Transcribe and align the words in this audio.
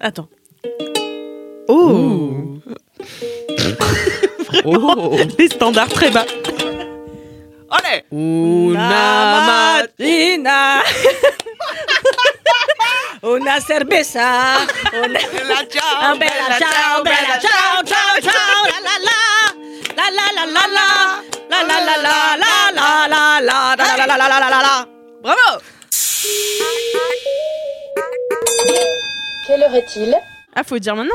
Attends. 0.00 0.28
Oh. 1.68 2.58
oh. 4.64 5.16
Les 5.38 5.48
standards 5.48 5.88
très 5.88 6.10
bas. 6.10 6.26
Allez. 7.70 8.04
Una 8.10 9.80
matina. 9.80 10.82
Una 13.22 13.60
cerveza. 13.60 14.58
Una... 14.92 15.18
Bella 15.18 15.66
ciao, 15.68 16.12
Un 16.12 16.18
bella 16.18 16.58
ciao, 16.58 17.02
bella 17.02 17.40
ciao, 17.40 17.82
ciao, 17.84 18.20
ciao, 18.20 18.64
la 18.70 18.78
la 18.86 18.96
la, 19.08 19.20
la 19.96 20.06
la 20.10 20.26
la 20.36 20.44
la 20.46 20.64
la, 20.76 20.88
la 21.48 21.60
la 21.62 21.78
la 21.80 21.96
la 21.96 22.36
la 22.36 22.52
la 22.72 23.08
la 23.08 23.40
la, 23.40 23.74
la 23.76 23.96
la 23.96 24.06
la 24.06 24.16
la 24.16 24.28
la 24.28 24.38
la 24.38 24.48
la 24.50 24.60
la. 24.60 24.88
Bravo. 25.22 25.60
Quelle 29.46 29.62
heure 29.62 29.74
est-il 29.74 30.14
Ah, 30.54 30.62
faut 30.64 30.78
dire 30.78 30.94
maintenant. 30.96 31.14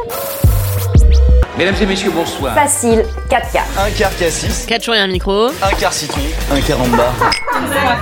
Mesdames 1.58 1.76
et 1.82 1.86
messieurs, 1.86 2.12
bonsoir. 2.12 2.56
Facile, 2.56 3.04
4 3.30 3.52
quarts. 3.52 3.66
Un 3.78 3.92
quart 3.92 4.16
cassis, 4.18 4.66
4 4.66 4.84
jours 4.86 4.96
et 4.96 5.00
un 5.00 5.08
micro. 5.08 5.48
un 5.48 5.76
quart 5.80 5.94
citron, 5.94 6.22
un 6.52 6.62
quart 6.62 6.82
en 6.82 6.88
bas. 6.90 7.14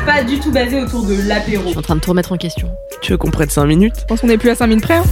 pas 0.06 0.24
du 0.24 0.40
tout 0.40 0.52
basé 0.52 0.82
autour 0.82 1.04
de 1.04 1.16
l'apéro. 1.28 1.64
Je 1.66 1.70
suis 1.70 1.78
en 1.78 1.82
train 1.82 1.96
de 1.96 2.00
tout 2.02 2.12
remettre 2.12 2.32
en 2.32 2.38
question. 2.38 2.70
Tu 3.02 3.12
veux 3.12 3.18
qu'on 3.18 3.32
prenne 3.32 3.50
5 3.50 3.66
minutes? 3.66 3.96
Je 4.02 4.06
pense 4.06 4.22
qu'on 4.22 4.30
est 4.30 4.38
plus 4.38 4.52
à 4.52 4.56
5 4.56 4.68
minutes 4.68 4.84
près. 4.84 4.96
hein. 4.96 5.04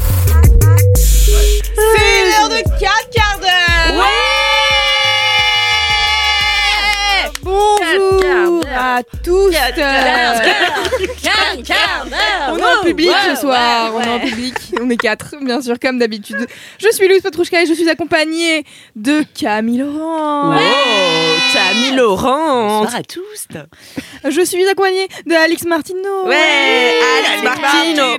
À 8.97 9.03
tous. 9.03 9.53
On 12.49 12.57
est 12.57 12.63
en 12.63 12.83
public 12.83 13.11
ce 13.29 13.35
soir. 13.41 13.91
On 13.93 14.01
est 14.01 14.09
en 14.09 14.19
public. 14.19 14.55
On 14.81 14.89
est 14.89 14.97
quatre, 14.97 15.35
bien 15.41 15.61
sûr, 15.61 15.75
comme 15.79 15.99
d'habitude. 15.99 16.47
Je 16.79 16.89
suis 16.91 17.07
Louise 17.07 17.21
Petrouchka 17.21 17.61
et 17.61 17.67
je 17.67 17.73
suis 17.73 17.87
accompagnée 17.89 18.63
de 18.95 19.23
Camille 19.39 19.79
Laurent. 19.79 20.55
Oh, 20.55 20.59
Camille 21.53 21.95
Laurent. 21.95 22.81
Bonsoir 22.81 22.95
à 22.95 23.03
tous. 23.03 23.47
Je 24.27 24.41
suis 24.41 24.67
accompagnée 24.67 25.07
de 25.27 25.35
Alix 25.35 25.63
Martino. 25.65 26.25
Ouais, 26.25 26.95
Alex 27.19 27.43
Martino. 27.43 28.17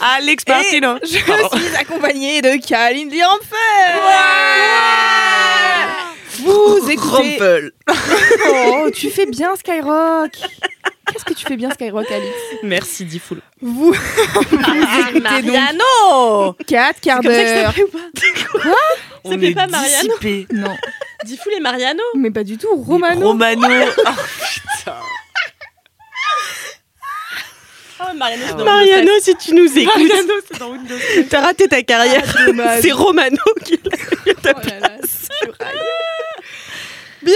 Alex 0.00 0.44
Martino. 0.48 0.98
Je 1.02 1.08
suis 1.08 1.76
accompagnée 1.78 2.40
de 2.40 2.66
Kaline 2.66 3.10
Lianfer. 3.10 4.00
Vous 6.44 6.80
écoutez. 6.90 7.38
Oh, 8.46 8.90
tu 8.92 9.10
fais 9.10 9.26
bien 9.26 9.56
Skyrock. 9.56 10.30
Qu'est-ce 11.12 11.24
que 11.24 11.34
tu 11.34 11.46
fais 11.46 11.56
bien 11.56 11.70
Skyrock, 11.70 12.10
Alix 12.10 12.32
Merci, 12.62 13.04
Diffoul. 13.04 13.40
Vous, 13.60 13.92
vous 14.40 15.00
écoutez 15.00 15.20
Mariano 15.20 16.54
4 16.66 17.00
quarts 17.00 17.20
Comme 17.20 17.32
ça 17.32 17.42
que 17.42 17.48
je 17.48 17.54
d'heure. 17.54 17.74
pas 18.62 18.70
On 19.24 19.30
s'appelait 19.30 19.50
est 19.50 19.54
pas 19.54 19.66
Mariano. 19.66 20.14
Non, 20.52 20.76
Diffoul 21.24 21.52
et 21.56 21.60
Mariano 21.60 22.02
mais 22.16 22.30
pas 22.30 22.44
du 22.44 22.58
tout. 22.58 22.74
Romano. 22.74 23.28
Romano. 23.28 23.66
Oh, 28.00 28.14
Mariano, 28.16 28.42
c'est 28.48 28.56
dans 28.56 28.64
Mariano, 28.64 29.10
si 29.20 29.34
tu 29.36 29.54
nous 29.54 29.78
écoutes, 29.78 29.96
Mariano, 29.96 30.34
c'est 30.50 30.58
dans 30.58 30.70
Windows. 30.72 30.94
t'as 31.30 31.40
raté 31.40 31.68
ta 31.68 31.82
carrière. 31.82 32.22
dommage. 32.46 32.82
C'est 32.82 32.92
Romano 32.92 33.36
qui 33.64 33.78
ta 33.78 33.90
Oh 34.56 34.60
là 34.68 34.80
là, 34.80 34.90
c'est 35.06 35.46
vrai. 35.46 35.72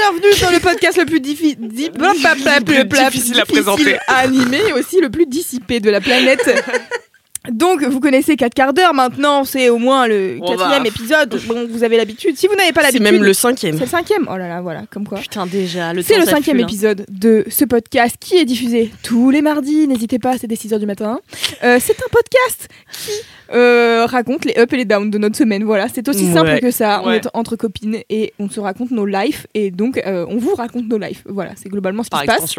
Bienvenue 0.00 0.32
sur 0.34 0.50
le 0.52 0.60
podcast 0.60 0.96
le 0.96 1.06
plus 1.06 1.18
diffi- 1.20 1.56
di- 1.58 1.90
bla- 1.94 2.12
bla- 2.20 3.10
difficile 3.10 3.40
à 3.40 3.44
présenter. 3.44 3.96
à 4.06 4.18
animer 4.18 4.60
et 4.68 4.72
aussi 4.72 5.00
le 5.00 5.10
plus 5.10 5.26
dissipé 5.26 5.80
de 5.80 5.90
la 5.90 6.00
planète. 6.00 6.48
Donc, 7.50 7.82
vous 7.82 8.00
connaissez 8.00 8.36
4 8.36 8.52
quarts 8.54 8.72
d'heure 8.74 8.94
maintenant, 8.94 9.44
c'est 9.44 9.68
au 9.70 9.78
moins 9.78 10.06
le 10.06 10.38
On 10.40 10.46
quatrième 10.48 10.82
va. 10.82 10.88
épisode. 10.88 11.40
Bon, 11.46 11.66
vous 11.70 11.82
avez 11.84 11.96
l'habitude. 11.96 12.36
Si 12.36 12.46
vous 12.46 12.54
n'avez 12.54 12.72
pas 12.72 12.80
C'est 12.82 12.86
l'habitude, 12.98 13.12
même 13.12 13.22
le 13.24 13.32
cinquième. 13.32 13.74
c'est 13.76 13.84
le 13.84 13.90
cinquième. 13.90 14.26
Oh 14.30 14.36
là 14.36 14.48
là, 14.48 14.60
voilà, 14.60 14.82
comme 14.90 15.06
quoi. 15.06 15.18
Putain, 15.18 15.46
déjà, 15.46 15.92
le 15.92 16.02
C'est 16.02 16.18
le 16.18 16.24
cinquième 16.26 16.58
hein. 16.58 16.64
épisode 16.64 17.04
de 17.08 17.44
ce 17.48 17.64
podcast 17.64 18.16
qui 18.20 18.36
est 18.36 18.44
diffusé 18.44 18.90
tous 19.02 19.30
les 19.30 19.42
mardis. 19.42 19.86
N'hésitez 19.88 20.18
pas, 20.18 20.36
c'est 20.38 20.46
dès 20.46 20.56
6h 20.56 20.78
du 20.78 20.86
matin. 20.86 21.20
Euh, 21.64 21.78
c'est 21.80 21.96
un 22.00 22.08
podcast 22.10 22.68
qui 22.92 23.10
euh, 23.54 24.04
raconte 24.06 24.44
les 24.44 24.54
ups 24.60 24.72
et 24.72 24.76
les 24.76 24.84
downs 24.84 25.10
de 25.10 25.18
notre 25.18 25.36
semaine. 25.36 25.64
Voilà, 25.64 25.86
c'est 25.92 26.06
aussi 26.08 26.30
simple 26.32 26.60
que 26.60 26.70
ça. 26.70 27.00
On 27.04 27.08
Ouais. 27.08 27.16
est 27.16 27.28
entre 27.34 27.56
copines 27.56 27.98
et 28.10 28.34
on 28.38 28.48
se 28.50 28.60
raconte 28.60 28.90
nos 28.90 29.06
lives. 29.06 29.46
Et 29.54 29.70
donc, 29.70 29.98
euh, 30.06 30.26
on 30.28 30.36
vous 30.36 30.54
raconte 30.54 30.86
nos 30.88 30.98
lives. 30.98 31.22
Voilà, 31.26 31.52
c'est 31.56 31.68
globalement 31.68 32.02
ce 32.02 32.10
qui 32.10 32.26
Par 32.26 32.36
se 32.36 32.40
passe. 32.42 32.54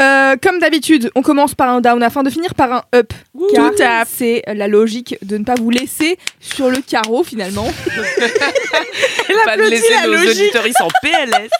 Euh, 0.00 0.36
comme 0.42 0.58
d'habitude, 0.58 1.10
on 1.14 1.22
commence 1.22 1.54
par 1.54 1.68
un 1.68 1.80
down 1.80 2.02
afin 2.02 2.22
de 2.22 2.30
finir 2.30 2.54
par 2.54 2.72
un 2.72 2.82
up. 2.94 3.12
car 3.54 3.70
Tout 3.74 3.82
à 3.82 4.04
c'est 4.06 4.42
la 4.46 4.66
logique 4.68 5.16
de 5.22 5.36
ne 5.38 5.44
pas 5.44 5.54
vous 5.54 5.70
laisser 5.70 6.18
sur 6.40 6.70
le 6.70 6.78
carreau 6.78 7.22
finalement. 7.24 7.66
Pas 9.44 9.56
de 9.56 9.62
laisser 9.62 9.92
la 9.94 10.06
nos 10.06 10.12
logique. 10.14 10.54
auditeurs 10.54 10.66
en 10.80 10.88
PLS. 11.02 11.50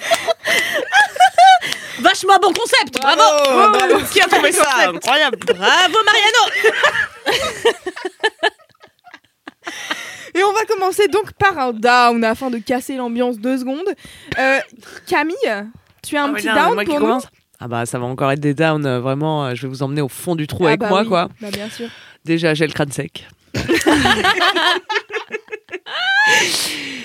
Vachement 2.00 2.37
bon 2.43 2.53
concept 2.53 3.00
Bravo 3.00 3.22
Bravo. 3.72 4.04
Qui 4.12 4.21
a 4.21 4.27
trouvé 4.27 4.50
ça 4.53 4.88
Incroyable. 4.88 5.38
Bravo, 5.47 5.97
Mariano 6.04 6.44
Et 10.34 10.43
on 10.43 10.53
va 10.53 10.65
commencer 10.65 11.06
donc 11.09 11.33
par 11.34 11.56
un 11.59 11.72
down 11.72 12.25
afin 12.25 12.50
de 12.50 12.59
casser 12.59 12.97
l'ambiance 12.97 13.38
deux 13.38 13.59
secondes. 13.59 13.88
Euh, 14.38 14.59
Camille, 15.06 15.37
tu 16.06 16.16
as 16.16 16.25
un 16.25 16.31
Ah, 16.33 16.37
petit 16.37 16.49
non, 16.49 16.54
down 16.54 16.84
pour 16.84 17.00
nous. 17.00 17.21
Ah 17.65 17.69
bah 17.69 17.87
ça 17.87 17.99
va 17.99 18.05
encore 18.05 18.31
être 18.31 18.41
des 18.41 18.53
downs, 18.53 18.85
euh, 18.85 19.01
vraiment, 19.01 19.47
euh, 19.47 19.55
je 19.55 19.63
vais 19.63 19.69
vous 19.69 19.83
emmener 19.83 20.03
au 20.03 20.09
fond 20.11 20.35
du 20.37 20.47
trou 20.47 20.65
Ah 20.67 20.69
avec 20.69 20.81
bah 20.81 20.91
moi 20.91 21.01
oui, 21.01 21.09
quoi. 21.09 21.29
Bah 21.41 21.49
bien 21.51 21.71
sûr. 21.71 21.89
Déjà 22.23 22.53
j'ai 22.53 22.67
le 22.67 22.75
crâne 22.75 22.93
sec. 22.93 23.27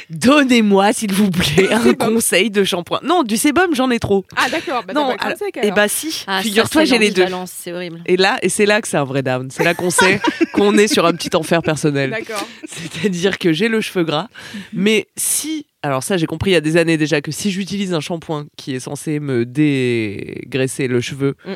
Donnez-moi 0.09 0.91
s'il 0.91 1.13
vous 1.13 1.29
plaît 1.29 1.71
un 1.71 1.93
conseil 1.93 2.49
de 2.49 2.65
shampoing. 2.65 2.99
Non, 3.03 3.23
du 3.23 3.37
sébum 3.37 3.73
j'en 3.73 3.89
ai 3.89 3.99
trop. 3.99 4.25
Ah 4.35 4.49
d'accord, 4.49 4.83
bah 4.85 4.93
non, 4.93 5.11
t'as 5.11 5.15
pas 5.17 5.23
le 5.23 5.27
alors- 5.27 5.37
sec, 5.37 5.55
et 5.57 5.59
alors. 5.61 5.75
bah 5.75 5.87
si, 5.87 6.23
Ah, 6.27 6.41
figure-toi 6.41 6.83
j'ai 6.83 6.97
les 6.97 7.11
deux. 7.11 7.25
C'est 7.45 7.71
horrible. 7.71 8.01
Et 8.05 8.17
là, 8.17 8.37
et 8.41 8.49
c'est 8.49 8.65
là 8.65 8.81
que 8.81 8.87
c'est 8.89 8.97
un 8.97 9.05
vrai 9.05 9.21
down. 9.23 9.49
C'est 9.51 9.63
là 9.63 9.73
qu'on 9.73 9.91
sait 9.91 10.19
qu'on 10.53 10.77
est 10.77 10.87
sur 10.89 11.05
un 11.05 11.13
petit 11.13 11.33
enfer 11.37 11.61
personnel. 11.61 12.09
D'accord. 12.09 12.45
C'est-à-dire 12.67 13.37
que 13.37 13.53
j'ai 13.53 13.69
le 13.69 13.79
cheveu 13.79 14.03
gras, 14.03 14.27
mais 14.73 15.07
si, 15.15 15.67
alors 15.81 16.03
ça 16.03 16.17
j'ai 16.17 16.25
compris 16.25 16.51
il 16.51 16.53
y 16.53 16.57
a 16.57 16.61
des 16.61 16.77
années 16.77 16.97
déjà 16.97 17.21
que 17.21 17.31
si 17.31 17.51
j'utilise 17.51 17.93
un 17.93 17.99
shampoing 18.01 18.47
qui 18.57 18.75
est 18.75 18.79
censé 18.79 19.19
me 19.19 19.45
dégraisser 19.45 20.87
le 20.87 21.01
cheveu, 21.01 21.35
Mm, 21.45 21.51
mm. 21.51 21.55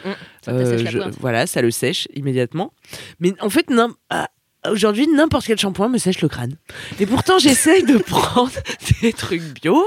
Euh, 0.50 0.78
je- 0.78 1.00
voilà, 1.20 1.48
ça 1.48 1.62
le 1.62 1.72
sèche 1.72 2.08
immédiatement. 2.16 2.74
Mais 3.20 3.34
en 3.42 3.50
fait, 3.50 3.70
n'im- 3.70 3.96
ah, 4.10 4.30
aujourd'hui 4.70 5.08
n'importe 5.08 5.46
quel 5.46 5.58
shampoing 5.58 5.90
me 5.90 5.98
sèche 5.98 6.22
le 6.22 6.30
crâne. 6.30 6.56
Et 7.00 7.06
pourtant 7.06 7.38
j'essaye 7.40 7.84
de 7.84 7.98
prendre 7.98 8.52
des 9.02 9.12
trucs 9.14 9.42
bio, 9.62 9.84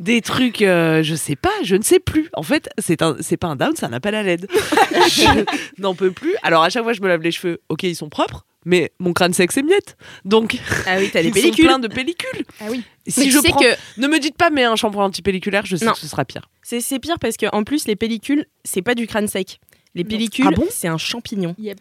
des 0.00 0.20
trucs, 0.22 0.62
euh, 0.62 1.02
je 1.02 1.14
sais 1.14 1.36
pas, 1.36 1.52
je 1.62 1.76
ne 1.76 1.82
sais 1.82 2.00
plus. 2.00 2.28
En 2.34 2.42
fait, 2.42 2.68
c'est 2.78 3.02
un, 3.02 3.16
c'est 3.20 3.36
pas 3.36 3.48
un 3.48 3.56
down, 3.56 3.72
c'est 3.76 3.86
un 3.86 3.92
appel 3.92 4.14
à 4.14 4.22
l'aide. 4.22 4.48
je 5.08 5.44
n'en 5.80 5.94
peux 5.94 6.10
plus. 6.10 6.34
Alors 6.42 6.62
à 6.64 6.70
chaque 6.70 6.82
fois 6.82 6.92
je 6.94 7.00
me 7.00 7.08
lave 7.08 7.22
les 7.22 7.30
cheveux, 7.32 7.60
ok 7.68 7.82
ils 7.84 7.96
sont 7.96 8.08
propres. 8.08 8.44
Mais 8.68 8.92
mon 8.98 9.14
crâne 9.14 9.32
sec 9.32 9.50
s'émiette. 9.50 9.96
Donc, 10.26 10.58
Ah 10.86 10.96
oui, 10.98 11.08
t'as 11.10 11.22
sont 11.24 11.30
pellicules. 11.30 11.64
pleins 11.64 11.78
de 11.78 11.88
pellicules. 11.88 12.44
Ah 12.60 12.66
oui. 12.68 12.82
Si 13.06 13.20
Mais 13.20 13.30
je 13.30 13.38
prends... 13.38 13.58
que 13.58 13.66
Ne 13.96 14.06
me 14.08 14.18
dites 14.18 14.36
pas, 14.36 14.50
mais 14.50 14.64
un 14.64 14.76
shampoing 14.76 15.06
antipelliculaire, 15.06 15.64
je 15.64 15.76
sais 15.76 15.86
Non. 15.86 15.92
que 15.92 15.98
ce 15.98 16.06
sera 16.06 16.26
pire. 16.26 16.50
C'est 16.62 16.82
c'est 16.82 16.98
pire 16.98 17.18
parce 17.18 17.38
qu'en 17.38 17.64
plus, 17.64 17.86
les 17.86 17.96
pellicules, 17.96 18.44
c'est 18.64 18.82
pas 18.82 18.94
du 18.94 19.06
crâne 19.06 19.26
sec. 19.26 19.58
Les 19.94 20.04
pellicules, 20.04 20.44
Ah 20.46 20.50
bon? 20.50 20.66
c'est 20.70 20.86
un 20.88 20.98
champignon. 20.98 21.54
Yep. 21.58 21.80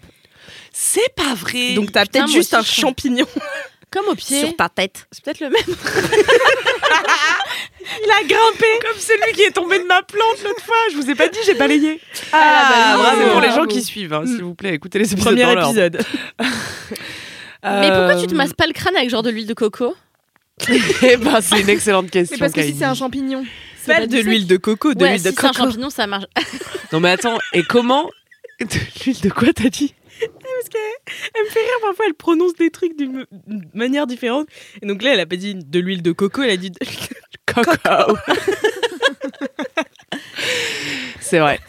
C'est 0.72 1.14
pas 1.16 1.34
vrai. 1.36 1.74
Donc 1.74 1.92
t'as 1.92 2.06
peut-être 2.06 2.30
juste 2.32 2.54
un 2.54 2.64
champignon 2.64 3.26
Comme 3.92 4.08
au 4.10 4.16
pied. 4.16 4.40
sur 4.42 4.56
ta 4.56 4.68
tête. 4.70 5.08
C'est 5.12 5.24
peut-être 5.24 5.40
le 5.40 5.50
même. 5.50 5.62
il 8.04 8.12
a 8.12 8.22
grimpé 8.28 8.66
comme 8.82 8.98
celui 9.00 9.32
qui 9.34 9.44
est 9.44 9.52
tombé 9.52 9.80
de 9.80 9.86
ma 9.86 10.04
plante 10.04 10.44
l'autre 10.44 10.64
fois. 10.64 10.76
Je 10.92 10.98
vous 10.98 11.10
ai 11.10 11.16
pas 11.16 11.28
dit, 11.30 11.40
j'ai 11.46 11.54
balayé. 11.54 12.00
Ah, 12.32 12.38
Ah, 12.38 12.70
bah, 12.70 12.98
bravo 13.04 13.18
bravo. 13.20 13.32
pour 13.32 13.42
les 13.42 13.52
gens 13.52 13.66
qui 13.66 13.82
suivent, 13.82 14.14
hein, 14.14 14.24
s'il 14.26 14.44
vous 14.44 14.56
plaît. 14.56 14.74
Écoutez 14.74 15.00
les 15.00 15.12
épisodes. 15.14 15.34
Premier 15.36 15.56
dans 15.56 15.68
épisode. 15.70 16.02
Mais 17.64 17.88
pourquoi 17.92 18.16
tu 18.20 18.28
te 18.28 18.34
Euh, 18.34 18.38
masses 18.38 18.54
pas 18.54 18.68
le 18.68 18.74
crâne 18.74 18.96
avec 18.96 19.10
genre 19.10 19.24
de 19.24 19.30
l'huile 19.30 19.48
de 19.48 19.54
coco 19.54 19.96
Eh 21.04 21.18
ben, 21.18 21.42
c'est 21.42 21.60
une 21.62 21.70
excellente 21.70 22.10
question. 22.10 22.36
C'est 22.36 22.40
parce 22.40 22.54
que 22.54 22.62
si 22.64 22.76
c'est 22.78 22.86
un 22.86 22.94
champignon, 22.94 23.44
Pas 23.86 23.96
pas 23.96 24.08
de 24.08 24.18
l'huile 24.20 24.48
de 24.48 24.58
coco, 24.58 24.94
de 24.94 25.04
Ouais, 25.04 25.10
l'huile 25.12 25.20
si 25.22 25.26
de 25.26 25.32
c'est 25.32 25.46
un 25.46 25.50
coco. 25.52 25.64
champignon, 25.66 25.90
ça 25.90 26.08
marche. 26.08 26.26
Non 26.92 27.00
mais 27.00 27.10
attends, 27.12 27.38
et 27.54 27.64
comment 27.64 28.10
De 28.60 28.66
l'huile 29.04 29.20
de 29.22 29.30
quoi 29.30 29.50
t'as 29.54 29.70
dit? 29.70 29.94
Elle 31.36 31.44
me 31.44 31.50
fait 31.50 31.60
rire, 31.60 31.70
parfois 31.82 32.06
elle 32.08 32.14
prononce 32.14 32.54
des 32.56 32.70
trucs 32.70 32.98
d'une 32.98 33.26
manière 33.74 34.08
différente. 34.08 34.48
Et 34.82 34.86
donc 34.88 35.02
là, 35.04 35.14
elle 35.14 35.20
a 35.20 35.26
pas 35.26 35.36
dit 35.36 35.56
de 35.56 35.80
l'huile 35.80 36.02
de 36.02 36.12
coco, 36.12 36.42
elle 36.44 36.52
a 36.52 36.58
dit 36.58 36.72
de 36.72 36.78
Coco. 37.46 37.72
c'est 41.20 41.40
vrai. 41.40 41.60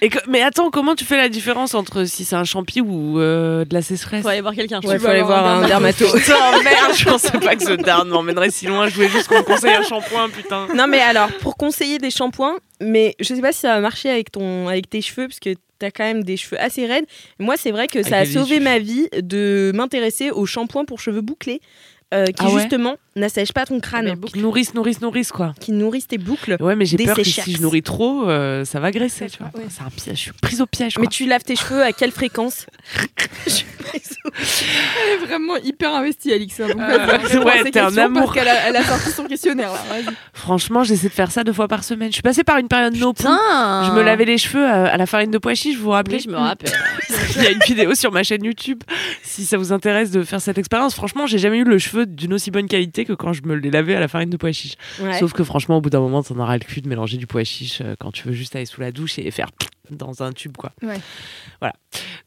Et 0.00 0.08
que- 0.08 0.18
mais 0.28 0.42
attends, 0.42 0.70
comment 0.70 0.96
tu 0.96 1.04
fais 1.04 1.16
la 1.16 1.28
différence 1.28 1.74
entre 1.74 2.04
si 2.06 2.24
c'est 2.24 2.34
un 2.34 2.42
champi 2.44 2.80
ou 2.80 3.20
euh, 3.20 3.64
de 3.64 3.72
la 3.72 3.82
sécheresse? 3.82 4.22
Faut 4.22 4.28
aller 4.28 4.40
voir 4.40 4.54
quelqu'un. 4.54 4.80
je 4.82 4.88
Ouais, 4.88 4.98
faut 4.98 5.06
aller 5.06 5.22
voir 5.22 5.46
un 5.46 5.66
dermato. 5.66 6.06
Putain, 6.12 6.60
merde, 6.64 6.92
je 6.96 7.04
pensais 7.04 7.38
pas 7.38 7.54
que 7.54 7.62
ce 7.62 7.72
darn 7.74 8.08
m'emmènerait 8.08 8.50
si 8.50 8.66
loin. 8.66 8.88
Je 8.88 8.94
voulais 8.96 9.08
juste 9.08 9.28
qu'on 9.28 9.38
me 9.38 9.42
conseille 9.42 9.74
un 9.74 9.82
shampoing, 9.82 10.28
putain. 10.30 10.66
Non 10.74 10.88
mais 10.88 11.00
alors, 11.00 11.28
pour 11.40 11.56
conseiller 11.56 11.98
des 11.98 12.10
shampoings, 12.10 12.56
mais 12.80 13.14
je 13.20 13.32
sais 13.32 13.40
pas 13.40 13.52
si 13.52 13.60
ça 13.60 13.74
va 13.76 13.80
marcher 13.80 14.10
avec, 14.10 14.32
ton, 14.32 14.66
avec 14.66 14.90
tes 14.90 15.02
cheveux, 15.02 15.28
parce 15.28 15.38
que 15.38 15.50
t'as 15.82 15.90
quand 15.90 16.04
même 16.04 16.22
des 16.22 16.36
cheveux 16.36 16.60
assez 16.60 16.86
raides. 16.86 17.06
Moi, 17.40 17.56
c'est 17.56 17.72
vrai 17.72 17.88
que 17.88 18.04
ça 18.04 18.18
a 18.18 18.24
sauvé 18.24 18.60
ma 18.60 18.78
vie 18.78 19.08
de 19.12 19.72
m'intéresser 19.74 20.30
aux 20.30 20.46
shampoings 20.46 20.84
pour 20.84 21.00
cheveux 21.00 21.22
bouclés, 21.22 21.60
euh, 22.12 22.26
qui 22.26 22.34
Ah 22.38 22.50
ouais 22.50 22.60
justement 22.60 22.96
n'assèchent 23.14 23.52
pas 23.52 23.66
ton 23.66 23.78
crâne, 23.78 24.14
Nourrice, 24.36 24.72
nourrice, 24.72 25.00
nourrice, 25.02 25.32
quoi. 25.32 25.52
qui 25.60 25.70
nourrissent 25.72 26.06
tes 26.08 26.16
boucles. 26.16 26.56
Ouais, 26.60 26.74
mais 26.76 26.86
j'ai 26.86 26.96
peur 26.96 27.14
que 27.16 27.22
si 27.24 27.52
je 27.56 27.60
nourris 27.60 27.82
trop, 27.82 28.26
euh, 28.28 28.64
ça 28.64 28.80
va 28.80 28.90
graisser, 28.90 29.26
tu 29.26 29.36
vois. 29.38 29.50
Ouais. 29.54 29.66
C'est 29.68 29.82
un 29.82 29.90
piège. 29.90 30.16
Je 30.16 30.22
suis 30.22 30.32
prise 30.32 30.60
au 30.62 30.66
piège, 30.66 30.94
quoi. 30.94 31.02
Mais 31.02 31.08
tu 31.08 31.26
laves 31.26 31.42
tes 31.42 31.54
cheveux 31.56 31.82
à 31.82 31.92
quelle 31.92 32.10
fréquence 32.10 32.64
Elle 34.24 35.12
est 35.12 35.26
vraiment 35.26 35.56
hyper 35.56 35.92
investie, 35.94 36.32
Alix. 36.32 36.58
hein, 36.60 36.68
Euh, 36.78 37.44
ouais, 37.44 37.70
t'es 37.70 37.80
un 37.80 37.96
amour. 37.98 38.22
Parce 38.24 38.34
qu'elle 38.34 38.48
a, 38.48 38.68
elle 38.68 38.76
a 38.76 38.84
sorti 38.84 39.10
son 39.10 39.24
questionnaire 39.24 39.72
là. 39.72 39.78
Franchement, 40.32 40.82
j'essaie 40.84 41.08
de 41.08 41.12
faire 41.12 41.30
ça 41.30 41.44
deux 41.44 41.52
fois 41.52 41.68
par 41.68 41.84
semaine. 41.84 42.08
Je 42.08 42.14
suis 42.14 42.22
passée 42.22 42.44
par 42.44 42.58
une 42.58 42.68
période 42.68 42.96
no 42.96 43.12
poo. 43.12 43.22
Putain. 43.24 43.84
Je 43.88 43.92
me 43.92 44.02
lavais 44.02 44.24
les 44.24 44.38
cheveux 44.38 44.64
à, 44.64 44.86
à 44.86 44.96
la 44.96 45.06
farine 45.06 45.30
de 45.30 45.38
pois 45.38 45.54
chiches, 45.54 45.76
vous 45.76 45.84
vous 45.84 45.90
rappelez 45.90 46.16
Oui, 46.16 46.22
je 46.24 46.30
me 46.30 46.36
rappelle. 46.36 46.72
Il 47.36 47.42
y 47.42 47.46
a 47.46 47.50
une 47.50 47.58
vidéo 47.66 47.94
sur 47.94 48.12
ma 48.12 48.22
chaîne 48.22 48.44
YouTube. 48.44 48.82
Si 49.22 49.44
ça 49.44 49.56
vous 49.58 49.72
intéresse 49.72 50.10
de 50.10 50.22
faire 50.22 50.40
cette 50.40 50.58
expérience, 50.58 50.94
franchement, 50.94 51.26
j'ai 51.26 51.38
jamais 51.38 51.58
eu 51.58 51.64
le 51.64 51.78
cheveu 51.78 52.01
d'une 52.04 52.34
aussi 52.34 52.50
bonne 52.50 52.68
qualité 52.68 53.04
que 53.04 53.12
quand 53.12 53.32
je 53.32 53.42
me 53.42 53.54
les 53.54 53.70
lavais 53.70 53.94
à 53.94 54.00
la 54.00 54.08
farine 54.08 54.30
de 54.30 54.36
pois 54.36 54.52
chiches. 54.52 54.76
Ouais. 55.00 55.18
Sauf 55.18 55.32
que 55.32 55.44
franchement, 55.44 55.78
au 55.78 55.80
bout 55.80 55.90
d'un 55.90 56.00
moment, 56.00 56.22
t'en 56.22 56.38
auras 56.38 56.54
le 56.54 56.64
cul 56.64 56.80
de 56.80 56.88
mélanger 56.88 57.16
du 57.16 57.26
pois 57.26 57.44
chiche 57.44 57.80
euh, 57.80 57.94
quand 57.98 58.12
tu 58.12 58.26
veux 58.26 58.34
juste 58.34 58.56
aller 58.56 58.66
sous 58.66 58.80
la 58.80 58.92
douche 58.92 59.18
et 59.18 59.30
faire 59.30 59.48
dans 59.90 60.22
un 60.22 60.32
tube, 60.32 60.56
quoi. 60.56 60.72
Ouais. 60.82 61.00
Voilà. 61.60 61.74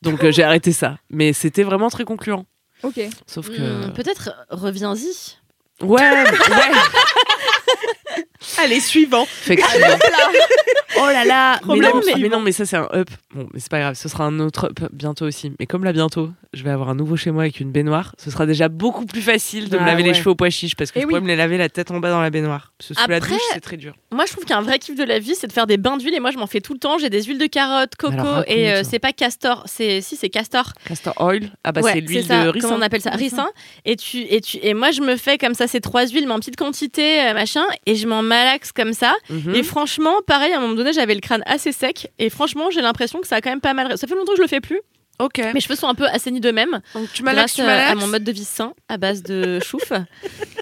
Donc 0.01 0.23
euh, 0.23 0.31
j'ai 0.31 0.43
arrêté 0.43 0.71
ça. 0.71 0.97
Mais 1.09 1.33
c'était 1.33 1.63
vraiment 1.63 1.89
très 1.89 2.03
concluant. 2.03 2.45
Ok. 2.83 2.99
Sauf 3.25 3.49
que. 3.49 3.87
Hmm, 3.87 3.93
Peut-être 3.93 4.31
reviens-y. 4.49 5.37
Ouais, 5.81 6.01
ouais. 6.01 6.23
Allez, 8.57 8.79
suivant. 8.79 9.23
Effectivement. 9.41 9.87
oh 10.97 11.05
là 11.07 11.25
là 11.25 11.59
mais 11.67 11.75
non, 11.79 12.01
mais, 12.05 12.13
mais 12.21 12.29
non, 12.29 12.39
mais 12.41 12.51
ça 12.51 12.65
c'est 12.65 12.77
un 12.77 12.87
up. 12.93 13.09
Bon, 13.33 13.47
mais 13.53 13.59
c'est 13.59 13.69
pas 13.71 13.79
grave, 13.79 13.95
ce 13.95 14.07
sera 14.09 14.25
un 14.25 14.39
autre 14.39 14.65
up 14.65 14.79
bientôt 14.93 15.25
aussi. 15.25 15.51
Mais 15.59 15.65
comme 15.65 15.83
là 15.83 15.93
bientôt, 15.93 16.29
je 16.53 16.63
vais 16.63 16.69
avoir 16.69 16.89
un 16.89 16.95
nouveau 16.95 17.17
chez 17.17 17.31
moi 17.31 17.43
avec 17.43 17.59
une 17.59 17.71
baignoire, 17.71 18.15
ce 18.17 18.31
sera 18.31 18.45
déjà 18.45 18.69
beaucoup 18.69 19.05
plus 19.05 19.21
facile 19.21 19.69
de 19.69 19.77
me 19.77 19.83
Ah 19.83 19.87
laver 19.87 20.03
les 20.03 20.13
cheveux 20.13 20.31
au 20.31 20.35
pois 20.35 20.49
chiche 20.49 20.75
parce 20.75 20.91
que 20.91 20.99
Eh 20.99 21.01
je 21.01 21.07
oui. 21.07 21.11
pourrais 21.11 21.21
me 21.21 21.27
les 21.27 21.35
laver 21.35 21.57
la 21.57 21.69
tête 21.69 21.91
en 21.91 21.99
bas 21.99 22.09
dans 22.09 22.21
la 22.21 22.29
baignoire. 22.29 22.71
Parce 22.77 22.89
que 22.89 22.93
sous 22.95 23.09
la 23.09 23.15
Après- 23.17 23.31
douche, 23.33 23.41
c'est 23.53 23.59
très 23.59 23.77
dur. 23.77 23.93
Moi, 24.11 24.25
je 24.25 24.31
trouve 24.31 24.45
qu'un 24.45 24.61
vrai 24.61 24.79
kiff 24.79 24.95
de 24.95 25.03
la 25.03 25.19
vie, 25.19 25.35
c'est 25.35 25.47
de 25.47 25.51
faire 25.53 25.67
des 25.67 25.77
bains 25.77 25.97
d'huile. 25.97 26.13
Et 26.13 26.19
moi, 26.21 26.31
je 26.31 26.37
m'en 26.37 26.47
fais 26.47 26.61
tout 26.61 26.73
le 26.73 26.79
temps. 26.79 26.97
J'ai 26.97 27.09
des 27.09 27.23
huiles 27.23 27.37
de 27.37 27.47
carotte, 27.47 27.95
coco. 27.97 28.13
Alors, 28.13 28.43
et 28.47 28.71
euh, 28.73 28.83
c'est 28.89 28.99
pas 28.99 29.11
castor. 29.11 29.63
C'est 29.65 29.99
si, 30.01 30.15
c'est 30.15 30.29
castor. 30.29 30.71
Castor 30.87 31.13
oil, 31.19 31.51
ah 31.65 31.71
bah 31.73 31.81
Ouais, 31.81 31.93
c'est 31.93 32.01
l'huile 32.01 32.25
de 32.27 32.33
ricin. 32.49 32.67
Comment 32.67 32.79
on 32.79 32.81
appelle 32.81 33.01
ça 33.01 33.11
Ricin. 33.11 33.47
Et 33.83 33.95
tu 33.97 34.19
et 34.19 34.39
tu 34.41 34.57
et 34.61 34.73
moi, 34.73 34.91
je 34.91 35.01
me 35.01 35.17
fais 35.17 35.37
comme 35.37 35.53
ça 35.53 35.67
ces 35.67 35.81
trois 35.81 36.07
huiles, 36.07 36.25
mais 36.27 36.33
en 36.33 36.39
petite 36.39 36.55
quantité, 36.55 37.21
euh, 37.21 37.33
machin. 37.33 37.63
Et 37.85 37.95
je 37.95 38.07
m'en 38.07 38.21
malaxe 38.35 38.71
comme 38.71 38.93
ça. 38.93 39.13
Mhm. 39.29 39.55
Et 39.55 39.63
franchement, 39.63 40.15
pareil, 40.25 40.53
à 40.53 40.57
un 40.57 40.59
moment 40.59 40.75
donné, 40.75 40.93
j'avais 40.93 41.15
le 41.15 41.21
crâne 41.21 41.43
assez 41.45 41.71
sec. 41.71 42.11
Et 42.19 42.29
franchement, 42.29 42.69
j'ai 42.71 42.81
l'impression 42.81 43.19
que 43.21 43.27
ça 43.27 43.37
a 43.37 43.41
quand 43.41 43.49
même 43.49 43.61
pas 43.61 43.73
mal. 43.73 43.97
Ça 43.97 44.07
fait 44.07 44.15
longtemps 44.15 44.33
que 44.33 44.37
je 44.37 44.41
le 44.41 44.47
fais 44.47 44.61
plus. 44.61 44.81
Ok. 45.19 45.41
Mes 45.53 45.61
cheveux 45.61 45.75
sont 45.75 45.87
un 45.87 45.95
peu 45.95 46.05
assainis 46.07 46.39
d'eux-mêmes. 46.41 46.79
Donc 46.93 47.11
tu 47.13 47.23
grâce 47.23 47.53
tu 47.53 47.61
à 47.61 47.95
mon 47.95 48.07
mode 48.07 48.23
de 48.23 48.31
vie 48.31 48.43
sain 48.45 48.73
à 48.89 48.97
base 48.97 49.23
de 49.23 49.59
chouf 49.61 49.91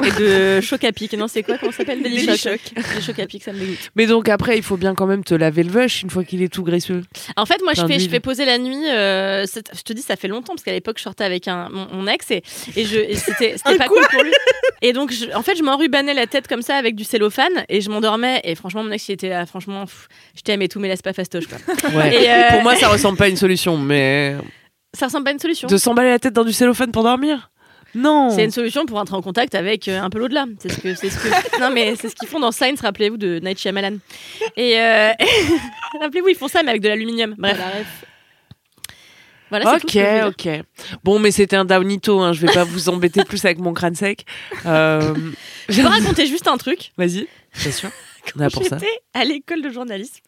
et 0.03 0.11
de 0.21 0.61
choc 0.61 0.83
à 0.83 0.91
pic. 0.91 1.13
Non, 1.13 1.27
c'est 1.27 1.43
quoi 1.43 1.57
Comment 1.57 1.71
ça 1.71 1.79
s'appelle? 1.79 2.03
Deli 2.03 2.25
Deli 2.25 2.37
choc. 2.37 2.59
Les 2.95 3.01
chocs 3.01 3.19
à 3.19 3.25
pic, 3.25 3.43
ça 3.43 3.51
me 3.53 3.59
dégoûte. 3.59 3.89
Mais 3.95 4.05
donc 4.05 4.29
après, 4.29 4.57
il 4.57 4.63
faut 4.63 4.77
bien 4.77 4.93
quand 4.95 5.05
même 5.07 5.23
te 5.23 5.33
laver 5.33 5.63
le 5.63 5.71
vush 5.71 6.03
une 6.03 6.09
fois 6.09 6.23
qu'il 6.23 6.41
est 6.43 6.49
tout 6.53 6.63
graisseux. 6.63 7.03
En 7.35 7.45
fait, 7.45 7.61
moi, 7.63 7.73
je 7.75 7.85
fais, 7.85 7.99
je 7.99 8.09
fais 8.09 8.19
poser 8.19 8.45
la 8.45 8.57
nuit. 8.57 8.87
euh, 8.89 9.45
je 9.45 9.81
te 9.81 9.93
dis, 9.93 10.01
ça 10.01 10.15
fait 10.15 10.27
longtemps 10.27 10.53
parce 10.53 10.63
qu'à 10.63 10.71
l'époque, 10.71 10.97
je 10.97 11.03
sortais 11.03 11.23
avec 11.23 11.47
un, 11.47 11.69
mon, 11.69 11.87
mon 11.91 12.07
ex 12.07 12.29
et, 12.31 12.43
et 12.75 12.85
je, 12.85 12.97
et 12.97 13.15
c'était, 13.15 13.55
c'était 13.63 13.77
pas 13.77 13.87
cool 13.87 14.05
pour 14.11 14.23
lui. 14.23 14.31
Et 14.81 14.93
donc, 14.93 15.11
je- 15.11 15.33
en 15.35 15.41
fait, 15.41 15.55
je 15.55 15.63
m'enrubanais 15.63 16.13
la 16.13 16.27
tête 16.27 16.47
comme 16.47 16.61
ça 16.61 16.75
avec 16.75 16.95
du 16.95 17.03
cellophane 17.03 17.65
et 17.69 17.81
je 17.81 17.89
m'endormais. 17.89 18.41
Et 18.43 18.55
franchement, 18.55 18.83
mon 18.83 18.91
ex, 18.91 19.07
il 19.09 19.13
était 19.13 19.29
là. 19.29 19.45
Franchement, 19.45 19.85
pff, 19.85 20.07
je 20.35 20.41
t'aime 20.41 20.61
et 20.61 20.67
tout, 20.67 20.79
mais 20.79 20.87
laisse 20.89 21.01
pas 21.01 21.13
fastoche. 21.13 21.45
Quoi. 21.47 21.57
Ouais. 21.93 22.23
Et, 22.23 22.29
euh, 22.31 22.49
Pour 22.51 22.61
moi, 22.63 22.75
ça 22.75 22.87
ressemble 22.89 23.17
pas 23.17 23.25
à 23.25 23.29
une 23.29 23.37
solution, 23.37 23.77
mais 23.77 24.35
Ça 24.93 25.07
ressemble 25.07 25.23
pas 25.25 25.31
à 25.31 25.33
une 25.33 25.39
solution. 25.39 25.67
de 25.67 25.77
s'emballer 25.77 26.09
la 26.09 26.19
tête 26.19 26.33
dans 26.33 26.45
du 26.45 26.53
cellophane 26.53 26.91
pour 26.91 27.03
dormir 27.03 27.51
Non. 27.95 28.29
C'est 28.29 28.43
une 28.43 28.51
solution 28.51 28.85
pour 28.85 28.97
entrer 28.97 29.15
en 29.15 29.21
contact 29.21 29.55
avec 29.55 29.87
euh, 29.87 29.99
un 29.99 30.09
peu 30.09 30.19
l'au-delà. 30.19 30.45
C'est 30.59 30.69
ce 30.69 30.79
que, 30.79 30.95
c'est 30.95 31.09
ce 31.09 31.17
que. 31.17 31.59
non 31.59 31.71
mais 31.71 31.95
c'est 31.95 32.09
ce 32.09 32.15
qu'ils 32.15 32.27
font 32.27 32.39
dans 32.39 32.51
Science. 32.51 32.81
Rappelez-vous 32.81 33.17
de 33.17 33.39
Night 33.39 33.59
Shyamalan. 33.59 33.97
Et 34.55 34.79
euh... 34.79 35.11
rappelez-vous, 36.01 36.29
ils 36.29 36.35
font 36.35 36.47
ça 36.47 36.63
mais 36.63 36.69
avec 36.69 36.81
de 36.81 36.89
l'aluminium. 36.89 37.35
Bref. 37.37 37.57
Voilà. 39.49 39.75
Ok, 39.75 39.97
ok. 40.29 40.49
Bon, 41.03 41.19
mais 41.19 41.29
c'était 41.29 41.55
un 41.55 41.65
downito, 41.65 42.19
hein. 42.19 42.33
je 42.33 42.43
vais 42.43 42.51
pas 42.51 42.63
vous 42.63 42.89
embêter 42.89 43.23
plus 43.23 43.45
avec 43.45 43.59
mon 43.59 43.71
crâne 43.71 43.93
sec. 43.93 44.25
Euh, 44.65 45.13
Je 45.69 45.79
peux 45.79 45.87
raconter 45.87 46.25
juste 46.25 46.47
un 46.47 46.57
truc. 46.57 46.91
Vas-y, 46.97 47.27
bien 47.61 47.71
sûr. 47.71 47.91
On 48.35 48.39
est 48.39 48.43
là 48.45 48.49
pour 48.49 48.65
ça. 48.65 48.77
À 49.13 49.23
l'école 49.23 49.61
de 49.61 49.69
journalisme. 49.69 50.23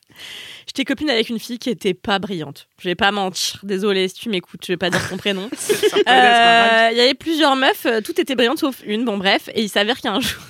J'étais 0.75 0.83
copine 0.94 1.10
avec 1.10 1.30
une 1.30 1.39
fille 1.39 1.57
qui 1.57 1.69
était 1.69 1.94
pas 1.94 2.19
brillante. 2.19 2.68
Je 2.81 2.89
vais 2.89 2.95
pas 2.95 3.10
mentir. 3.10 3.62
Désolée 3.63 4.10
si 4.10 4.16
tu 4.16 4.27
m'écoutes, 4.27 4.60
je 4.68 4.74
vais 4.74 4.77
pas 4.77 4.89
dire 4.89 5.07
ton 5.10 5.16
prénom. 5.16 5.50
Euh, 6.07 6.89
Il 6.92 6.98
y 6.98 7.01
avait 7.01 7.13
plusieurs 7.13 7.56
meufs, 7.56 7.86
euh, 7.86 8.01
toutes 8.01 8.19
étaient 8.19 8.36
brillantes 8.36 8.60
sauf 8.60 8.81
une. 8.86 9.06
Bon 9.06 9.18
bref, 9.18 9.50
et 9.56 9.63
il 9.63 9.69
s'avère 9.69 10.01
qu'un 10.01 10.19
jour, 10.19 10.42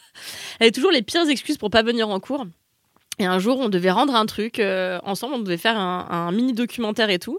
elle 0.58 0.64
avait 0.64 0.72
toujours 0.72 0.90
les 0.90 1.02
pires 1.02 1.26
excuses 1.28 1.56
pour 1.56 1.70
pas 1.70 1.82
venir 1.84 2.08
en 2.08 2.18
cours. 2.18 2.44
Et 3.20 3.24
un 3.24 3.38
jour, 3.38 3.58
on 3.60 3.68
devait 3.68 3.92
rendre 3.92 4.16
un 4.16 4.26
truc 4.26 4.58
euh, 4.58 4.98
ensemble, 5.04 5.34
on 5.34 5.38
devait 5.38 5.56
faire 5.56 5.78
un, 5.78 6.06
un 6.10 6.32
mini 6.32 6.52
documentaire 6.54 7.08
et 7.10 7.20
tout. 7.20 7.38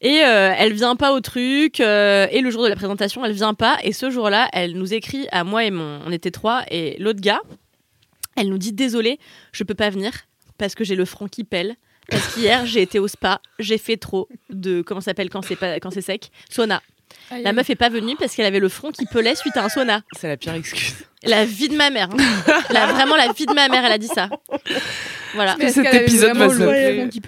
Et 0.00 0.22
euh, 0.24 0.54
elle 0.56 0.72
vient 0.74 0.94
pas 0.94 1.12
au 1.12 1.20
truc. 1.20 1.80
euh, 1.80 2.28
et 2.30 2.40
le 2.40 2.50
jour 2.50 2.62
de 2.62 2.68
la 2.68 2.76
présentation, 2.76 3.24
elle 3.24 3.32
vient 3.32 3.54
pas. 3.54 3.78
Et 3.82 3.92
ce 3.92 4.10
jour-là, 4.10 4.48
elle 4.52 4.74
nous 4.78 4.94
écrit 4.94 5.26
à 5.32 5.42
moi 5.42 5.64
et 5.64 5.72
mon, 5.72 6.00
on 6.06 6.12
était 6.12 6.30
trois 6.30 6.62
et 6.70 6.96
l'autre 7.00 7.20
gars. 7.20 7.40
Elle 8.36 8.48
nous 8.48 8.58
dit 8.58 8.72
désolé, 8.72 9.18
je 9.52 9.64
peux 9.64 9.74
pas 9.74 9.90
venir 9.90 10.12
parce 10.58 10.74
que 10.74 10.84
j'ai 10.84 10.96
le 10.96 11.04
front 11.04 11.28
qui 11.28 11.44
pèle. 11.44 11.76
Parce 12.10 12.34
qu'hier 12.34 12.66
j'ai 12.66 12.82
été 12.82 12.98
au 12.98 13.08
spa, 13.08 13.40
j'ai 13.58 13.78
fait 13.78 13.96
trop 13.96 14.28
de 14.50 14.82
comment 14.82 15.00
ça 15.00 15.06
s'appelle 15.06 15.30
quand 15.30 15.42
c'est 15.42 15.56
pas 15.56 15.80
quand 15.80 15.90
c'est 15.90 16.02
sec, 16.02 16.30
sauna. 16.50 16.82
La 17.42 17.52
meuf 17.54 17.70
est 17.70 17.76
pas 17.76 17.88
venue 17.88 18.16
parce 18.18 18.34
qu'elle 18.34 18.44
avait 18.44 18.58
le 18.60 18.68
front 18.68 18.90
qui 18.90 19.06
pelait 19.06 19.34
suite 19.34 19.56
à 19.56 19.64
un 19.64 19.68
sauna. 19.70 20.02
C'est 20.12 20.28
la 20.28 20.36
pire 20.36 20.52
excuse. 20.54 20.94
La 21.22 21.46
vie 21.46 21.68
de 21.68 21.76
ma 21.76 21.88
mère. 21.88 22.10
hein. 22.12 22.62
La, 22.70 22.86
vraiment 22.88 23.16
la 23.16 23.32
vie 23.32 23.46
de 23.46 23.54
ma 23.54 23.68
mère, 23.68 23.84
elle 23.86 23.92
a 23.92 23.98
dit 23.98 24.08
ça. 24.08 24.28
Voilà. 25.34 25.56
Mais 25.58 25.72
cet 25.72 25.94
épisode 25.94 26.36
va 26.36 26.48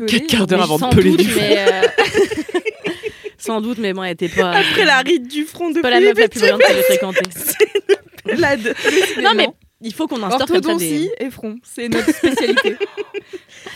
Quatre 0.06 0.26
quarts 0.26 0.46
d'heure 0.46 0.62
avant 0.62 0.78
de 0.78 0.94
peler 0.94 1.10
doute, 1.10 1.20
du 1.20 1.28
front. 1.30 1.40
mais 1.40 1.58
euh, 1.58 1.82
sans 3.38 3.60
doute, 3.62 3.78
mais 3.78 3.94
bon, 3.94 4.02
elle 4.04 4.12
était 4.12 4.28
pas. 4.28 4.50
Après 4.52 4.84
la 4.84 4.98
ride 4.98 5.28
du 5.28 5.44
front 5.44 5.70
de 5.70 5.80
pas 5.80 5.88
la 5.90 6.00
meuf 6.00 6.18
la 6.18 6.28
plus 6.28 6.40
brillante 6.40 6.60
que 6.60 6.74
j'ai 6.74 6.82
fréquentée. 6.82 7.20
Non 9.22 9.34
mais 9.34 9.48
il 9.82 9.92
faut 9.92 10.06
qu'on 10.06 10.22
instaure 10.22 10.38
comme 10.46 10.48
ça 10.48 10.54
Orthodontie 10.54 11.10
des. 11.18 11.26
et 11.26 11.30
front, 11.30 11.56
c'est 11.62 11.88
notre 11.88 12.12
spécialité. 12.12 12.76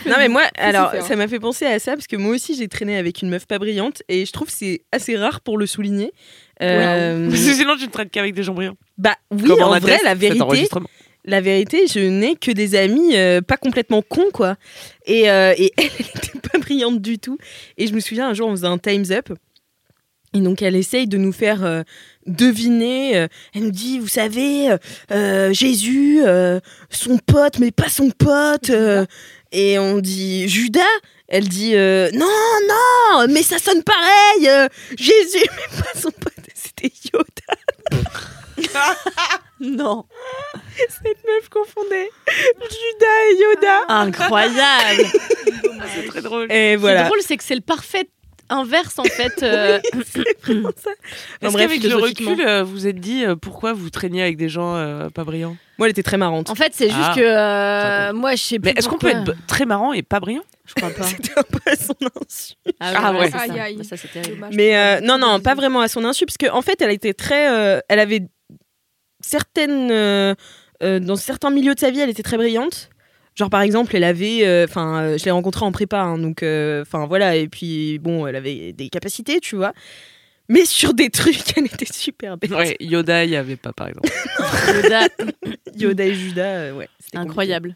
Non 0.05 0.15
mais 0.17 0.29
moi, 0.29 0.43
alors 0.57 0.91
ça 1.01 1.15
m'a 1.15 1.27
fait 1.27 1.39
penser 1.39 1.65
à 1.65 1.77
ça 1.77 1.93
parce 1.93 2.07
que 2.07 2.15
moi 2.15 2.33
aussi 2.33 2.55
j'ai 2.55 2.67
traîné 2.67 2.97
avec 2.97 3.21
une 3.21 3.29
meuf 3.29 3.45
pas 3.45 3.59
brillante 3.59 4.01
et 4.09 4.25
je 4.25 4.31
trouve 4.31 4.47
que 4.47 4.53
c'est 4.53 4.81
assez 4.91 5.15
rare 5.15 5.41
pour 5.41 5.57
le 5.57 5.65
souligner. 5.67 6.11
Euh, 6.61 7.29
que 7.29 7.35
sinon, 7.35 7.75
tu 7.77 7.85
ne 7.85 7.91
traites 7.91 8.09
qu'avec 8.09 8.33
des 8.33 8.43
gens 8.43 8.53
brillants. 8.53 8.77
bah 8.97 9.15
oui, 9.31 9.47
Comme 9.49 9.61
en 9.61 9.77
vrai, 9.79 9.99
la 10.03 10.15
vérité, 10.15 10.41
enregistrement. 10.41 10.89
la 11.25 11.41
vérité, 11.41 11.85
je 11.87 11.99
n'ai 11.99 12.35
que 12.35 12.51
des 12.51 12.75
amis 12.75 13.15
euh, 13.15 13.41
pas 13.41 13.57
complètement 13.57 14.01
cons 14.01 14.29
quoi. 14.33 14.55
Et, 15.05 15.29
euh, 15.29 15.53
et 15.57 15.71
elle, 15.77 15.85
elle 15.99 16.05
était 16.05 16.39
pas 16.49 16.57
brillante 16.59 17.01
du 17.01 17.19
tout. 17.19 17.37
Et 17.77 17.85
je 17.87 17.93
me 17.93 17.99
souviens 17.99 18.29
un 18.29 18.33
jour 18.33 18.47
on 18.47 18.51
faisait 18.51 18.67
un 18.67 18.77
Times 18.77 19.11
Up. 19.11 19.29
Et 20.33 20.39
donc 20.39 20.61
elle 20.61 20.75
essaye 20.77 21.07
de 21.07 21.17
nous 21.17 21.33
faire 21.33 21.63
euh, 21.65 21.83
deviner. 22.25 23.17
euh, 23.17 23.27
elle 23.53 23.63
nous 23.63 23.71
dit, 23.71 23.99
vous 23.99 24.07
savez, 24.07 24.75
euh, 25.11 25.51
Jésus, 25.53 26.21
euh, 26.25 26.59
son 26.89 27.17
pote, 27.17 27.59
mais 27.59 27.71
pas 27.71 27.89
son 27.89 28.09
pote. 28.11 28.69
euh, 28.69 29.05
et 29.51 29.77
on 29.79 29.97
dit 29.99 30.47
Judas? 30.47 30.79
Elle 31.27 31.47
dit 31.49 31.75
euh, 31.75 32.09
non, 32.13 32.25
non, 32.69 33.25
mais 33.29 33.43
ça 33.43 33.57
sonne 33.59 33.83
pareil. 33.83 34.47
euh, 34.49 34.67
Jésus, 34.97 35.43
mais 35.43 35.81
pas 35.81 35.99
son 35.99 36.11
pote. 36.11 36.33
C'était 36.53 36.91
Yoda. 37.13 37.55
Non. 39.59 40.05
Cette 40.77 41.23
meuf 41.25 41.49
confondait 41.49 42.09
Judas 42.27 43.21
et 43.31 43.41
Yoda. 43.41 43.85
Incroyable. 43.89 45.05
C'est 45.95 46.07
très 46.07 46.21
drôle. 46.21 46.51
Et 46.51 46.73
Le 46.73 46.79
voilà. 46.79 47.03
drôle, 47.03 47.19
c'est 47.21 47.37
que 47.37 47.43
c'est 47.43 47.55
le 47.55 47.61
parfait 47.61 48.09
inverse 48.51 48.99
en 48.99 49.03
fait. 49.03 49.33
euh, 49.43 49.79
Vraiment 50.43 50.69
ça. 50.77 50.91
Est-ce 51.41 51.51
bref, 51.53 51.67
qu'avec 51.67 51.83
le 51.83 51.95
recul, 51.95 52.41
euh, 52.41 52.63
vous 52.63 52.71
vous 52.73 52.87
êtes 52.87 52.99
dit 52.99 53.25
euh, 53.25 53.35
pourquoi 53.35 53.73
vous 53.73 53.89
traîniez 53.89 54.21
avec 54.21 54.37
des 54.37 54.49
gens 54.49 54.75
euh, 54.75 55.09
pas 55.09 55.23
brillants? 55.23 55.57
Moi, 55.77 55.87
elle 55.87 55.91
était 55.91 56.03
très 56.03 56.17
marrante. 56.17 56.49
En 56.51 56.55
fait, 56.55 56.73
c'est 56.75 56.89
juste 56.89 56.99
Ah. 57.01 57.13
que 57.15 57.21
euh, 57.21 58.13
moi, 58.13 58.35
je 58.35 58.43
sais 58.43 58.59
plus. 58.59 58.69
Mais 58.71 58.73
est-ce 58.77 58.87
qu'on 58.87 58.99
peut 58.99 59.09
être 59.09 59.33
très 59.47 59.65
marrant 59.65 59.93
et 59.93 60.03
pas 60.03 60.19
brillant? 60.19 60.43
Je 60.67 60.75
crois 60.75 60.91
pas. 60.91 61.03
C'était 61.03 61.31
un 61.37 61.43
peu 61.43 61.59
à 61.65 61.75
son 61.75 61.95
insu. 62.21 62.53
Ah 62.79 63.11
ouais. 63.13 63.31
c'est 63.31 63.37
Aïe, 63.37 63.49
ça. 63.49 63.63
aïe. 63.63 63.83
Ça, 63.85 63.97
c'est 63.97 64.07
terrible. 64.11 64.35
Dommage. 64.35 64.53
Mais 64.55 64.77
euh, 64.77 64.99
non, 65.01 65.17
non, 65.17 65.39
pas 65.39 65.55
vraiment 65.55 65.81
à 65.81 65.87
son 65.87 66.05
insu, 66.05 66.25
parce 66.27 66.37
qu'en 66.37 66.55
en 66.57 66.61
fait, 66.61 66.79
elle 66.81 66.91
était 66.91 67.13
très. 67.13 67.49
euh, 67.51 67.79
elle 67.89 67.99
avait 67.99 68.21
certaines. 69.21 69.89
euh, 69.91 70.35
euh, 70.83 70.99
dans 70.99 71.15
certains 71.15 71.51
milieux 71.51 71.75
de 71.75 71.79
sa 71.79 71.91
vie, 71.91 71.99
elle 71.99 72.09
était 72.09 72.23
très 72.23 72.37
brillante. 72.37 72.89
Genre, 73.35 73.49
par 73.49 73.61
exemple, 73.61 73.95
elle 73.95 74.03
avait. 74.03 74.45
euh, 74.45 74.65
Enfin, 74.67 75.01
euh, 75.03 75.17
je 75.17 75.25
l'ai 75.25 75.31
rencontrée 75.31 75.65
en 75.65 75.71
prépa, 75.71 75.99
hein, 76.01 76.17
donc. 76.17 76.43
euh, 76.43 76.81
Enfin, 76.81 77.05
voilà, 77.07 77.35
et 77.35 77.47
puis, 77.47 77.97
bon, 77.99 78.27
elle 78.27 78.35
avait 78.35 78.73
des 78.73 78.89
capacités, 78.89 79.39
tu 79.39 79.55
vois. 79.55 79.73
Mais 80.49 80.65
sur 80.65 80.93
des 80.93 81.09
trucs, 81.09 81.37
elle 81.57 81.65
était 81.65 81.85
super 81.91 82.37
bête. 82.37 82.51
Ouais, 82.51 82.75
Yoda, 82.81 83.23
il 83.23 83.31
y 83.31 83.35
avait 83.37 83.55
pas 83.55 83.71
par 83.71 83.87
exemple. 83.87 84.09
Yoda, 84.83 85.07
Yoda 85.77 86.05
et 86.05 86.13
Judas, 86.13 86.43
euh, 86.57 86.73
ouais. 86.73 86.89
c'était 86.99 87.17
incroyable. 87.19 87.75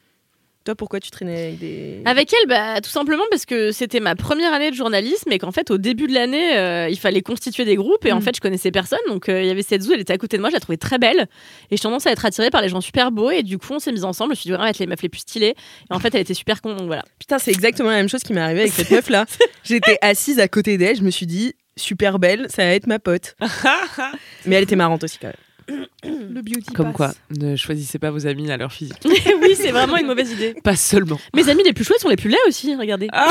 Toi, 0.66 0.74
pourquoi 0.76 1.00
tu 1.00 1.12
traînais 1.12 1.44
avec 1.46 1.60
des. 1.60 2.02
Avec 2.06 2.34
elle, 2.34 2.48
bah, 2.50 2.82
tout 2.82 2.90
simplement 2.90 3.24
parce 3.30 3.46
que 3.46 3.72
c'était 3.72 4.00
ma 4.00 4.16
première 4.16 4.52
année 4.52 4.72
de 4.72 4.76
journalisme 4.76 5.32
et 5.32 5.38
qu'en 5.38 5.52
fait, 5.52 5.70
au 5.70 5.78
début 5.78 6.08
de 6.08 6.14
l'année, 6.14 6.58
euh, 6.58 6.90
il 6.90 6.98
fallait 6.98 7.22
constituer 7.22 7.66
des 7.66 7.76
groupes 7.76 8.04
et 8.06 8.12
en 8.12 8.18
Mm. 8.18 8.22
fait, 8.24 8.36
je 8.36 8.42
connaissais 8.42 8.72
personne. 8.72 8.98
Donc, 9.08 9.30
euh, 9.30 9.42
il 9.44 9.48
y 9.48 9.52
avait 9.52 9.62
cette 9.62 9.84
zou, 9.84 9.94
elle 9.94 10.00
était 10.02 10.14
à 10.14 10.18
côté 10.18 10.38
de 10.38 10.42
moi, 10.42 10.50
je 10.50 10.56
la 10.56 10.60
trouvais 10.60 10.78
très 10.78 10.98
belle 10.98 11.28
et 11.70 11.78
je 11.78 11.82
tendance 11.84 12.08
à 12.08 12.12
être 12.12 12.26
attirée 12.26 12.50
par 12.50 12.64
les 12.64 12.70
gens 12.70 12.82
super 12.82 13.12
beaux. 13.12 13.30
Et 13.30 13.44
du 13.44 13.60
coup, 13.60 13.68
on 13.74 13.80
s'est 13.80 13.92
mis 13.92 14.04
ensemble. 14.04 14.30
Je 14.30 14.32
me 14.32 14.36
suis 14.38 14.48
dit, 14.48 14.52
vraiment, 14.54 14.66
être 14.66 14.80
les 14.80 14.88
meufs 14.88 15.04
les 15.04 15.10
plus 15.10 15.20
stylées. 15.22 15.54
Et 15.92 15.94
en 15.94 16.00
fait, 16.00 16.16
elle 16.16 16.22
était 16.22 16.34
super 16.34 16.64
con, 16.64 16.76
donc 16.76 16.88
voilà. 16.88 17.04
Putain, 17.20 17.38
c'est 17.38 17.52
exactement 17.52 17.90
la 17.92 17.98
même 17.98 18.10
chose 18.10 18.24
qui 18.24 18.34
m'est 18.34 18.42
arrivé 18.42 18.62
avec 18.62 18.74
cette 18.74 18.90
meuf-là. 18.92 19.26
J'étais 19.64 20.00
assise 20.02 20.40
à 20.40 20.48
côté 20.48 20.80
d'elle, 20.80 20.96
je 20.98 21.04
me 21.04 21.12
suis 21.12 21.28
dit, 21.28 21.54
super 21.78 22.18
belle, 22.18 22.48
ça 22.50 22.64
va 22.66 22.72
être 22.74 22.88
ma 22.88 22.98
pote. 22.98 23.36
Mais 24.46 24.56
elle 24.56 24.64
était 24.64 24.76
marrante 24.76 25.04
aussi 25.04 25.20
quand 25.20 25.28
même. 25.28 25.36
Le 25.68 26.42
beauty 26.42 26.74
Comme 26.74 26.88
pass. 26.88 26.96
quoi, 26.96 27.12
ne 27.38 27.56
choisissez 27.56 27.98
pas 27.98 28.12
vos 28.12 28.28
amis 28.28 28.52
à 28.52 28.58
leur 28.58 28.72
physique. 28.72 28.98
oui, 29.06 29.56
c'est 29.56 29.72
vraiment 29.72 29.98
une 29.98 30.06
mauvaise 30.08 30.32
idée. 30.32 30.56
Pas 30.64 30.76
seulement. 30.76 31.20
Mes 31.34 31.50
amis 31.50 31.64
les 31.64 31.74
plus 31.74 31.84
chouettes 31.84 32.02
sont 32.02 32.10
les 32.10 32.16
plus 32.16 32.30
laids 32.30 32.38
aussi, 32.48 32.76
regardez. 32.76 33.08
Ah, 33.12 33.26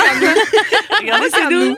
regardez, 1.01 1.29
c'est 1.31 1.49
nous. 1.51 1.77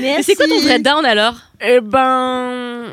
Mais 0.00 0.22
c'est 0.22 0.34
quoi 0.36 0.46
ton 0.46 0.60
vrai 0.60 0.78
down 0.78 1.04
alors? 1.04 1.36
Eh 1.60 1.80
ben, 1.80 2.92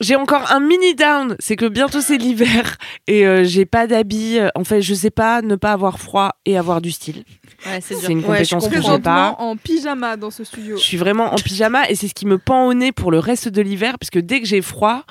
j'ai 0.00 0.14
encore 0.16 0.50
un 0.52 0.60
mini 0.60 0.94
down. 0.94 1.36
C'est 1.38 1.56
que 1.56 1.66
bientôt 1.66 2.00
c'est 2.00 2.18
l'hiver 2.18 2.76
et 3.06 3.26
euh, 3.26 3.44
j'ai 3.44 3.66
pas 3.66 3.86
d'habits. 3.86 4.38
En 4.54 4.64
fait, 4.64 4.80
je 4.80 4.94
sais 4.94 5.10
pas 5.10 5.42
ne 5.42 5.56
pas 5.56 5.72
avoir 5.72 5.98
froid 5.98 6.36
et 6.46 6.56
avoir 6.56 6.80
du 6.80 6.90
style. 6.92 7.24
Ouais, 7.66 7.80
c'est 7.80 7.94
une 8.12 8.18
Ouais, 8.24 8.44
je 8.44 8.54
compétence 8.54 8.68
que 8.68 8.82
j'ai 8.82 8.98
pas. 9.00 9.36
en 9.38 9.56
pyjama 9.56 10.16
dans 10.16 10.30
ce 10.30 10.44
studio. 10.44 10.76
Je 10.76 10.82
suis 10.82 10.96
vraiment 10.96 11.32
en 11.32 11.36
pyjama 11.36 11.88
et 11.90 11.94
c'est 11.94 12.08
ce 12.08 12.14
qui 12.14 12.26
me 12.26 12.38
pend 12.38 12.66
au 12.66 12.74
nez 12.74 12.92
pour 12.92 13.10
le 13.10 13.18
reste 13.18 13.48
de 13.48 13.60
l'hiver 13.62 13.98
parce 13.98 14.10
que 14.10 14.18
dès 14.18 14.40
que 14.40 14.46
j'ai 14.46 14.62
froid, 14.62 15.04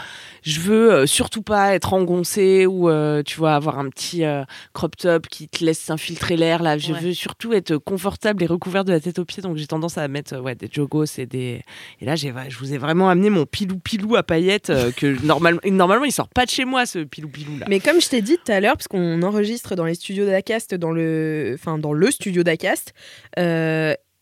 je 0.46 0.60
veux 0.60 0.92
euh, 0.94 1.06
surtout 1.08 1.42
pas 1.42 1.74
être 1.74 1.94
engoncée 1.94 2.66
ou 2.68 2.88
euh, 2.90 3.24
tu 3.24 3.38
vois 3.38 3.56
avoir 3.56 3.80
un 3.80 3.90
petit 3.90 4.24
euh, 4.24 4.44
crop 4.74 4.96
top 4.96 5.28
qui 5.28 5.50
te 5.50 5.64
laisse 5.66 5.80
s'infiltrer 5.80 6.38
l'air 6.38 6.62
là. 6.62 6.78
Je 6.78 6.94
Ouais. 6.94 7.00
veux 7.00 7.14
surtout 7.14 7.52
être 7.54 7.78
confortable 7.78 8.44
et 8.44 8.46
recouverte 8.46 8.86
de 8.86 8.92
la 8.92 9.00
tête 9.00 9.18
aux 9.20 9.25
pieds 9.25 9.42
donc 9.42 9.58
j'ai 9.58 9.66
tendance 9.68 9.98
à 9.98 10.08
mettre 10.08 10.38
ouais 10.40 10.54
des 10.56 10.70
jogos 10.72 11.06
et 11.18 11.25
des 11.25 11.62
et 12.00 12.06
là 12.06 12.16
j'ai 12.16 12.32
je 12.50 12.58
vous 12.60 12.74
ai 12.74 12.78
vraiment 12.78 13.10
amené 13.10 13.30
mon 13.32 13.46
pilou 13.46 13.78
pilou 13.80 14.16
à 14.16 14.24
paillettes 14.24 14.70
euh, 14.70 14.92
que 14.92 15.18
normalement 15.25 15.60
normalement 15.66 16.06
il 16.06 16.12
sort 16.12 16.30
pas 16.30 16.46
de 16.46 16.52
chez 16.52 16.64
moi 16.66 16.86
ce 16.86 17.00
pilou 17.00 17.28
pilou 17.28 17.58
là. 17.58 17.66
Mais 17.68 17.80
comme 17.80 18.00
je 18.00 18.08
t'ai 18.08 18.22
dit 18.22 18.38
tout 18.46 18.52
à 18.52 18.60
l'heure, 18.60 18.78
parce 18.78 18.88
qu'on 18.88 19.22
enregistre 19.24 19.75
dans 19.75 19.86
les 19.86 19.96
studios 19.96 20.25
d'Acast, 20.28 20.75
dans 20.75 20.92
le, 20.92 21.54
enfin 21.56 21.80
dans 21.80 21.94
le 21.94 22.12
studio 22.12 22.44
d'Acast, 22.44 22.94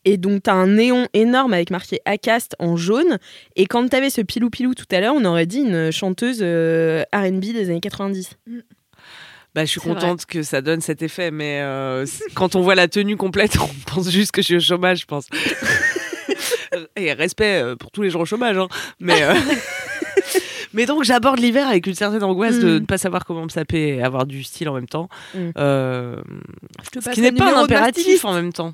et 0.06 0.18
donc 0.18 0.44
t'as 0.44 0.54
un 0.54 0.68
néon 0.68 1.08
énorme 1.14 1.54
avec 1.54 1.70
marqué 1.70 2.00
Acast 2.06 2.56
en 2.60 2.76
jaune. 2.76 3.18
Et 3.56 3.66
quand 3.66 3.88
t'avais 3.88 4.10
ce 4.10 4.22
pilou 4.22 4.50
pilou 4.50 4.74
tout 4.74 4.86
à 4.92 5.00
l'heure, 5.00 5.16
on 5.16 5.26
aurait 5.26 5.46
dit 5.46 5.60
une 5.60 5.92
chanteuse 5.92 6.40
euh, 6.42 7.04
R&B 7.14 7.40
des 7.54 7.70
années 7.70 7.82
90. 7.82 8.38
Bah, 9.56 9.66
je 9.66 9.70
suis 9.70 9.80
vrai. 9.80 9.94
contente 9.94 10.26
que 10.26 10.42
ça 10.42 10.62
donne 10.62 10.82
cet 10.82 11.04
effet, 11.04 11.30
mais 11.30 11.60
euh, 11.62 12.06
quand 12.34 12.56
on 12.56 12.62
voit 12.62 12.76
la 12.76 12.88
tenue 12.88 13.18
complète, 13.18 13.58
on 13.60 13.70
pense 13.92 14.10
juste 14.10 14.32
que 14.32 14.42
je 14.42 14.48
suis 14.48 14.56
au 14.56 14.60
chômage, 14.60 15.02
je 15.02 15.06
pense. 15.06 15.28
Et 16.96 17.14
respect 17.14 17.62
euh, 17.62 17.76
pour 17.76 17.92
tous 17.92 18.02
les 18.02 18.10
gens 18.10 18.22
au 18.22 18.26
chômage, 18.26 18.58
hein. 18.58 18.68
mais 19.00 19.22
euh, 19.22 19.36
mais 20.74 20.86
donc 20.86 21.04
j'aborde 21.04 21.40
l'hiver 21.40 21.68
avec 21.68 21.88
une 21.88 21.94
certaine 21.96 22.24
angoisse 22.24 22.60
de 22.60 22.78
Mm. 22.78 22.82
ne 22.82 22.86
pas 22.86 22.98
savoir 22.98 23.26
comment 23.26 23.44
me 23.44 23.50
saper 23.50 23.96
et 23.96 24.02
avoir 24.04 24.26
du 24.26 24.44
style 24.44 24.70
en 24.70 24.74
même 24.74 24.88
temps, 24.88 25.08
Mm. 25.34 25.38
Euh, 25.58 26.22
Je 26.84 26.90
te 26.90 27.04
ce 27.04 27.10
qui 27.12 27.22
n'est 27.22 27.32
pas 27.32 27.56
un 27.58 27.64
impératif 27.64 28.26
en 28.26 28.34
même 28.34 28.54
temps. 28.54 28.74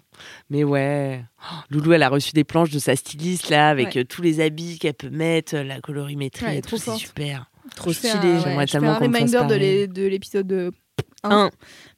Mais 0.50 0.64
ouais, 0.64 1.24
Oh, 1.42 1.56
Loulou, 1.70 1.94
elle 1.94 2.04
a 2.04 2.10
reçu 2.10 2.32
des 2.34 2.44
planches 2.44 2.70
de 2.72 2.80
sa 2.80 2.96
styliste 2.96 3.50
là 3.50 3.70
avec 3.70 3.96
Ouais. 3.96 4.02
euh, 4.02 4.04
tous 4.04 4.22
les 4.22 4.40
habits 4.42 4.78
qu'elle 4.80 4.94
peut 4.94 5.10
mettre, 5.10 5.56
la 5.56 5.80
colorimétrie, 5.80 6.46
Ouais, 6.46 6.58
et 6.58 6.62
tout, 6.62 6.78
c'est 6.78 6.96
super. 6.96 7.50
Trop 7.76 7.94
stylé. 7.94 8.40
J'aimerais 8.44 8.66
tellement 8.66 8.92
un 8.92 8.96
qu'on 8.96 9.06
reminder 9.06 9.88
de 9.88 10.08
l'épisode 10.08 10.72
1. 11.24 11.30
Un. 11.32 11.52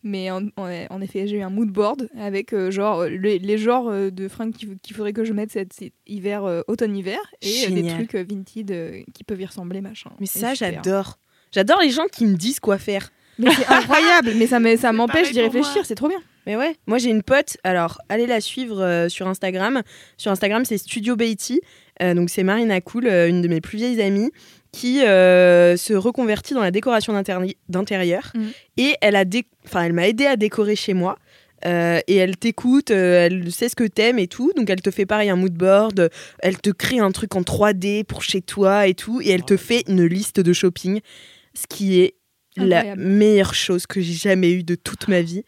Mais 0.03 0.31
en, 0.31 0.45
en- 0.57 0.85
en 0.89 1.01
effet, 1.01 1.27
j'ai 1.27 1.37
eu 1.37 1.41
un 1.41 1.49
mood 1.49 1.69
board 1.69 2.09
avec 2.19 2.53
euh, 2.53 2.71
genre 2.71 3.01
euh, 3.01 3.09
les, 3.09 3.39
les 3.39 3.57
genres 3.57 3.89
euh, 3.89 4.09
de 4.09 4.27
fringues 4.27 4.53
qu'il 4.53 4.95
faudrait 4.95 5.13
que 5.13 5.23
je 5.23 5.33
mette 5.33 5.51
cet, 5.51 5.73
cet 5.73 5.93
hiver, 6.07 6.43
euh, 6.45 6.61
automne-hiver, 6.67 7.19
et 7.41 7.65
euh, 7.67 7.69
des 7.69 7.87
trucs 7.87 8.15
euh, 8.15 8.23
vintage 8.27 8.63
euh, 8.71 9.01
qui 9.13 9.23
peuvent 9.23 9.41
y 9.41 9.45
ressembler, 9.45 9.81
machin. 9.81 10.09
Mais 10.19 10.25
ça, 10.25 10.53
j'adore. 10.53 11.17
J'adore 11.51 11.79
les 11.81 11.89
gens 11.91 12.05
qui 12.11 12.25
me 12.25 12.35
disent 12.35 12.59
quoi 12.59 12.77
faire. 12.77 13.11
Mais 13.37 13.49
c'est 13.51 13.65
incroyable, 13.73 14.33
mais 14.37 14.47
ça 14.47 14.59
me- 14.59 14.75
ça 14.77 14.91
m'empêche 14.91 15.31
d'y 15.31 15.41
réfléchir, 15.41 15.85
c'est 15.85 15.95
trop 15.95 16.07
bien. 16.07 16.19
Mais 16.47 16.55
ouais, 16.55 16.75
moi 16.87 16.97
j'ai 16.97 17.11
une 17.11 17.21
pote, 17.21 17.57
alors 17.63 18.01
allez 18.09 18.25
la 18.25 18.41
suivre 18.41 18.81
euh, 18.81 19.09
sur 19.09 19.27
Instagram. 19.27 19.83
Sur 20.17 20.31
Instagram, 20.31 20.65
c'est 20.65 20.79
Studio 20.79 21.15
Beatty. 21.15 21.61
Euh, 22.01 22.15
donc 22.15 22.31
c'est 22.31 22.41
Marina 22.41 22.81
Cool, 22.81 23.05
euh, 23.05 23.29
une 23.29 23.43
de 23.43 23.47
mes 23.47 23.61
plus 23.61 23.77
vieilles 23.77 24.01
amies, 24.01 24.31
qui 24.71 25.03
euh, 25.03 25.75
se 25.75 25.93
reconvertit 25.93 26.53
dans 26.53 26.61
la 26.61 26.71
décoration 26.71 27.13
d'intérieur. 27.69 28.31
Mhm. 28.33 28.51
Et 28.77 28.95
elle 29.01 29.15
a 29.15 29.23
elle 29.75 29.93
m'a 29.93 30.07
aidé 30.07 30.25
à 30.25 30.35
décorer 30.35 30.75
chez 30.75 30.93
moi. 30.93 31.17
Euh, 31.63 31.99
et 32.07 32.15
elle 32.15 32.37
t'écoute, 32.37 32.89
euh, 32.89 33.25
elle 33.25 33.51
sait 33.51 33.69
ce 33.69 33.75
que 33.75 33.83
t'aimes 33.83 34.17
et 34.17 34.27
tout. 34.27 34.51
Donc 34.55 34.69
elle 34.69 34.81
te 34.81 34.89
fait 34.89 35.05
pareil 35.05 35.29
un 35.29 35.35
mood 35.35 35.53
board, 35.53 36.09
elle 36.39 36.59
te 36.59 36.71
crée 36.71 36.99
un 36.99 37.11
truc 37.11 37.35
en 37.35 37.41
3D 37.41 38.03
pour 38.03 38.23
chez 38.23 38.41
toi 38.41 38.87
et 38.87 38.93
tout. 38.93 39.21
Et 39.21 39.29
elle 39.29 39.43
te 39.43 39.57
fait 39.57 39.83
une 39.87 40.05
liste 40.05 40.39
de 40.39 40.53
shopping, 40.53 41.01
ce 41.53 41.67
qui 41.67 41.99
est 41.99 42.15
la 42.57 42.95
meilleure 42.95 43.53
chose 43.53 43.85
que 43.87 44.01
j'ai 44.01 44.13
jamais 44.13 44.51
eue 44.51 44.63
de 44.63 44.75
toute 44.75 45.07
ma 45.07 45.21
vie. 45.21 45.43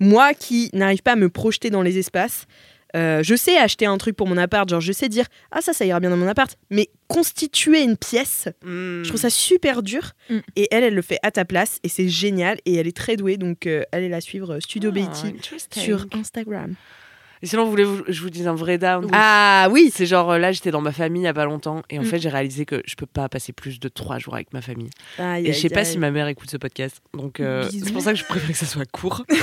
Moi 0.00 0.32
qui 0.32 0.70
n'arrive 0.72 1.02
pas 1.02 1.12
à 1.12 1.16
me 1.16 1.28
projeter 1.28 1.70
dans 1.70 1.82
les 1.82 1.98
espaces, 1.98 2.46
euh, 2.96 3.22
je 3.22 3.34
sais 3.34 3.56
acheter 3.58 3.86
un 3.86 3.98
truc 3.98 4.16
pour 4.16 4.26
mon 4.26 4.36
appart, 4.36 4.68
genre 4.68 4.80
je 4.80 4.92
sais 4.92 5.08
dire 5.08 5.26
ah 5.50 5.60
ça 5.60 5.72
ça 5.72 5.84
ira 5.84 6.00
bien 6.00 6.10
dans 6.10 6.16
mon 6.16 6.26
appart, 6.28 6.56
mais 6.70 6.88
constituer 7.06 7.82
une 7.82 7.96
pièce, 7.96 8.48
Mm. 8.64 9.02
je 9.02 9.08
trouve 9.08 9.20
ça 9.20 9.30
super 9.30 9.82
dur. 9.82 10.12
Mm. 10.30 10.38
Et 10.56 10.68
elle, 10.70 10.84
elle 10.84 10.94
le 10.94 11.02
fait 11.02 11.18
à 11.22 11.30
ta 11.30 11.44
place 11.44 11.78
et 11.82 11.88
c'est 11.88 12.08
génial 12.08 12.58
et 12.64 12.76
elle 12.76 12.86
est 12.86 12.96
très 12.96 13.16
douée 13.16 13.36
donc 13.36 13.66
euh, 13.66 13.82
allez 13.92 14.08
la 14.08 14.20
suivre 14.20 14.58
Studio 14.60 14.90
Ah, 14.90 14.94
Beatty 14.94 15.34
sur 15.72 16.06
Instagram. 16.12 16.74
Et 17.42 17.46
sinon, 17.46 17.64
vous 17.64 17.70
voulez 17.70 17.84
que 17.84 18.12
je 18.12 18.20
vous 18.22 18.30
dise 18.30 18.48
un 18.48 18.54
vrai 18.54 18.78
down? 18.78 19.06
Ah 19.12 19.68
oui, 19.70 19.90
C'est 19.94 20.06
genre 20.06 20.32
euh, 20.32 20.38
là, 20.38 20.52
j'étais 20.52 20.70
dans 20.70 20.80
ma 20.80 20.92
famille 20.92 21.22
il 21.22 21.26
y 21.26 21.28
a 21.28 21.34
pas 21.34 21.44
longtemps 21.44 21.82
et 21.90 21.98
en 21.98 22.02
Mm. 22.02 22.06
fait, 22.06 22.18
j'ai 22.18 22.28
réalisé 22.28 22.64
que 22.66 22.82
je 22.86 22.94
peux 22.96 23.06
pas 23.06 23.28
passer 23.28 23.52
plus 23.52 23.78
de 23.80 23.88
trois 23.88 24.18
jours 24.18 24.34
avec 24.34 24.52
ma 24.52 24.60
famille. 24.62 24.90
Aïe, 25.18 25.46
Et 25.48 25.52
je 25.52 25.58
sais 25.60 25.68
pas 25.68 25.80
aïe. 25.80 25.86
si 25.86 25.98
ma 25.98 26.10
mère 26.10 26.26
écoute 26.28 26.50
ce 26.50 26.56
podcast, 26.56 27.00
donc 27.14 27.40
euh, 27.40 27.68
c'est 27.70 27.92
pour 27.92 28.02
ça 28.02 28.12
que 28.12 28.18
je 28.18 28.24
préfère 28.24 28.50
que 28.50 28.56
ça 28.56 28.66
soit 28.66 28.84
court. 28.90 29.24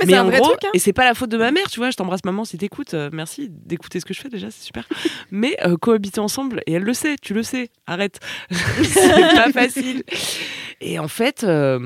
Non, 0.00 0.06
mais, 0.06 0.12
c'est 0.12 0.18
un 0.18 0.24
vrai 0.24 0.38
gros, 0.38 0.50
truc. 0.50 0.64
hein. 0.64 0.70
et 0.74 0.78
c'est 0.78 0.92
pas 0.92 1.04
la 1.04 1.14
faute 1.14 1.30
de 1.30 1.36
ma 1.38 1.50
mère, 1.50 1.66
tu 1.68 1.80
vois. 1.80 1.90
Je 1.90 1.96
t'embrasse 1.96 2.24
maman 2.24 2.44
si 2.44 2.56
t'écoutes. 2.56 2.94
euh, 2.94 3.10
merci 3.12 3.48
d'écouter 3.50 3.98
ce 3.98 4.04
que 4.04 4.14
je 4.14 4.20
fais 4.20 4.28
déjà, 4.28 4.48
c'est 4.50 4.62
super. 4.64 4.84
Mais 5.32 5.56
euh, 5.66 5.76
cohabiter 5.76 6.20
ensemble 6.20 6.62
et 6.66 6.74
elle 6.74 6.84
le 6.84 6.94
sait, 6.94 7.16
tu 7.20 7.34
le 7.34 7.42
sais. 7.42 7.70
Arrête, 7.86 8.20
c'est 8.50 9.34
pas 9.34 9.50
facile. 9.52 10.04
Et 10.80 10.98
en 11.00 11.08
fait. 11.08 11.42
euh, 11.42 11.80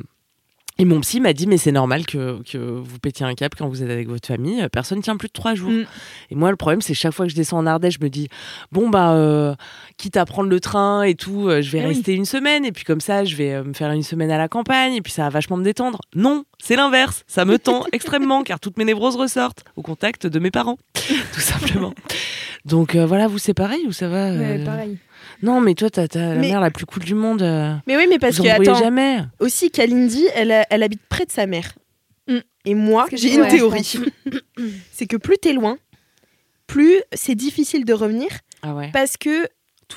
et 0.78 0.84
mon 0.84 1.00
psy 1.00 1.20
m'a 1.20 1.32
dit, 1.34 1.46
mais 1.46 1.58
c'est 1.58 1.70
normal 1.72 2.06
que, 2.06 2.42
que 2.50 2.56
vous 2.56 2.98
pétiez 2.98 3.26
un 3.26 3.34
câble 3.34 3.54
quand 3.58 3.68
vous 3.68 3.82
êtes 3.82 3.90
avec 3.90 4.08
votre 4.08 4.26
famille. 4.26 4.66
Personne 4.72 5.02
tient 5.02 5.16
plus 5.16 5.28
de 5.28 5.32
trois 5.32 5.54
jours. 5.54 5.70
Mm. 5.70 5.84
Et 6.30 6.34
moi, 6.34 6.50
le 6.50 6.56
problème, 6.56 6.80
c'est 6.80 6.94
chaque 6.94 7.12
fois 7.12 7.26
que 7.26 7.30
je 7.30 7.36
descends 7.36 7.58
en 7.58 7.66
Ardèche, 7.66 7.98
je 8.00 8.04
me 8.04 8.08
dis, 8.08 8.28
bon, 8.72 8.88
bah, 8.88 9.12
euh, 9.12 9.54
quitte 9.98 10.16
à 10.16 10.24
prendre 10.24 10.48
le 10.48 10.60
train 10.60 11.02
et 11.02 11.14
tout, 11.14 11.48
euh, 11.48 11.60
je 11.60 11.70
vais 11.70 11.80
Ah 11.80 11.88
oui. 11.88 11.94
rester 11.94 12.14
une 12.14 12.24
semaine. 12.24 12.64
Et 12.64 12.72
puis 12.72 12.84
comme 12.84 13.00
ça, 13.02 13.24
je 13.24 13.36
vais 13.36 13.52
euh, 13.52 13.64
me 13.64 13.74
faire 13.74 13.90
une 13.92 14.02
semaine 14.02 14.30
à 14.30 14.38
la 14.38 14.48
campagne. 14.48 14.94
Et 14.94 15.02
puis 15.02 15.12
ça 15.12 15.24
va 15.24 15.28
vachement 15.28 15.58
me 15.58 15.64
détendre. 15.64 16.00
Non, 16.14 16.44
c'est 16.58 16.76
l'inverse. 16.76 17.24
Ça 17.26 17.44
me 17.44 17.58
tend 17.58 17.84
extrêmement, 17.92 18.42
car 18.42 18.58
toutes 18.58 18.78
mes 18.78 18.84
névroses 18.86 19.16
ressortent 19.16 19.64
au 19.76 19.82
contact 19.82 20.26
de 20.26 20.38
mes 20.38 20.50
parents, 20.50 20.78
tout 20.94 21.40
simplement. 21.40 21.92
Donc 22.64 22.96
voilà, 22.96 23.28
vous, 23.28 23.38
c'est 23.38 23.54
pareil 23.54 23.84
ou 23.86 23.92
ça 23.92 24.08
va 24.08 24.32
Ouais, 24.32 24.64
pareil. 24.64 24.98
Non, 25.42 25.60
mais 25.60 25.74
toi, 25.74 25.90
t'as 25.90 26.06
la 26.14 26.34
Mais- 26.34 26.48
mère 26.50 26.60
la 26.60 26.70
plus 26.70 26.86
cool 26.86 27.02
du 27.04 27.14
monde. 27.14 27.42
euh, 27.42 27.74
Mais 27.86 27.96
oui, 27.96 28.06
mais 28.08 28.18
parce 28.18 28.36
vous 28.36 28.44
que 28.44 28.48
attends, 28.48 28.74
jamais. 28.74 29.20
aussi 29.40 29.70
Kalindi, 29.70 30.26
elle, 30.34 30.52
a- 30.52 30.66
elle 30.70 30.82
habite 30.82 31.02
près 31.08 31.24
de 31.26 31.30
sa 31.32 31.46
mère. 31.46 31.72
Mm. 32.28 32.38
Et 32.66 32.74
moi, 32.74 33.06
j'ai 33.12 33.34
une 33.34 33.40
ouais, 33.42 33.48
théorie. 33.48 33.98
c'est 34.92 35.06
que 35.06 35.16
plus 35.16 35.38
t'es 35.38 35.52
loin, 35.52 35.78
plus 36.66 37.00
c'est 37.12 37.34
difficile 37.34 37.84
de 37.84 37.92
revenir 37.92 38.28
Ah 38.62 38.74
ouais. 38.74 38.90
parce 38.92 39.16
que 39.16 39.46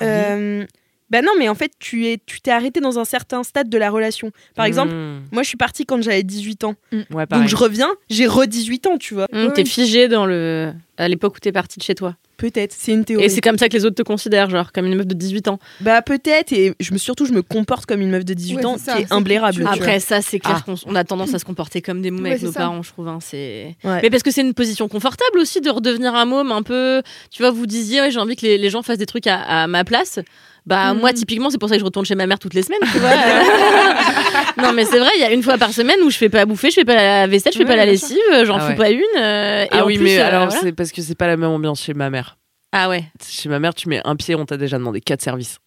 euh, 0.02 0.66
Bah 1.08 1.22
non, 1.22 1.30
mais 1.38 1.48
en 1.48 1.54
fait, 1.54 1.70
tu 1.78 2.06
es, 2.08 2.18
tu 2.26 2.40
t'es 2.40 2.50
arrêté 2.50 2.80
dans 2.80 2.98
un 2.98 3.04
certain 3.04 3.44
stade 3.44 3.68
de 3.68 3.78
la 3.78 3.90
relation. 3.90 4.32
Par 4.56 4.66
exemple, 4.66 4.92
Mmh. 4.92 5.22
moi, 5.30 5.44
je 5.44 5.48
suis 5.48 5.56
partie 5.56 5.86
quand 5.86 6.02
j'avais 6.02 6.24
18 6.24 6.64
ans. 6.64 6.74
ouais, 7.12 7.26
pareil. 7.26 7.44
Donc, 7.44 7.48
je 7.48 7.54
reviens, 7.54 7.90
j'ai 8.10 8.26
re-18 8.26 8.88
ans, 8.88 8.98
tu 8.98 9.14
vois. 9.14 9.28
Hum, 9.32 9.52
T'es 9.52 9.64
figé 9.64 10.08
dans 10.08 10.26
le 10.26 10.72
à 10.96 11.06
l'époque 11.06 11.36
où 11.36 11.38
t'es 11.38 11.52
parti 11.52 11.78
de 11.78 11.84
chez 11.84 11.94
toi. 11.94 12.16
Peut-être, 12.36 12.72
c'est 12.76 12.92
une 12.92 13.04
théorie. 13.04 13.24
Et 13.24 13.28
c'est 13.30 13.40
comme 13.40 13.56
ça 13.56 13.68
que 13.68 13.72
les 13.76 13.84
autres 13.86 13.94
te 13.96 14.02
considèrent, 14.02 14.50
genre 14.50 14.70
comme 14.72 14.84
une 14.86 14.94
meuf 14.96 15.06
de 15.06 15.14
18 15.14 15.48
ans. 15.48 15.58
Bah 15.80 16.02
peut-être, 16.02 16.52
et 16.52 16.74
je 16.80 16.92
me, 16.92 16.98
surtout, 16.98 17.24
je 17.24 17.32
me 17.32 17.40
comporte 17.42 17.86
comme 17.86 18.00
une 18.02 18.10
meuf 18.10 18.24
de 18.24 18.34
18 18.34 18.56
Ouais, 18.56 18.64
ans 18.66 18.76
c'est 18.78 18.84
ça, 18.84 18.96
qui 18.96 19.02
est 19.02 19.06
tu 19.06 19.62
vois. 19.62 19.72
Après 19.72 20.00
ça, 20.00 20.20
c'est 20.20 20.38
clair 20.38 20.58
Ah. 20.60 20.62
qu'on 20.64 20.74
on 20.86 20.94
a 20.94 21.04
tendance 21.04 21.32
à 21.34 21.38
se 21.38 21.44
comporter 21.46 21.80
comme 21.80 22.02
des 22.02 22.10
mômes 22.10 22.24
Ouais, 22.24 22.30
avec 22.32 22.42
nos 22.42 22.52
ça. 22.52 22.60
parents, 22.60 22.82
je 22.82 22.90
trouve. 22.92 23.08
hein, 23.08 23.18
c'est 23.22 23.76
Ouais. 23.84 24.00
Mais 24.02 24.10
parce 24.10 24.22
que 24.22 24.30
c'est 24.30 24.42
une 24.42 24.54
position 24.54 24.86
confortable 24.88 25.38
aussi 25.38 25.60
de 25.60 25.70
redevenir 25.70 26.14
un 26.14 26.26
môme 26.26 26.52
un 26.52 26.62
peu. 26.62 27.02
Tu 27.30 27.42
vois, 27.42 27.50
vous 27.50 27.66
disiez, 27.66 28.00
ouais, 28.02 28.10
j'ai 28.10 28.20
envie 28.20 28.36
que 28.36 28.44
les, 28.44 28.58
les 28.58 28.70
gens 28.70 28.82
fassent 28.82 28.98
des 28.98 29.06
trucs 29.06 29.26
à, 29.26 29.36
à 29.40 29.66
ma 29.66 29.84
place. 29.84 30.18
Bah, 30.66 30.92
Mhm. 30.94 31.00
moi, 31.00 31.12
typiquement, 31.12 31.48
c'est 31.50 31.58
pour 31.58 31.68
ça 31.68 31.76
que 31.76 31.80
je 31.80 31.84
retourne 31.84 32.04
chez 32.04 32.16
ma 32.16 32.26
mère 32.26 32.38
toutes 32.40 32.54
les 32.54 32.62
semaines, 32.62 32.80
tu 32.92 32.98
vois. 32.98 33.10
non, 34.62 34.72
mais 34.72 34.84
c'est 34.84 34.98
vrai, 34.98 35.10
il 35.16 35.20
y 35.20 35.24
a 35.24 35.32
une 35.32 35.42
fois 35.42 35.58
par 35.58 35.72
semaine 35.72 36.00
où 36.04 36.10
je 36.10 36.16
fais 36.16 36.28
pas 36.28 36.40
à 36.40 36.44
bouffer, 36.46 36.70
je 36.70 36.74
fais 36.76 36.84
pas 36.84 36.94
la 36.96 37.26
vaisselle, 37.26 37.52
je 37.52 37.58
fais 37.58 37.64
Ouais, 37.64 37.70
pas 37.70 37.76
la 37.76 37.86
lessive, 37.86 38.16
j'en 38.44 38.56
Ah 38.56 38.60
fous 38.60 38.68
ouais. 38.70 38.74
pas 38.76 38.90
une. 38.90 39.00
euh, 39.18 39.64
et 39.64 39.68
Ah 39.70 39.84
en 39.84 39.86
oui, 39.86 39.94
plus, 39.96 40.04
mais 40.04 40.18
euh, 40.18 40.26
alors 40.26 40.46
voilà. 40.46 40.60
c'est 40.60 40.72
parce 40.72 40.90
que 40.92 41.02
c'est 41.02 41.14
pas 41.14 41.26
la 41.28 41.36
même 41.36 41.50
ambiance 41.50 41.82
chez 41.82 41.94
ma 41.94 42.10
mère. 42.10 42.36
Ah 42.72 42.88
ouais. 42.88 43.04
Chez 43.24 43.48
ma 43.48 43.58
mère, 43.60 43.74
tu 43.74 43.88
mets 43.88 44.00
un 44.04 44.16
pied, 44.16 44.34
on 44.34 44.44
t'a 44.44 44.56
déjà 44.56 44.76
demandé 44.78 45.00
quatre 45.00 45.22
services. 45.22 45.58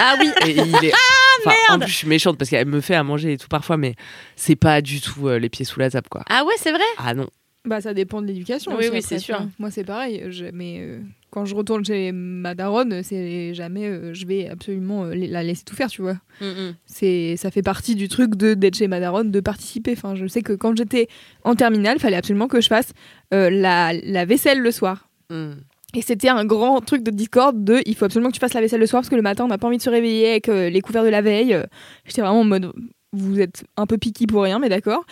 Ah 0.00 0.14
oui. 0.18 0.30
Et 0.46 0.52
il 0.56 0.84
est. 0.86 0.92
Enfin, 1.46 1.54
en 1.70 1.78
plus, 1.78 1.88
je 1.92 1.94
suis 1.94 2.08
méchante 2.08 2.36
parce 2.36 2.50
qu'elle 2.50 2.66
me 2.66 2.80
fait 2.80 2.96
à 2.96 3.04
manger 3.04 3.34
et 3.34 3.38
tout 3.38 3.46
parfois, 3.46 3.76
mais 3.76 3.94
c'est 4.34 4.56
pas 4.56 4.80
du 4.82 5.00
tout 5.00 5.28
euh, 5.28 5.38
les 5.38 5.48
pieds 5.48 5.64
sous 5.64 5.78
la 5.78 5.88
table, 5.88 6.08
quoi. 6.10 6.24
Ah 6.28 6.42
ouais, 6.44 6.54
c'est 6.56 6.72
vrai. 6.72 6.82
Ah 6.96 7.14
non. 7.14 7.28
Bah, 7.64 7.80
ça 7.80 7.94
dépend 7.94 8.20
de 8.20 8.26
l'éducation. 8.26 8.74
Oui, 8.76 8.88
oui, 8.92 9.02
c'est 9.02 9.20
sûr. 9.20 9.40
Moi, 9.60 9.70
c'est 9.70 9.84
pareil. 9.84 10.24
je- 10.30 10.46
mais 10.52 10.78
euh, 10.80 10.98
quand 11.30 11.44
je 11.44 11.54
retourne 11.54 11.84
chez 11.84 12.12
ma 12.12 12.54
daronne, 12.54 13.02
c'est 13.02 13.52
jamais. 13.54 13.86
euh, 13.86 14.14
je 14.14 14.26
vais 14.26 14.48
absolument 14.48 15.04
euh, 15.04 15.14
la 15.14 15.42
laisser 15.42 15.64
tout 15.64 15.76
faire, 15.76 15.88
tu 15.88 16.02
vois. 16.02 16.18
Mm, 16.40 16.46
mm. 16.46 16.74
C'est, 16.86 17.36
ça 17.36 17.50
fait 17.50 17.62
partie 17.62 17.94
du 17.94 18.08
truc 18.08 18.34
de 18.34 18.54
d'être 18.54 18.76
chez 18.76 18.88
ma 18.88 19.00
daronne, 19.00 19.30
de 19.30 19.40
participer. 19.40 19.92
Enfin, 19.92 20.14
je 20.14 20.26
sais 20.26 20.42
que 20.42 20.52
quand 20.54 20.76
j'étais 20.76 21.08
en 21.44 21.54
terminale, 21.54 21.96
il 21.98 22.00
fallait 22.00 22.16
absolument 22.16 22.48
que 22.48 22.60
je 22.60 22.68
fasse 22.68 22.92
euh, 23.34 23.50
la, 23.50 23.92
la 23.92 24.24
vaisselle 24.24 24.60
le 24.60 24.70
soir. 24.70 25.08
Hmm. 25.30 25.52
Et 25.94 26.02
c'était 26.02 26.28
un 26.28 26.44
grand 26.44 26.80
truc 26.80 27.02
de 27.02 27.10
discorde 27.10 27.64
de 27.64 27.80
il 27.86 27.94
faut 27.94 28.04
absolument 28.04 28.30
que 28.30 28.34
tu 28.34 28.40
fasses 28.40 28.54
la 28.54 28.60
vaisselle 28.60 28.80
le 28.80 28.86
soir 28.86 29.00
parce 29.00 29.08
que 29.08 29.16
le 29.16 29.22
matin 29.22 29.44
on 29.44 29.48
n'a 29.48 29.56
pas 29.56 29.68
envie 29.68 29.78
de 29.78 29.82
se 29.82 29.88
réveiller 29.88 30.30
avec 30.32 30.48
les 30.48 30.80
couverts 30.82 31.04
de 31.04 31.08
la 31.08 31.22
veille. 31.22 31.58
J'étais 32.04 32.20
vraiment 32.20 32.40
en 32.40 32.44
mode 32.44 32.72
vous 33.14 33.40
êtes 33.40 33.64
un 33.78 33.86
peu 33.86 33.96
piqué 33.96 34.26
pour 34.26 34.42
rien, 34.42 34.58
mais 34.58 34.68
d'accord. 34.68 35.06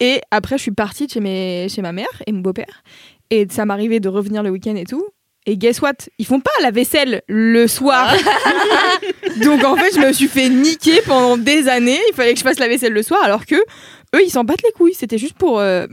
Et 0.00 0.22
après 0.30 0.56
je 0.56 0.62
suis 0.62 0.70
partie 0.70 1.06
de 1.06 1.10
chez, 1.12 1.20
mes, 1.20 1.68
chez 1.68 1.82
ma 1.82 1.92
mère 1.92 2.22
et 2.26 2.32
mon 2.32 2.40
beau-père. 2.40 2.82
Et 3.28 3.46
ça 3.50 3.66
m'arrivait 3.66 4.00
de 4.00 4.08
revenir 4.08 4.42
le 4.42 4.48
week-end 4.48 4.76
et 4.76 4.84
tout. 4.84 5.04
Et 5.46 5.56
guess 5.58 5.82
what? 5.82 5.92
Ils 6.18 6.24
font 6.26 6.40
pas 6.40 6.50
la 6.62 6.70
vaisselle 6.70 7.22
le 7.28 7.66
soir. 7.66 8.14
Donc 9.42 9.62
en 9.64 9.76
fait, 9.76 9.94
je 9.94 10.00
me 10.00 10.12
suis 10.12 10.28
fait 10.28 10.48
niquer 10.48 11.00
pendant 11.06 11.36
des 11.36 11.68
années. 11.68 11.98
Il 12.10 12.14
fallait 12.14 12.32
que 12.32 12.38
je 12.38 12.44
fasse 12.44 12.58
la 12.58 12.68
vaisselle 12.68 12.92
le 12.92 13.02
soir, 13.02 13.20
alors 13.22 13.44
que 13.46 13.54
eux, 13.56 14.22
ils 14.24 14.30
s'en 14.30 14.44
battent 14.44 14.62
les 14.64 14.72
couilles. 14.72 14.94
C'était 14.94 15.18
juste 15.18 15.34
pour, 15.36 15.58
euh, 15.60 15.86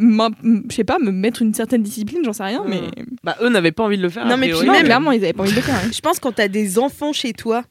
je 0.69 0.75
sais 0.75 0.83
pas, 0.83 0.99
me 0.99 1.11
mettre 1.11 1.41
une 1.41 1.53
certaine 1.53 1.81
discipline, 1.83 2.19
j'en 2.23 2.33
sais 2.33 2.43
rien, 2.43 2.63
mais 2.67 2.81
Bah, 3.23 3.35
eux 3.41 3.49
n'avaient 3.49 3.71
pas 3.71 3.83
envie 3.83 3.97
de 3.97 4.03
le 4.03 4.09
faire. 4.09 4.25
Non, 4.25 4.37
mais 4.37 4.49
puis 4.51 4.65
non, 4.65 4.73
même- 4.73 4.83
clairement, 4.85 5.11
ils 5.11 5.23
avaient 5.23 5.33
pas 5.33 5.43
envie 5.43 5.51
de 5.51 5.55
le 5.57 5.61
faire. 5.63 5.75
hein. 5.75 5.89
Je 5.93 5.99
pense 6.01 6.19
quand 6.19 6.31
t'as 6.33 6.47
des 6.47 6.77
enfants 6.79 7.13
chez 7.13 7.33
toi 7.33 7.63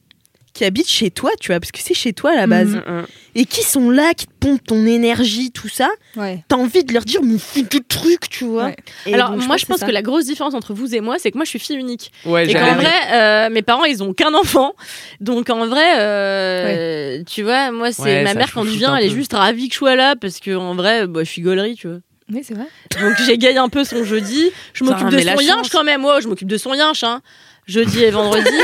qui 0.60 0.64
habitent 0.66 0.90
chez 0.90 1.10
toi, 1.10 1.30
tu 1.40 1.52
vois, 1.52 1.58
parce 1.58 1.72
que 1.72 1.78
c'est 1.80 1.94
chez 1.94 2.12
toi 2.12 2.32
à 2.32 2.36
la 2.36 2.46
base, 2.46 2.68
Mhm. 2.68 2.82
Hmm, 2.86 3.00
hmm. 3.00 3.06
et 3.34 3.44
qui 3.46 3.62
sont 3.62 3.88
là, 3.88 4.12
qui 4.12 4.26
te 4.26 4.32
pompent 4.38 4.62
ton 4.66 4.84
énergie, 4.84 5.50
tout 5.52 5.70
ça, 5.70 5.88
Ouais. 6.16 6.44
t'as 6.48 6.56
envie 6.56 6.84
de 6.84 6.92
leur 6.92 7.04
dire, 7.04 7.22
mais 7.22 7.38
fais 7.38 7.62
du 7.62 7.80
truc, 7.82 8.28
tu 8.28 8.44
vois. 8.44 8.66
Ouais. 8.66 8.76
Alors, 9.14 9.30
donc, 9.30 9.46
moi, 9.46 9.56
je 9.56 9.64
pense 9.64 9.80
que 9.80 9.90
la 9.90 10.02
grosse 10.02 10.26
différence 10.26 10.52
entre 10.52 10.74
vous 10.74 10.94
et 10.94 11.00
moi, 11.00 11.16
c'est 11.18 11.30
que 11.30 11.38
moi, 11.38 11.44
je 11.46 11.48
suis 11.50 11.58
fille 11.58 11.76
unique. 11.76 12.12
Ouais, 12.26 12.46
Et 12.46 12.52
qu'en 12.52 12.74
vrai, 12.74 12.92
euh, 13.12 13.48
mes 13.48 13.62
parents, 13.62 13.84
ils 13.84 14.02
ont 14.02 14.12
qu'un 14.12 14.34
enfant. 14.34 14.74
Donc 15.20 15.48
en 15.48 15.66
vrai, 15.66 15.98
euh, 15.98 17.22
tu 17.26 17.42
vois, 17.42 17.70
moi, 17.70 17.90
c'est 17.92 18.02
Ouais, 18.02 18.24
ma 18.24 18.34
mère 18.34 18.50
quand 18.52 18.64
je 18.64 18.70
viens, 18.76 18.94
elle 18.96 19.06
est 19.06 19.10
juste 19.10 19.32
ravie 19.32 19.68
que 19.68 19.74
je 19.74 19.78
sois 19.78 19.96
là 19.96 20.14
parce 20.16 20.40
que 20.40 20.54
en 20.54 20.74
vrai, 20.74 21.06
bah, 21.06 21.24
je 21.24 21.30
suis 21.30 21.40
gaulerie, 21.42 21.74
tu 21.74 21.88
vois. 21.88 21.98
Oui, 22.32 22.42
c'est 22.44 22.54
vrai. 22.54 22.66
Donc 23.00 23.14
j'égaye 23.26 23.56
un 23.58 23.68
peu 23.68 23.82
son 23.82 24.04
jeudi. 24.04 24.50
Je 24.72 24.84
m'occupe 24.84 25.08
de 25.08 25.16
la 25.16 25.34
son 25.36 25.40
yinche 25.42 25.68
quand 25.70 25.82
même. 25.84 26.04
Ouais, 26.04 26.20
je 26.20 26.28
m'occupe 26.28 26.46
de 26.48 26.58
son 26.58 26.74
yinche, 26.74 27.02
hein. 27.02 27.22
Jeudi 27.70 28.02
et 28.04 28.10
vendredi. 28.10 28.48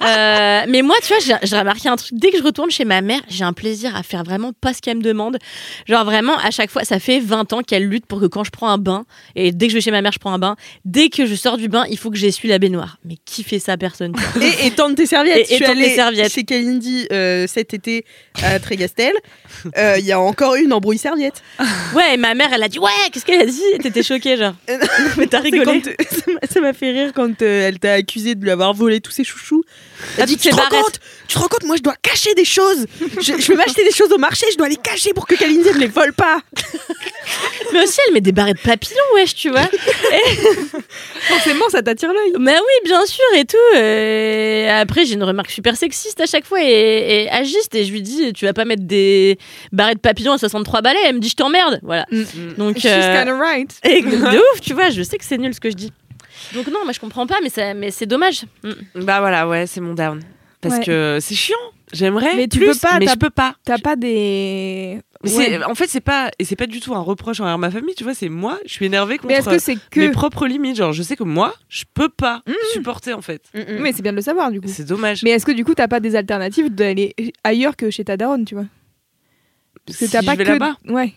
Euh, 0.00 0.62
mais 0.68 0.82
moi, 0.82 0.94
tu 1.02 1.08
vois, 1.12 1.18
j'ai- 1.42 1.56
remarqué 1.58 1.88
un 1.88 1.96
truc. 1.96 2.10
Dès 2.12 2.30
que 2.30 2.38
je 2.38 2.42
retourne 2.44 2.70
chez 2.70 2.84
ma 2.84 3.00
mère, 3.00 3.20
j'ai 3.28 3.42
un 3.42 3.52
plaisir 3.52 3.96
à 3.96 4.04
faire 4.04 4.22
vraiment 4.22 4.52
pas 4.52 4.72
ce 4.72 4.80
qu'elle 4.80 4.98
me 4.98 5.02
demande. 5.02 5.38
Genre 5.88 6.04
vraiment, 6.04 6.36
à 6.38 6.52
chaque 6.52 6.70
fois, 6.70 6.84
ça 6.84 7.00
fait 7.00 7.18
20 7.18 7.52
ans 7.52 7.62
qu'elle 7.62 7.84
lutte 7.84 8.06
pour 8.06 8.20
que 8.20 8.26
quand 8.26 8.44
je 8.44 8.50
prends 8.52 8.68
un 8.68 8.78
bain, 8.78 9.06
et 9.34 9.50
dès 9.50 9.66
que 9.66 9.72
je 9.72 9.78
vais 9.78 9.80
chez 9.80 9.90
ma 9.90 10.00
mère, 10.00 10.12
je 10.12 10.20
prends 10.20 10.32
un 10.32 10.38
bain, 10.38 10.54
dès 10.84 11.08
que 11.08 11.26
je 11.26 11.34
sors 11.34 11.56
du 11.56 11.66
bain, 11.68 11.84
il 11.90 11.98
faut 11.98 12.10
que 12.12 12.16
j'essuie 12.16 12.46
la 12.48 12.60
baignoire. 12.60 12.98
Mais 13.04 13.16
qui 13.24 13.42
fait 13.42 13.58
ça 13.58 13.76
Personne. 13.76 14.14
Et, 14.40 14.68
et 14.68 14.70
tendre 14.70 14.94
tes 14.94 15.04
serviettes. 15.06 15.50
Et- 15.50 15.56
et 15.56 15.64
allée 15.64 15.82
tes 15.88 15.94
serviettes. 15.96 16.32
chez 16.32 16.44
Kalindi 16.44 17.08
euh, 17.10 17.46
cet 17.48 17.74
été 17.74 18.04
à 18.44 18.60
Trégastel. 18.60 19.12
Euh, 19.76 19.96
Il 19.98 20.04
y 20.06 20.12
a 20.12 20.20
encore 20.20 20.54
une 20.54 20.72
embrouille 20.72 20.98
serviette. 20.98 21.42
Ouais, 21.96 22.14
et 22.14 22.16
ma 22.18 22.34
mère, 22.34 22.50
elle 22.54 22.62
a 22.62 22.68
dit 22.68 22.78
Ouais, 22.78 22.90
qu'est-ce 23.12 23.24
qu'elle 23.26 23.42
a 23.42 23.46
dit? 23.46 23.60
T'étais 23.82 24.04
choquée, 24.04 24.36
genre. 24.36 24.54
Mais 25.18 25.26
t'as 25.26 25.40
rigolé. 25.40 25.64
quand- 25.82 25.90
ça 26.52 26.60
m'a- 26.60 26.72
fait 26.72 26.92
rire 26.92 27.10
quand 27.14 27.42
euh, 27.42 27.66
elle 27.68 27.80
t'a 27.80 27.94
accusé 27.94 28.36
de 28.36 28.46
lui 28.48 28.52
avoir 28.52 28.72
volé 28.72 29.00
tous 29.00 29.10
ses 29.12 29.24
chouchous. 29.24 29.62
Elle 30.16 30.26
dit 30.26 30.36
tu 30.36 30.48
te, 30.48 30.54
rends 30.54 30.68
compte, 30.68 31.00
tu 31.26 31.34
te 31.34 31.38
rends 31.38 31.48
compte, 31.48 31.64
moi 31.64 31.76
je 31.76 31.82
dois 31.82 31.94
cacher 32.00 32.34
des 32.34 32.44
choses. 32.44 32.86
Je, 33.20 33.38
je 33.38 33.48
vais 33.48 33.56
m'acheter 33.56 33.84
des 33.84 33.92
choses 33.92 34.12
au 34.12 34.18
marché, 34.18 34.46
je 34.50 34.56
dois 34.56 34.68
les 34.68 34.76
cacher 34.76 35.12
pour 35.12 35.26
que 35.26 35.34
Kalindi 35.34 35.68
ne 35.68 35.78
les 35.78 35.86
vole 35.86 36.12
pas. 36.12 36.40
Mais 37.72 37.82
aussi, 37.82 38.00
elle 38.06 38.14
met 38.14 38.20
des 38.20 38.32
barrettes 38.32 38.62
papillons, 38.62 38.96
wesh, 39.14 39.34
tu 39.34 39.50
vois. 39.50 39.68
Forcément, 41.28 41.68
ça 41.68 41.82
t'attire 41.82 42.12
l'œil. 42.12 42.32
Mais 42.38 42.54
oui, 42.54 42.84
bien 42.84 43.04
sûr, 43.04 43.24
et 43.36 43.44
tout. 43.44 43.76
Et 43.76 44.68
après, 44.70 45.04
j'ai 45.04 45.14
une 45.14 45.24
remarque 45.24 45.50
super 45.50 45.76
sexiste 45.76 46.20
à 46.20 46.26
chaque 46.26 46.46
fois 46.46 46.62
et, 46.62 47.24
et 47.24 47.30
agiste. 47.30 47.74
Et 47.74 47.84
je 47.84 47.92
lui 47.92 48.02
dis, 48.02 48.32
tu 48.32 48.46
vas 48.46 48.54
pas 48.54 48.64
mettre 48.64 48.84
des 48.84 49.38
barrettes 49.72 50.00
papillons 50.00 50.32
à 50.32 50.38
63 50.38 50.80
balais. 50.82 50.98
Elle 51.06 51.16
me 51.16 51.20
dit, 51.20 51.28
je 51.28 51.36
t'emmerde. 51.36 51.80
Voilà. 51.82 52.06
Donc, 52.56 52.76
She's 52.78 52.86
euh, 52.86 53.18
kinda 53.18 53.36
right. 53.36 53.70
et 53.84 54.00
de 54.02 54.38
ouf, 54.54 54.60
tu 54.60 54.72
vois, 54.74 54.90
je 54.90 55.02
sais 55.02 55.18
que 55.18 55.24
c'est 55.24 55.38
nul 55.38 55.52
ce 55.54 55.60
que 55.60 55.70
je 55.70 55.76
dis. 55.76 55.92
Donc 56.54 56.66
non, 56.68 56.80
moi 56.84 56.92
je 56.92 57.00
comprends 57.00 57.26
pas, 57.26 57.36
mais, 57.42 57.50
ça, 57.50 57.74
mais 57.74 57.90
c'est 57.90 58.06
dommage. 58.06 58.44
Mm. 58.64 59.02
Bah 59.04 59.20
voilà, 59.20 59.48
ouais, 59.48 59.66
c'est 59.66 59.80
mon 59.80 59.94
down. 59.94 60.20
Parce 60.60 60.78
Ouais. 60.78 60.84
que 60.84 61.18
c'est 61.20 61.34
chiant. 61.34 61.56
J'aimerais. 61.92 62.36
Mais 62.36 62.48
tu 62.48 62.58
peux 62.58 62.74
pas, 62.74 62.98
Mais 62.98 63.06
je 63.06 63.14
peux 63.16 63.30
pas. 63.30 63.54
T'as 63.64 63.78
pas 63.78 63.96
des. 63.96 65.00
Mais 65.24 65.30
Ouais. 65.36 65.44
c'est- 65.46 65.64
En 65.64 65.74
fait, 65.74 65.86
c'est 65.88 66.00
pas 66.02 66.30
et 66.38 66.44
c'est 66.44 66.56
pas 66.56 66.66
du 66.66 66.80
tout 66.80 66.94
un 66.94 67.00
reproche 67.00 67.40
envers 67.40 67.56
ma 67.58 67.70
famille. 67.70 67.94
Tu 67.94 68.04
vois, 68.04 68.12
c'est 68.14 68.28
moi. 68.28 68.58
Je 68.66 68.72
suis 68.72 68.84
énervée 68.86 69.18
Mais 69.24 69.34
est-ce 69.34 69.44
contre 69.44 69.56
que 69.56 69.62
c'est 69.62 69.76
que. 69.90 70.00
mes 70.00 70.10
propres 70.10 70.46
limites. 70.46 70.76
Genre, 70.76 70.92
je 70.92 71.02
sais 71.02 71.16
que 71.16 71.22
moi, 71.24 71.54
je 71.68 71.84
peux 71.94 72.08
pas 72.10 72.42
supporter 72.72 73.12
en 73.14 73.22
fait. 73.22 73.42
Mais 73.54 73.92
c'est 73.92 74.02
bien 74.02 74.12
de 74.12 74.16
le 74.16 74.22
savoir 74.22 74.50
du 74.50 74.60
coup. 74.60 74.68
C'est 74.68 74.84
dommage. 74.84 75.22
Mais 75.22 75.30
est-ce 75.30 75.46
que 75.46 75.52
du 75.52 75.64
coup 75.64 75.74
t'as 75.74 75.88
pas 75.88 76.00
des 76.00 76.14
alternatives 76.16 76.74
d'aller 76.74 77.14
ailleurs 77.44 77.76
que 77.76 77.88
chez 77.90 78.04
ta 78.04 78.16
daronne, 78.16 78.44
tu 78.44 78.54
vois? 78.54 78.66
Parce 79.86 79.98
que 79.98 80.06
Si 80.06 80.12
t'as 80.12 80.20
je 80.20 80.26
pas 80.26 80.34
vais 80.34 80.44
que. 80.44 80.50
là-bas, 80.50 80.76
Ouais. 80.88 81.14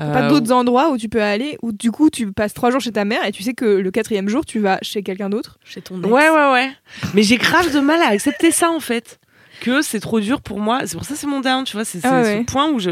Euh, 0.00 0.12
Pas 0.12 0.28
d'autres 0.28 0.52
endroits 0.52 0.90
où 0.90 0.98
tu 0.98 1.08
peux 1.08 1.22
aller 1.22 1.58
où 1.62 1.72
du 1.72 1.90
coup 1.90 2.10
tu 2.10 2.32
passes 2.32 2.54
trois 2.54 2.70
jours 2.70 2.80
chez 2.80 2.92
ta 2.92 3.04
mère 3.04 3.24
et 3.24 3.32
tu 3.32 3.42
sais 3.42 3.54
que 3.54 3.64
le 3.64 3.90
quatrième 3.90 4.28
jour 4.28 4.44
tu 4.44 4.58
vas 4.58 4.78
chez 4.82 5.02
quelqu'un 5.02 5.30
d'autre? 5.30 5.58
Chez 5.64 5.80
ton 5.80 5.98
ex. 5.98 6.06
Ouais, 6.08 6.28
ouais, 6.28 6.52
ouais. 6.52 6.70
Mais 7.14 7.22
j'ai 7.22 7.36
grave 7.36 7.72
de 7.72 7.80
mal 7.80 8.00
à 8.02 8.08
accepter 8.08 8.50
ça 8.50 8.70
en 8.70 8.80
fait. 8.80 9.18
Que 9.60 9.80
c'est 9.80 10.00
trop 10.00 10.20
dur 10.20 10.42
pour 10.42 10.60
moi. 10.60 10.80
C'est 10.84 10.96
pour 10.96 11.06
ça 11.06 11.14
que 11.14 11.20
c'est 11.20 11.26
mon 11.26 11.40
down, 11.40 11.64
tu 11.64 11.76
vois. 11.76 11.84
C'est 11.86 12.00
Ah 12.04 12.22
ce 12.24 12.42
point 12.44 12.68
où 12.70 12.78
je, 12.78 12.90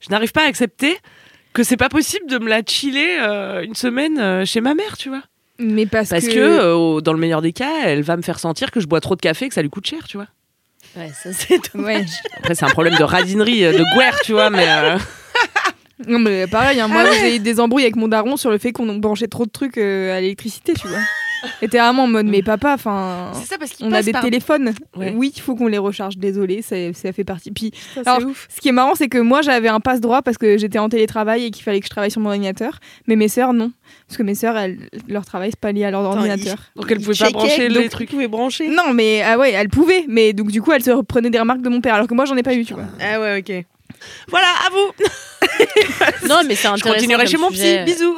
je 0.00 0.10
n'arrive 0.10 0.32
pas 0.32 0.42
à 0.42 0.46
accepter 0.48 0.98
que 1.54 1.62
c'est 1.62 1.78
pas 1.78 1.88
possible 1.88 2.26
de 2.26 2.38
me 2.38 2.48
la 2.48 2.60
chiller 2.66 3.18
euh, 3.20 3.62
une 3.62 3.74
semaine 3.74 4.18
euh, 4.18 4.44
chez 4.44 4.60
ma 4.60 4.74
mère, 4.74 4.98
tu 4.98 5.08
vois. 5.08 5.22
Mais 5.58 5.86
parce, 5.86 6.08
Parce 6.10 6.26
que, 6.26 6.38
euh, 6.38 7.00
dans 7.00 7.12
le 7.12 7.18
meilleur 7.18 7.40
des 7.40 7.52
cas, 7.52 7.84
elle 7.84 8.02
va 8.02 8.16
me 8.16 8.22
faire 8.22 8.38
sentir 8.40 8.70
que 8.70 8.80
je 8.80 8.86
bois 8.86 9.00
trop 9.00 9.14
de 9.16 9.20
café 9.20 9.46
et 9.46 9.48
que 9.48 9.54
ça 9.54 9.62
lui 9.62 9.70
coûte 9.70 9.86
cher, 9.86 10.06
tu 10.08 10.16
vois. 10.16 10.26
Ouais, 10.96 11.10
ça 11.14 11.32
c'est 11.32 11.72
dommage. 11.72 11.94
Ouais. 11.96 12.06
Après, 12.38 12.54
c'est 12.54 12.64
un 12.64 12.70
problème 12.70 12.96
de 12.96 13.02
radinerie, 13.04 13.64
euh, 13.64 13.72
de 13.72 13.84
guerre, 13.96 14.18
tu 14.24 14.32
vois, 14.32 14.50
mais. 14.50 14.66
Non 16.08 16.18
mais 16.18 16.46
pareil, 16.46 16.80
hein, 16.80 16.88
moi 16.88 17.04
j'ai 17.20 17.36
eu 17.36 17.38
des 17.38 17.60
embrouilles 17.60 17.84
avec 17.84 17.96
mon 17.96 18.08
daron 18.08 18.36
sur 18.36 18.50
le 18.50 18.58
fait 18.58 18.72
qu'on 18.72 18.96
branchait 18.96 19.28
trop 19.28 19.46
de 19.46 19.50
trucs 19.50 19.78
euh, 19.78 20.16
à 20.16 20.20
l'électricité, 20.20 20.74
tu 20.74 20.88
vois. 20.88 20.98
Et 21.60 21.68
t'es 21.68 21.78
vraiment 21.78 22.04
en 22.04 22.06
mode 22.06 22.24
mais 22.24 22.42
papa, 22.42 22.72
enfin, 22.72 23.30
C'est 23.34 23.46
ça 23.46 23.58
parce 23.58 23.72
qu'il 23.72 23.84
on 23.86 23.92
a 23.92 24.02
des 24.02 24.12
par- 24.12 24.22
téléphones. 24.22 24.72
Ouais. 24.96 25.12
Oui, 25.14 25.30
il 25.36 25.40
faut 25.42 25.54
qu'on 25.54 25.66
les 25.66 25.76
recharge. 25.78 26.16
Désolé, 26.16 26.62
ça, 26.62 26.74
ça 26.94 27.12
fait 27.12 27.24
partie. 27.24 27.50
Puis 27.50 27.70
c'est 27.92 28.08
alors, 28.08 28.22
ce 28.48 28.60
qui 28.62 28.68
est 28.68 28.72
marrant, 28.72 28.94
c'est 28.94 29.08
que 29.08 29.18
moi 29.18 29.42
j'avais 29.42 29.68
un 29.68 29.80
passe 29.80 30.00
droit 30.00 30.22
parce 30.22 30.38
que 30.38 30.56
j'étais 30.56 30.78
en 30.78 30.88
télétravail 30.88 31.44
et 31.44 31.50
qu'il 31.50 31.62
fallait 31.62 31.80
que 31.80 31.86
je 31.86 31.90
travaille 31.90 32.10
sur 32.10 32.22
mon 32.22 32.30
ordinateur, 32.30 32.78
mais 33.06 33.14
mes 33.16 33.28
sœurs 33.28 33.52
non, 33.52 33.72
parce 34.08 34.16
que 34.16 34.22
mes 34.22 34.34
sœurs, 34.34 34.56
elles, 34.56 34.88
leur 35.06 35.26
travail 35.26 35.50
c'est 35.50 35.60
pas 35.60 35.72
lié 35.72 35.84
à 35.84 35.90
leur 35.90 36.00
Attends, 36.00 36.18
ordinateur. 36.18 36.56
Donc, 36.76 36.90
elle 36.90 37.00
pouvait 37.00 37.14
pas 37.14 37.30
brancher 37.30 37.68
donc 37.68 37.82
les 37.82 37.88
trucs. 37.90 38.14
Brancher. 38.28 38.68
Non, 38.68 38.94
mais 38.94 39.22
ah 39.22 39.38
ouais, 39.38 39.52
elles 39.52 39.68
pouvaient, 39.68 40.06
mais 40.08 40.32
donc 40.32 40.50
du 40.50 40.62
coup 40.62 40.72
elles 40.72 40.82
se 40.82 40.90
reprenaient 40.92 41.30
des 41.30 41.38
remarques 41.40 41.60
de 41.62 41.68
mon 41.68 41.82
père, 41.82 41.94
alors 41.94 42.08
que 42.08 42.14
moi 42.14 42.24
j'en 42.24 42.36
ai 42.36 42.42
pas 42.42 42.54
eu, 42.54 42.64
tu 42.64 42.72
vois. 42.72 42.84
Ah 43.00 43.20
ouais, 43.20 43.38
ok. 43.40 43.66
Voilà, 44.28 44.48
à 44.66 44.70
vous 44.70 44.92
Non, 46.28 46.40
mais 46.46 46.54
c'est 46.54 46.68
Je 46.68 46.72
intéressant. 46.74 46.92
continuerai 46.94 47.24
comme 47.24 47.30
chez 47.32 47.36
mon 47.38 47.50
sujet. 47.50 47.84
psy, 47.84 47.94
bisous 47.94 48.16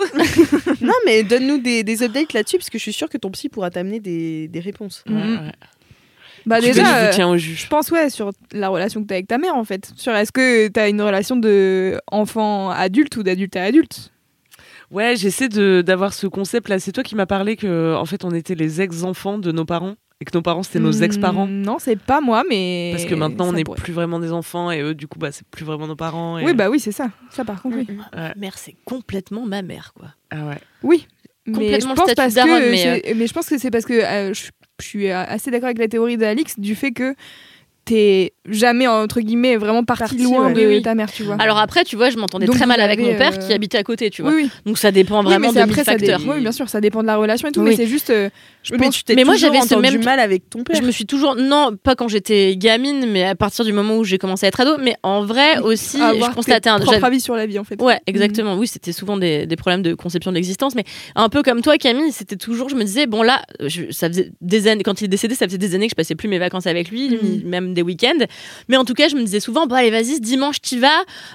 non, 0.80 0.92
mais 1.04 1.22
donne-nous 1.22 1.58
des, 1.58 1.82
des 1.84 2.02
updates 2.02 2.32
là-dessus, 2.32 2.58
parce 2.58 2.70
que 2.70 2.78
je 2.78 2.82
suis 2.82 2.92
sûre 2.92 3.08
que 3.08 3.18
ton 3.18 3.30
psy 3.30 3.48
pourra 3.48 3.70
t'amener 3.70 4.00
des, 4.00 4.48
des 4.48 4.60
réponses. 4.60 5.02
Ouais, 5.08 5.14
ouais. 5.14 5.52
Bah 6.46 6.60
Tu 6.60 6.66
déjà, 6.66 6.84
je 6.84 6.88
vous 6.88 6.94
euh, 7.06 7.10
tiens 7.12 7.28
au 7.28 7.36
Je 7.36 7.66
pense 7.66 7.90
ouais 7.90 8.08
sur 8.08 8.30
la 8.52 8.68
relation 8.68 9.02
que 9.02 9.08
t'as 9.08 9.16
avec 9.16 9.26
ta 9.26 9.36
mère 9.36 9.56
en 9.56 9.64
fait. 9.64 9.90
Sur 9.96 10.14
est-ce 10.14 10.30
que 10.30 10.68
t'as 10.68 10.88
une 10.88 11.02
relation 11.02 11.34
de 11.34 12.00
enfant 12.12 12.70
adulte 12.70 13.16
ou 13.16 13.24
d'adulte 13.24 13.56
à 13.56 13.64
adulte? 13.64 14.12
Ouais, 14.92 15.16
j'essaie 15.16 15.48
de 15.48 15.82
d'avoir 15.84 16.14
ce 16.14 16.28
concept 16.28 16.68
là. 16.68 16.78
C'est 16.78 16.92
toi 16.92 17.02
qui 17.02 17.16
m'as 17.16 17.26
parlé 17.26 17.56
que 17.56 17.96
en 17.96 18.04
fait 18.04 18.24
on 18.24 18.30
était 18.30 18.54
les 18.54 18.80
ex-enfants 18.80 19.38
de 19.38 19.50
nos 19.50 19.64
parents 19.64 19.96
et 20.20 20.24
que 20.24 20.30
nos 20.34 20.42
parents 20.42 20.62
c'était 20.62 20.78
nos 20.78 20.92
ex-parents 20.92 21.46
Mm, 21.46 21.62
Non, 21.62 21.78
c'est 21.78 21.96
pas 22.00 22.20
moi, 22.20 22.42
mais. 22.48 22.90
Parce 22.92 23.04
que 23.04 23.14
maintenant 23.14 23.48
on 23.48 23.52
n'est 23.52 23.64
plus 23.64 23.92
vraiment 23.92 24.18
des 24.18 24.32
enfants 24.32 24.70
et 24.70 24.80
eux 24.80 24.94
du 24.94 25.06
coup 25.08 25.18
bah 25.18 25.30
c'est 25.32 25.46
plus 25.48 25.64
vraiment 25.64 25.86
nos 25.86 25.96
parents. 25.96 26.38
Et... 26.38 26.44
Oui, 26.44 26.54
bah 26.54 26.70
oui, 26.70 26.80
c'est 26.80 26.92
ça. 26.92 27.10
Ça, 27.30 27.44
par 27.44 27.60
contre, 27.60 27.76
oui. 27.76 27.86
Ma 28.14 28.34
mère, 28.34 28.56
c'est 28.58 28.74
complètement 28.84 29.44
ma 29.46 29.62
mère, 29.62 29.92
quoi. 29.94 30.08
Ah 30.30 30.46
ouais. 30.46 30.58
Oui. 30.82 31.06
Mais 31.48 31.52
je 31.52 31.58
Complètement 31.60 31.94
pense 31.94 32.14
parce 32.14 32.34
que 32.34 32.70
mais, 32.70 32.76
c'est- 33.04 33.14
mais 33.14 33.26
je 33.28 33.32
pense 33.32 33.48
que 33.48 33.56
c'est 33.58 33.70
parce 33.70 33.84
que 33.84 33.92
euh, 33.92 34.34
je, 34.34 34.50
je 34.80 34.84
suis 34.86 35.10
euh, 35.10 35.22
assez 35.24 35.50
d'accord 35.52 35.66
avec 35.66 35.78
la 35.78 35.86
théorie 35.86 36.16
d'Alix 36.16 36.58
du 36.58 36.74
fait 36.74 36.90
que 36.90 37.14
t'es 37.84 38.32
jamais 38.48 38.86
entre 38.86 39.20
guillemets 39.20 39.56
vraiment 39.56 39.84
parti, 39.84 40.18
loin 40.18 40.46
ouais. 40.48 40.52
de 40.54 40.60
Oui, 40.60 40.66
oui. 40.76 40.82
ta 40.82 40.94
mère, 40.94 41.10
tu 41.12 41.22
vois. 41.22 41.36
Alors 41.38 41.58
après, 41.58 41.84
tu 41.84 41.96
vois, 41.96 42.10
je 42.10 42.16
m'entendais 42.16 42.46
très 42.46 42.66
mal 42.66 42.80
avec 42.80 43.00
mon 43.00 43.14
père 43.16 43.32
euh, 43.34 43.36
qui 43.46 43.52
habitait 43.52 43.78
à 43.78 43.82
côté, 43.82 44.10
tu 44.10 44.22
vois. 44.22 44.32
oui, 44.32 44.42
oui. 44.44 44.50
Donc 44.64 44.78
ça 44.78 44.90
dépend 44.92 45.20
Oui, 45.20 45.26
vraiment 45.26 45.52
de 45.52 45.58
après, 45.58 45.84
ça 45.84 45.96
dé-. 45.96 46.14
Oui, 46.26 46.40
bien 46.40 46.52
sûr, 46.52 46.68
ça 46.68 46.80
dépend 46.80 47.02
de 47.02 47.06
la 47.06 47.16
relation 47.16 47.48
et 47.48 47.52
tout, 47.52 47.60
Oui. 47.60 47.70
mais 47.70 47.76
c'est 47.76 47.86
juste. 47.86 48.10
euh, 48.10 48.28
je 48.62 48.72
Oui, 48.72 48.78
mais 48.80 48.86
pense 48.86 48.96
tu 48.96 49.04
t'es 49.04 49.14
Mais 49.14 49.24
moi, 49.24 49.34
toujours 49.34 49.52
j'avais 49.52 49.66
ce 49.66 49.74
entendu 49.74 49.92
même- 49.98 50.04
mal 50.04 50.18
avec 50.20 50.50
ton 50.50 50.64
père. 50.64 50.76
Je 50.76 50.82
me 50.82 50.90
suis 50.90 51.06
toujours 51.06 51.36
non 51.36 51.70
pas 51.80 51.94
quand 51.94 52.08
j'étais 52.08 52.56
gamine 52.56 53.06
mais 53.10 53.24
à 53.24 53.34
partir 53.34 53.64
du 53.64 53.72
moment 53.72 53.96
où 53.96 54.04
j'ai 54.04 54.18
commencé 54.18 54.44
à 54.46 54.48
être 54.48 54.60
ado 54.60 54.76
mais 54.82 54.96
en 55.02 55.24
vrai 55.24 55.58
aussi 55.58 56.00
à 56.00 56.14
je 56.14 56.34
constatais 56.34 56.68
un 56.68 56.78
j'avais- 56.84 57.04
avis 57.04 57.20
sur 57.20 57.36
la 57.36 57.46
vie 57.46 57.58
en 57.58 57.64
fait. 57.64 57.80
Ouais, 57.80 58.00
exactement. 58.06 58.56
Oui, 58.56 58.66
c'était 58.66 58.92
souvent 58.92 59.16
des, 59.16 59.46
des 59.46 59.56
problèmes 59.56 59.82
de 59.82 59.94
conception 59.94 60.30
de 60.32 60.36
l'existence, 60.36 60.74
mais 60.74 60.84
un 61.14 61.28
peu 61.28 61.42
comme 61.42 61.60
toi, 61.62 61.76
Camille, 61.78 62.10
c'était 62.12 62.36
toujours, 62.36 62.68
je 62.68 62.74
me 62.74 62.82
disais, 62.84 63.06
bon 63.06 63.22
là, 63.22 63.42
ça 63.90 64.08
faisait 64.08 64.32
des 64.40 64.66
années, 64.68 64.82
quand 64.82 65.00
il 65.00 65.04
est 65.04 65.08
décédé, 65.08 65.34
ça 65.34 65.46
faisait 65.46 65.58
des 65.58 65.74
années 65.74 65.86
que 65.86 65.92
je 65.92 65.96
passais 65.96 66.14
plus 66.14 66.28
mes 66.28 66.38
vacances 66.38 66.66
avec 66.66 66.90
lui, 66.90 67.10
Mhm. 67.10 67.42
même 67.48 67.74
des 67.74 67.82
week-ends. 67.82 68.24
Mais 68.68 68.76
en 68.76 68.84
tout 68.84 68.94
cas, 68.94 69.08
je 69.08 69.16
me 69.16 69.22
disais 69.22 69.40
souvent, 69.40 69.66
bon 69.66 69.74
allez, 69.76 69.90
vas-y, 69.90 70.16
ce 70.16 70.20
dimanche, 70.20 70.60
t'y 70.60 70.78
vas. 70.78 70.88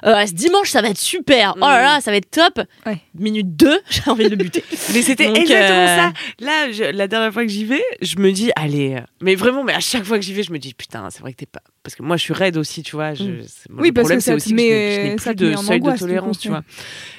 Euh, 0.05 0.25
ce 0.25 0.33
dimanche, 0.33 0.69
ça 0.69 0.81
va 0.81 0.89
être 0.89 0.97
super. 0.97 1.53
Oh 1.57 1.61
là 1.61 1.81
là, 1.81 2.01
ça 2.01 2.11
va 2.11 2.17
être 2.17 2.29
top. 2.31 2.61
Ouais. 2.85 2.97
Minute 3.15 3.55
2, 3.55 3.79
j'ai 3.89 4.01
envie 4.09 4.25
de 4.25 4.29
le 4.29 4.35
buter. 4.35 4.63
Mais 4.93 5.01
c'était 5.01 5.25
exactement 5.27 5.79
euh, 5.79 5.97
ça. 5.97 6.13
Là, 6.39 6.71
je- 6.71 6.83
la 6.91 7.07
dernière 7.07 7.31
fois 7.33 7.43
que 7.43 7.49
j'y 7.51 7.65
vais, 7.65 7.83
je 8.01 8.17
me 8.17 8.31
dis, 8.31 8.51
allez, 8.55 8.95
euh, 8.95 9.01
mais 9.21 9.35
vraiment, 9.35 9.63
mais 9.63 9.73
à 9.73 9.79
chaque 9.79 10.03
fois 10.03 10.17
que 10.17 10.23
j'y 10.25 10.33
vais, 10.33 10.43
je 10.43 10.51
me 10.51 10.57
dis, 10.59 10.73
putain, 10.73 11.07
c'est 11.11 11.21
vrai 11.21 11.31
que 11.33 11.37
t'es 11.37 11.45
pas. 11.45 11.61
Parce 11.83 11.95
que 11.95 12.03
moi, 12.03 12.15
je 12.15 12.21
suis 12.21 12.33
raide 12.33 12.57
aussi, 12.57 12.83
tu 12.83 12.95
vois. 12.95 13.15
Je, 13.15 13.23
Mm. 13.23 13.41
c'est- 13.47 13.69
Oui, 13.71 13.87
le 13.87 13.93
parce 13.93 14.03
problème, 14.03 14.19
que 14.19 14.23
c'est 14.23 14.33
aussi 14.35 14.49
te 14.49 14.55
que 14.55 14.59
je 14.59 14.61
n'ai- 14.61 15.17
ça 15.17 15.33
plus 15.33 15.35
de 15.47 15.55
seuil 15.55 15.79
de 15.79 15.83
angoisse, 15.85 15.99
tolérance, 15.99 16.37
tu 16.39 16.49
vois. 16.49 16.61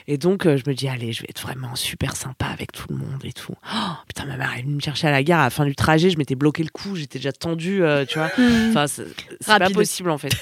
Et 0.06 0.18
donc, 0.18 0.46
euh, 0.46 0.56
je 0.56 0.62
me 0.70 0.74
dis, 0.74 0.86
allez, 0.86 1.12
je 1.12 1.22
vais 1.22 1.28
être 1.30 1.42
vraiment 1.42 1.74
super 1.74 2.14
sympa 2.14 2.46
avec 2.46 2.70
tout 2.70 2.86
le 2.90 2.94
monde 2.96 3.24
et 3.24 3.32
tout. 3.32 3.54
Oh, 3.74 3.90
putain, 4.06 4.24
ma 4.26 4.36
mère 4.36 4.52
est 4.56 4.62
venue 4.62 4.76
me 4.76 4.80
chercher 4.80 5.08
à 5.08 5.10
la 5.10 5.24
gare 5.24 5.40
à 5.40 5.44
la 5.44 5.50
fin 5.50 5.64
du 5.64 5.74
trajet, 5.74 6.10
je 6.10 6.16
m'étais 6.18 6.36
bloqué 6.36 6.62
le 6.62 6.68
cou, 6.70 6.94
j'étais 6.94 7.18
déjà 7.18 7.32
tendue, 7.32 7.82
euh, 7.82 8.04
tu 8.04 8.18
vois. 8.18 8.30
Mm. 8.38 8.68
Enfin, 8.70 8.86
c'est 8.86 9.04
pas 9.46 9.68
possible 9.70 10.10
en 10.10 10.18
fait. 10.18 10.32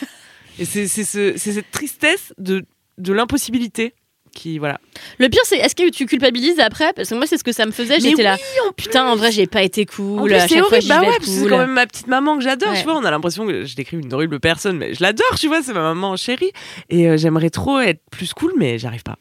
Et 0.58 0.66
c'est 0.66 0.86
c'est 0.86 1.04
ce- 1.04 1.34
c'est 1.38 1.52
cette 1.52 1.70
tristesse 1.70 2.34
de, 2.36 2.64
de 2.98 3.12
l'impossibilité 3.14 3.94
qui, 4.32 4.58
voilà. 4.58 4.80
Le 5.18 5.28
pire, 5.28 5.40
c'est 5.44 5.58
est-ce 5.58 5.74
que 5.74 5.90
tu 5.90 6.06
culpabilises 6.06 6.58
après? 6.60 6.92
Parce 6.94 7.08
que 7.10 7.14
moi, 7.14 7.26
c'est 7.26 7.36
ce 7.38 7.44
que 7.44 7.52
ça 7.52 7.66
me 7.66 7.70
faisait. 7.72 8.00
J'étais 8.00 8.22
là, 8.22 8.36
en 8.68 8.72
putain, 8.72 9.06
en 9.06 9.16
vrai, 9.16 9.32
j'ai 9.32 9.46
pas 9.46 9.62
été 9.62 9.86
En 9.90 9.94
cool. 9.94 10.30
c'est 10.48 10.58
fois, 10.58 10.66
horrible, 10.68 10.88
bah 10.88 11.00
ouais, 11.02 11.16
c'est 11.22 11.40
cool. 11.42 11.50
quand 11.50 11.58
même 11.58 11.72
ma 11.72 11.86
petite 11.86 12.06
maman 12.06 12.36
que 12.36 12.42
j'adore, 12.44 12.70
Ouais. 12.70 12.78
tu 12.78 12.84
vois. 12.84 12.96
On 12.96 13.04
a 13.04 13.10
l'impression 13.10 13.46
que 13.46 13.64
je 13.64 13.74
décris 13.76 13.98
une 13.98 14.12
horrible 14.14 14.40
personne, 14.40 14.76
mais 14.78 14.94
je 14.94 15.02
l'adore, 15.02 15.38
tu 15.38 15.46
vois, 15.48 15.62
c'est 15.62 15.72
ma 15.72 15.80
maman 15.82 16.16
chérie. 16.16 16.50
Et 16.88 17.08
euh, 17.08 17.16
j'aimerais 17.16 17.50
trop 17.50 17.80
être 17.80 18.00
plus 18.10 18.32
cool, 18.34 18.52
mais 18.56 18.78
j'arrive 18.78 19.02
pas. 19.02 19.16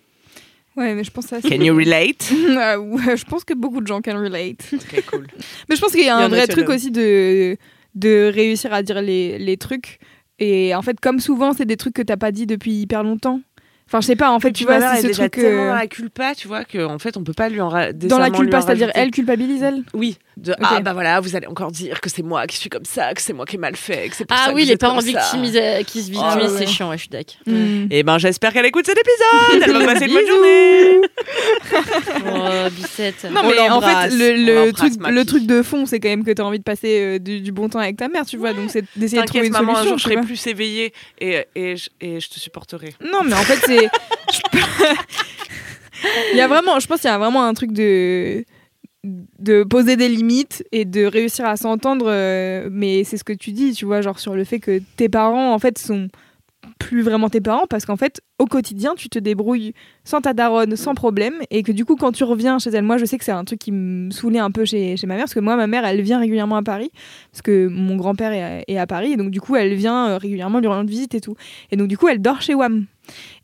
Ouais, 0.76 0.94
mais 0.94 1.04
je 1.04 1.12
pense 1.12 1.26
que 1.26 1.42
ça. 1.42 1.42
Can 1.42 1.62
you 1.62 1.76
relate? 1.76 2.32
Ah, 2.58 2.80
ouais, 2.80 3.18
je 3.18 3.26
pense 3.26 3.44
que 3.44 3.54
beaucoup 3.54 3.82
de 3.82 3.88
gens 3.88 4.02
can 4.02 4.22
relate. 4.22 4.60
Ok, 4.74 5.04
cool. 5.12 5.28
Mais 5.70 5.76
je 5.76 5.82
pense 5.82 5.92
qu'il 5.92 6.02
y 6.06 6.10
a 6.10 6.20
y 6.20 6.24
un 6.24 6.28
vrai 6.30 6.48
truc 6.48 6.70
aussi 6.70 6.92
de, 6.92 7.58
de 7.96 8.32
réussir 8.34 8.72
à 8.74 8.82
dire 8.84 9.02
les, 9.02 9.38
les 9.40 9.58
trucs. 9.58 10.00
Et 10.42 10.74
en 10.74 10.82
fait, 10.82 10.98
comme 11.02 11.20
souvent, 11.20 11.52
c'est 11.52 11.66
des 11.66 11.76
trucs 11.76 11.94
que 11.94 12.02
t'as 12.02 12.16
pas 12.16 12.32
dit 12.32 12.46
depuis 12.46 12.72
hyper 12.72 13.04
longtemps. 13.04 13.42
Enfin, 13.92 14.02
je 14.02 14.06
sais 14.06 14.16
pas, 14.16 14.30
en 14.30 14.40
fait, 14.40 14.52
tu 14.52 14.66
vois, 14.66 14.80
c'est 14.96 15.02
ce 15.02 15.08
déjà 15.08 15.30
truc. 15.30 15.44
tellement 15.44 15.64
euh, 15.64 15.68
dans 15.70 15.76
la 15.76 15.88
culpa, 15.88 16.36
tu 16.36 16.48
vois, 16.48 16.64
qu'en 16.64 17.00
fait, 17.00 17.18
on 17.18 17.24
peut 17.24 17.34
pas 17.34 17.50
lui 17.50 17.60
en 17.60 17.70
ra- 17.70 17.92
dans 17.92 18.20
la 18.20 18.30
culpa, 18.30 18.60
en 18.60 18.62
c'est-à-dire 18.62 18.92
elle 18.94 19.10
culpabilise 19.10 19.64
elle? 19.64 19.82
Oui, 19.96 20.18
de 20.38 20.54
ah 20.62 20.80
bah 20.82 20.94
voilà, 20.94 21.20
vous 21.20 21.36
allez 21.36 21.48
encore 21.48 21.72
dire 21.72 22.00
que 22.00 22.08
c'est 22.10 22.22
moi 22.22 22.46
qui 22.46 22.56
suis 22.58 22.70
comme 22.70 22.86
ça, 22.86 23.14
que 23.16 23.22
c'est 23.22 23.34
moi 23.34 23.46
qui 23.46 23.56
ai 23.56 23.60
mal 23.60 23.76
fait, 23.76 24.08
que 24.10 24.16
c'est 24.16 24.26
pour 24.26 24.38
ça 24.38 24.44
Ah 24.46 24.50
que 24.52 24.56
oui, 24.56 24.64
vous 24.64 24.70
les 24.70 24.78
parents 24.78 25.00
victimisés, 25.00 25.84
qui 25.88 26.04
se 26.04 26.12
Oh, 26.12 26.22
victimisent, 26.22 26.52
ouais. 26.54 26.58
c'est 26.60 26.68
chiant, 26.68 26.90
ouais, 26.92 26.98
je 26.98 27.02
suis 27.02 27.10
d'accord. 27.10 27.36
Mm. 27.48 27.88
Et 27.90 28.04
ben 28.04 28.18
j'espère 28.20 28.54
qu'elle 28.54 28.68
écoute 28.68 28.86
cet 28.86 28.98
épisode. 28.98 29.64
Elle 29.64 29.86
va 29.86 29.94
passer 29.94 30.06
une 30.06 30.14
bonne 30.14 30.28
journée. 30.28 31.02
Oh, 32.26 32.70
Bicette. 32.72 33.26
Non, 33.32 33.42
On 33.44 33.50
mais 33.50 33.70
en 33.70 33.82
fait, 33.82 34.10
le, 34.12 34.72
truc, 34.72 34.94
le 35.08 35.24
truc 35.26 35.46
de 35.46 35.62
fond, 35.62 35.86
c'est 35.86 36.00
quand 36.00 36.10
même 36.10 36.24
que 36.24 36.32
t'as 36.32 36.44
envie 36.44 36.60
de 36.60 36.64
passer 36.64 37.00
euh, 37.00 37.20
du, 37.20 37.42
du 37.42 37.52
bon 37.52 37.70
temps 37.70 37.80
avec 37.80 37.98
ta 37.98 38.08
mère, 38.08 38.26
tu 38.26 38.38
vois. 38.38 38.54
Donc, 38.54 38.70
c'est 38.70 38.84
d'essayer 38.96 39.22
de 39.22 39.28
trouver 39.28 39.48
une 39.48 39.54
maman, 39.54 39.74
un 39.74 39.76
solution. 39.84 39.90
jour 39.90 39.98
je 39.98 40.04
serai 40.16 40.22
plus 40.26 40.48
éveillée 40.48 40.94
et, 41.20 41.46
et, 41.56 41.76
je, 41.76 41.90
et 42.02 42.20
je 42.20 42.30
te 42.30 42.40
supporterai. 42.40 42.94
Non, 43.04 43.24
mais 43.24 43.34
en 43.34 43.42
fait, 43.44 43.60
c'est. 43.66 43.79
Je 46.80 46.88
pense 46.88 47.02
qu'il 47.02 47.10
y 47.10 47.14
a 47.14 47.18
vraiment 47.18 47.44
un 47.44 47.54
truc 47.54 47.72
de 47.72 48.46
de 49.04 49.64
poser 49.64 49.96
des 49.96 50.10
limites 50.10 50.64
et 50.74 50.84
de 50.84 51.06
réussir 51.06 51.46
à 51.46 51.56
s'entendre 51.56 52.08
euh, 52.10 52.68
mais 52.70 53.06
c'est 53.06 53.16
ce 53.16 53.24
que 53.24 53.32
tu 53.32 53.52
dis 53.52 53.74
tu 53.74 53.86
vois 53.86 54.02
genre 54.02 54.20
sur 54.20 54.36
le 54.36 54.44
fait 54.44 54.60
que 54.60 54.82
tes 54.98 55.08
parents 55.08 55.54
en 55.54 55.60
fait 55.60 55.78
sont 55.78 56.10
plus 56.80 57.04
vraiment 57.04 57.30
tes 57.30 57.42
parents 57.42 57.68
parce 57.70 57.86
qu'en 57.86 57.98
fait 57.98 58.22
au 58.40 58.46
quotidien 58.46 58.96
tu 58.96 59.10
te 59.10 59.20
débrouilles 59.20 59.74
sans 60.04 60.22
ta 60.22 60.34
daronne 60.34 60.76
sans 60.76 60.96
problème 60.96 61.36
et 61.52 61.62
que 61.62 61.72
du 61.72 61.86
coup 61.86 61.96
quand 61.96 62.12
tu 62.12 62.24
reviens 62.24 62.58
chez 62.58 62.72
elle 62.72 62.84
moi 62.84 62.98
je 62.98 63.06
sais 63.06 63.18
que 63.18 63.26
c'est 63.26 63.32
un 63.32 63.44
truc 63.44 63.60
qui 63.60 63.72
me 63.72 64.10
saoulait 64.10 64.40
un 64.40 64.50
peu 64.50 64.66
chez, 64.66 64.98
chez 64.98 65.06
ma 65.06 65.16
mère 65.16 65.26
parce 65.26 65.36
que 65.36 65.40
moi 65.40 65.56
ma 65.56 65.68
mère 65.68 65.86
elle 65.86 66.02
vient 66.02 66.20
régulièrement 66.20 66.56
à 66.56 66.64
Paris 66.64 66.90
parce 67.32 67.42
que 67.42 67.68
mon 67.68 67.98
grand-père 67.98 68.32
est, 68.32 68.64
est 68.68 68.78
à 68.78 68.88
Paris 68.88 69.12
et 69.12 69.18
donc 69.18 69.30
du 69.30 69.42
coup 69.42 69.56
elle 69.56 69.76
vient 69.76 70.10
euh, 70.10 70.18
régulièrement 70.18 70.60
lui 70.60 70.68
rendre 70.68 70.90
visite 70.90 71.14
et 71.14 71.22
tout. 71.22 71.36
Et 71.72 71.76
donc 71.76 71.88
du 71.88 71.98
coup 71.98 72.08
elle 72.08 72.22
dort 72.22 72.42
chez 72.42 72.56
WAM 72.56 72.88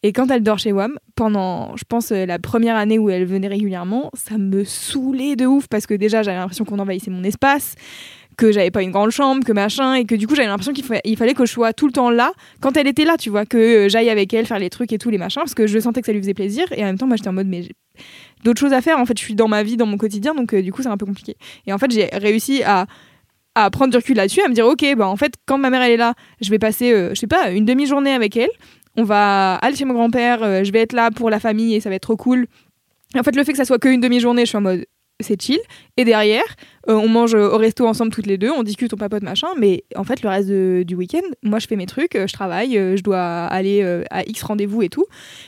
et 0.04 0.14
quand 0.14 0.30
elle 0.30 0.44
dort 0.44 0.60
chez 0.60 0.72
WAM, 0.72 0.98
pendant, 1.16 1.76
je 1.76 1.84
pense, 1.88 2.12
euh, 2.12 2.26
la 2.26 2.40
première 2.40 2.76
année 2.76 3.00
où 3.00 3.10
elle 3.10 3.26
venait 3.26 3.48
régulièrement, 3.48 4.12
ça 4.14 4.38
me 4.38 4.64
saoulait 4.64 5.36
de 5.36 5.46
ouf 5.46 5.68
parce 5.68 5.88
que 5.88 5.94
déjà 5.94 6.24
j'avais 6.24 6.38
l'impression 6.38 6.66
qu'on 6.66 6.80
envahissait 6.80 7.12
mon 7.12 7.24
espace, 7.24 7.76
que 8.38 8.52
j'avais 8.52 8.72
pas 8.72 8.82
une 8.82 8.92
grande 8.92 9.12
chambre, 9.12 9.44
que 9.46 9.52
machin, 9.52 9.94
et 9.96 10.06
que 10.06 10.16
du 10.16 10.28
coup 10.28 10.36
j'avais 10.36 10.48
l'impression 10.48 10.74
qu'il 10.74 10.84
fa- 10.84 11.02
il 11.04 11.18
fallait 11.18 11.34
que 11.34 11.46
je 11.46 11.52
sois 11.52 11.74
tout 11.74 11.88
le 11.88 11.94
temps 11.94 12.10
là 12.10 12.32
quand 12.62 12.78
elle 12.78 12.88
était 12.88 13.06
là, 13.06 13.18
tu 13.18 13.30
vois, 13.30 13.46
que 13.46 13.58
euh, 13.58 13.90
j'aille 13.90 14.10
avec 14.10 14.34
elle 14.34 14.46
faire 14.46 14.60
les 14.60 14.70
trucs 14.70 14.92
et 14.94 14.98
tout, 14.98 15.10
les 15.10 15.18
machins, 15.18 15.42
parce 15.42 15.54
que 15.56 15.68
je 15.68 15.80
sentais 15.80 16.02
que 16.02 16.06
ça 16.08 16.14
lui 16.14 16.20
faisait 16.20 16.34
plaisir, 16.34 16.66
et 16.76 16.82
en 16.84 16.86
même 16.86 16.98
temps, 16.98 17.08
moi 17.08 17.16
j'étais 17.18 17.30
en 17.30 17.34
mode, 17.34 17.48
mais 17.48 17.64
d'autres 18.44 18.60
choses 18.60 18.74
à 18.74 18.82
faire, 18.82 19.00
en 19.00 19.06
fait, 19.06 19.18
je 19.18 19.24
suis 19.24 19.36
dans 19.36 19.48
ma 19.48 19.64
vie, 19.64 19.78
dans 19.78 19.86
mon 19.86 19.98
quotidien, 19.98 20.34
donc 20.36 20.54
euh, 20.54 20.62
du 20.62 20.72
coup 20.72 20.82
c'est 20.82 20.90
un 20.90 20.98
peu 20.98 21.06
compliqué. 21.06 21.36
Et 21.66 21.74
en 21.74 21.78
fait, 21.78 21.92
j'ai 21.92 22.06
réussi 22.14 22.64
à 22.64 22.86
à 23.58 23.70
prendre 23.70 23.90
du 23.92 23.96
recul 23.96 24.18
là-dessus, 24.18 24.42
à 24.42 24.50
me 24.50 24.54
dire 24.54 24.68
ok, 24.68 24.86
bah 24.98 25.08
en 25.08 25.16
fait 25.16 25.34
quand 25.46 25.58
ma 25.58 25.70
mère 25.70 25.82
elle 25.82 25.94
est 25.94 25.98
là, 25.98 26.14
je 26.42 26.50
vais 26.50 26.60
passer, 26.60 26.92
euh, 26.92 27.10
je 27.12 27.20
sais 27.22 27.28
pas, 27.28 27.52
une 27.52 27.64
demi-journée 27.64 28.12
avec 28.12 28.36
elle. 28.36 28.50
On 28.98 29.04
va 29.04 29.56
aller 29.56 29.78
chez 29.78 29.86
mon 29.86 29.94
grand-père, 29.94 30.64
je 30.66 30.72
vais 30.74 30.80
être 30.80 30.92
là 30.94 31.10
pour 31.10 31.30
la 31.30 31.40
famille 31.40 31.74
et 31.74 31.80
ça 31.80 31.88
va 31.90 31.96
être 31.96 32.02
trop 32.02 32.18
cool. 32.18 32.48
En 33.18 33.24
fait, 33.24 33.34
le 33.36 33.44
fait 33.46 33.54
que 33.54 33.58
ça 33.58 33.64
soit 33.64 33.80
qu'une 33.80 34.02
demi-journée, 34.02 34.42
je 34.44 34.50
suis 34.50 34.58
en 34.58 34.62
mode 34.62 34.86
c'est 35.22 35.42
chill. 35.42 35.60
Et 35.98 36.04
derrière, 36.04 36.44
euh, 36.90 36.94
on 36.94 37.08
mange 37.08 37.34
au 37.36 37.58
resto 37.58 37.88
ensemble 37.88 38.12
toutes 38.12 38.26
les 38.28 38.38
deux, 38.38 38.52
on 38.52 38.64
discute, 38.64 38.94
on 38.94 38.98
papote, 38.98 39.24
machin. 39.24 39.48
Mais 39.58 39.84
en 39.96 40.04
fait, 40.04 40.22
le 40.22 40.30
reste 40.30 40.50
de- 40.50 40.84
du 40.86 40.96
week-end, 40.96 41.22
moi, 41.42 41.60
je 41.60 41.68
fais 41.68 41.78
mes 41.78 41.86
trucs, 41.86 42.16
euh, 42.16 42.28
je 42.28 42.34
travaille, 42.34 42.78
euh, 42.78 42.98
je 42.98 43.02
dois 43.04 43.46
aller 43.46 43.82
euh, 43.82 44.04
à 44.12 44.24
X 44.28 44.44
rendez-vous 44.44 44.82
et 44.82 44.90
tout. 44.90 45.06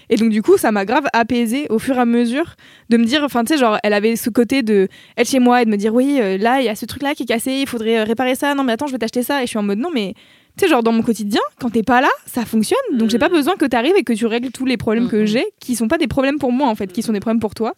Et 0.09 0.15
donc, 0.15 0.29
du 0.29 0.41
coup, 0.41 0.57
ça 0.57 0.71
m'a 0.71 0.85
grave 0.85 1.05
apaisé 1.11 1.67
au 1.69 1.79
fur 1.79 1.97
et 1.97 1.99
à 1.99 2.05
mesure 2.05 2.55
de 2.89 2.97
me 2.97 3.03
dire, 3.03 3.23
enfin, 3.23 3.43
tu 3.43 3.53
sais, 3.53 3.59
genre, 3.59 3.77
elle 3.83 3.93
avait 3.93 4.15
ce 4.15 4.29
côté 4.29 4.63
de 4.63 4.87
être 5.17 5.29
chez 5.29 5.39
moi 5.39 5.61
et 5.61 5.65
de 5.65 5.69
me 5.69 5.77
dire, 5.77 5.93
oui, 5.93 6.17
euh, 6.21 6.37
là, 6.37 6.61
il 6.61 6.65
y 6.65 6.69
a 6.69 6.75
ce 6.75 6.85
truc-là 6.85 7.13
qui 7.13 7.23
est 7.23 7.27
cassé, 7.27 7.51
il 7.51 7.67
faudrait 7.67 7.99
euh, 7.99 8.03
réparer 8.05 8.35
ça. 8.35 8.55
Non, 8.55 8.63
mais 8.63 8.71
attends, 8.71 8.87
je 8.87 8.93
vais 8.93 8.99
t'acheter 8.99 9.23
ça. 9.23 9.39
Et 9.43 9.45
je 9.45 9.49
suis 9.49 9.59
en 9.59 9.63
mode, 9.63 9.79
non, 9.79 9.89
mais 9.93 10.13
tu 10.57 10.63
sais, 10.63 10.69
genre, 10.71 10.81
dans 10.81 10.93
mon 10.93 11.03
quotidien, 11.03 11.41
quand 11.59 11.71
t'es 11.71 11.83
pas 11.83 11.99
là, 11.99 12.09
ça 12.25 12.45
fonctionne. 12.45 12.79
Donc, 12.97 13.09
j'ai 13.09 13.19
pas 13.19 13.29
besoin 13.29 13.57
que 13.57 13.65
t'arrives 13.65 13.95
et 13.97 14.03
que 14.03 14.13
tu 14.13 14.25
règles 14.25 14.49
tous 14.51 14.65
les 14.65 14.77
problèmes 14.77 15.09
que 15.09 15.17
Mhm. 15.17 15.25
j'ai, 15.27 15.45
qui 15.59 15.75
sont 15.75 15.89
pas 15.89 15.97
des 15.97 16.07
problèmes 16.07 16.39
pour 16.39 16.53
moi, 16.53 16.67
en 16.69 16.73
fait, 16.75 16.87
qui 16.93 17.03
sont 17.03 17.11
des 17.13 17.19
problèmes 17.19 17.41
pour 17.41 17.53
toi. 17.53 17.73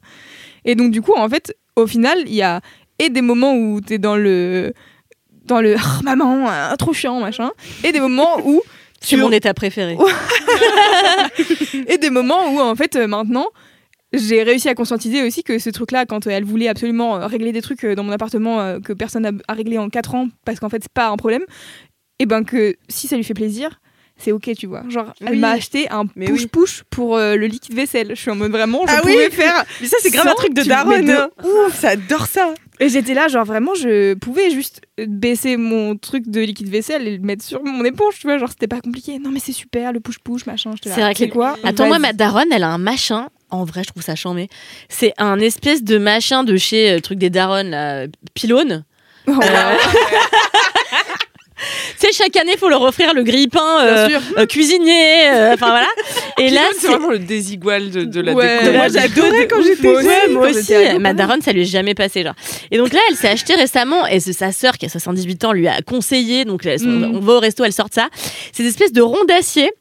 Et 0.66 0.76
donc, 0.76 0.92
du 0.92 1.02
coup, 1.02 1.14
en 1.16 1.28
fait, 1.28 1.56
au 1.80 1.88
final, 1.88 2.20
il 2.26 2.36
y 2.36 2.42
a 2.42 2.62
et 3.00 3.10
des 3.10 3.22
moments 3.22 3.56
où 3.56 3.82
t'es 3.82 3.98
dans 3.98 4.16
le. 4.16 4.74
dans 5.46 5.62
le. 5.62 5.76
Ah, 5.78 6.02
maman, 6.04 6.46
ah, 6.48 6.76
trop 6.78 6.94
chiant, 6.94 7.20
machin. 7.20 7.52
Et 7.84 7.92
des 7.92 8.00
moments 8.00 8.40
où. 8.46 8.62
C'est 9.02 9.16
mon 9.16 9.32
état 9.32 9.54
préféré. 9.54 9.98
et 11.88 11.98
des 11.98 12.10
moments 12.10 12.54
où, 12.54 12.60
en 12.60 12.76
fait, 12.76 12.98
euh, 12.98 13.08
maintenant, 13.08 13.48
j'ai 14.12 14.44
réussi 14.44 14.68
à 14.70 14.76
conscientiser 14.76 15.24
aussi 15.24 15.44
que 15.44 15.60
ce 15.60 15.70
truc-là, 15.70 16.06
quand 16.06 16.28
euh, 16.28 16.32
elle 16.32 16.44
voulait 16.44 16.68
absolument 16.68 17.18
euh, 17.18 17.28
régler 17.28 17.52
des 17.52 17.62
trucs 17.62 17.84
euh, 17.84 17.96
dans 17.96 18.04
mon 18.04 18.12
appartement 18.12 18.60
euh, 18.60 18.80
que 18.80 18.94
personne 18.94 19.24
n'a 19.24 19.32
a 19.48 19.54
réglé 19.54 19.78
en 19.78 19.90
4 19.90 20.16
ans, 20.16 20.28
parce 20.46 20.60
qu'en 20.60 20.70
fait, 20.70 20.82
c'est 20.82 20.92
pas 20.92 21.10
un 21.10 21.18
problème, 21.18 21.44
et 22.20 22.26
ben 22.26 22.44
que 22.44 22.76
si 22.88 23.08
ça 23.08 23.16
lui 23.16 23.24
fait 23.24 23.34
plaisir, 23.34 23.80
c'est 24.22 24.32
ok, 24.32 24.52
tu 24.58 24.68
vois. 24.68 24.84
Genre, 24.90 25.14
elle 25.22 25.32
Oui. 25.34 25.38
m'a 25.40 25.52
acheté 25.52 25.90
un 25.90 26.06
push-push 26.06 26.84
pour 26.90 27.16
euh, 27.18 27.36
le 27.36 27.48
liquide 27.48 27.74
vaisselle. 27.76 28.10
Je 28.10 28.22
suis 28.22 28.30
en 28.32 28.36
mode 28.36 28.52
vraiment, 28.52 28.82
je 28.86 28.92
Ah 28.94 29.02
oui 29.06 29.14
pouvais 29.14 29.30
faire. 29.30 29.64
Mais 29.82 29.88
ça, 29.88 29.98
c'est 30.02 30.10
grave 30.12 30.28
un 30.28 30.34
truc 30.36 30.54
de 30.54 30.64
daronne. 30.64 31.06
de. 31.06 31.14
Ouf, 31.68 31.82
j'adore 31.82 32.28
ça. 32.28 32.54
Et 32.82 32.88
j'étais 32.90 33.14
là, 33.14 33.28
genre 33.28 33.44
vraiment, 33.46 33.74
je 33.76 34.14
pouvais 34.14 34.50
juste 34.52 34.82
baisser 34.98 35.58
mon 35.58 35.98
truc 35.98 36.30
de 36.30 36.40
liquide 36.42 36.70
vaisselle 36.70 37.08
et 37.08 37.18
le 37.18 37.24
mettre 37.24 37.44
sur 37.44 37.62
mon 37.64 37.84
éponge, 37.84 38.16
tu 38.20 38.28
vois. 38.28 38.38
Genre, 38.38 38.50
c'était 38.50 38.68
pas 38.68 38.80
compliqué. 38.82 39.20
Non, 39.20 39.32
mais 39.32 39.40
c'est 39.40 39.52
super, 39.52 39.92
le 39.94 40.00
push-push, 40.00 40.46
machin. 40.46 40.72
C'est 40.84 40.90
vrai 41.02 41.14
que- 41.14 41.26
quoi 41.26 41.58
Attends, 41.64 41.88
moi, 41.88 42.00
ma 42.00 42.14
daronne, 42.14 42.52
elle 42.52 42.64
a 42.64 42.70
un 42.70 42.78
machin. 42.78 43.30
En 43.52 43.64
vrai, 43.66 43.82
je 43.84 43.90
trouve 43.90 44.04
ça 44.04 44.16
chambé. 44.16 44.48
C'est 44.90 45.14
un 45.18 45.40
espèce 45.40 45.84
de 45.84 45.98
machin 45.98 46.44
de 46.44 46.56
chez 46.56 46.92
euh, 46.92 47.00
truc 47.00 47.18
des 47.18 47.30
daronnes, 47.32 47.72
là, 47.72 48.06
pylône. 48.34 48.86
Oh, 49.28 49.32
Euh, 49.32 49.76
Tu 52.00 52.08
sais, 52.08 52.14
chaque 52.24 52.36
année, 52.38 52.52
il 52.54 52.58
faut 52.58 52.70
leur 52.70 52.82
offrir 52.82 53.14
le 53.14 53.24
grille-pain 53.24 53.80
euh, 53.82 54.10
euh, 54.38 54.46
cuisinier. 54.46 55.30
euh, 55.34 55.54
Enfin 55.54 55.70
voilà. 55.70 55.88
Et 56.38 56.50
là, 56.50 56.62
c'est 56.78 56.88
vraiment 56.88 57.10
le 57.10 57.20
désigual 57.20 57.90
de, 57.92 58.04
de 58.04 58.22
la 58.22 58.34
Ouais. 58.34 58.60
déco. 58.64 58.74
Moi, 58.78 58.88
j'adorais 58.88 59.48
quand 59.48 59.62
j'étais 59.64 59.94
jeune, 59.96 60.32
moi 60.34 60.50
aussi. 60.50 60.74
Ma 61.00 61.14
daronne, 61.14 61.42
ça 61.42 61.52
lui 61.52 61.62
est 61.62 61.66
jamais 61.66 61.94
passé, 61.96 62.24
genre. 62.24 62.36
Et 62.72 62.78
donc 62.78 62.94
là, 62.94 63.00
elle 63.10 63.16
s'est 63.16 63.28
achetée 63.30 63.56
récemment, 63.56 64.08
et 64.08 64.20
c'est 64.20 64.34
sa 64.34 64.52
sœur 64.52 64.78
qui 64.78 64.86
a 64.86 64.90
78 64.90 65.44
ans 65.46 65.52
lui 65.54 65.68
a 65.68 65.82
conseillé. 65.82 66.46
Donc 66.46 66.66
Mm. 66.66 67.16
on 67.16 67.20
va 67.20 67.34
au 67.34 67.40
resto, 67.40 67.64
elle 67.64 67.74
sort 67.74 67.88
ça. 67.92 68.10
C'est 68.54 68.64
des 68.64 68.70
espèces 68.70 68.94
de 68.94 69.02
ronds 69.02 69.26
d'acier 69.28 69.72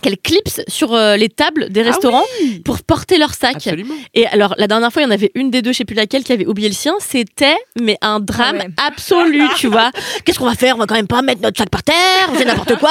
qu'elle 0.00 0.16
clipse 0.18 0.60
sur 0.68 0.94
euh, 0.94 1.16
les 1.16 1.28
tables 1.28 1.68
des 1.70 1.82
restaurants 1.82 2.24
pour 2.64 2.82
porter 2.82 3.18
leur 3.18 3.34
sac. 3.34 3.56
Absolument. 3.56 3.94
Et 4.14 4.26
alors, 4.26 4.54
la 4.58 4.66
dernière 4.66 4.92
fois, 4.92 5.02
il 5.02 5.04
y 5.04 5.08
en 5.08 5.12
avait 5.12 5.30
une 5.34 5.50
des 5.50 5.62
deux, 5.62 5.72
je 5.72 5.78
sais 5.78 5.84
plus 5.84 5.94
laquelle, 5.94 6.24
qui 6.24 6.32
avait 6.32 6.46
oublié 6.46 6.68
le 6.68 6.74
sien. 6.74 6.94
C'était, 7.00 7.56
mais 7.80 7.98
un 8.00 8.18
drame 8.20 8.56
Ah 8.60 8.64
ouais. 8.64 8.72
absolu, 8.88 9.42
tu 9.56 9.68
vois. 9.68 9.90
Qu'est-ce 10.24 10.38
qu'on 10.38 10.46
va 10.46 10.54
faire? 10.54 10.76
On 10.76 10.78
va 10.78 10.86
quand 10.86 10.94
même 10.94 11.06
pas 11.06 11.22
mettre 11.22 11.42
notre 11.42 11.58
sac 11.58 11.68
par 11.70 11.82
terre, 11.82 11.94
c'est 12.36 12.44
n'importe 12.44 12.76
quoi. 12.78 12.90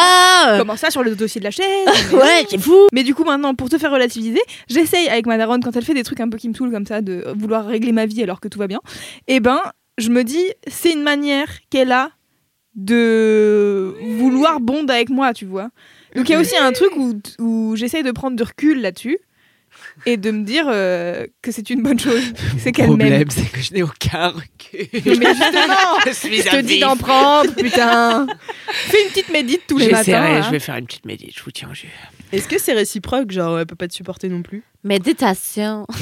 euh. 0.50 0.58
Comment 0.60 0.78
ça 0.78 0.92
sur 0.92 1.04
le 1.04 1.16
dossier 1.16 1.40
de 1.40 1.46
la 1.46 1.52
chaise 1.52 1.66
Ouais, 2.14 2.46
c'est 2.50 2.60
fou. 2.60 2.88
Mais 2.94 3.04
du 3.04 3.16
coup, 3.16 3.24
maintenant, 3.24 3.56
pour 3.56 3.70
te 3.70 3.78
faire 3.78 3.92
relativiser, 3.92 4.42
j'essaye 4.70 5.08
avec 5.10 5.26
ma 5.26 5.38
daronne, 5.38 5.62
quand 5.64 5.76
elle 5.76 5.84
fait 5.86 5.94
des 5.94 6.04
trucs 6.04 6.20
un 6.20 6.30
peu 6.30 6.38
qui 6.38 6.48
me 6.50 6.54
saoulent 6.54 6.72
comme 6.72 6.86
ça, 6.86 7.02
de 7.02 7.26
vouloir 7.36 7.66
régler 7.66 7.92
ma 7.92 8.06
vie 8.06 8.22
alors 8.24 8.40
que 8.40 8.48
tout 8.48 8.60
va 8.60 8.68
bien, 8.68 8.80
et 9.28 9.40
ben, 9.40 9.60
je 9.98 10.10
me 10.10 10.24
dis, 10.24 10.46
c'est 10.68 10.92
une 10.94 11.04
manière 11.04 11.48
qu'elle 11.70 11.92
a 11.92 12.10
de 12.76 13.96
vouloir 14.18 14.60
bond 14.60 14.86
avec 14.88 15.10
moi, 15.10 15.34
tu 15.34 15.46
vois. 15.46 15.70
Donc 16.16 16.30
il 16.30 16.32
y 16.34 16.36
a 16.36 16.40
aussi 16.40 16.58
un 16.58 16.72
truc 16.72 16.96
où, 16.96 17.20
où 17.40 17.76
j'essaye 17.76 18.04
de 18.04 18.12
prendre 18.12 18.36
du 18.36 18.44
recul 18.44 18.82
là-dessus 18.82 19.20
et 20.06 20.18
de 20.18 20.32
me 20.32 20.44
dire 20.44 20.66
euh, 20.68 21.26
que 21.42 21.52
c'est 21.52 21.70
une 21.70 21.82
bonne 21.82 22.00
chose. 22.00 22.22
C'est 22.60 22.66
Le 22.68 22.72
qu'elle 22.72 22.90
m'aime. 22.90 22.98
problème, 23.00 23.30
c'est 23.30 23.52
que 23.52 23.62
je 23.62 23.74
n'ai 23.74 23.84
aucun 23.84 24.30
recul. 24.30 24.88
Mais 24.94 25.34
justement, 25.34 26.00
je 26.06 26.12
suis 26.12 26.38
je 26.42 26.50
te 26.50 26.62
dis 26.62 26.80
d'en 26.80 26.96
prendre, 26.98 27.54
putain. 27.56 28.28
Fais 28.68 29.04
une 29.04 29.10
petite 29.10 29.30
médite 29.30 29.62
tous 29.68 29.78
les 29.78 29.88
matins. 29.88 29.98
J'essaierai, 30.00 30.38
hein. 30.38 30.42
je 30.44 30.52
vais 30.52 30.60
faire 30.60 30.76
une 30.76 30.86
petite 30.86 31.06
médite, 31.06 31.34
je 31.38 31.44
vous 31.44 31.52
tiens 31.52 31.70
au 31.72 31.74
jus. 31.74 31.88
Est-ce 32.32 32.48
que 32.48 32.58
c'est 32.60 32.74
réciproque 32.74 33.32
Genre, 33.32 33.60
elle 33.60 33.66
peut 33.66 33.76
pas 33.76 33.88
te 33.88 33.94
supporter 33.94 34.30
non 34.30 34.42
plus? 34.42 34.64
Méditation. 34.84 35.86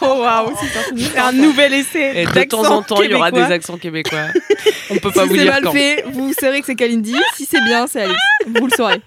Oh 0.00 0.20
waouh, 0.20 0.52
c'est 0.92 1.18
un 1.18 1.32
nouvel 1.32 1.72
essai. 1.74 2.22
Et 2.22 2.26
de 2.26 2.42
temps 2.44 2.64
en 2.70 2.82
temps, 2.82 3.00
il 3.02 3.10
y 3.10 3.14
aura 3.14 3.30
des 3.30 3.40
accents 3.40 3.78
québécois. 3.78 4.26
On 4.90 4.96
peut 4.98 5.10
pas 5.10 5.22
si 5.22 5.28
vous 5.28 5.36
c'est 5.36 5.42
dire 5.42 5.52
mal 5.52 5.62
quand. 5.62 5.72
fait, 5.72 6.04
vous 6.10 6.32
saurez 6.38 6.60
que 6.60 6.66
c'est 6.66 6.74
Kalindi. 6.74 7.14
Si 7.34 7.46
c'est 7.46 7.62
bien, 7.62 7.86
c'est 7.86 8.02
Alice. 8.02 8.16
Vous 8.46 8.66
le 8.66 8.72
saurez. 8.76 9.00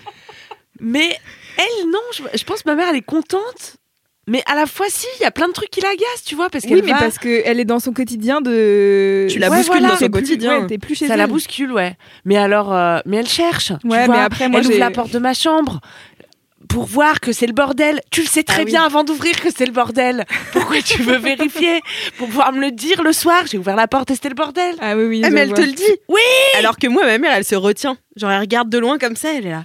Mais 0.80 1.16
elle, 1.58 1.90
non, 1.90 2.00
je, 2.14 2.22
je 2.38 2.44
pense 2.44 2.62
que 2.62 2.70
ma 2.70 2.76
mère, 2.76 2.88
elle 2.90 2.96
est 2.96 3.02
contente. 3.02 3.76
Mais 4.28 4.42
à 4.46 4.54
la 4.54 4.66
fois, 4.66 4.86
si, 4.88 5.06
il 5.18 5.22
y 5.22 5.26
a 5.26 5.32
plein 5.32 5.48
de 5.48 5.52
trucs 5.52 5.70
qui 5.70 5.80
l'agacent, 5.80 6.22
tu 6.24 6.36
vois, 6.36 6.48
parce 6.48 6.62
qu'elle 6.64 6.74
Oui, 6.76 6.82
mais 6.84 6.92
va- 6.92 6.98
parce 7.00 7.18
qu'elle 7.18 7.58
est 7.58 7.64
dans 7.64 7.80
son 7.80 7.92
quotidien 7.92 8.40
de. 8.40 9.26
Tu 9.28 9.40
la 9.40 9.50
Ouais, 9.50 9.56
bouscules 9.56 9.72
voilà. 9.80 9.88
dans 9.88 9.96
T'es 9.96 10.04
son 10.04 10.10
plus- 10.12 10.20
quotidien. 10.22 10.60
ouais, 10.60 10.66
T'es 10.68 10.78
plus 10.78 10.94
chez 10.94 11.06
ça 11.08 11.14
elle. 11.14 11.18
la 11.18 11.26
bouscule, 11.26 11.72
ouais. 11.72 11.96
Mais 12.24 12.36
alors, 12.36 12.72
euh, 12.72 13.00
mais 13.04 13.16
elle 13.16 13.28
cherche. 13.28 13.72
tu 13.80 13.86
Ouais, 13.88 14.06
vois. 14.06 14.14
mais 14.16 14.20
après, 14.22 14.48
moi, 14.48 14.60
elle 14.60 14.66
ouvre 14.66 14.74
j'ai- 14.74 14.78
la 14.80 14.90
porte 14.92 15.10
de 15.10 15.18
ma 15.18 15.34
chambre 15.34 15.80
pour 16.68 16.86
voir 16.86 17.18
que 17.18 17.32
c'est 17.32 17.48
le 17.48 17.52
bordel. 17.52 18.00
Tu 18.12 18.20
le 18.20 18.28
sais 18.28 18.44
très 18.44 18.58
Ah 18.60 18.64
oui. 18.64 18.70
bien 18.70 18.84
avant 18.84 19.02
d'ouvrir 19.02 19.40
que 19.40 19.48
c'est 19.54 19.66
le 19.66 19.72
bordel. 19.72 20.24
Pourquoi 20.52 20.80
tu 20.82 21.02
veux 21.02 21.16
vérifier 21.18 21.80
Pour 22.16 22.28
pouvoir 22.28 22.52
me 22.52 22.60
le 22.60 22.70
dire 22.70 23.02
le 23.02 23.12
soir? 23.12 23.42
J'ai 23.50 23.58
ouvert 23.58 23.74
la 23.74 23.88
porte 23.88 24.12
et 24.12 24.14
c'était 24.14 24.28
le 24.28 24.36
bordel. 24.36 24.76
Ah 24.80 24.96
oui, 24.96 25.02
oui. 25.04 25.20
Ah, 25.24 25.30
je 25.30 25.34
mais 25.34 25.40
elle 25.40 25.48
vois. 25.48 25.56
te 25.58 25.62
le 25.62 25.72
dit 25.72 25.82
Oui 26.08 26.20
Alors 26.58 26.76
que 26.78 26.86
moi, 26.86 27.04
ma 27.04 27.18
mère, 27.18 27.32
elle 27.34 27.44
se 27.44 27.56
retient. 27.56 27.96
Genre, 28.14 28.30
elle 28.30 28.38
regarde 28.40 28.70
de 28.70 28.78
loin 28.78 28.98
comme 28.98 29.16
ça, 29.16 29.30
elle 29.34 29.46
est 29.46 29.50
là. 29.50 29.64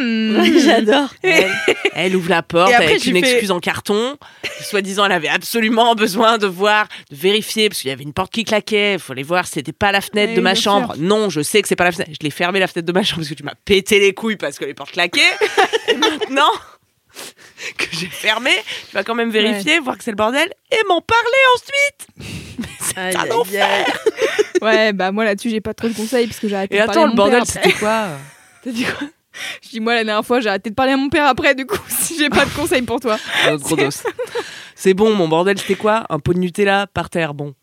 Hmm. 0.00 0.42
J'adore. 0.64 1.08
Elle, 1.22 1.50
elle 1.94 2.16
ouvre 2.16 2.28
la 2.30 2.42
porte 2.42 2.72
après, 2.72 2.86
avec 2.86 3.00
tu 3.00 3.10
une 3.10 3.20
fais- 3.24 3.30
excuse 3.32 3.50
en 3.50 3.60
carton. 3.60 4.16
Soi-disant, 4.60 5.06
elle 5.06 5.12
avait 5.12 5.28
absolument 5.28 5.94
besoin 5.94 6.38
de 6.38 6.46
voir, 6.46 6.88
de 7.10 7.16
vérifier, 7.16 7.68
parce 7.68 7.80
qu'il 7.80 7.88
y 7.88 7.92
avait 7.92 8.02
une 8.02 8.12
porte 8.12 8.32
qui 8.32 8.44
claquait. 8.44 8.94
Il 8.94 8.98
fallait 8.98 9.22
voir 9.22 9.46
si 9.46 9.52
c'était 9.52 9.72
pas 9.72 9.92
la 9.92 10.00
fenêtre 10.00 10.30
Oui, 10.30 10.36
de 10.36 10.40
ma 10.42 10.54
chambre. 10.54 10.94
Non, 10.98 11.30
je 11.30 11.40
sais 11.40 11.62
que 11.62 11.68
c'est 11.68 11.76
pas 11.76 11.84
la 11.84 11.92
fenêtre. 11.92 12.10
Je 12.12 12.22
l'ai 12.24 12.30
fermé 12.30 12.60
la 12.60 12.66
fenêtre 12.66 12.86
de 12.86 12.92
ma 12.92 13.02
chambre 13.02 13.20
parce 13.22 13.30
que 13.30 13.34
tu 13.34 13.42
m'as 13.44 13.54
pété 13.64 13.98
les 13.98 14.12
couilles 14.12 14.36
parce 14.36 14.58
que 14.58 14.64
les 14.64 14.74
portes 14.74 14.92
claquaient. 14.92 15.20
Et 15.88 15.94
maintenant 15.94 16.50
que 17.78 17.86
j'ai 17.92 18.06
fermé, 18.08 18.50
tu 18.90 18.94
vas 18.94 19.02
quand 19.04 19.14
même 19.14 19.30
vérifier, 19.30 19.78
voir 19.80 19.96
que 19.96 20.04
c'est 20.04 20.10
le 20.10 20.16
bordel 20.16 20.50
et 20.70 20.76
m'en 20.88 21.00
parler 21.00 21.22
ensuite. 21.54 22.08
Mais 22.58 22.66
c'est 22.80 23.16
un 23.16 23.30
enfer. 23.30 23.86
Ouais, 24.60 24.92
bah 24.92 25.12
moi 25.12 25.24
là-dessus, 25.24 25.48
j'ai 25.50 25.60
pas 25.62 25.72
trop 25.74 25.88
de 25.88 25.94
conseils 25.94 26.26
parce 26.26 26.38
que 26.40 26.48
j'ai 26.48 26.56
arrêté 26.56 26.76
Et 26.76 26.80
de 26.80 26.84
parler 26.84 26.98
attends, 27.00 27.06
le 27.06 27.10
mon 27.12 27.16
bordel, 27.16 27.46
c'était 27.46 27.72
quoi 27.72 28.08
T'as 28.62 28.70
dit 28.70 28.84
quoi? 28.84 29.08
Je 29.62 29.68
dis, 29.70 29.80
moi 29.80 29.94
la 29.94 30.04
dernière 30.04 30.24
fois, 30.24 30.40
j'ai 30.40 30.48
arrêté 30.48 30.70
de 30.70 30.74
parler 30.74 30.92
à 30.92 30.96
mon 30.96 31.08
père 31.08 31.26
après, 31.26 31.54
du 31.54 31.66
coup, 31.66 31.78
si 31.88 32.18
j'ai 32.18 32.28
pas 32.30 32.44
de 32.44 32.50
conseils 32.50 32.82
pour 32.82 33.00
toi. 33.00 33.18
Un 33.48 33.56
gros 33.56 33.76
dos. 33.76 33.88
C'est 34.74 34.94
bon, 34.94 35.14
mon 35.14 35.28
bordel, 35.28 35.58
c'était 35.58 35.74
quoi 35.74 36.04
Un 36.10 36.18
pot 36.18 36.34
de 36.34 36.38
Nutella 36.38 36.86
par 36.86 37.10
terre, 37.10 37.34
bon. 37.34 37.54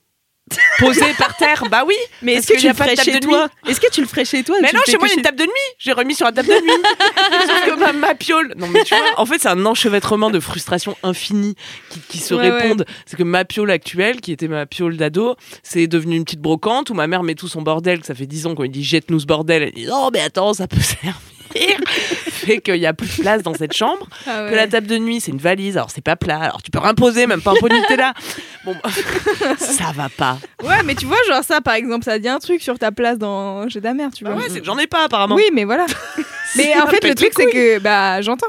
Posé 0.77 1.05
par 1.17 1.37
terre, 1.37 1.63
bah 1.69 1.83
oui. 1.87 1.95
Mais 2.21 2.33
est-ce 2.33 2.47
que 2.47 2.53
qu'il 2.53 2.61
tu 2.61 2.67
le 2.67 2.73
ferais 2.73 2.95
table 2.95 3.11
chez 3.11 3.19
de 3.19 3.25
toi 3.25 3.47
Est-ce 3.67 3.79
que 3.79 3.89
tu 3.89 4.01
le 4.01 4.07
ferais 4.07 4.25
chez 4.25 4.43
toi 4.43 4.57
Mais 4.61 4.71
non, 4.73 4.81
chez 4.85 4.97
moi, 4.97 5.07
que 5.07 5.13
il 5.13 5.15
y 5.15 5.17
a 5.17 5.19
une 5.19 5.23
table 5.23 5.37
de 5.37 5.43
nuit. 5.45 5.51
J'ai 5.77 5.93
remis 5.93 6.15
sur 6.15 6.25
la 6.25 6.31
table 6.31 6.49
de 6.49 6.53
nuit. 6.53 6.71
Sauf 7.47 7.65
que 7.65 7.79
ma, 7.79 7.93
ma 7.93 8.13
piole. 8.13 8.53
Non, 8.57 8.67
mais 8.67 8.83
tu 8.83 8.93
vois, 8.93 9.03
en 9.17 9.25
fait, 9.25 9.39
c'est 9.39 9.47
un 9.47 9.65
enchevêtrement 9.65 10.29
de 10.29 10.39
frustration 10.39 10.97
infinie 11.01 11.55
qui, 11.89 11.99
qui 12.01 12.17
se 12.17 12.33
Ouais, 12.33 12.49
répondent. 12.49 12.85
C'est 13.05 13.15
que 13.15 13.23
ma 13.23 13.45
piole 13.45 13.71
actuelle, 13.71 14.19
qui 14.19 14.31
était 14.31 14.47
ma 14.49 14.65
piole 14.65 14.97
d'ado, 14.97 15.35
c'est 15.63 15.87
devenu 15.87 16.17
une 16.17 16.25
petite 16.25 16.41
brocante 16.41 16.89
où 16.89 16.93
ma 16.93 17.07
mère 17.07 17.23
met 17.23 17.35
tout 17.35 17.47
son 17.47 17.61
bordel, 17.61 18.01
que 18.01 18.05
ça 18.05 18.15
fait 18.15 18.27
10 18.27 18.47
ans 18.47 18.55
qu'on 18.55 18.63
lui 18.63 18.69
dit 18.69 18.83
jette-nous 18.83 19.21
ce 19.21 19.25
bordel. 19.25 19.63
Elle 19.63 19.71
dit 19.71 19.87
oh, 19.91 20.09
mais 20.11 20.19
attends, 20.19 20.53
ça 20.53 20.67
peut 20.67 20.81
servir. 20.81 21.15
Fait 21.51 22.59
qu'il 22.59 22.77
y 22.77 22.85
a 22.85 22.93
plus 22.93 23.17
de 23.17 23.21
place 23.21 23.43
dans 23.43 23.53
cette 23.53 23.73
chambre. 23.73 24.07
Ah 24.27 24.47
Que 24.49 24.55
la 24.55 24.67
table 24.67 24.87
de 24.87 24.97
nuit, 24.97 25.21
c'est 25.21 25.31
une 25.31 25.37
valise. 25.37 25.77
Alors, 25.77 25.91
c'est 25.91 26.03
pas 26.03 26.15
plat. 26.15 26.39
Alors, 26.39 26.61
tu 26.61 26.71
peux 26.71 26.79
rien 26.79 26.93
poser, 26.93 27.27
même 27.27 27.41
pas 27.41 27.51
un 27.51 27.55
pot 27.55 27.69
de 27.69 27.75
Nutella. 27.75 28.13
Bon, 28.65 28.73
ça 29.57 29.91
va 29.93 30.07
pas. 30.07 30.37
Ouais, 30.63 30.83
mais 30.85 30.95
tu 30.95 31.05
vois, 31.05 31.17
genre 31.27 31.43
ça, 31.43 31.59
par 31.59 31.73
exemple, 31.73 32.05
ça 32.05 32.17
dit 32.17 32.29
un 32.29 32.39
truc 32.39 32.61
sur 32.61 32.79
ta 32.79 32.93
place 32.93 33.17
dans 33.17 33.67
chez 33.67 33.81
ta 33.81 33.93
mère, 33.93 34.09
tu 34.15 34.23
vois. 34.23 34.35
Ouais, 34.35 34.45
c'est 34.47 34.61
que 34.61 34.65
j'en 34.65 34.77
ai 34.77 34.87
pas, 34.87 35.03
apparemment. 35.03 35.35
Oui, 35.35 35.43
mais 35.51 35.65
voilà. 35.65 35.85
mais 36.55 36.73
en 36.81 36.87
fait, 36.87 37.05
le 37.05 37.13
truc, 37.13 37.33
c'est 37.35 37.47
que, 37.47 37.79
bah, 37.79 38.21
j'entends. 38.21 38.47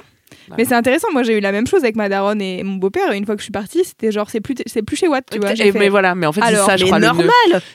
Ouais. 0.51 0.55
Mais 0.59 0.65
c'est 0.65 0.75
intéressant. 0.75 1.09
Moi, 1.13 1.23
j'ai 1.23 1.37
eu 1.37 1.41
la 1.41 1.53
même 1.53 1.67
chose 1.67 1.83
avec 1.85 1.97
ma 1.97 2.09
daronne 2.09 2.41
et 2.43 2.63
mon 2.63 2.75
beau-père. 2.77 3.13
Et 3.13 3.17
une 3.17 3.25
fois 3.27 3.35
que 3.35 3.41
je 3.41 3.45
suis 3.45 3.53
partie, 3.53 3.85
c'était 3.85 4.13
genre, 4.13 4.29
c'est 4.31 4.41
plus, 4.41 4.55
c'est 4.67 4.83
plus 4.83 4.97
chez 4.97 5.09
Watt, 5.09 5.25
tu 5.31 5.39
vois. 5.39 5.53
Et- 5.53 5.57
fait- 5.57 5.73
mais 5.79 5.89
voilà, 5.89 6.15
mais 6.15 6.27
en 6.27 6.33
fait, 6.33 6.41
c'est 6.49 6.57
ça, 6.57 6.77
je 6.77 6.85
crois. 6.85 6.99
normal 6.99 7.27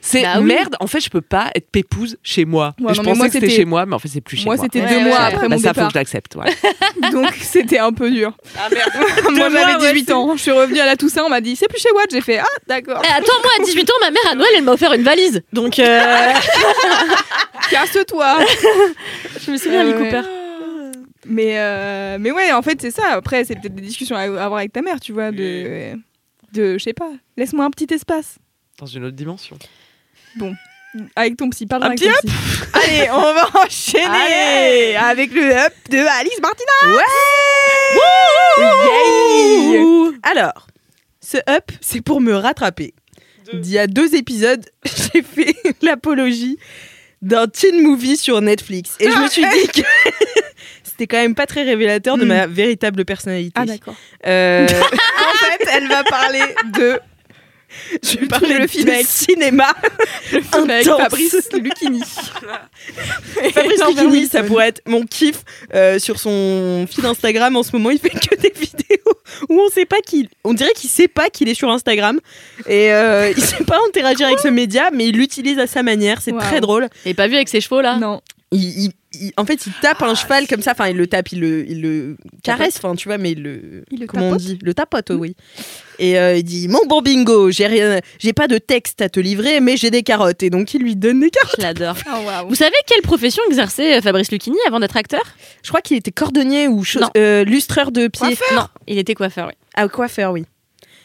C'est 0.02 0.22
Bah 0.22 0.36
oui. 0.40 0.46
merde, 0.46 0.76
en 0.80 0.88
fait, 0.88 1.00
je 1.00 1.10
peux 1.10 1.22
pas 1.22 1.50
être 1.56 1.70
pépouse 1.72 2.18
chez 2.24 2.46
moi. 2.46 2.76
Ouais, 2.80 2.94
je 2.94 3.02
pensais 3.02 3.18
moi, 3.18 3.28
que 3.28 3.34
c'était 3.34 3.48
c'était- 3.48 3.62
chez 3.62 3.66
moi, 3.66 3.86
mais 3.86 3.96
en 3.96 4.00
fait, 4.00 4.08
c'est 4.10 4.22
plus 4.22 4.38
chez 4.38 4.46
moi. 4.46 4.56
Moi, 4.56 4.64
c'était 4.66 4.82
Ouais, 4.82 4.90
deux 4.90 4.96
ouais, 4.96 5.04
mois 5.04 5.18
ouais. 5.18 5.26
après 5.34 5.50
bah, 5.50 5.56
mon 5.56 5.62
ça, 5.62 5.70
faut 5.70 5.74
départ. 5.76 5.88
que 5.88 5.94
je 5.94 6.00
l'accepte. 6.00 6.36
Ouais. 6.36 7.12
Donc, 7.12 7.34
c'était 7.42 7.80
un 7.80 7.92
peu 7.92 8.10
dur. 8.12 8.34
Ah 8.58 8.68
merde. 8.72 8.90
moi, 9.24 9.50
mois, 9.50 9.50
j'avais 9.50 9.82
ouais, 9.84 9.94
18 9.94 10.12
ans. 10.12 10.36
Je 10.36 10.42
suis 10.42 10.52
revenue 10.52 10.80
à 10.80 10.86
la 10.86 10.96
Toussaint. 10.96 11.24
On 11.26 11.30
m'a 11.30 11.42
dit, 11.42 11.56
c'est 11.56 11.68
plus 11.68 11.80
chez 11.80 11.92
Watt. 11.96 12.08
J'ai 12.12 12.22
fait, 12.22 12.38
ah, 12.38 12.46
d'accord. 12.68 13.02
Eh, 13.04 13.08
attends, 13.12 13.34
moi 13.44 13.52
à 13.60 13.64
18 13.64 13.90
ans, 13.90 13.94
ma 14.02 14.12
mère 14.12 14.32
à 14.32 14.36
Noël, 14.36 14.50
elle 14.58 14.64
m'a 14.64 14.74
offert 14.74 14.94
une 14.94 15.04
valise. 15.04 15.42
Donc, 15.54 15.80
euh, 15.80 16.00
Casse-toi. 17.72 18.38
je 19.46 19.52
me 19.52 19.58
souviens, 19.58 19.86
Euh. 19.86 19.94
Cooper. 19.94 20.22
Mais, 21.26 21.60
euh, 21.60 22.18
mais 22.20 22.32
ouais, 22.32 22.52
en 22.54 22.62
fait, 22.62 22.82
c'est 22.82 22.92
ça. 22.92 23.10
Après, 23.14 23.44
c'est 23.46 23.56
peut-être 23.56 23.76
des 23.76 23.82
discussions 23.82 24.16
à 24.16 24.22
avoir 24.22 24.56
avec 24.60 24.72
ta 24.74 24.82
mère, 24.82 25.00
tu 25.00 25.12
vois. 25.12 25.32
De, 25.32 25.94
de 26.54 26.78
je 26.78 26.84
sais 26.84 26.94
pas, 26.94 27.12
laisse-moi 27.38 27.66
un 27.66 27.72
petit 27.72 27.94
espace. 27.94 28.38
Dans 28.78 28.86
une 28.86 29.04
autre 29.06 29.16
dimension. 29.16 29.58
Avec 31.16 31.38
ton 31.38 31.50
psy, 31.50 31.66
parle 31.68 31.84
Un 31.84 31.88
avec 31.88 32.00
petit 32.00 32.10
ton 32.10 32.28
psy. 32.28 32.36
Allez, 32.74 33.10
on 33.12 33.22
va 33.34 33.50
enchaîner 33.66 34.06
Allez. 34.06 34.96
avec 34.96 35.34
le 35.34 35.56
up 35.56 35.74
de 35.90 35.98
Alice 35.98 36.40
Martina. 36.42 36.72
Yay 38.58 40.12
Alors, 40.24 40.68
ce 41.22 41.38
up, 41.50 41.72
c'est 41.82 42.02
pour 42.02 42.22
me 42.22 42.34
rattraper. 42.34 42.94
Il 43.54 43.68
y 43.70 43.78
a 43.80 43.88
deux 43.88 44.16
épisodes, 44.16 44.64
j'ai 44.86 45.22
fait 45.24 45.56
l'apologie 45.82 46.58
d'un 47.22 47.48
teen 47.48 47.82
movie 47.82 48.16
sur 48.16 48.42
Netflix. 48.42 48.96
Et 49.00 49.10
je 49.12 49.18
me 49.18 49.28
suis 49.28 49.42
dit 49.44 49.68
que 49.82 49.82
c'était 51.00 51.16
quand 51.16 51.22
même 51.22 51.36
pas 51.36 51.46
très 51.46 51.64
révélateur 51.64 52.18
de 52.18 52.26
Hmm. 52.26 52.28
ma 52.28 52.46
véritable 52.48 53.06
personnalité. 53.06 53.54
Ah 53.56 53.66
d'accord. 53.66 53.96
Euh, 54.28 54.66
en 54.68 55.38
fait, 55.38 55.66
elle 55.74 55.88
va 55.88 56.04
parler 56.04 56.42
de 56.78 57.00
je 58.04 58.16
vais 58.16 58.22
Le 58.22 58.28
parler 58.28 58.48
film 58.48 58.62
de 58.62 58.68
film 58.68 58.90
avec- 58.90 59.06
cinéma. 59.06 59.74
le 60.34 60.42
film 60.42 60.70
avec. 60.70 60.86
Fabrice 60.88 61.50
Lucchini. 61.54 62.02
Fabrice 63.54 63.82
Lucchini, 63.88 64.26
ça 64.28 64.44
pourrait 64.44 64.70
être 64.70 64.82
mon 64.88 65.06
kiff 65.06 65.44
euh, 65.76 66.00
sur 66.00 66.20
son 66.20 66.86
feed 66.92 67.06
Instagram 67.06 67.56
en 67.56 67.64
ce 67.64 67.72
moment. 67.74 67.92
Il 67.92 68.00
fait 68.00 68.10
que 68.10 68.36
des 68.36 68.50
vidéos 68.60 69.14
où 69.50 69.60
on 69.62 69.70
sait 69.70 69.86
pas 69.86 70.02
qu'il, 70.06 70.28
on 70.44 70.54
dirait 70.56 70.74
qu'il 70.76 70.90
sait 70.90 71.08
pas 71.08 71.30
qu'il 71.30 71.48
est 71.48 71.54
sur 71.54 71.70
Instagram 71.70 72.20
et 72.68 72.92
euh, 72.92 73.32
il 73.38 73.42
sait 73.44 73.64
pas 73.64 73.78
interagir 73.88 74.28
avec 74.28 74.40
ce 74.40 74.48
média, 74.48 74.90
mais 74.92 75.08
il 75.08 75.16
l'utilise 75.16 75.60
à 75.60 75.68
sa 75.68 75.84
manière. 75.84 76.22
C'est 76.22 76.32
Wow. 76.34 76.40
très 76.40 76.62
drôle. 76.62 76.90
Et 77.06 77.14
pas 77.14 77.28
vu 77.28 77.36
avec 77.36 77.50
ses 77.50 77.62
chevaux 77.62 77.82
là? 77.82 77.98
Non. 77.98 78.20
Il, 78.52 78.86
il- 78.86 78.92
il- 79.14 79.32
en 79.38 79.46
fait, 79.46 79.68
il 79.68 79.74
tape 79.82 80.02
un 80.02 80.16
cheval 80.16 80.48
comme 80.48 80.62
ça. 80.64 80.72
Enfin, 80.72 80.88
il 80.88 80.98
le 80.98 81.06
tape, 81.06 81.32
il 81.32 81.40
le, 81.40 81.70
il 81.70 81.82
le 81.82 82.18
caresse. 82.44 82.78
Enfin, 82.78 82.96
tu 82.96 83.08
vois, 83.08 83.18
mais 83.20 83.32
il 83.34 83.44
le, 83.44 83.84
Il 83.92 84.00
le 84.00 84.08
comment 84.08 84.30
on 84.30 84.32
tapote 84.32 84.42
dit, 84.46 84.60
le 84.64 84.74
tapote, 84.74 85.10
oui. 85.12 85.36
Et 86.00 86.18
euh, 86.18 86.38
il 86.38 86.44
dit 86.44 86.68
mon 86.68 86.86
bon 86.88 87.02
bingo, 87.02 87.52
j'ai 87.52 87.68
rien, 87.68 88.00
j'ai 88.20 88.34
pas 88.34 88.48
de 88.48 88.58
texte 88.58 89.02
à 89.02 89.10
te 89.10 89.20
livrer, 89.20 89.60
mais 89.60 89.78
j'ai 89.78 89.92
des 89.92 90.02
carottes. 90.02 90.42
Et 90.44 90.50
donc 90.50 90.74
il 90.74 90.82
lui 90.82 90.96
donne 90.96 91.20
des 91.20 91.30
carottes. 91.30 91.56
Je 91.58 91.62
l'adore. 91.62 91.96
Oh, 92.08 92.20
waouh. 92.26 92.48
Vous 92.50 92.56
savez 92.56 92.76
quelle 92.88 93.02
profession 93.02 93.44
exerçait 93.50 93.98
euh, 93.98 94.02
Fabrice 94.02 94.32
Lucchini 94.32 94.58
avant 94.68 94.80
d'être 94.80 94.98
acteur? 94.98 95.22
Je 95.62 95.68
crois 95.70 95.82
qu'il 95.82 95.98
était 95.98 96.12
cordonnier 96.12 96.68
ou 96.68 96.84
chose- 96.84 97.04
euh, 97.18 97.44
lustreur 97.44 97.92
de 97.92 98.08
pied. 98.08 98.36
Non, 98.56 98.68
il 98.88 98.98
était 98.98 99.14
coiffeur, 99.16 99.48
oui. 99.48 99.54
Ah, 99.76 99.88
coiffeur, 99.90 100.32
oui. 100.32 100.46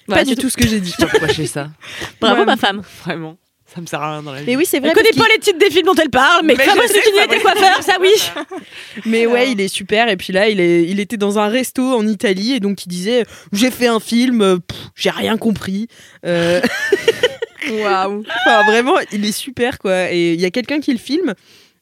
Voilà, 0.07 0.23
pas 0.23 0.29
du 0.29 0.37
tout 0.37 0.49
ce 0.51 0.57
que 0.57 0.67
j'ai 0.67 0.81
dit. 0.81 0.95
Fais 1.33 1.47
ça? 1.47 1.71
Bravo 2.21 2.41
Ouais. 2.41 2.47
ma 2.47 2.57
femme. 2.57 2.83
Vraiment. 3.05 3.37
Ça 3.75 3.81
me 3.81 3.87
sert 3.87 4.01
à 4.01 4.13
rien 4.13 4.23
dans 4.23 4.33
la 4.33 4.41
vie. 4.41 4.47
Mais 4.47 4.57
oui, 4.57 4.67
c'est 4.67 4.79
vrai. 4.79 4.91
Elle 4.91 4.95
connaît 4.95 5.17
pas 5.21 5.27
les 5.33 5.41
titres 5.41 5.59
des 5.59 5.71
films 5.71 5.87
dont 5.87 5.95
elle 6.01 6.11
parle, 6.11 6.45
mais, 6.47 6.55
Mais 6.57 6.65
Fabrice 6.65 6.95
Lucchini 6.95 7.19
était 7.25 7.41
coiffeur, 7.41 7.83
ça 7.83 7.97
oui. 8.01 8.13
Mais 9.07 9.27
ouais, 9.27 9.51
il 9.51 9.61
est 9.61 9.67
super. 9.69 10.09
Et 10.09 10.17
puis 10.17 10.33
là, 10.33 10.49
il, 10.49 10.61
est... 10.61 10.85
il 10.85 11.01
était 11.01 11.17
dans 11.17 11.39
un 11.41 11.49
resto 11.49 11.83
en 11.83 12.07
Italie 12.07 12.53
et 12.53 12.61
donc 12.61 12.85
il 12.87 12.89
disait 12.89 13.25
J'ai 13.53 13.73
fait 13.73 13.89
un 13.89 13.99
film, 13.99 14.43
euh, 14.43 14.59
j'ai 14.95 15.11
rien 15.11 15.37
compris. 15.37 15.89
Euh, 16.25 16.61
Waouh. 17.71 18.25
Enfin, 18.47 18.63
vraiment, 18.71 18.95
il 19.13 19.25
est 19.25 19.33
super, 19.33 19.79
quoi. 19.79 20.13
Et 20.13 20.35
il 20.35 20.41
y 20.41 20.45
a 20.45 20.51
quelqu'un 20.51 20.81
qui 20.81 20.93
le 20.93 20.99
filme, 20.99 21.35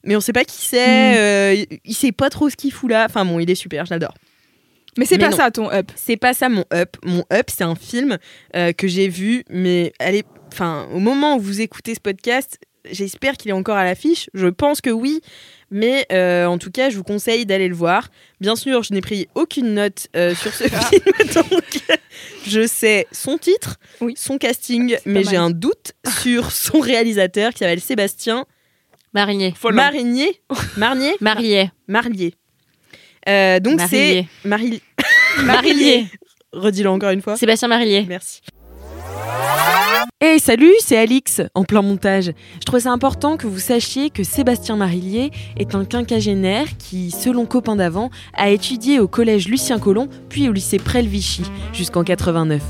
mais 0.03 0.15
on 0.15 0.21
sait 0.21 0.33
pas 0.33 0.45
qui 0.45 0.57
Mm. 0.57 0.67
c'est. 0.71 1.17
euh, 1.17 1.65
il- 1.85 1.93
sait 1.93 2.11
pas 2.11 2.29
trop 2.29 2.49
ce 2.49 2.55
qu'il 2.55 2.71
fout 2.71 2.89
là. 2.89 3.05
Enfin, 3.07 3.25
bon, 3.25 3.39
il 3.39 3.49
est 3.49 3.55
super, 3.55 3.85
je 3.85 3.91
l'adore. 3.93 4.13
Mais 4.97 5.05
c'est 5.05 5.17
pas 5.17 5.29
non. 5.29 5.35
ça 5.37 5.49
ton 5.49 5.71
up. 5.71 5.91
C'est 5.95 6.17
pas 6.17 6.33
ça 6.33 6.49
mon 6.49 6.65
up. 6.73 6.97
Mon 7.03 7.23
up, 7.33 7.49
c'est 7.49 7.63
un 7.63 7.73
film 7.75 8.17
euh, 8.55 8.73
que 8.73 8.87
j'ai 8.87 9.07
vu, 9.07 9.43
mais 9.49 9.91
allez, 9.99 10.23
enfin, 10.53 10.87
au 10.93 10.99
moment 10.99 11.35
où 11.37 11.39
vous 11.39 11.61
écoutez 11.61 11.95
ce 11.95 11.99
podcast, 11.99 12.59
j'espère 12.89 13.37
qu'il 13.37 13.49
est 13.49 13.53
encore 13.53 13.75
à 13.77 13.83
l'affiche. 13.83 14.29
Je 14.33 14.47
pense 14.47 14.81
que 14.81 14.89
oui, 14.91 15.21
mais 15.71 16.05
euh, 16.11 16.45
en 16.45 16.57
tout 16.59 16.69
cas, 16.69 16.89
je 16.91 16.97
vous 16.97 17.03
conseille 17.03 17.45
d'aller 17.45 17.67
le 17.67 17.73
voir. 17.75 18.09
Bien 18.39 18.55
sûr, 18.55 18.83
je 18.83 18.93
n'ai 18.93 19.01
pris 19.01 19.27
aucune 19.35 19.73
note 19.73 20.07
euh, 20.15 20.35
sur 20.35 20.53
ce 20.53 20.63
film, 20.67 21.01
donc 21.33 21.63
je 22.47 22.67
sais 22.67 23.07
son 23.11 23.37
titre, 23.37 23.77
Oui. 24.01 24.13
son 24.15 24.37
casting, 24.37 24.89
C'est 25.03 25.05
mais 25.07 25.23
j'ai 25.23 25.37
un 25.37 25.49
doute 25.49 25.93
sur 26.21 26.51
son 26.65 26.79
réalisateur 26.79 27.51
qui 27.53 27.59
s'appelle 27.59 27.81
Sébastien 27.81 28.45
Marinier. 29.13 29.53
Marinier. 29.71 30.41
Marnier 30.77 31.13
Marié. 31.19 31.71
Marlier. 31.87 32.33
Euh, 33.27 33.59
donc 33.59 33.79
c'est 33.89 34.25
Marillier. 34.43 34.81
Maril... 35.37 35.45
Marillier. 35.45 36.07
Redis-le 36.51 36.89
encore 36.89 37.09
une 37.11 37.21
fois. 37.21 37.37
Sébastien 37.37 37.67
Marillier. 37.67 38.05
Merci. 38.07 38.41
Hey, 40.19 40.39
salut, 40.39 40.73
c'est 40.79 40.97
Alix, 40.97 41.41
en 41.53 41.65
plein 41.65 41.81
montage. 41.81 42.31
Je 42.55 42.65
trouvais 42.65 42.83
ça 42.83 42.91
important 42.91 43.35
que 43.35 43.45
vous 43.45 43.59
sachiez 43.59 44.09
que 44.09 44.23
Sébastien 44.23 44.77
Marillier 44.77 45.31
est 45.57 45.75
un 45.75 45.83
quinquagénaire 45.83 46.77
qui, 46.77 47.11
selon 47.11 47.45
copain 47.45 47.75
d'avant, 47.75 48.09
a 48.35 48.49
étudié 48.49 48.99
au 49.01 49.07
collège 49.09 49.49
Lucien 49.49 49.79
Colomb, 49.79 50.07
puis 50.29 50.47
au 50.47 50.53
lycée 50.53 50.77
Prel-Vichy, 50.77 51.43
jusqu'en 51.73 52.05
89. 52.05 52.61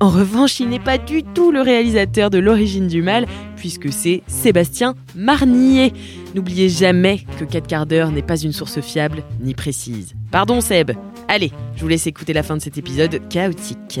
En 0.00 0.08
revanche, 0.08 0.60
il 0.60 0.70
n'est 0.70 0.80
pas 0.80 0.98
du 0.98 1.22
tout 1.22 1.52
le 1.52 1.60
réalisateur 1.60 2.30
de 2.30 2.38
L'origine 2.38 2.88
du 2.88 3.02
mal, 3.02 3.26
puisque 3.56 3.92
c'est 3.92 4.22
Sébastien 4.26 4.94
Marnier. 5.14 5.92
N'oubliez 6.34 6.68
jamais 6.68 7.20
que 7.38 7.44
4 7.44 7.66
quarts 7.66 7.86
d'heure 7.86 8.10
n'est 8.10 8.22
pas 8.22 8.40
une 8.40 8.52
source 8.52 8.80
fiable 8.80 9.22
ni 9.40 9.54
précise. 9.54 10.14
Pardon 10.30 10.60
Seb. 10.60 10.92
Allez, 11.28 11.52
je 11.76 11.82
vous 11.82 11.88
laisse 11.88 12.06
écouter 12.06 12.32
la 12.32 12.42
fin 12.42 12.56
de 12.56 12.62
cet 12.62 12.76
épisode 12.76 13.20
chaotique. 13.28 14.00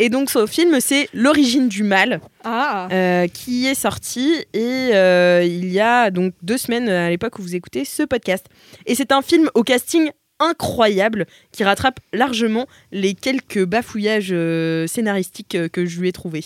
Et 0.00 0.08
donc 0.08 0.28
ce 0.30 0.46
film, 0.46 0.80
c'est 0.80 1.08
L'origine 1.14 1.68
du 1.68 1.84
mal, 1.84 2.20
Ah. 2.42 2.88
euh, 2.90 3.28
qui 3.28 3.66
est 3.66 3.74
sorti 3.76 4.34
et 4.52 4.90
euh, 4.92 5.44
il 5.44 5.70
y 5.72 5.78
a 5.78 6.10
donc 6.10 6.34
deux 6.42 6.58
semaines 6.58 6.88
à 6.88 7.08
l'époque 7.10 7.38
où 7.38 7.42
vous 7.42 7.54
écoutez 7.54 7.84
ce 7.84 8.02
podcast. 8.02 8.46
Et 8.86 8.94
c'est 8.96 9.12
un 9.12 9.22
film 9.22 9.48
au 9.54 9.62
casting 9.62 10.10
incroyable 10.40 11.26
qui 11.52 11.62
rattrape 11.62 12.00
largement 12.12 12.66
les 12.90 13.14
quelques 13.14 13.64
bafouillages 13.64 14.30
euh, 14.32 14.88
scénaristiques 14.88 15.56
que 15.70 15.86
je 15.86 16.00
lui 16.00 16.08
ai 16.08 16.12
trouvés. 16.12 16.44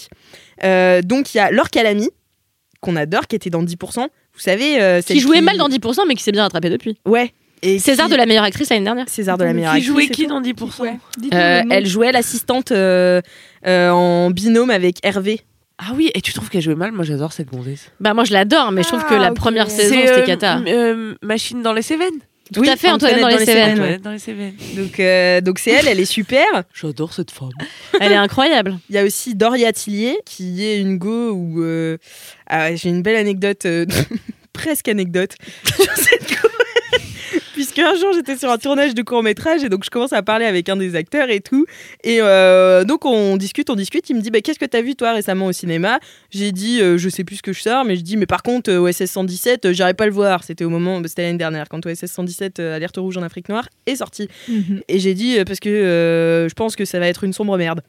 Donc 1.04 1.34
il 1.34 1.38
y 1.38 1.40
a 1.40 1.50
Laure 1.50 1.70
Calamy, 1.70 2.10
qu'on 2.80 2.96
adore, 2.96 3.26
qui 3.26 3.36
était 3.36 3.50
dans 3.50 3.62
10%. 3.62 4.08
Vous 4.34 4.40
savez, 4.40 5.02
Qui 5.06 5.20
jouait 5.20 5.40
mal 5.40 5.56
dans 5.56 5.68
10%, 5.70 6.06
mais 6.06 6.14
qui 6.14 6.22
s'est 6.22 6.32
bien 6.32 6.42
rattrapé 6.42 6.68
depuis. 6.68 6.98
Ouais. 7.06 7.32
Et 7.62 7.78
César 7.78 8.06
qui- 8.06 8.12
de 8.12 8.16
la 8.16 8.26
meilleure 8.26 8.44
actrice 8.44 8.70
l'année 8.70 8.84
dernière. 8.84 9.08
César 9.08 9.36
de 9.38 9.44
la 9.44 9.52
meilleure 9.52 9.72
Qui 9.72 9.78
actrice. 9.78 9.92
jouait 9.92 10.08
qui 10.08 10.26
dans 10.26 10.40
10% 10.40 10.82
Ouais. 10.82 10.96
Euh. 11.34 11.62
Elle 11.70 11.86
jouait 11.86 12.12
l'assistante 12.12 12.72
euh, 12.72 13.20
euh, 13.66 13.90
en 13.90 14.30
binôme 14.30 14.70
avec 14.70 14.98
Hervé. 15.04 15.40
Ah 15.78 15.92
oui, 15.94 16.10
et 16.14 16.20
tu 16.20 16.32
trouves 16.32 16.48
qu'elle 16.50 16.62
jouait 16.62 16.74
mal? 16.74 16.90
Moi 16.92 17.04
j'adore 17.04 17.32
cette 17.32 17.48
gonzesse. 17.50 17.90
Bah 18.00 18.12
moi 18.14 18.24
je 18.24 18.32
l'adore, 18.32 18.72
mais 18.72 18.82
je 18.82 18.88
trouve 18.88 19.04
que 19.04 19.14
Ah, 19.14 19.18
la 19.18 19.30
ok. 19.30 19.36
première 19.36 19.70
saison 19.70 19.94
C'est 19.94 20.06
c'était 20.08 20.22
euh, 20.22 20.26
cata. 20.26 20.58
euh, 20.66 21.14
Machine 21.22 21.62
dans 21.62 21.72
les 21.72 21.82
Cévennes. 21.82 22.18
Tout 22.52 22.62
à 22.66 22.76
fait, 22.76 22.90
Antoinette 22.90 23.20
dans 23.20 23.28
les 23.28 23.44
Cévennes. 23.44 23.78
ouais. 23.78 23.98
Dans 23.98 24.10
les 24.10 24.18
Cévennes. 24.18 24.54
Donc 24.74 24.98
euh, 24.98 25.40
donc 25.42 25.58
c'est 25.58 25.70
elle, 25.70 25.86
elle 25.86 26.00
est 26.00 26.04
super. 26.06 26.46
J'adore 26.74 27.12
cette 27.12 27.30
femme. 27.30 27.50
Elle 28.00 28.10
est 28.12 28.16
incroyable. 28.16 28.78
Il 28.88 28.94
y 28.96 28.98
a 28.98 29.04
aussi 29.04 29.34
Doria 29.34 29.72
Tillier 29.72 30.16
qui 30.24 30.64
est 30.64 30.80
une 30.80 30.96
go 30.98 31.30
où 31.32 31.62
euh, 31.62 31.98
ah, 32.48 32.74
j'ai 32.74 32.88
une 32.88 33.02
belle 33.02 33.16
anecdote, 33.16 33.66
euh, 33.66 33.84
presque 34.52 34.88
anecdote 34.88 35.34
sur 35.76 35.92
cette 35.94 36.28
go. 36.42 36.47
Un 37.80 37.94
jour 37.94 38.12
j'étais 38.12 38.36
sur 38.36 38.50
un 38.50 38.58
tournage 38.58 38.94
de 38.94 39.02
court 39.02 39.22
métrage 39.22 39.62
et 39.62 39.68
donc 39.68 39.84
je 39.84 39.90
commence 39.90 40.12
à 40.12 40.22
parler 40.22 40.46
avec 40.46 40.68
un 40.68 40.76
des 40.76 40.96
acteurs 40.96 41.30
et 41.30 41.40
tout. 41.40 41.64
Et 42.02 42.18
euh, 42.20 42.84
donc 42.84 43.04
on 43.04 43.36
discute, 43.36 43.70
on 43.70 43.76
discute. 43.76 44.10
Il 44.10 44.16
me 44.16 44.20
dit 44.20 44.30
bah, 44.30 44.40
Qu'est-ce 44.40 44.58
que 44.58 44.64
t'as 44.64 44.82
vu 44.82 44.96
toi 44.96 45.12
récemment 45.12 45.46
au 45.46 45.52
cinéma? 45.52 46.00
J'ai 46.30 46.50
dit 46.50 46.80
euh, 46.80 46.98
Je 46.98 47.08
sais 47.08 47.22
plus 47.22 47.36
ce 47.36 47.42
que 47.42 47.52
je 47.52 47.60
sors, 47.62 47.84
mais 47.84 47.96
je 47.96 48.00
dis 48.00 48.16
Mais 48.16 48.26
par 48.26 48.42
contre, 48.42 48.72
OSS 48.72 49.04
117, 49.04 49.66
euh, 49.66 49.72
j'arrive 49.72 49.94
pas 49.94 50.04
à 50.04 50.06
le 50.08 50.12
voir. 50.12 50.42
C'était 50.42 50.64
au 50.64 50.70
moment, 50.70 51.00
bah, 51.00 51.08
c'était 51.08 51.22
l'année 51.22 51.38
dernière 51.38 51.68
quand 51.68 51.84
OSS 51.86 52.06
117, 52.06 52.58
euh, 52.58 52.76
Alerte 52.76 52.96
rouge 52.96 53.16
en 53.16 53.22
Afrique 53.22 53.48
noire, 53.48 53.68
est 53.86 53.96
sorti. 53.96 54.28
Mhm. 54.48 54.80
Et 54.88 54.98
j'ai 54.98 55.14
dit 55.14 55.36
parce 55.46 55.60
que 55.60 56.46
je 56.48 56.54
pense 56.54 56.74
que 56.74 56.84
ça 56.84 56.98
va 56.98 57.06
être 57.06 57.24
une 57.24 57.32
sombre 57.32 57.56
merde. 57.56 57.80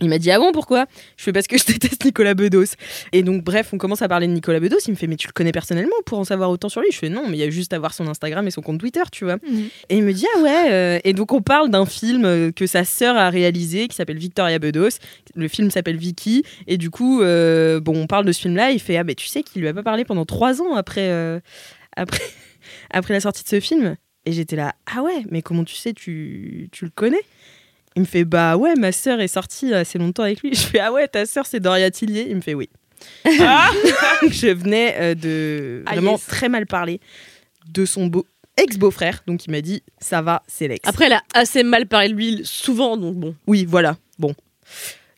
Il 0.00 0.08
m'a 0.08 0.18
dit 0.18 0.30
ah 0.30 0.38
bon 0.38 0.52
pourquoi? 0.52 0.86
Je 1.16 1.24
fais 1.24 1.32
parce 1.32 1.48
que 1.48 1.58
je 1.58 1.64
déteste 1.66 2.04
Nicolas 2.04 2.34
Bedos. 2.34 2.76
Et 3.12 3.22
donc 3.24 3.42
bref, 3.42 3.70
on 3.72 3.78
commence 3.78 4.00
à 4.00 4.08
parler 4.08 4.28
de 4.28 4.32
Nicolas 4.32 4.60
Bedos. 4.60 4.78
Il 4.86 4.92
me 4.92 4.96
fait 4.96 5.08
mais 5.08 5.16
tu 5.16 5.26
le 5.26 5.32
connais 5.32 5.50
personnellement 5.50 5.96
pour 6.06 6.18
en 6.18 6.24
savoir 6.24 6.50
autant 6.50 6.68
sur 6.68 6.80
lui? 6.80 6.88
Je 6.92 6.98
fais 6.98 7.08
non, 7.08 7.24
mais 7.28 7.36
il 7.36 7.40
y 7.40 7.42
a 7.42 7.50
juste 7.50 7.72
à 7.72 7.78
voir 7.80 7.92
son 7.92 8.06
Instagram 8.06 8.46
et 8.46 8.50
son 8.52 8.62
compte 8.62 8.78
Twitter, 8.78 9.02
tu 9.10 9.24
vois. 9.24 9.36
Mhm. 9.36 9.68
Et 9.88 9.96
il 9.96 10.04
me 10.04 10.12
dit 10.12 10.26
ah 10.36 10.40
ouais. 10.40 10.70
euh, 10.70 10.98
Et 11.02 11.12
donc 11.14 11.32
on 11.32 11.42
parle 11.42 11.70
d'un 11.70 11.84
film 11.86 12.24
euh, 12.24 12.52
que 12.52 12.66
sa 12.66 12.84
sœur 12.84 13.16
a 13.16 13.28
réalisé 13.30 13.88
qui 13.88 13.96
s'appelle 13.96 14.18
Victoria 14.18 14.58
Bedos. 14.60 14.98
Le 15.34 15.48
film 15.48 15.70
s'appelle 15.70 15.96
Vicky. 15.96 16.44
Et 16.68 16.76
du 16.76 16.90
coup, 16.90 17.20
euh, 17.22 17.80
bon, 17.80 17.96
on 17.96 18.06
parle 18.06 18.24
de 18.24 18.32
ce 18.32 18.42
film-là. 18.42 18.70
Il 18.70 18.80
fait 18.80 18.96
ah 18.98 19.04
ben 19.04 19.16
tu 19.16 19.26
sais 19.26 19.42
qu'il 19.42 19.62
lui 19.62 19.68
a 19.68 19.74
pas 19.74 19.82
parlé 19.82 20.04
pendant 20.04 20.24
trois 20.24 20.62
ans 20.62 20.76
après 20.76 21.08
euh, 21.10 21.40
après 21.96 22.22
après 22.90 23.14
la 23.14 23.20
sortie 23.20 23.42
de 23.42 23.48
ce 23.48 23.58
film. 23.58 23.96
Et 24.26 24.32
j'étais 24.32 24.56
là 24.56 24.74
ah 24.94 25.02
ouais, 25.02 25.24
mais 25.30 25.42
comment 25.42 25.64
tu 25.64 25.74
sais 25.74 25.92
tu 25.92 26.68
tu 26.70 26.84
le 26.84 26.90
connais? 26.94 27.22
Il 27.98 28.02
me 28.02 28.06
fait 28.06 28.24
bah 28.24 28.56
ouais 28.56 28.74
ma 28.76 28.92
sœur 28.92 29.20
est 29.20 29.26
sortie 29.28 29.74
assez 29.74 29.98
longtemps 29.98 30.22
avec 30.22 30.40
lui. 30.40 30.50
Je 30.54 30.60
fais 30.60 30.78
ah 30.78 30.92
ouais 30.92 31.08
ta 31.08 31.26
sœur 31.26 31.46
c'est 31.46 31.58
Doria 31.60 31.90
Tillier. 31.90 32.26
Il 32.30 32.36
me 32.36 32.40
fait 32.40 32.54
oui. 32.54 32.70
je 33.24 34.52
venais 34.52 34.94
euh, 34.98 35.14
de 35.14 35.82
Ah, 35.86 35.92
vraiment 35.92 36.12
yes. 36.12 36.26
très 36.26 36.48
mal 36.48 36.66
parler 36.66 37.00
de 37.72 37.84
son 37.84 38.06
beau 38.06 38.24
ex-beau-frère. 38.56 39.22
Donc 39.26 39.46
il 39.46 39.50
m'a 39.50 39.60
dit 39.60 39.82
ça 40.00 40.22
va 40.22 40.42
c'est 40.46 40.68
l'ex. 40.68 40.88
Après 40.88 41.06
elle 41.06 41.12
a 41.14 41.22
assez 41.34 41.62
mal 41.64 41.86
parlé 41.86 42.08
de 42.10 42.14
lui 42.14 42.40
souvent, 42.44 42.96
donc 42.96 43.16
bon. 43.16 43.34
Oui 43.48 43.64
voilà 43.68 43.96
bon. 44.18 44.34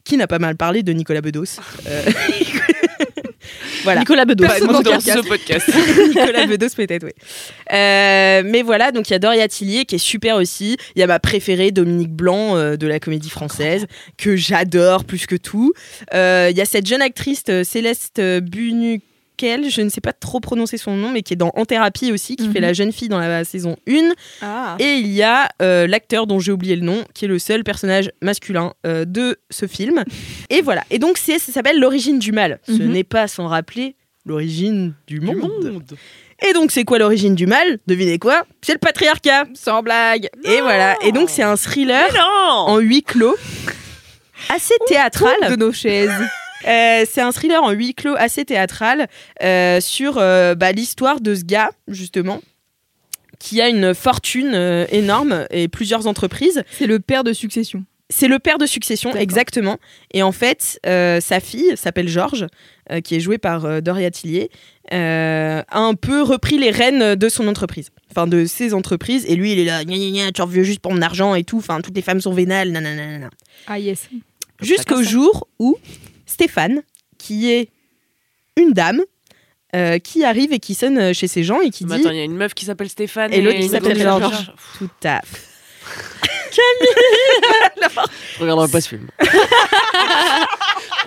Qui 0.05 0.17
n'a 0.17 0.27
pas 0.27 0.39
mal 0.39 0.57
parlé 0.57 0.83
de 0.83 0.93
Nicolas 0.93 1.21
Bedos 1.21 1.61
Euh, 1.87 2.03
Voilà. 3.85 4.01
Nicolas 4.01 4.25
Bedos. 4.25 4.47
Personne 4.47 4.69
Dans 4.69 4.83
dans 4.83 5.01
ce 5.01 5.17
le 5.17 5.23
podcast. 5.23 5.69
Nicolas 6.09 6.47
Bedos 6.47 6.69
peut-être, 6.77 7.05
oui. 7.05 7.13
Euh, 7.73 8.43
mais 8.45 8.63
voilà, 8.63 8.93
donc 8.93 9.09
il 9.09 9.13
y 9.13 9.17
a 9.17 9.19
Doria 9.19 9.49
Tillier 9.49 9.85
qui 9.85 9.97
est 9.97 9.99
super 9.99 10.37
aussi. 10.37 10.77
Il 10.97 11.01
y 11.01 11.03
a 11.03 11.07
ma 11.07 11.19
préférée, 11.19 11.71
Dominique 11.71 12.13
Blanc 12.13 12.57
euh, 12.57 12.77
de 12.77 12.87
la 12.87 13.01
comédie 13.01 13.31
française, 13.31 13.87
que 14.17 14.37
j'adore 14.37 15.05
plus 15.05 15.27
que 15.27 15.37
tout. 15.37 15.73
Euh, 16.15 16.49
Il 16.51 16.57
y 16.57 16.61
a 16.61 16.65
cette 16.65 16.87
jeune 16.87 17.03
actrice 17.03 17.45
Céleste 17.65 18.21
Bunuc 18.21 19.03
Je 19.41 19.81
ne 19.81 19.89
sais 19.89 20.01
pas 20.01 20.13
trop 20.13 20.39
prononcer 20.41 20.77
son 20.77 20.95
nom, 20.97 21.11
mais 21.11 21.23
qui 21.23 21.33
est 21.33 21.37
dans 21.37 21.53
En 21.57 21.65
thérapie 21.65 22.13
aussi, 22.13 22.37
qui 22.37 22.47
Mhm. 22.49 22.53
fait 22.53 22.61
la 22.61 22.73
jeune 22.73 22.93
fille 22.93 23.09
dans 23.09 23.19
la 23.19 23.45
saison 23.45 23.77
1. 23.89 24.13
Ah. 24.43 24.77
Et 24.79 24.95
il 24.95 25.09
y 25.09 25.23
a 25.23 25.49
euh, 25.63 25.87
l'acteur 25.87 26.27
dont 26.27 26.39
j'ai 26.39 26.53
oublié 26.53 26.77
le 26.77 26.83
nom, 26.83 27.05
qui 27.15 27.25
est 27.25 27.29
le 27.29 27.39
seul 27.39 27.65
personnage 27.65 28.11
masculin 28.23 28.75
euh, 28.87 29.05
de 29.05 29.39
ce 29.51 29.67
film. 29.67 30.05
Et 30.51 30.61
voilà. 30.63 30.83
Et 30.91 30.99
donc, 30.99 31.19
c'est, 31.19 31.39
ça 31.39 31.53
s'appelle 31.53 31.79
L'origine 31.81 32.19
du 32.19 32.33
mal. 32.33 32.61
Ce 32.67 32.73
Mhm. 32.73 32.93
n'est 32.93 33.05
pas 33.05 33.29
sans 33.29 33.47
rappeler 33.49 33.97
l'origine 34.27 34.95
du 35.07 35.21
monde. 35.21 35.83
Et 36.49 36.53
donc, 36.53 36.71
c'est 36.71 36.85
quoi 36.85 36.99
l'origine 36.99 37.35
du 37.35 37.47
mal? 37.47 37.79
Devinez 37.87 38.19
quoi? 38.19 38.45
C'est 38.63 38.73
le 38.73 38.79
patriarcat. 38.79 39.45
Sans 39.55 39.83
blague. 39.83 40.29
Et 40.45 40.61
voilà. 40.61 40.97
Et 41.05 41.13
donc, 41.13 41.29
c'est 41.31 41.43
un 41.43 41.57
thriller 41.57 42.07
Non 42.15 42.73
en 42.75 42.79
huis 42.79 43.03
clos, 43.03 43.37
assez 44.49 44.75
théâtral. 44.87 45.35
de 45.51 45.57
nos 45.57 45.73
chaises. 45.73 46.11
Euh, 46.67 47.05
c'est 47.11 47.21
un 47.21 47.33
thriller 47.33 47.63
en 47.63 47.71
huis 47.71 47.95
clos 47.95 48.15
assez 48.17 48.45
théâtral 48.45 49.09
euh, 49.43 49.81
sur 49.81 50.19
euh, 50.19 50.55
bah, 50.55 50.73
l'histoire 50.73 51.21
de 51.21 51.35
ce 51.35 51.45
gars, 51.45 51.71
justement, 51.89 52.41
qui 53.39 53.61
a 53.61 53.69
une 53.69 53.95
fortune 53.95 54.53
euh, 54.55 54.87
énorme 54.91 55.47
et 55.51 55.69
plusieurs 55.69 56.07
entreprises. 56.07 56.63
C'est 56.71 56.87
le 56.87 57.01
père 57.01 57.25
de 57.25 57.33
succession. 57.33 57.85
C'est 58.13 58.27
le 58.27 58.41
père 58.41 58.59
de 58.59 58.67
succession, 58.67 59.15
exactement. 59.15 59.79
Et 60.13 60.25
en 60.25 60.33
fait, 60.33 60.81
euh, 60.85 61.21
sa 61.21 61.39
fille 61.39 61.77
s'appelle 61.77 62.09
Georges, 62.09 62.49
euh, 62.91 63.01
qui 63.01 63.15
est 63.15 63.21
jouée 63.21 63.39
par 63.39 63.65
euh, 63.65 63.81
Doria 63.81 64.11
Tillier, 64.11 64.51
euh, 64.93 65.63
a 65.69 65.79
un 65.79 65.95
peu 65.95 66.23
repris 66.23 66.59
les 66.59 66.73
rênes 66.73 67.15
de 67.15 67.29
son 67.29 67.47
entreprise, 67.47 67.91
enfin 68.11 68.27
de 68.27 68.47
ses 68.47 68.75
entreprises. 68.75 69.25
Et 69.29 69.37
lui, 69.37 69.53
il 69.53 69.61
est 69.61 69.65
là, 69.65 69.85
gna 69.85 69.97
gna 69.97 70.11
gna, 70.11 70.33
tu 70.33 70.43
en 70.43 70.47
veux 70.47 70.65
juste 70.65 70.81
pour 70.81 70.93
mon 70.93 71.03
argent 71.03 71.37
et 71.37 71.45
tout. 71.45 71.59
Enfin, 71.59 71.81
toutes 71.81 71.95
les 71.95 72.03
femmes 72.03 72.21
sont 72.21 72.33
vénales, 72.33 72.73
nanana. 72.73 73.07
nanana. 73.07 73.31
Ah 73.69 73.79
yes. 73.79 74.09
Jusqu'au 74.61 75.05
jour 75.05 75.47
où 75.61 75.79
Stéphane, 76.41 76.81
qui 77.19 77.51
est 77.51 77.69
une 78.57 78.73
dame, 78.73 79.03
euh, 79.77 79.99
qui 79.99 80.25
arrive 80.25 80.55
et 80.55 80.59
qui 80.59 80.75
sonne 80.75 81.13
chez 81.13 81.29
ces 81.29 81.45
gens 81.45 81.61
et 81.61 81.69
qui 81.69 81.85
Mais 81.85 81.97
dit 81.97 82.01
attends, 82.01 82.13
il 82.13 82.17
y 82.17 82.21
a 82.21 82.25
une 82.25 82.35
meuf 82.35 82.55
qui 82.55 82.65
s'appelle 82.65 82.89
Stéphane 82.89 83.31
Et 83.31 83.43
l'autre 83.43 83.59
qui 83.59 83.69
s'appelle 83.69 84.01
Georges. 84.01 84.51
tout 84.79 84.89
à 85.05 85.21
fait. 85.23 86.31
Je 88.37 88.41
regarderai 88.43 88.69
pas 88.69 88.81
ce 88.81 88.89
film. 88.89 89.07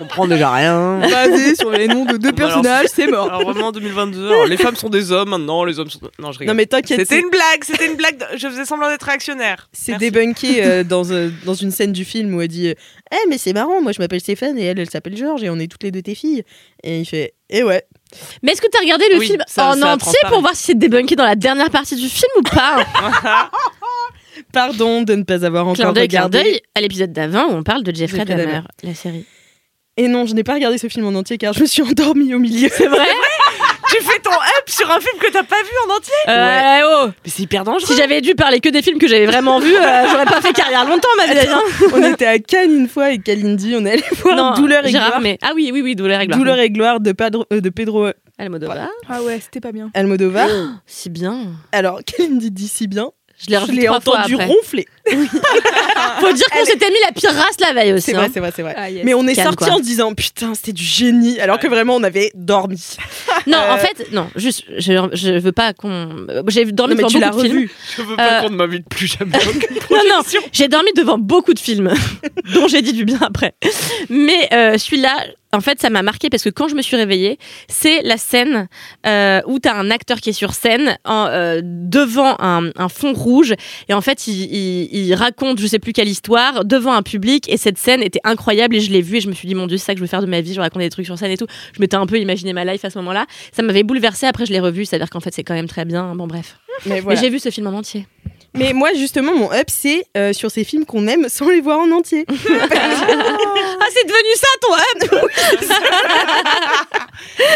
On 0.00 0.02
comprend 0.04 0.26
déjà 0.26 0.50
rien. 0.52 0.98
Basé 1.00 1.54
sur 1.54 1.70
les 1.70 1.86
noms 1.88 2.04
de 2.04 2.16
deux 2.16 2.32
personnages, 2.32 2.88
c'est 2.92 3.06
mort. 3.06 3.26
Alors 3.28 3.42
vraiment 3.50 3.70
2022, 3.72 4.26
alors, 4.28 4.46
les 4.46 4.56
femmes 4.56 4.76
sont 4.76 4.88
des 4.88 5.12
hommes 5.12 5.30
maintenant, 5.30 5.64
les 5.64 5.78
hommes 5.78 5.90
sont... 5.90 6.00
Non, 6.18 6.32
je 6.32 6.38
rigole. 6.40 6.52
Non 6.52 6.56
mais 6.56 6.66
t'inquiète, 6.66 7.00
C'était 7.00 7.20
une 7.20 7.30
blague, 7.30 7.62
c'était 7.64 7.86
une 7.86 7.96
blague. 7.96 8.24
Je 8.36 8.48
faisais 8.48 8.64
semblant 8.64 8.88
d'être 8.88 9.04
réactionnaire. 9.04 9.68
c'est 9.72 9.92
Merci. 9.92 10.10
débunké 10.10 10.64
euh, 10.64 10.84
dans, 10.84 11.10
euh, 11.12 11.30
dans 11.44 11.54
une 11.54 11.70
scène 11.70 11.92
du 11.92 12.04
film 12.04 12.34
où 12.34 12.42
elle 12.42 12.48
dit 12.48 12.68
Eh 13.12 13.28
mais 13.28 13.38
c'est 13.38 13.52
marrant, 13.52 13.80
moi 13.82 13.92
je 13.92 14.00
m'appelle 14.00 14.20
Stéphane 14.20 14.58
et 14.58 14.64
elle, 14.64 14.78
elle 14.80 14.90
s'appelle 14.90 15.16
Georges 15.16 15.42
et 15.44 15.50
on 15.50 15.58
est 15.58 15.70
toutes 15.70 15.82
les 15.84 15.90
deux 15.92 16.02
tes 16.02 16.14
filles. 16.14 16.42
Et 16.82 17.00
il 17.00 17.04
fait 17.06 17.34
Eh 17.50 17.62
ouais. 17.62 17.84
Mais 18.42 18.52
est-ce 18.52 18.60
que 18.62 18.68
t'as 18.68 18.78
regardé 18.80 19.04
le 19.12 19.18
Oui, 19.18 19.26
film 19.26 19.42
ça- 19.46 19.70
en 19.70 19.74
ça 19.74 19.92
entier 19.94 20.18
pour 20.28 20.40
voir 20.40 20.54
si 20.54 20.64
c'est 20.64 20.78
débunké 20.78 21.16
dans 21.16 21.24
la 21.24 21.34
dernière 21.36 21.70
partie 21.70 21.96
du 21.96 22.08
film 22.08 22.30
ou 22.38 22.42
pas 22.42 22.76
Pardon 24.52 25.02
de 25.02 25.14
ne 25.14 25.22
pas 25.22 25.44
avoir 25.44 25.64
Clin 25.64 25.72
encore 25.84 25.92
clin 25.94 26.02
regardé. 26.02 26.42
d'œil 26.42 26.60
à 26.74 26.80
l'épisode 26.80 27.12
d'avant 27.12 27.46
où 27.46 27.52
on 27.52 27.62
parle 27.62 27.82
de 27.82 27.94
Jeffrey 27.94 28.18
Jeffrey 28.26 28.36
Dahmer, 28.36 28.60
la 28.82 28.94
série. 28.94 29.24
Et 29.96 30.08
non, 30.08 30.26
je 30.26 30.34
n'ai 30.34 30.42
pas 30.42 30.54
regardé 30.54 30.76
ce 30.76 30.88
film 30.88 31.06
en 31.06 31.14
entier 31.14 31.38
car 31.38 31.52
je 31.52 31.60
me 31.60 31.66
suis 31.66 31.82
endormie 31.82 32.34
au 32.34 32.38
milieu. 32.40 32.68
C'est 32.72 32.88
vrai 32.88 33.06
Tu 33.96 34.02
fais 34.02 34.18
ton 34.18 34.32
up 34.32 34.64
sur 34.68 34.90
un 34.90 34.98
film 34.98 35.16
que 35.20 35.30
t'as 35.30 35.44
pas 35.44 35.62
vu 35.62 35.70
en 35.86 35.94
entier 35.96 36.12
Euh, 36.26 36.80
oh 37.06 37.10
Mais 37.24 37.30
c'est 37.30 37.42
hyper 37.44 37.62
dangereux. 37.62 37.86
Si 37.86 37.96
j'avais 37.96 38.20
dû 38.20 38.34
parler 38.34 38.58
que 38.58 38.68
des 38.70 38.82
films 38.82 38.98
que 38.98 39.06
j'avais 39.06 39.26
vraiment 39.26 39.60
vus, 39.60 39.76
euh, 39.76 40.06
j'aurais 40.10 40.24
pas 40.24 40.40
fait 40.40 40.52
carrière 40.52 40.84
longtemps, 40.88 41.06
ma 41.16 41.32
vieille. 41.32 41.46
hein. 41.48 41.60
on 41.92 42.02
était 42.12 42.26
à 42.26 42.40
Cannes 42.40 42.72
une 42.76 42.88
fois 42.88 43.12
et 43.12 43.18
Kalindi, 43.18 43.74
on 43.78 43.86
est 43.86 43.92
allé 43.92 44.02
voir 44.22 44.34
Non, 44.36 44.54
Douleur 44.54 44.84
et 44.84 44.90
Gérard, 44.90 45.08
gloire. 45.10 45.20
mais 45.20 45.38
ah 45.42 45.52
oui, 45.54 45.70
oui, 45.72 45.80
oui, 45.80 45.94
douleur 45.94 46.20
et 46.20 46.26
gloire. 46.26 46.38
Douleur 46.40 46.58
et 46.58 46.70
gloire 46.70 46.98
de, 46.98 47.12
Padro- 47.12 47.46
euh, 47.52 47.60
de 47.60 47.68
Pedro 47.70 48.08
Almodovar. 48.36 48.88
Ah 49.08 49.22
ouais, 49.22 49.38
c'était 49.40 49.60
pas 49.60 49.70
bien. 49.70 49.90
Almodovar. 49.94 50.48
Si 50.86 51.08
bien. 51.08 51.52
Alors, 51.70 52.00
Kalindi 52.04 52.50
dit 52.50 52.66
si 52.66 52.88
bien. 52.88 53.10
Je 53.46 53.50
l'ai 53.50 53.56
Je 53.58 53.62
revu 53.62 53.76
l'ai 53.76 53.84
trois 53.86 54.00
fois 54.00 54.18
entendu 54.20 54.34
après. 54.34 54.46
ronfler. 54.46 54.86
Faut 56.20 56.32
dire 56.32 56.46
qu'on 56.52 56.64
s'était 56.64 56.88
mis 56.88 56.96
la 57.04 57.12
pire 57.12 57.30
race 57.34 57.56
la 57.60 57.72
veille 57.74 57.92
aussi. 57.92 58.06
C'est 58.06 58.12
vrai, 58.14 58.26
hein. 58.26 58.30
c'est 58.32 58.40
vrai, 58.40 58.52
c'est 58.54 58.62
vrai. 58.62 58.74
Ah, 58.76 58.90
yes. 58.90 59.02
Mais 59.04 59.12
on 59.14 59.26
est 59.26 59.34
Calme, 59.34 59.48
sorti 59.50 59.64
quoi. 59.64 59.74
en 59.74 59.78
se 59.78 59.82
disant 59.82 60.14
putain, 60.14 60.54
c'était 60.54 60.72
du 60.72 60.82
génie, 60.82 61.38
alors 61.40 61.58
que 61.58 61.66
vraiment 61.66 61.96
on 61.96 62.02
avait 62.02 62.30
dormi. 62.34 62.82
Non, 63.46 63.58
Euh, 63.58 63.74
en 63.74 63.78
fait, 63.78 64.06
non, 64.12 64.28
juste, 64.36 64.64
je, 64.78 65.08
je 65.12 65.38
veux 65.38 65.52
pas 65.52 65.74
qu'on. 65.74 65.90
euh, 66.30 66.42
J'ai 66.48 66.64
dormi 66.66 66.94
Non, 66.94 66.96
mais 66.96 67.02
devant 67.02 67.08
tu 67.08 67.18
l'as 67.20 67.30
beaucoup 67.30 67.42
de 67.42 67.48
films. 67.48 67.56
revu. 67.58 67.70
Je 67.96 68.02
veux 68.02 68.16
pas 68.16 68.38
Euh, 68.38 68.40
qu'on 68.42 68.50
ne 68.50 68.56
m'invite 68.56 68.88
plus 68.88 69.06
jamais. 69.18 69.34
à 69.36 69.38
aucune 69.48 69.60
Non, 69.90 69.96
non, 70.08 70.14
projection. 70.22 70.40
j'ai 70.52 70.68
dormi 70.68 70.90
devant 70.96 71.18
beaucoup 71.18 71.52
de 71.52 71.58
films, 71.58 71.92
dont 72.54 72.66
j'ai 72.68 72.80
dit 72.80 72.92
du 72.94 73.04
bien 73.04 73.18
après. 73.20 73.54
Mais 74.08 74.48
euh, 74.54 74.78
celui-là, 74.78 75.26
en 75.54 75.60
fait, 75.60 75.80
ça 75.80 75.90
m'a 75.90 76.02
marqué 76.02 76.28
parce 76.30 76.42
que 76.42 76.50
quand 76.50 76.68
je 76.68 76.74
me 76.74 76.82
suis 76.82 76.96
réveillée, 76.96 77.38
c'est 77.68 78.02
la 78.02 78.16
scène 78.16 78.68
euh, 79.06 79.40
où 79.46 79.58
tu 79.58 79.68
as 79.68 79.74
un 79.74 79.90
acteur 79.90 80.20
qui 80.20 80.30
est 80.30 80.34
sur 80.34 80.52
scène 80.54 80.98
en, 81.04 81.26
euh, 81.28 81.60
devant 81.62 82.36
un, 82.40 82.70
un 82.76 82.88
fond 82.88 83.12
rouge 83.12 83.54
et 83.88 83.94
en 83.94 84.00
fait, 84.00 84.26
il, 84.26 84.34
il- 84.54 84.94
il 85.06 85.14
raconte 85.14 85.60
je 85.60 85.66
sais 85.66 85.78
plus 85.78 85.92
quelle 85.92 86.08
histoire 86.08 86.64
devant 86.64 86.92
un 86.92 87.02
public 87.02 87.48
et 87.48 87.56
cette 87.56 87.78
scène 87.78 88.02
était 88.02 88.20
incroyable 88.24 88.76
et 88.76 88.80
je 88.80 88.90
l'ai 88.90 89.02
vue 89.02 89.16
et 89.18 89.20
je 89.20 89.28
me 89.28 89.34
suis 89.34 89.48
dit 89.48 89.54
mon 89.54 89.66
dieu, 89.66 89.76
c'est 89.76 89.84
ça 89.86 89.92
que 89.94 89.98
je 89.98 90.04
veux 90.04 90.08
faire 90.08 90.22
de 90.22 90.26
ma 90.26 90.40
vie, 90.40 90.54
je 90.54 90.60
raconte 90.60 90.82
des 90.82 90.90
trucs 90.90 91.06
sur 91.06 91.16
scène 91.18 91.30
et 91.30 91.36
tout. 91.36 91.46
Je 91.74 91.80
m'étais 91.80 91.96
un 91.96 92.06
peu 92.06 92.18
imaginé 92.18 92.52
ma 92.52 92.64
life 92.64 92.84
à 92.84 92.90
ce 92.90 92.98
moment-là. 92.98 93.26
Ça 93.52 93.62
m'avait 93.62 93.82
bouleversée, 93.82 94.26
après 94.26 94.46
je 94.46 94.52
l'ai 94.52 94.60
revu, 94.60 94.84
c'est-à-dire 94.84 95.10
qu'en 95.10 95.20
fait, 95.20 95.32
c'est 95.34 95.44
quand 95.44 95.54
même 95.54 95.68
très 95.68 95.84
bien. 95.84 96.14
Bon, 96.14 96.26
bref. 96.26 96.56
Mais 96.86 97.00
Mais 97.14 97.16
j'ai 97.20 97.30
vu 97.30 97.38
ce 97.38 97.50
film 97.50 97.66
en 97.68 97.72
entier. 97.72 98.06
Mais 98.56 98.72
moi, 98.72 98.92
justement, 98.94 99.34
mon 99.34 99.52
up, 99.52 99.66
c'est 99.68 100.06
euh, 100.16 100.32
sur 100.32 100.48
ces 100.50 100.62
films 100.64 100.86
qu'on 100.86 101.06
aime 101.08 101.28
sans 101.28 101.48
les 101.48 101.60
voir 101.60 101.80
en 101.80 101.90
entier. 101.90 102.24
Ah, 103.86 103.90
c'est 103.92 104.06
devenu 104.06 104.34
ça 104.36 104.46
ton 104.62 104.72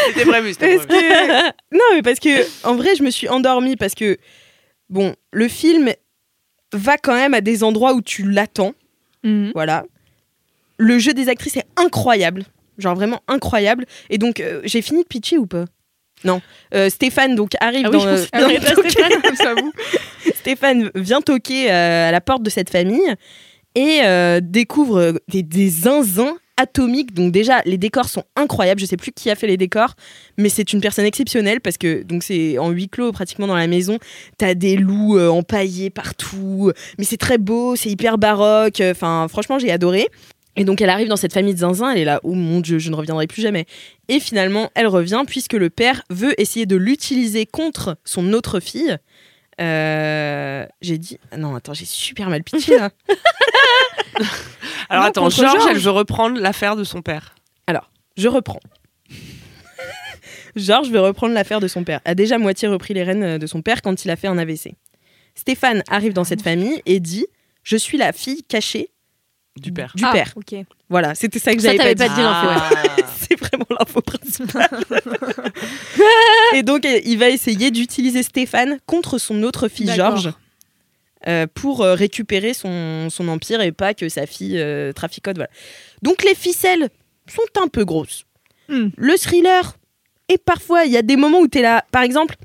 C'était 0.09 0.27
prévu, 0.27 0.53
c'était 0.53 0.77
prévu. 0.77 0.87
que... 0.89 1.47
non, 1.73 1.85
mais 1.95 2.03
parce 2.03 2.19
que, 2.19 2.45
en 2.67 2.75
vrai, 2.75 2.97
je 2.97 3.03
me 3.03 3.09
suis 3.11 3.29
endormie 3.29 3.77
parce 3.77 3.95
que, 3.95 4.19
bon, 4.91 5.15
le 5.33 5.49
film 5.49 5.91
va 6.75 6.99
quand 6.99 7.15
même 7.15 7.33
à 7.33 7.41
des 7.41 7.65
endroits 7.65 7.95
où 7.95 8.03
tu 8.03 8.25
l'attends. 8.29 8.75
Mhm. 9.25 9.53
Voilà. 9.55 9.85
Le 10.77 10.99
jeu 10.99 11.15
des 11.15 11.31
actrices 11.31 11.57
est 11.57 11.65
incroyable. 11.77 12.45
Genre 12.77 12.95
vraiment 12.95 13.23
incroyable. 13.27 13.87
Et 14.11 14.19
donc, 14.19 14.41
euh, 14.41 14.61
j'ai 14.65 14.83
fini 14.83 15.03
de 15.03 15.09
pitcher 15.09 15.39
ou 15.39 15.47
pas? 15.47 15.65
Non. 16.25 16.41
Euh, 16.75 16.91
Stéphane 16.91 17.35
donc 17.35 17.53
arrive 17.61 17.87
Ah 17.87 17.91
oui, 17.93 17.99
dans, 17.99 18.15
toquer- 18.83 19.37
j'avoue. 19.43 19.73
Stéphane 20.35 20.91
vient 20.95 21.21
toquer 21.21 21.71
euh, 21.71 22.09
à 22.09 22.13
la 22.13 22.21
porte 22.21 22.43
de 22.43 22.51
cette 22.51 22.71
famille 22.71 23.15
et 23.75 24.01
euh, 24.05 24.41
découvre 24.43 25.15
des, 25.29 25.43
des 25.43 25.69
zinzins 25.69 26.37
atomiques. 26.57 27.15
Donc 27.15 27.31
déjà, 27.33 27.63
les 27.67 27.79
décors 27.79 28.09
sont 28.09 28.25
incroyables. 28.35 28.81
Je 28.81 28.87
sais 28.87 28.97
plus 28.97 29.13
qui 29.13 29.31
a 29.31 29.37
fait 29.37 29.47
les 29.47 29.57
décors, 29.57 29.95
mais 30.37 30.49
c'est 30.49 30.73
une 30.73 30.81
personne 30.81 31.05
exceptionnelle 31.05 31.61
parce 31.61 31.79
que 31.79 32.03
donc 32.03 32.23
c'est 32.25 32.59
en 32.59 32.71
huis 32.71 32.89
clos 32.89 33.13
pratiquement 33.13 33.47
dans 33.47 33.57
la 33.57 33.69
maison. 33.69 33.99
T'as 34.39 34.55
des 34.55 34.77
loups 34.77 35.17
euh, 35.17 35.29
empaillés 35.29 35.91
partout, 35.91 36.73
mais 36.99 37.05
c'est 37.05 37.17
très 37.17 37.39
beau, 37.39 37.77
c'est 37.77 37.91
hyper 37.91 38.19
baroque. 38.19 38.81
Enfin, 38.81 39.27
franchement, 39.29 39.59
j'ai 39.61 39.71
adoré. 39.71 40.09
Et 40.57 40.65
donc 40.65 40.81
elle 40.81 40.91
arrive 40.91 41.09
dans 41.09 41.17
cette 41.17 41.33
famille 41.33 41.55
de 41.55 41.61
zinzin, 41.61 41.91
elle 41.91 41.99
est 41.99 42.05
là, 42.05 42.21
oh 42.25 42.35
mon 42.35 42.61
dieu, 42.61 42.79
je 42.79 42.91
ne 42.91 42.97
reviendrai 42.97 43.27
plus 43.27 43.43
jamais. 43.43 43.67
Et 44.09 44.19
finalement, 44.19 44.71
elle 44.75 44.89
revient 44.89 45.23
puisque 45.27 45.53
le 45.53 45.71
père 45.71 46.03
veut 46.11 46.41
essayer 46.41 46.67
de 46.67 46.77
l'utiliser 46.77 47.47
contre 47.47 47.97
son 48.05 48.33
autre 48.33 48.59
fille. 48.59 48.97
Euh, 49.61 50.67
j'ai 50.81 50.99
dit, 50.99 51.19
ah 51.31 51.37
non, 51.37 51.55
attends, 51.55 51.75
j'ai 51.75 51.85
super 51.85 52.29
mal 52.29 52.43
pitché 52.43 52.77
là. 52.77 52.91
Alors 54.89 55.05
Non, 55.05 55.09
attends, 55.11 55.31
Georges, 55.31 55.67
elle 55.71 55.79
veut 55.79 55.91
reprendre 55.91 56.41
l'affaire 56.41 56.75
de 56.75 56.85
son 56.85 57.03
père. 57.03 57.35
Je 58.19 58.27
reprends. 58.27 58.59
Georges 60.57 60.91
veut 60.91 61.01
reprendre 61.01 61.35
l'affaire 61.35 61.61
de 61.61 61.69
son 61.69 61.85
père. 61.85 62.01
A 62.05 62.17
déjà 62.17 62.37
moitié 62.37 62.67
repris 62.67 62.93
les 62.93 63.05
rênes 63.05 63.39
de 63.39 63.47
son 63.47 63.63
père 63.63 63.81
quand 63.81 64.05
il 64.05 64.11
a 64.11 64.17
fait 64.17 64.27
un 64.27 64.39
AVC. 64.39 64.75
Stéphane 65.37 65.85
arrive 65.89 66.15
dans 66.15 66.25
cette 66.25 66.43
famille 66.43 66.83
et 66.85 66.99
dit 66.99 67.27
Je 67.63 67.77
suis 67.77 67.97
la 67.97 68.13
fille 68.13 68.43
cachée 68.43 68.91
Du 69.61 69.73
père. 69.73 69.93
du 69.95 70.05
Ah, 70.05 70.13
père. 70.13 70.33
Ok. 70.37 70.55
Voilà, 70.89 71.15
c'était 71.15 71.39
ça 71.39 71.55
que 71.55 71.61
Ça, 71.61 71.69
j'avais 71.77 71.95
t'avais 71.95 71.95
pas, 71.95 72.05
pas 72.05 72.09
dit. 72.09 72.15
dit 72.17 72.23
l'info, 72.23 72.47
ouais. 72.49 73.05
C'est 73.29 73.39
vraiment 73.39 73.67
l'info 73.79 74.01
principale. 74.01 74.69
et 76.55 76.63
donc, 76.63 76.87
il 77.05 77.19
va 77.19 77.29
essayer 77.29 77.71
d'utiliser 77.71 78.23
Stéphane 78.23 78.79
contre 78.87 79.19
son 79.19 79.43
autre 79.43 79.69
fille. 79.69 79.91
Georges, 79.95 80.33
euh, 81.27 81.47
pour 81.53 81.83
euh, 81.83 81.95
récupérer 81.95 82.55
son, 82.55 83.09
son 83.11 83.29
empire 83.29 83.61
et 83.61 83.73
pas 83.73 83.93
que 83.93 84.09
sa 84.09 84.27
fille 84.27 84.59
euh, 84.59 84.93
traficote. 84.93 85.37
Voilà. 85.37 85.51
Donc, 86.03 86.23
les 86.25 86.35
ficelles 86.35 86.89
sont 87.29 87.63
un 87.63 87.69
peu 87.69 87.85
grosses. 87.85 88.25
Hmm. 88.69 88.89
Le 88.97 89.17
thriller, 89.19 89.77
et 90.29 90.39
parfois, 90.39 90.85
il 90.85 90.93
y 90.93 90.97
a 90.97 91.03
des 91.03 91.17
moments 91.17 91.41
où 91.41 91.49
tu 91.49 91.59
es 91.59 91.63
là. 91.63 91.85
Par 91.91 92.03
exemple, 92.03 92.37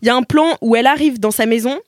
il 0.00 0.06
y 0.06 0.10
a 0.10 0.14
un 0.14 0.22
plan 0.22 0.56
où 0.60 0.76
elle 0.76 0.86
arrive 0.86 1.18
dans 1.18 1.30
sa 1.30 1.46
maison. 1.46 1.80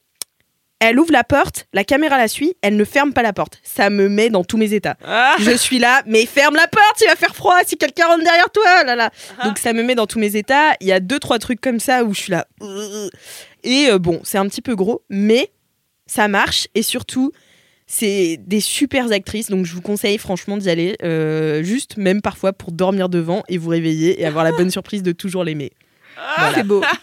Elle 0.81 0.99
ouvre 0.99 1.13
la 1.13 1.25
porte, 1.25 1.67
la 1.73 1.83
caméra 1.85 2.19
la 2.19 2.29
suit, 2.29 2.55
elle 2.61 2.77
ne 2.77 2.85
ferme 2.85 3.13
pas 3.15 3.23
la 3.23 3.33
porte. 3.33 3.59
Ça 3.63 3.89
me 3.91 4.09
met 4.09 4.29
dans 4.29 4.45
tous 4.45 4.57
mes 4.59 4.75
états. 4.75 4.97
Ah 5.07 5.37
Je 5.39 5.53
suis 5.57 5.79
là, 5.79 6.03
mais 6.07 6.27
ferme 6.27 6.57
la 6.57 6.67
porte, 6.69 7.01
il 7.01 7.07
va 7.07 7.17
faire 7.17 7.35
froid 7.35 7.57
si 7.65 7.77
quelqu'un 7.79 8.07
rentre 8.07 8.25
derrière 8.25 8.51
toi. 8.51 8.85
Là, 8.85 8.95
là. 8.97 9.11
Donc 9.45 9.59
ça 9.59 9.73
me 9.73 9.83
met 9.83 9.95
dans 9.95 10.07
tous 10.07 10.19
mes 10.19 10.37
états. 10.37 10.73
Il 10.81 10.87
y 10.89 10.93
a 10.93 11.01
deux, 11.01 11.19
trois 11.19 11.39
trucs 11.39 11.61
comme 11.61 11.81
ça 11.81 12.05
où 12.05 12.13
je 12.13 12.21
suis 12.21 12.33
là. 12.33 12.47
Et 13.63 13.87
euh, 13.89 13.99
bon, 13.99 14.21
c'est 14.25 14.37
un 14.37 14.47
petit 14.49 14.61
peu 14.63 14.75
gros, 14.75 15.03
mais 15.09 15.51
ça 16.07 16.29
marche. 16.29 16.69
Et 16.75 16.83
surtout, 16.83 17.33
c'est 17.87 18.39
des 18.45 18.61
super 18.61 19.11
actrices. 19.11 19.49
Donc 19.51 19.65
je 19.65 19.75
vous 19.75 19.81
conseille 19.81 20.19
franchement 20.19 20.57
d'y 20.59 20.69
aller. 20.69 20.97
euh, 21.03 21.63
juste, 21.63 21.97
même 21.97 22.21
parfois, 22.21 22.53
pour 22.53 22.73
dormir 22.73 23.09
devant 23.09 23.43
et 23.49 23.57
vous 23.57 23.71
réveiller 23.71 24.21
et 24.21 24.27
avoir 24.27 24.45
la 24.45 24.53
bonne 24.57 24.71
surprise 24.71 25.03
de 25.03 25.13
toujours 25.13 25.45
l'aimer. 25.45 25.73
C'est 26.55 26.63
beau. 26.65 26.83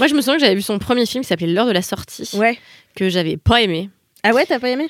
Moi, 0.00 0.08
je 0.08 0.14
me 0.14 0.20
souviens 0.20 0.34
que 0.36 0.40
j'avais 0.40 0.54
vu 0.56 0.62
son 0.62 0.78
premier 0.80 1.06
film 1.06 1.22
qui 1.22 1.28
s'appelait 1.28 1.46
L'heure 1.46 1.66
de 1.66 1.72
la 1.72 1.82
sortie, 1.82 2.28
Ouais. 2.36 2.58
que 2.96 3.08
j'avais 3.08 3.36
pas 3.36 3.62
aimé. 3.62 3.90
Ah 4.24 4.32
ouais, 4.32 4.44
t'as 4.46 4.58
pas 4.58 4.70
aimé? 4.70 4.88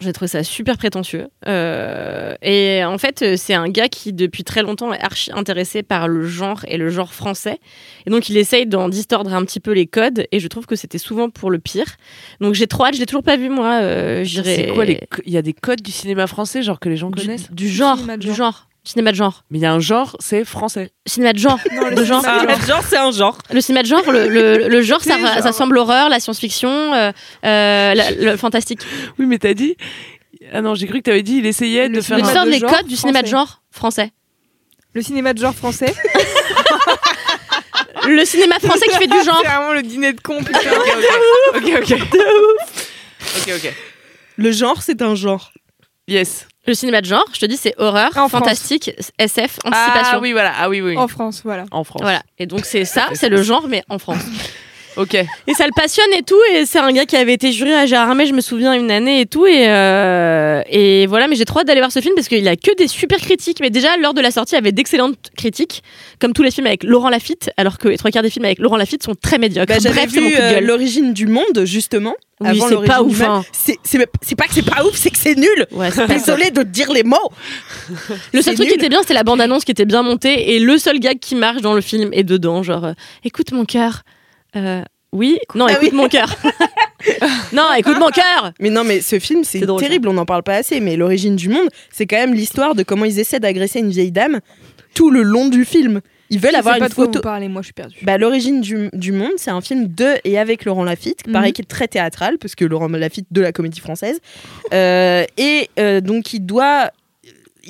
J'ai 0.00 0.12
trouvé 0.12 0.28
ça 0.28 0.44
super 0.44 0.78
prétentieux. 0.78 1.26
Euh, 1.48 2.36
et 2.40 2.84
en 2.84 2.98
fait, 2.98 3.22
euh, 3.22 3.34
c'est 3.36 3.54
un 3.54 3.68
gars 3.68 3.88
qui, 3.88 4.12
depuis 4.12 4.44
très 4.44 4.62
longtemps, 4.62 4.92
est 4.92 5.00
archi 5.02 5.32
intéressé 5.34 5.82
par 5.82 6.06
le 6.06 6.24
genre 6.24 6.60
et 6.68 6.76
le 6.76 6.88
genre 6.88 7.12
français. 7.12 7.58
Et 8.06 8.10
donc, 8.10 8.28
il 8.28 8.36
essaye 8.36 8.64
d'en 8.64 8.88
distordre 8.88 9.34
un 9.34 9.44
petit 9.44 9.58
peu 9.58 9.72
les 9.72 9.88
codes. 9.88 10.26
Et 10.30 10.38
je 10.38 10.46
trouve 10.46 10.66
que 10.66 10.76
c'était 10.76 10.98
souvent 10.98 11.30
pour 11.30 11.50
le 11.50 11.58
pire. 11.58 11.96
Donc, 12.40 12.54
j'ai 12.54 12.68
trop 12.68 12.84
hâte. 12.84 12.94
Je 12.94 13.00
l'ai 13.00 13.06
toujours 13.06 13.24
pas 13.24 13.36
vu, 13.36 13.48
moi. 13.48 13.80
Euh, 13.82 14.22
J'irai. 14.22 14.54
C'est 14.54 14.66
quoi 14.68 14.84
les 14.84 15.00
Il 15.26 15.32
y 15.32 15.36
a 15.36 15.42
des 15.42 15.52
codes 15.52 15.82
du 15.82 15.90
cinéma 15.90 16.28
français, 16.28 16.62
genre 16.62 16.78
que 16.78 16.88
les 16.88 16.96
gens 16.96 17.10
du, 17.10 17.22
connaissent? 17.22 17.50
du 17.50 17.68
genre, 17.68 17.98
du 18.18 18.28
genre. 18.28 18.36
genre. 18.36 18.68
Cinéma 18.84 19.10
de 19.12 19.16
genre. 19.16 19.44
Mais 19.50 19.58
il 19.58 19.62
y 19.62 19.66
a 19.66 19.72
un 19.72 19.80
genre, 19.80 20.16
c'est 20.18 20.44
français. 20.46 20.90
Cinéma 21.06 21.32
de 21.34 21.38
genre. 21.38 21.58
Non, 21.72 21.88
le 21.90 21.94
de 21.96 22.04
genre. 22.04 22.22
cinéma 22.24 22.56
de 22.56 22.62
genre, 22.66 22.82
c'est 22.88 22.96
un 22.96 23.10
genre. 23.10 23.36
Le 23.52 23.60
cinéma 23.60 23.82
de 23.82 23.88
genre, 23.88 24.10
le, 24.10 24.28
le- 24.28 24.68
le 24.68 24.82
genre, 24.82 25.02
ça, 25.02 25.16
ça 25.42 25.52
semble 25.52 25.74
l'horreur, 25.74 26.08
la 26.08 26.20
science-fiction, 26.20 26.70
euh, 26.94 27.12
euh, 27.44 27.94
la- 27.94 28.10
le 28.12 28.36
fantastique. 28.38 28.80
Oui, 29.18 29.26
mais 29.26 29.38
t'as 29.38 29.52
dit. 29.54 29.76
Ah 30.52 30.62
non, 30.62 30.74
j'ai 30.74 30.86
cru 30.86 30.98
que 30.98 31.04
t'avais 31.04 31.22
dit 31.22 31.38
il 31.38 31.46
essayait 31.46 31.88
Le 31.88 31.96
de 31.96 32.00
faire 32.00 32.16
de 32.18 32.50
les 32.50 32.58
genre 32.60 32.70
codes 32.74 32.86
du 32.86 32.96
cinéma 32.96 33.22
de 33.22 33.26
genre 33.26 33.60
français. 33.70 34.10
Le 34.94 35.02
cinéma 35.02 35.34
de 35.34 35.38
genre 35.40 35.54
français. 35.54 35.94
Le 38.06 38.24
cinéma 38.24 38.58
français 38.58 38.86
qui 38.90 38.96
fait 38.96 39.06
du 39.06 39.22
genre. 39.22 39.40
C'est 39.42 39.48
vraiment 39.48 39.72
le 39.72 39.82
dîner 39.82 40.12
de 40.12 40.20
con, 40.20 40.38
putain. 40.42 40.58
Ok, 41.54 41.62
ok. 41.82 41.98
ok, 43.36 43.52
ok. 43.56 43.72
Le 44.36 44.52
genre, 44.52 44.82
c'est 44.82 45.02
un 45.02 45.14
genre. 45.14 45.50
Yes. 46.06 46.46
Le 46.68 46.74
cinéma 46.74 47.00
de 47.00 47.06
genre, 47.06 47.24
je 47.32 47.40
te 47.40 47.46
dis, 47.46 47.56
c'est 47.56 47.74
horreur, 47.78 48.08
En 48.10 48.28
France. 48.28 48.30
fantastique, 48.30 48.90
SF, 49.16 49.58
anticipation. 49.64 50.12
Ah 50.12 50.18
oui, 50.20 50.32
voilà. 50.32 50.52
Ah 50.58 50.68
oui, 50.68 50.82
oui. 50.82 50.98
En 50.98 51.08
France, 51.08 51.40
voilà. 51.42 51.64
En 51.70 51.82
France. 51.82 52.02
Voilà. 52.02 52.22
Et 52.38 52.44
donc 52.44 52.66
c'est 52.66 52.84
ça, 52.84 53.08
c'est 53.14 53.30
le 53.30 53.42
genre, 53.42 53.66
mais 53.68 53.82
en 53.88 53.98
France. 53.98 54.22
Ok. 54.98 55.14
Et 55.14 55.54
ça 55.54 55.66
le 55.66 55.72
passionne 55.74 56.12
et 56.16 56.22
tout. 56.22 56.38
Et 56.52 56.66
c'est 56.66 56.78
un 56.78 56.92
gars 56.92 57.06
qui 57.06 57.16
avait 57.16 57.34
été 57.34 57.52
juré 57.52 57.72
à 57.74 57.86
Gérard 57.86 58.08
Armé, 58.08 58.26
je 58.26 58.34
me 58.34 58.40
souviens, 58.40 58.74
une 58.74 58.90
année 58.90 59.20
et 59.20 59.26
tout. 59.26 59.46
Et, 59.46 59.68
euh, 59.68 60.60
et 60.68 61.06
voilà, 61.06 61.28
mais 61.28 61.36
j'ai 61.36 61.44
trop 61.44 61.60
hâte 61.60 61.68
d'aller 61.68 61.80
voir 61.80 61.92
ce 61.92 62.00
film 62.00 62.14
parce 62.14 62.28
qu'il 62.28 62.46
a 62.48 62.56
que 62.56 62.74
des 62.76 62.88
super 62.88 63.18
critiques. 63.18 63.58
Mais 63.60 63.70
déjà, 63.70 63.96
lors 63.96 64.12
de 64.12 64.20
la 64.20 64.30
sortie, 64.30 64.54
il 64.54 64.56
y 64.56 64.58
avait 64.58 64.72
d'excellentes 64.72 65.30
critiques, 65.36 65.82
comme 66.20 66.32
tous 66.32 66.42
les 66.42 66.50
films 66.50 66.66
avec 66.66 66.82
Laurent 66.82 67.10
Lafitte, 67.10 67.50
alors 67.56 67.78
que 67.78 67.88
les 67.88 67.96
trois 67.96 68.10
quarts 68.10 68.22
des 68.22 68.30
films 68.30 68.44
avec 68.44 68.58
Laurent 68.58 68.76
Lafitte 68.76 69.04
sont 69.04 69.14
très 69.14 69.38
médiocres. 69.38 69.72
Bah, 69.72 69.78
J'avais 69.80 70.06
vu 70.06 70.34
euh, 70.38 70.60
l'origine 70.60 71.12
du 71.12 71.26
monde, 71.26 71.62
justement. 71.64 72.14
Oui, 72.40 72.60
c'est 72.68 72.86
pas 72.86 73.02
ouf, 73.02 73.20
hein. 73.22 73.44
C'est 73.52 74.36
pas 74.36 74.44
que 74.44 74.54
c'est 74.54 74.62
pas 74.64 74.84
ouf, 74.84 74.96
c'est 74.96 75.10
que 75.10 75.18
c'est 75.18 75.34
nul. 75.34 75.66
Ouais. 75.72 75.88
Désolée 76.08 76.50
de 76.50 76.62
te 76.62 76.68
dire 76.68 76.92
les 76.92 77.02
mots. 77.02 77.16
Le 78.32 78.42
seul 78.42 78.54
truc 78.54 78.68
nul. 78.68 78.68
qui 78.68 78.74
était 78.74 78.88
bien, 78.88 79.00
c'était 79.00 79.14
la 79.14 79.24
bande-annonce 79.24 79.64
qui 79.64 79.72
était 79.72 79.84
bien 79.84 80.02
montée 80.02 80.54
et 80.54 80.60
le 80.60 80.78
seul 80.78 81.00
gag 81.00 81.18
qui 81.18 81.34
marche 81.34 81.62
dans 81.62 81.74
le 81.74 81.80
film 81.80 82.10
est 82.12 82.22
dedans, 82.22 82.62
genre 82.62 82.84
euh, 82.84 82.92
écoute 83.24 83.50
mon 83.52 83.64
cœur. 83.64 84.02
Euh, 84.56 84.82
oui, 85.12 85.38
non, 85.54 85.66
Ah 85.68 85.72
écoute 85.72 85.88
oui. 85.92 85.96
mon 85.96 86.08
cœur. 86.08 86.34
non, 87.52 87.64
écoute 87.76 87.98
mon 87.98 88.10
cœur. 88.10 88.52
Mais 88.60 88.70
non, 88.70 88.84
mais 88.84 89.00
ce 89.00 89.18
film, 89.18 89.44
c'est 89.44 89.60
terrible, 89.78 90.08
on 90.08 90.12
n'en 90.14 90.26
parle 90.26 90.42
pas 90.42 90.56
assez. 90.56 90.80
Mais 90.80 90.96
l'origine 90.96 91.36
du 91.36 91.48
monde, 91.48 91.68
c'est 91.90 92.06
quand 92.06 92.16
même 92.16 92.34
l'histoire 92.34 92.74
de 92.74 92.82
comment 92.82 93.04
ils 93.04 93.18
essaient 93.18 93.40
d'agresser 93.40 93.78
une 93.80 93.90
vieille 93.90 94.12
dame 94.12 94.40
tout 94.94 95.10
le 95.10 95.22
long 95.22 95.48
du 95.48 95.64
film. 95.64 96.00
Ils 96.30 96.38
veulent 96.38 96.52
Je 96.52 96.56
avoir 96.58 96.74
sais 96.74 96.80
pas 96.80 96.86
une 96.86 96.90
de 96.90 96.94
quoi 96.94 97.04
photo. 97.06 97.18
vous 97.20 97.22
parlez, 97.22 97.48
moi 97.48 97.62
je 97.62 97.66
suis 97.66 97.72
perdue. 97.72 97.96
Bah, 98.02 98.18
l'origine 98.18 98.60
du, 98.60 98.90
du 98.92 99.12
monde, 99.12 99.32
c'est 99.36 99.50
un 99.50 99.62
film 99.62 99.88
de 99.88 100.16
et 100.24 100.38
avec 100.38 100.66
Laurent 100.66 100.84
Lafitte, 100.84 101.26
Mhm. 101.26 101.32
pareil 101.32 101.52
qui 101.54 101.62
est 101.62 101.64
très 101.64 101.88
théâtral, 101.88 102.36
parce 102.36 102.54
que 102.54 102.66
Laurent 102.66 102.88
Lafitte 102.88 103.28
de 103.30 103.40
la 103.40 103.52
comédie 103.52 103.80
française. 103.80 104.20
Euh, 104.74 105.24
et 105.38 105.70
euh, 105.78 106.00
donc, 106.02 106.34
il 106.34 106.40
doit. 106.40 106.90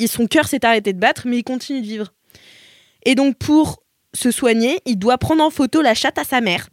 Son 0.06 0.26
cœur 0.26 0.46
s'est 0.48 0.64
arrêté 0.64 0.92
de 0.92 0.98
battre, 0.98 1.22
mais 1.26 1.38
il 1.38 1.44
continue 1.44 1.80
de 1.82 1.86
vivre. 1.86 2.12
Et 3.04 3.14
donc, 3.14 3.36
pour 3.36 3.82
se 4.14 4.30
soigner, 4.30 4.80
il 4.86 4.98
doit 4.98 5.18
prendre 5.18 5.42
en 5.42 5.50
photo 5.50 5.82
la 5.82 5.94
chatte 5.94 6.18
à 6.18 6.24
sa 6.24 6.40
mère. 6.40 6.68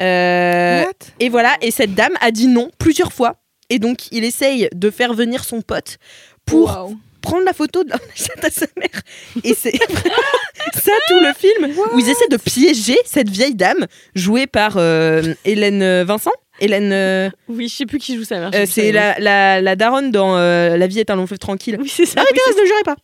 Euh, 0.00 0.84
What? 0.84 0.92
et 1.20 1.28
voilà, 1.28 1.56
et 1.62 1.70
cette 1.70 1.94
dame 1.94 2.12
a 2.20 2.30
dit 2.30 2.48
non 2.48 2.70
plusieurs 2.78 3.12
fois. 3.12 3.36
Et 3.70 3.78
donc, 3.78 4.10
il 4.12 4.24
essaye 4.24 4.68
de 4.74 4.90
faire 4.90 5.14
venir 5.14 5.42
son 5.44 5.60
pote 5.62 5.96
pour 6.44 6.94
prendre 7.22 7.44
la 7.44 7.52
photo 7.52 7.82
de 7.82 7.90
la 7.90 7.98
chatte 8.14 8.44
à 8.44 8.50
sa 8.50 8.66
mère. 8.76 9.00
Et 9.42 9.54
c'est 9.54 9.76
ça 10.74 10.92
tout 11.08 11.20
le 11.20 11.32
film 11.32 11.72
où 11.94 11.98
ils 11.98 12.08
essaient 12.08 12.28
de 12.30 12.36
piéger 12.36 12.96
cette 13.04 13.28
vieille 13.30 13.54
dame 13.54 13.86
jouée 14.14 14.46
par 14.46 14.74
euh, 14.76 15.34
Hélène 15.44 16.02
Vincent? 16.04 16.30
Hélène, 16.60 16.92
euh, 16.92 17.28
Oui, 17.48 17.68
je 17.68 17.76
sais 17.76 17.86
plus 17.86 17.98
qui 17.98 18.16
joue 18.16 18.24
sa 18.24 18.38
mère. 18.38 18.50
euh, 18.54 18.64
c'est 18.70 18.90
la, 18.92 19.18
la, 19.18 19.60
la 19.60 19.76
daronne 19.76 20.10
dans 20.10 20.36
euh, 20.38 20.76
La 20.78 20.86
vie 20.86 21.00
est 21.00 21.10
un 21.10 21.16
long 21.16 21.26
fleuve 21.26 21.38
tranquille. 21.38 21.76
Oui, 21.80 21.88
c'est 21.88 22.06
ça. 22.06 22.20
Arrêtez, 22.20 22.40
oui, 22.48 22.62
ne 22.62 22.66
jurez 22.66 22.82
pas. 22.84 22.96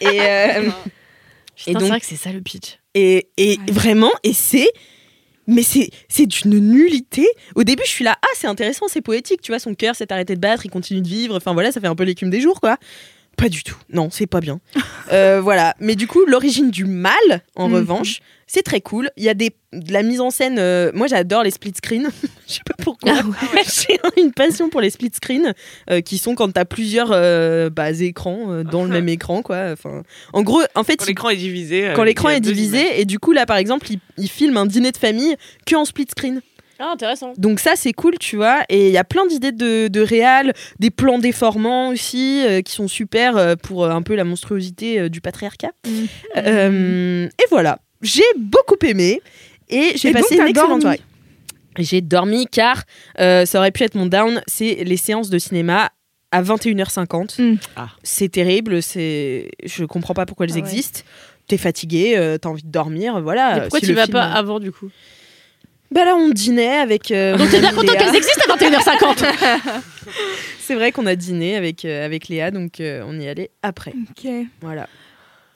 Et, 0.00 0.68
c'est- 1.64 1.70
et 1.70 1.74
donc- 1.74 1.82
c'est 1.82 1.88
vrai 1.88 2.00
que 2.00 2.06
c'est 2.06 2.16
ça 2.16 2.32
le 2.32 2.40
pitch. 2.40 2.78
et, 2.94 3.28
et 3.36 3.58
vraiment, 3.70 4.12
et 4.22 4.32
c'est. 4.32 4.68
Mais 5.48 5.64
c'est 5.64 5.90
c'est 6.08 6.26
d'une 6.26 6.58
nullité. 6.60 7.26
Au 7.56 7.64
début, 7.64 7.82
je 7.84 7.90
suis 7.90 8.04
là, 8.04 8.16
ah, 8.22 8.26
c'est 8.36 8.46
intéressant, 8.46 8.86
c'est 8.88 9.00
poétique, 9.00 9.40
tu 9.42 9.50
vois, 9.50 9.58
son 9.58 9.74
cœur 9.74 9.96
s'est 9.96 10.12
arrêté 10.12 10.36
de 10.36 10.40
battre, 10.40 10.64
il 10.66 10.70
continue 10.70 11.00
de 11.00 11.08
vivre. 11.08 11.34
Enfin 11.36 11.52
voilà, 11.52 11.72
ça 11.72 11.80
fait 11.80 11.88
un 11.88 11.96
peu 11.96 12.04
l'écume 12.04 12.30
des 12.30 12.40
jours, 12.40 12.60
quoi. 12.60 12.76
Pas 13.36 13.48
du 13.48 13.62
tout. 13.64 13.76
Non, 13.92 14.08
c'est 14.10 14.26
pas 14.26 14.40
bien. 14.40 14.60
Euh, 15.12 15.40
voilà. 15.42 15.74
Mais 15.78 15.94
du 15.94 16.06
coup, 16.06 16.24
l'origine 16.26 16.70
du 16.70 16.86
mal, 16.86 17.12
en 17.56 17.68
Mhm. 17.68 17.74
revanche, 17.74 18.20
c'est 18.46 18.62
très 18.62 18.80
cool. 18.80 19.10
Il 19.18 19.24
y 19.24 19.28
a 19.28 19.34
des, 19.34 19.50
de 19.74 19.92
la 19.92 20.02
mise 20.02 20.20
en 20.22 20.30
scène. 20.30 20.56
euh, 20.58 20.90
moi, 20.94 21.06
j'adore 21.06 21.42
les 21.42 21.50
split 21.50 21.74
screen. 21.76 22.08
Je 22.48 22.52
sais 22.54 22.60
pas 22.64 22.82
pourquoi. 22.82 23.12
J'ai 23.66 23.98
une 24.22 24.32
passion 24.32 24.70
pour 24.70 24.80
les 24.80 24.88
split 24.88 25.10
screen 25.12 25.52
euh, 25.90 26.00
qui 26.00 26.16
sont 26.16 26.34
quand 26.34 26.50
t'as 26.52 26.64
plusieurs 26.64 27.10
euh, 27.12 27.68
bah, 27.68 27.90
écrans 27.90 28.52
euh, 28.52 28.62
dans 28.64 28.84
le 28.84 28.90
même 28.90 29.08
écran, 29.08 29.42
quoi. 29.42 29.72
Enfin, 29.72 30.02
en 30.32 30.42
gros, 30.42 30.62
en 30.76 30.84
fait, 30.84 30.96
Quand 30.96 31.04
ils- 31.04 31.08
l'écran 31.08 31.28
est 31.30 31.36
divisé. 31.36 31.92
quand 31.94 32.04
l'écran 32.04 32.30
est 32.30 32.40
divisé 32.40 32.78
images. 32.80 32.94
et 33.00 33.04
du 33.04 33.18
coup 33.18 33.32
là 33.32 33.44
par 33.44 33.56
exemple 33.58 33.88
il, 33.90 33.98
il 34.16 34.28
filme 34.30 34.56
un 34.56 34.66
dîner 34.66 34.92
de 34.92 34.96
famille 34.96 35.36
que 35.66 35.74
en 35.74 35.84
split 35.84 36.06
screen 36.10 36.40
Ah, 36.84 36.90
intéressant. 36.94 37.32
donc 37.38 37.60
ça 37.60 37.74
c'est 37.76 37.92
cool 37.92 38.14
tu 38.18 38.34
vois 38.36 38.62
et 38.68 38.88
il 38.88 38.92
y 38.92 38.98
a 38.98 39.04
plein 39.04 39.24
d'idées 39.26 39.52
de, 39.52 39.86
de 39.86 40.00
réal 40.00 40.52
des 40.80 40.90
plans 40.90 41.18
déformants 41.20 41.90
aussi 41.90 42.42
euh, 42.44 42.60
qui 42.60 42.72
sont 42.72 42.88
super 42.88 43.36
euh, 43.36 43.54
pour 43.54 43.84
euh, 43.84 43.90
un 43.90 44.02
peu 44.02 44.16
la 44.16 44.24
monstruosité 44.24 44.98
euh, 44.98 45.08
du 45.08 45.20
patriarcat. 45.20 45.70
Euh, 46.36 47.26
et 47.28 47.44
voilà 47.50 47.78
j'ai 48.02 48.22
beaucoup 48.36 48.76
aimé 48.84 49.20
et 49.68 49.92
j'ai 49.94 50.12
donc, 50.12 50.22
passé 50.22 50.36
t'as 50.36 50.42
une 50.44 50.48
excellente 50.50 50.80
soirée 50.82 51.00
j'ai 51.78 52.00
dormi 52.00 52.46
car 52.46 52.82
euh, 53.20 53.46
ça 53.46 53.58
aurait 53.58 53.70
pu 53.70 53.82
être 53.84 53.94
mon 53.94 54.06
down 54.06 54.42
c'est 54.46 54.82
les 54.84 54.96
séances 54.96 55.30
de 55.30 55.38
cinéma 55.38 55.90
à 56.32 56.42
21h50 56.42 57.40
Mm. 57.40 57.56
Ah. 57.76 57.88
c'est 58.02 58.28
terrible 58.30 58.82
c'est 58.82 59.50
je 59.64 59.84
comprends 59.84 60.14
pas 60.14 60.26
pourquoi 60.26 60.46
elles 60.46 60.52
Ah 60.52 60.54
ouais. 60.56 60.60
existent 60.60 61.00
t'es 61.46 61.56
fatigué 61.58 62.14
euh, 62.16 62.38
t'as 62.38 62.48
envie 62.48 62.62
de 62.62 62.70
dormir 62.70 63.20
voilà 63.22 63.56
Et 63.56 63.60
pourquoi 63.62 63.80
Si 63.80 63.86
tu 63.86 63.92
vas 63.92 64.04
film- 64.04 64.12
pas 64.14 64.24
avant 64.32 64.58
du 64.58 64.72
coup? 64.72 64.90
Bah 65.92 66.04
là 66.04 66.16
on 66.16 66.30
dînait 66.30 66.76
avec 66.78 67.10
euh, 67.10 67.36
Donc 67.36 67.50
t'es 67.50 67.60
bien 67.60 67.72
content 67.72 67.92
qu'elles 67.92 68.14
existent 68.16 68.42
à 68.52 68.56
21h50 68.56 69.82
c'est 70.60 70.74
vrai 70.74 70.92
qu'on 70.92 71.06
a 71.06 71.14
dîné 71.16 71.56
avec 71.56 71.84
euh, 71.84 72.04
avec 72.04 72.28
Léa 72.28 72.50
donc 72.50 72.80
euh, 72.80 73.02
on 73.06 73.18
y 73.20 73.28
allait 73.28 73.50
après. 73.62 73.92
Ok. 74.10 74.30
voilà. 74.60 74.88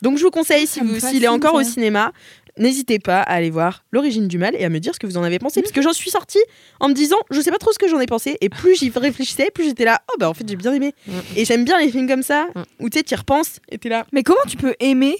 Donc 0.02 0.18
je 0.18 0.22
vous 0.24 0.30
conseille 0.30 0.66
si 0.66 0.78
Ça 0.80 0.84
me 0.84 0.88
vous- 0.88 0.94
s'il 0.94 1.02
fascine, 1.02 1.24
est 1.24 1.28
encore 1.28 1.54
au 1.54 1.62
cinéma 1.62 2.12
n'hésitez 2.58 2.98
pas 2.98 3.20
à 3.20 3.34
aller 3.34 3.50
voir 3.50 3.84
l'origine 3.92 4.28
du 4.28 4.38
mal 4.38 4.54
et 4.58 4.64
à 4.64 4.70
me 4.70 4.78
dire 4.80 4.94
ce 4.94 4.98
que 4.98 5.06
vous 5.06 5.18
en 5.18 5.22
avez 5.22 5.38
pensé 5.38 5.60
parce 5.60 5.72
que 5.72 5.82
j'en 5.82 5.92
suis 5.92 6.10
sortie 6.10 6.38
en 6.80 6.88
me 6.88 6.94
disant 6.94 7.18
je 7.30 7.38
sais 7.40 7.50
pas 7.50 7.58
trop 7.58 7.70
ce 7.72 7.78
que 7.78 7.86
j'en 7.88 8.00
ai 8.00 8.06
pensé 8.06 8.38
et 8.40 8.48
plus 8.48 8.76
j'y 8.78 8.90
réfléchissais 8.94 9.50
plus 9.54 9.64
j'étais 9.64 9.84
là 9.84 10.00
oh 10.10 10.16
bah 10.18 10.28
en 10.30 10.34
fait 10.34 10.48
j'ai 10.48 10.56
bien 10.56 10.72
aimé. 10.72 10.94
Et 11.36 11.44
j'aime 11.44 11.64
bien 11.66 11.78
les 11.78 11.90
films 11.90 12.08
comme 12.08 12.22
ça 12.22 12.46
Mm. 12.54 12.62
où 12.80 12.88
tu 12.90 12.98
sais 12.98 13.04
tu 13.04 13.12
y 13.12 13.16
repenses 13.16 13.58
et 13.70 13.76
t'es 13.78 13.88
là. 13.90 14.06
Mais 14.12 14.22
comment 14.22 14.40
tu 14.48 14.56
peux 14.56 14.74
aimer 14.80 15.16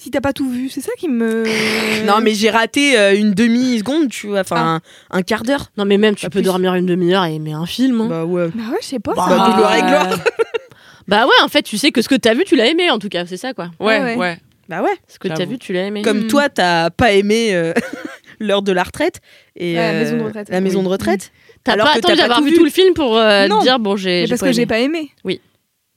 si 0.00 0.10
t'as 0.10 0.20
pas 0.20 0.32
tout 0.32 0.48
vu 0.50 0.68
C'est 0.68 0.80
ça 0.80 0.92
qui 0.98 1.08
me. 1.08 1.44
non 2.06 2.20
mais 2.22 2.34
j'ai 2.34 2.50
raté 2.50 2.98
euh, 2.98 3.14
une 3.16 3.32
demi 3.32 3.78
seconde 3.78 4.08
tu 4.08 4.28
vois 4.28 4.40
enfin 4.40 4.80
un, 5.12 5.18
un 5.18 5.22
quart 5.22 5.42
d'heure 5.42 5.70
Non 5.76 5.84
mais 5.84 5.98
même 5.98 6.14
tu 6.14 6.26
Pas 6.26 6.30
peux 6.30 6.40
plus. 6.40 6.46
dormir 6.46 6.74
une 6.74 6.86
demi-heure 6.86 7.24
et 7.26 7.34
aimer 7.34 7.52
un 7.52 7.66
film. 7.66 8.00
hein. 8.00 8.06
bah 8.08 8.24
ouais 8.24 8.48
Bah 8.54 8.62
ouais, 8.72 8.78
je 8.80 8.86
sais 8.86 8.98
pas. 8.98 9.14
Bah, 9.14 9.26
Bah, 9.28 9.52
gloire 9.56 9.74
et 9.76 9.82
gloire. 9.82 10.08
Bah 11.08 11.24
ouais, 11.26 11.32
en 11.42 11.48
fait, 11.48 11.62
tu 11.62 11.76
sais 11.76 11.90
que 11.90 12.02
ce 12.02 12.08
que 12.08 12.14
t'as 12.14 12.34
vu, 12.34 12.44
tu 12.44 12.54
l'as 12.54 12.66
aimé 12.66 12.88
en 12.90 13.00
tout 13.00 13.08
cas, 13.08 13.26
c'est 13.26 13.36
ça 13.36 13.52
quoi. 13.52 13.70
Ouais, 13.80 14.16
Ouais, 14.16 14.38
bah 14.68 14.80
ouais 14.82 14.94
Ce 15.08 15.18
que 15.18 15.26
t'as 15.26 15.34
J'avoue. 15.34 15.52
vu, 15.52 15.58
tu 15.58 15.72
l'as 15.72 15.86
aimé. 15.86 16.02
comme 16.02 16.20
Mm. 16.24 16.26
toi 16.28 16.48
t'as 16.48 16.90
pas 16.90 17.12
aimé 17.12 17.48
euh, 17.52 17.72
l'heure 18.38 18.62
de 18.62 18.70
la 18.70 18.84
retraite 18.84 19.20
et 19.56 19.74
Ouais, 19.74 19.80
la 19.80 19.90
euh, 19.90 19.98
maison 20.04 20.16
de 20.18 20.22
retraite. 20.22 20.48
la 20.50 20.60
maison 20.60 20.78
Oui. 20.78 20.84
de 20.84 20.88
retraite 20.90 21.32
T'as 21.64 21.72
alors 21.72 21.86
pas 21.86 21.92
que 21.94 21.98
attendu 21.98 22.14
pas 22.14 22.22
d'avoir 22.22 22.38
tout 22.38 22.44
vu 22.44 22.52
tout 22.54 22.62
le 22.64 22.70
film 22.70 22.94
pour 22.94 23.16
euh, 23.18 23.48
Non. 23.48 23.58
dire 23.60 23.80
bon 23.80 23.96
j'ai. 23.96 24.08
Mais 24.20 24.26
j'ai 24.26 24.28
parce 24.28 24.40
pas 24.40 24.46
que 24.46 24.52
j'ai 24.52 24.66
pas 24.66 24.78
aimé. 24.78 25.10
Oui. 25.24 25.40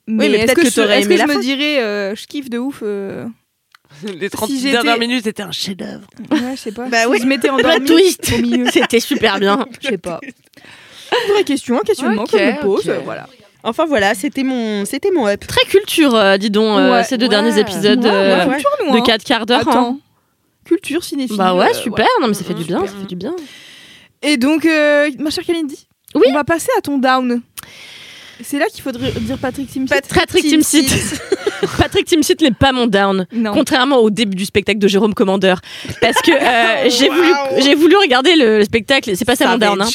Mais, 0.08 0.28
mais 0.30 0.36
est-ce 0.38 0.46
peut-être 0.48 0.56
que, 0.58 0.62
que 0.64 0.70
je, 0.70 0.76
t'aurais 0.76 0.98
est-ce 1.00 1.06
aimé 1.06 1.16
que 1.16 1.22
je 1.22 1.28
me 1.28 1.34
fin. 1.34 1.40
dirais, 1.40 1.82
euh, 1.84 2.16
je 2.16 2.26
kiffe 2.26 2.50
de 2.50 2.58
ouf 2.58 2.80
euh, 2.84 3.26
Les 4.20 4.30
30 4.30 4.50
Si 4.50 4.58
j'étais- 4.60 4.72
dernières 4.72 4.98
minutes 5.00 5.26
étaient 5.28 5.44
un 5.44 5.52
chef-d'œuvre. 5.52 6.06
Ouais, 6.32 6.56
je 6.56 6.60
sais 6.60 6.72
pas. 6.72 6.88
Bah 6.88 7.02
Si 7.04 7.08
ouais. 7.08 7.20
je 7.20 7.26
m'étais 7.26 7.50
endormie 7.50 7.86
twist 7.86 8.32
au 8.38 8.42
milieu. 8.42 8.66
C'était 8.72 9.00
super 9.00 9.40
bien. 9.40 9.66
Je 9.82 9.90
sais 9.90 9.98
pas. 9.98 10.20
Une 11.28 11.34
vraie 11.34 11.44
question, 11.44 11.78
un 11.80 11.84
questionnement 11.84 12.24
Ok, 12.24 12.32
que 12.32 12.38
je 12.40 12.44
me 12.44 12.62
pose. 12.62 12.92
Voilà. 13.06 13.28
enfin 13.64 13.86
voilà 13.86 14.16
c'était 14.16 14.44
mon 14.44 14.84
c'était 14.84 15.12
mon 15.12 15.28
up 15.28 15.46
Très 15.48 15.64
culture, 15.66 16.16
euh, 16.16 16.38
dis 16.38 16.50
donc, 16.50 16.80
euh, 16.80 16.92
Ouais, 16.92 17.04
ces 17.04 17.18
deux 17.18 17.26
ouais. 17.26 17.30
derniers 17.30 17.60
épisodes 17.60 18.04
Ouais, 18.04 18.10
euh, 18.12 18.46
ouais, 18.48 18.54
culture, 18.56 18.70
nous, 18.86 18.94
de 18.94 18.98
hein. 18.98 19.04
4 19.06 19.24
quarts 19.24 19.46
d'heure. 19.46 19.68
hein. 19.68 20.00
Culture 20.66 21.04
cinéphile. 21.04 21.38
Bah 21.38 21.54
ouais, 21.54 21.74
super. 21.74 22.08
Non 22.22 22.28
mais 22.30 22.34
ça 22.34 22.44
fait 22.44 22.54
du 22.56 22.64
bien, 22.64 22.80
ça 22.88 22.94
fait 23.00 23.06
du 23.08 23.16
bien. 23.16 23.36
Et 24.24 24.38
donc, 24.38 24.66
euh, 24.66 25.12
ma 25.20 25.30
chère 25.30 25.44
Kalindi, 25.46 25.86
Oui. 26.16 26.24
on 26.30 26.34
va 26.34 26.44
passer 26.44 26.70
à 26.78 26.82
ton 26.82 26.98
down. 26.98 27.42
C'est 28.44 28.60
là 28.60 28.66
qu'il 28.72 28.82
faudrait 28.84 29.12
dire 29.12 29.38
Patrick 29.38 29.70
Timsit. 29.70 29.90
Patrick 29.90 30.44
Timsit. 30.44 30.88
Patrick 31.78 32.06
Timsit 32.06 32.42
n'est 32.42 32.52
pas 32.52 32.72
mon 32.72 32.88
down. 32.88 33.26
Non. 33.34 33.54
Contrairement 33.54 33.98
au 33.98 34.10
début 34.10 34.36
du 34.36 34.46
spectacle 34.46 34.80
de 34.80 34.88
Jérôme 34.88 35.14
Commandeur. 35.14 35.62
Parce 36.02 36.22
que 36.22 36.32
euh, 36.32 36.90
j'ai 37.62 37.76
voulu, 37.76 37.96
regarder 37.96 38.36
le, 38.36 38.58
le 38.60 38.64
spectacle. 38.66 39.16
C'est 39.16 39.26
pas 39.26 39.36
ça 39.36 39.48
mon 39.48 39.58
down. 39.58 39.82
hein. 39.82 39.88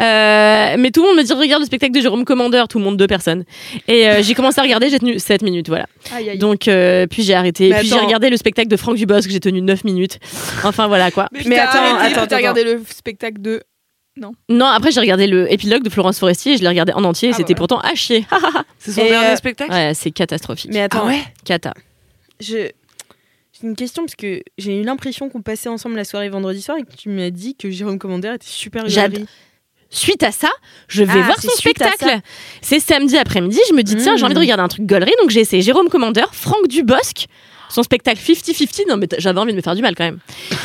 Euh, 0.00 0.76
mais 0.78 0.90
tout 0.90 1.02
le 1.02 1.08
monde 1.08 1.18
me 1.18 1.22
dit 1.22 1.32
regarde 1.32 1.60
le 1.62 1.66
spectacle 1.66 1.92
de 1.92 2.00
Jérôme 2.00 2.24
Commandeur. 2.24 2.68
Tout 2.68 2.78
le 2.78 2.84
monde, 2.84 2.96
deux 2.96 3.06
personnes. 3.06 3.44
Et 3.88 4.08
euh, 4.08 4.22
j'ai 4.22 4.34
commencé 4.34 4.58
à 4.60 4.62
regarder, 4.62 4.88
j'ai 4.88 4.98
tenu 4.98 5.18
7 5.18 5.42
minutes. 5.42 5.68
Voilà. 5.68 5.86
Aïe, 6.14 6.30
aïe. 6.30 6.38
Donc, 6.38 6.68
puis 7.10 7.22
j'ai 7.22 7.34
arrêté. 7.34 7.68
Mais 7.70 7.80
puis 7.80 7.88
j'ai 7.88 7.98
regardé 7.98 8.30
le 8.30 8.36
spectacle 8.36 8.68
de 8.68 8.76
Franck 8.76 8.96
Dubosc, 8.96 9.28
j'ai 9.30 9.40
tenu 9.40 9.60
9 9.60 9.84
minutes. 9.84 10.18
Enfin 10.64 10.88
voilà 10.88 11.10
quoi. 11.10 11.28
mais, 11.32 11.42
mais 11.46 11.58
attends, 11.58 11.78
attends, 11.96 12.12
t'as 12.14 12.22
attends. 12.22 12.36
regardé 12.36 12.64
le 12.64 12.82
spectacle 12.88 13.40
de. 13.40 13.62
Non, 14.16 14.66
après 14.66 14.90
j'ai 14.90 15.00
regardé 15.00 15.26
le 15.26 15.50
épilogue 15.52 15.82
de 15.82 15.88
Florence 15.90 16.18
Forestier 16.18 16.54
et 16.54 16.56
je 16.56 16.62
l'ai 16.62 16.68
regardé 16.68 16.92
en 16.92 17.04
entier 17.04 17.28
et 17.30 17.32
Ah, 17.32 17.36
c'était 17.36 17.54
pourtant 17.54 17.78
à 17.80 17.94
chier. 17.94 18.26
C'est 18.78 18.92
son 18.92 19.02
Et, 19.02 19.08
dernier 19.08 19.28
euh, 19.28 19.36
spectacle? 19.36 19.70
Ouais, 19.72 19.92
c'est 19.94 20.10
catastrophique. 20.10 20.70
Mais 20.72 20.80
attends, 20.82 21.02
Ah 21.04 21.08
ouais? 21.08 21.22
Cata. 21.44 21.72
je... 22.40 22.46
j'ai 22.46 22.70
une 23.62 23.76
question 23.76 24.02
parce 24.04 24.16
que 24.16 24.42
j'ai 24.58 24.80
eu 24.80 24.82
l'impression 24.84 25.28
qu'on 25.28 25.42
passait 25.42 25.68
ensemble 25.68 25.96
la 25.96 26.04
soirée 26.04 26.28
vendredi 26.28 26.60
soir 26.60 26.76
et 26.78 26.82
que 26.82 26.94
tu 26.96 27.08
m'as 27.08 27.30
dit 27.30 27.54
que 27.56 27.70
Jérôme 27.70 27.98
Commander 27.98 28.32
était 28.34 28.46
super 28.46 28.86
galerie. 28.86 29.26
Suite 29.92 30.22
à 30.22 30.30
ça, 30.32 30.48
je 30.88 31.02
vais 31.02 31.18
Ah, 31.20 31.22
voir 31.22 31.40
son 31.40 31.50
spectacle. 31.50 32.20
C'est 32.62 32.78
samedi 32.78 33.16
après-midi. 33.18 33.58
Je 33.68 33.74
me 33.74 33.82
dis, 33.82 33.96
tiens, 33.96 34.16
j'ai 34.16 34.24
envie 34.24 34.34
de 34.34 34.38
regarder 34.38 34.62
un 34.62 34.68
truc 34.68 34.86
gaulerie. 34.86 35.12
Donc 35.20 35.30
j'ai 35.30 35.40
essayé 35.40 35.62
Jérôme 35.62 35.88
Commandeur, 35.88 36.32
Franck 36.34 36.68
Dubosc, 36.68 37.26
son 37.70 37.82
spectacle 37.82 38.18
50-50. 38.20 38.88
Non, 38.88 38.96
mais 38.96 39.06
j'avais 39.18 39.38
envie 39.40 39.52
de 39.52 39.56
me 39.56 39.62
faire 39.62 39.74
du 39.74 39.82
mal 39.82 39.94
quand 39.94 40.04
même. 40.04 40.18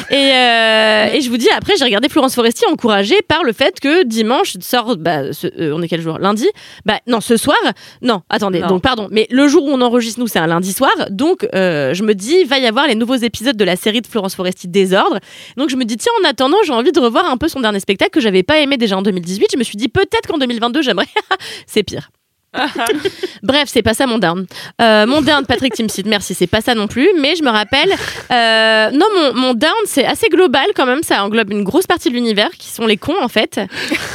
Et, 0.09 0.15
euh, 0.15 1.13
et 1.13 1.21
je 1.21 1.29
vous 1.29 1.37
dis, 1.37 1.49
après, 1.55 1.73
j'ai 1.77 1.85
regardé 1.85 2.09
Florence 2.09 2.35
Foresti 2.35 2.65
encouragée 2.71 3.21
par 3.27 3.43
le 3.43 3.53
fait 3.53 3.79
que 3.79 4.03
dimanche 4.03 4.55
sort. 4.61 4.97
Bah, 4.97 5.33
ce- 5.33 5.47
euh, 5.59 5.73
on 5.75 5.81
est 5.81 5.87
quel 5.87 6.01
jour? 6.01 6.17
Lundi? 6.19 6.47
Bah, 6.85 6.99
non, 7.07 7.21
ce 7.21 7.37
soir? 7.37 7.57
Non, 8.01 8.21
attendez. 8.29 8.59
Non. 8.59 8.67
Donc, 8.67 8.81
pardon. 8.81 9.07
Mais 9.11 9.27
le 9.29 9.47
jour 9.47 9.63
où 9.65 9.69
on 9.71 9.81
enregistre, 9.81 10.19
nous, 10.19 10.27
c'est 10.27 10.39
un 10.39 10.47
lundi 10.47 10.73
soir. 10.73 10.91
Donc, 11.09 11.47
euh, 11.53 11.93
je 11.93 12.03
me 12.03 12.13
dis, 12.13 12.43
va 12.43 12.59
y 12.59 12.65
avoir 12.65 12.87
les 12.87 12.95
nouveaux 12.95 13.15
épisodes 13.15 13.57
de 13.57 13.63
la 13.65 13.75
série 13.75 14.01
de 14.01 14.07
Florence 14.07 14.35
Foresti 14.35 14.67
Désordre. 14.67 15.19
Donc, 15.57 15.69
je 15.69 15.75
me 15.75 15.85
dis, 15.85 15.97
tiens, 15.97 16.11
en 16.23 16.27
attendant, 16.27 16.57
j'ai 16.65 16.73
envie 16.73 16.91
de 16.91 16.99
revoir 16.99 17.25
un 17.29 17.37
peu 17.37 17.47
son 17.47 17.59
dernier 17.59 17.79
spectacle 17.79 18.11
que 18.11 18.19
j'avais 18.21 18.43
pas 18.43 18.59
aimé 18.59 18.77
déjà 18.77 18.97
en 18.97 19.01
2018. 19.01 19.47
Je 19.53 19.57
me 19.57 19.63
suis 19.63 19.77
dit, 19.77 19.87
peut-être 19.89 20.27
qu'en 20.27 20.37
2022, 20.37 20.81
j'aimerais. 20.81 21.07
c'est 21.67 21.83
pire. 21.83 22.09
Bref, 23.43 23.65
c'est 23.67 23.81
pas 23.81 23.93
ça 23.93 24.07
mon 24.07 24.17
down. 24.17 24.45
Euh, 24.81 25.05
mon 25.05 25.21
down, 25.21 25.45
Patrick 25.45 25.73
Timsit, 25.73 26.03
merci, 26.05 26.33
c'est 26.33 26.47
pas 26.47 26.61
ça 26.61 26.75
non 26.75 26.87
plus. 26.87 27.09
Mais 27.19 27.35
je 27.35 27.43
me 27.43 27.49
rappelle, 27.49 27.93
euh, 28.31 28.91
non, 28.91 29.05
mon, 29.15 29.33
mon 29.33 29.53
down, 29.53 29.71
c'est 29.85 30.05
assez 30.05 30.27
global 30.29 30.65
quand 30.75 30.85
même. 30.85 31.03
Ça 31.03 31.23
englobe 31.23 31.51
une 31.51 31.63
grosse 31.63 31.87
partie 31.87 32.09
de 32.09 32.15
l'univers 32.15 32.49
qui 32.57 32.69
sont 32.69 32.85
les 32.85 32.97
cons 32.97 33.21
en 33.21 33.27
fait. 33.27 33.59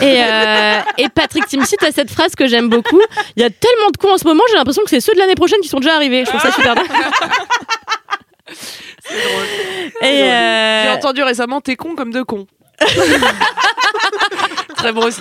Et, 0.02 0.22
euh, 0.22 0.80
et 0.98 1.08
Patrick 1.08 1.46
Timsit 1.46 1.76
a 1.86 1.92
cette 1.92 2.10
phrase 2.10 2.34
que 2.34 2.46
j'aime 2.46 2.68
beaucoup. 2.68 3.00
Il 3.36 3.42
y 3.42 3.44
a 3.44 3.50
tellement 3.50 3.90
de 3.92 3.96
cons 3.96 4.12
en 4.14 4.18
ce 4.18 4.24
moment, 4.24 4.42
j'ai 4.50 4.56
l'impression 4.56 4.82
que 4.82 4.90
c'est 4.90 5.00
ceux 5.00 5.14
de 5.14 5.18
l'année 5.18 5.34
prochaine 5.34 5.60
qui 5.60 5.68
sont 5.68 5.80
déjà 5.80 5.94
arrivés. 5.94 6.24
Je 6.24 6.30
trouve 6.30 6.40
ça 6.40 6.52
super 6.52 6.74
euh, 10.02 10.82
J'ai 10.84 10.90
entendu 10.90 11.22
récemment 11.22 11.60
t'es 11.60 11.76
con 11.76 11.94
comme 11.94 12.12
deux 12.12 12.24
cons. 12.24 12.46
Très 14.76 14.92
bon 14.92 15.04
aussi. 15.06 15.20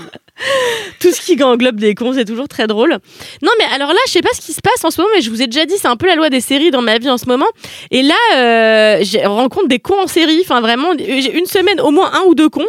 tout 1.00 1.12
ce 1.12 1.22
qui 1.22 1.42
englobe 1.44 1.78
des 1.78 1.96
cons, 1.96 2.14
c'est 2.14 2.26
toujours 2.26 2.48
très 2.48 2.68
drôle. 2.68 2.98
Non, 3.42 3.52
mais 3.60 3.66
alors 3.74 3.90
là, 3.90 4.00
je 4.08 4.12
sais 4.12 4.22
pas 4.22 4.30
ce 4.34 4.42
qui 4.42 4.54
se 4.54 4.62
passe 4.62 4.84
en 4.86 4.92
ce 4.92 5.02
moment, 5.02 5.12
mais 5.16 5.22
je 5.22 5.30
vous 5.30 5.42
ai 5.42 5.48
déjà 5.48 5.66
dit, 5.66 5.76
c'est 5.78 5.88
un 5.88 5.98
peu 5.98 6.08
la 6.08 6.16
loi 6.16 6.30
des 6.30 6.42
séries 6.42 6.72
dans 6.72 6.82
ma 6.82 6.98
vie 6.98 7.10
en 7.10 7.18
ce 7.18 7.26
moment. 7.26 7.48
Et 7.92 8.02
là, 8.04 8.16
euh, 8.36 9.04
je 9.04 9.26
rencontre 9.28 9.68
des 9.68 9.80
cons 9.80 10.00
en 10.02 10.08
série. 10.08 10.40
Enfin, 10.42 10.62
vraiment, 10.62 10.90
j'ai 10.98 11.38
une 11.38 11.46
semaine 11.46 11.80
au 11.82 11.92
moins 11.92 12.12
un 12.14 12.22
ou 12.28 12.36
deux 12.36 12.50
cons. 12.50 12.66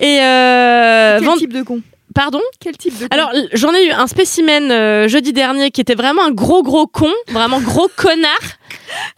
Et 0.00 0.18
euh, 0.20 1.16
Quel 1.18 1.26
vend- 1.26 1.36
type 1.36 1.52
de 1.52 1.62
con 1.62 1.80
pardon. 2.16 2.40
Quel 2.60 2.76
type 2.76 2.98
de 2.98 3.06
con 3.06 3.08
Alors, 3.10 3.30
j'en 3.52 3.74
ai 3.74 3.86
eu 3.86 3.90
un 3.90 4.06
spécimen 4.06 4.70
euh, 4.70 5.06
jeudi 5.06 5.32
dernier 5.32 5.70
qui 5.70 5.82
était 5.82 5.94
vraiment 5.94 6.24
un 6.24 6.30
gros 6.30 6.62
gros 6.62 6.86
con, 6.86 7.12
vraiment 7.28 7.60
gros 7.60 7.88
connard. 7.96 8.32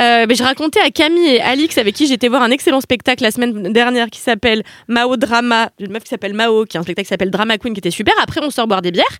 Euh, 0.00 0.26
mais 0.28 0.34
je 0.34 0.42
racontais 0.42 0.80
à 0.80 0.90
Camille 0.90 1.36
et 1.36 1.40
Alix 1.40 1.78
avec 1.78 1.94
qui 1.94 2.06
j'étais 2.06 2.28
voir 2.28 2.42
un 2.42 2.50
excellent 2.50 2.80
spectacle 2.80 3.22
la 3.22 3.30
semaine 3.30 3.72
dernière 3.72 4.10
qui 4.10 4.18
s'appelle 4.18 4.64
Mao 4.88 5.16
Drama, 5.16 5.70
une 5.78 5.92
meuf 5.92 6.02
qui 6.02 6.08
s'appelle 6.08 6.34
Mao, 6.34 6.64
qui 6.64 6.76
est 6.76 6.80
un 6.80 6.82
spectacle 6.82 7.06
qui 7.06 7.10
s'appelle 7.10 7.30
Drama 7.30 7.56
Queen 7.56 7.72
qui 7.72 7.78
était 7.78 7.92
super. 7.92 8.14
Après, 8.20 8.40
on 8.42 8.50
sort 8.50 8.66
boire 8.66 8.82
des 8.82 8.90
bières. 8.90 9.18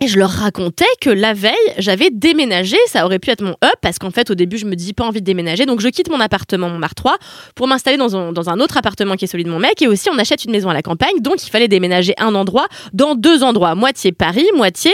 Et 0.00 0.06
je 0.06 0.16
leur 0.18 0.30
racontais 0.30 0.84
que 1.00 1.10
la 1.10 1.32
veille, 1.34 1.52
j'avais 1.78 2.10
déménagé. 2.12 2.76
Ça 2.86 3.04
aurait 3.04 3.18
pu 3.18 3.30
être 3.30 3.42
mon 3.42 3.56
up 3.64 3.74
parce 3.82 3.98
qu'en 3.98 4.10
fait, 4.12 4.30
au 4.30 4.36
début, 4.36 4.56
je 4.56 4.64
me 4.66 4.76
dis 4.76 4.92
pas 4.92 5.04
envie 5.04 5.20
de 5.20 5.26
déménager. 5.26 5.66
Donc, 5.66 5.80
je 5.80 5.88
quitte 5.88 6.08
mon 6.08 6.20
appartement, 6.20 6.68
mon 6.68 6.78
Mar 6.78 6.94
3, 6.94 7.16
pour 7.56 7.66
m'installer 7.66 7.96
dans 7.96 8.16
un, 8.16 8.32
dans 8.32 8.48
un 8.48 8.60
autre 8.60 8.76
appartement 8.76 9.16
qui 9.16 9.24
est 9.24 9.28
celui 9.28 9.42
de 9.42 9.50
mon 9.50 9.58
mec. 9.58 9.82
Et 9.82 9.88
aussi, 9.88 10.08
on 10.08 10.16
achète 10.18 10.44
une 10.44 10.52
maison 10.52 10.68
à 10.70 10.74
la 10.74 10.82
campagne. 10.82 11.18
Donc, 11.20 11.44
il 11.44 11.50
fallait 11.50 11.66
déménager 11.66 12.14
un 12.18 12.34
endroit 12.36 12.68
dans 12.92 13.16
deux 13.16 13.42
endroits. 13.42 13.74
Moitié 13.74 14.12
Paris, 14.12 14.46
moitié 14.54 14.92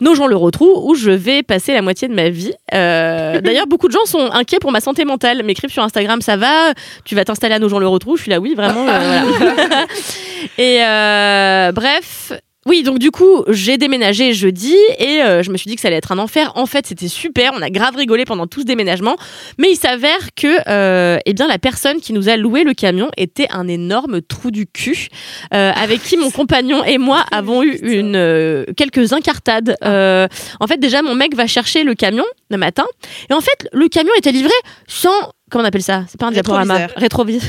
Nogent-le-Rotrou, 0.00 0.88
où 0.90 0.94
je 0.94 1.10
vais 1.10 1.42
passer 1.42 1.74
la 1.74 1.82
moitié 1.82 2.08
de 2.08 2.14
ma 2.14 2.30
vie. 2.30 2.52
Euh, 2.72 3.40
D'ailleurs, 3.42 3.66
beaucoup 3.66 3.88
de 3.88 3.92
gens 3.92 4.06
sont 4.06 4.30
inquiets 4.32 4.58
pour 4.58 4.72
ma 4.72 4.80
santé 4.80 5.04
mentale. 5.04 5.42
M'écrivent 5.42 5.70
sur 5.70 5.82
Instagram, 5.82 6.22
ça 6.22 6.36
va 6.38 6.72
Tu 7.04 7.14
vas 7.14 7.24
t'installer 7.24 7.54
à 7.54 7.58
Nogent-le-Rotrou 7.58 8.16
Je 8.16 8.22
suis 8.22 8.30
là, 8.30 8.40
oui, 8.40 8.54
vraiment. 8.54 8.86
euh, 8.88 9.22
voilà. 9.38 9.86
Et 10.58 10.82
euh, 10.82 11.72
bref. 11.72 12.32
Oui, 12.66 12.82
donc 12.82 12.98
du 12.98 13.12
coup, 13.12 13.44
j'ai 13.46 13.78
déménagé 13.78 14.32
jeudi 14.32 14.74
et 14.98 15.22
euh, 15.22 15.44
je 15.44 15.50
me 15.52 15.56
suis 15.56 15.68
dit 15.68 15.76
que 15.76 15.80
ça 15.80 15.86
allait 15.86 15.98
être 15.98 16.10
un 16.10 16.18
enfer. 16.18 16.50
En 16.56 16.66
fait, 16.66 16.84
c'était 16.84 17.06
super. 17.06 17.52
On 17.54 17.62
a 17.62 17.70
grave 17.70 17.94
rigolé 17.94 18.24
pendant 18.24 18.48
tout 18.48 18.60
ce 18.60 18.64
déménagement. 18.64 19.16
Mais 19.56 19.70
il 19.70 19.76
s'avère 19.76 20.34
que, 20.34 20.58
euh, 20.68 21.18
eh 21.24 21.32
bien, 21.32 21.46
la 21.46 21.58
personne 21.58 22.00
qui 22.00 22.12
nous 22.12 22.28
a 22.28 22.36
loué 22.36 22.64
le 22.64 22.74
camion 22.74 23.08
était 23.16 23.46
un 23.50 23.68
énorme 23.68 24.20
trou 24.20 24.50
du 24.50 24.66
cul, 24.66 25.06
euh, 25.54 25.70
avec 25.76 26.02
qui 26.02 26.16
mon 26.16 26.32
compagnon 26.32 26.82
et 26.84 26.98
moi 26.98 27.24
avons 27.32 27.62
eu 27.62 27.78
une 27.82 28.16
euh, 28.16 28.64
quelques 28.76 29.12
incartades. 29.12 29.76
Euh, 29.84 30.26
en 30.58 30.66
fait, 30.66 30.78
déjà, 30.78 31.02
mon 31.02 31.14
mec 31.14 31.36
va 31.36 31.46
chercher 31.46 31.84
le 31.84 31.94
camion 31.94 32.24
le 32.50 32.56
matin 32.56 32.84
et 33.30 33.32
en 33.32 33.40
fait, 33.40 33.68
le 33.72 33.88
camion 33.88 34.12
était 34.18 34.32
livré 34.32 34.54
sans 34.88 35.32
comment 35.50 35.64
on 35.64 35.68
appelle 35.68 35.82
ça? 35.82 36.04
C'est 36.08 36.18
pas 36.18 36.26
un 36.26 36.32
diaporama, 36.32 36.86
rétroviseur. 36.96 37.42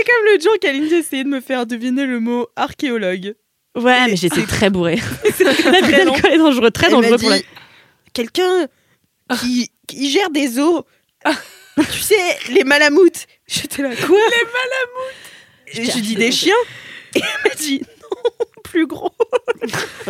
C'est 0.00 0.06
comme 0.06 0.34
le 0.34 0.40
jour 0.40 0.52
qu'Aline 0.60 0.92
essayé 0.92 1.24
de 1.24 1.28
me 1.28 1.40
faire 1.40 1.66
deviner 1.66 2.06
le 2.06 2.20
mot 2.20 2.46
archéologue. 2.56 3.34
Ouais, 3.76 4.06
mais 4.06 4.16
j'étais 4.16 4.44
très 4.46 4.70
bourrée. 4.70 4.96
Très 5.22 6.32
est 6.32 6.38
dangereux, 6.38 6.70
très 6.70 6.88
dangereux 6.88 7.18
pour 7.18 7.30
la. 7.30 7.38
Quelqu'un 8.14 8.66
qui, 9.40 9.70
qui 9.86 10.10
gère 10.10 10.30
des 10.30 10.58
eaux. 10.58 10.86
tu 11.76 12.00
sais, 12.00 12.38
les 12.50 12.64
malamoutes. 12.64 13.26
J'étais 13.46 13.82
là, 13.82 13.90
quoi? 13.94 14.18
Les 14.30 15.76
malamoutes 15.76 15.92
J'ai 15.94 16.00
dit 16.00 16.14
des 16.14 16.32
chiens. 16.32 16.54
Et 17.14 17.20
elle 17.20 17.50
m'a 17.50 17.54
dit, 17.54 17.82
plus 18.70 18.86
gros. 18.86 19.10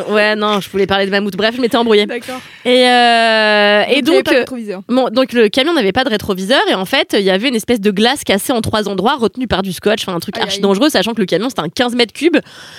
Ouais, 0.09 0.37
non, 0.37 0.61
je 0.61 0.71
voulais 0.71 0.87
parler 0.87 1.07
de 1.07 1.11
mammouth. 1.11 1.37
Bref, 1.37 1.57
je 1.57 1.61
m'étais 1.61 1.77
embrouillée. 1.77 2.07
D'accord. 2.07 2.41
Et, 2.65 2.87
euh, 2.89 3.83
et 3.89 4.03
donc, 4.03 4.25
pas 4.25 4.45
de 4.45 4.73
euh, 4.73 4.79
bon, 4.89 5.09
donc 5.11 5.33
le 5.33 5.49
camion 5.49 5.75
n'avait 5.75 5.93
pas 5.93 6.05
de 6.05 6.11
rétroviseur 6.11 6.61
et 6.71 6.75
en 6.75 6.85
fait, 6.85 7.17
il 7.19 7.25
y 7.25 7.31
avait 7.31 7.49
une 7.49 7.57
espèce 7.57 7.81
de 7.81 7.91
glace 7.91 8.23
cassée 8.25 8.53
en 8.53 8.61
trois 8.61 8.89
endroits, 8.89 9.17
retenue 9.17 9.49
par 9.49 9.63
du 9.63 9.73
scotch, 9.73 10.03
enfin 10.03 10.15
un 10.17 10.21
truc 10.21 10.37
Aïe, 10.37 10.45
archi 10.45 10.57
aïe. 10.57 10.63
dangereux, 10.63 10.89
sachant 10.89 11.13
que 11.13 11.21
le 11.21 11.27
camion 11.27 11.49
c'était 11.49 11.63
un 11.63 11.69
15 11.69 11.97
mètres 11.97 12.13
cubes, 12.13 12.39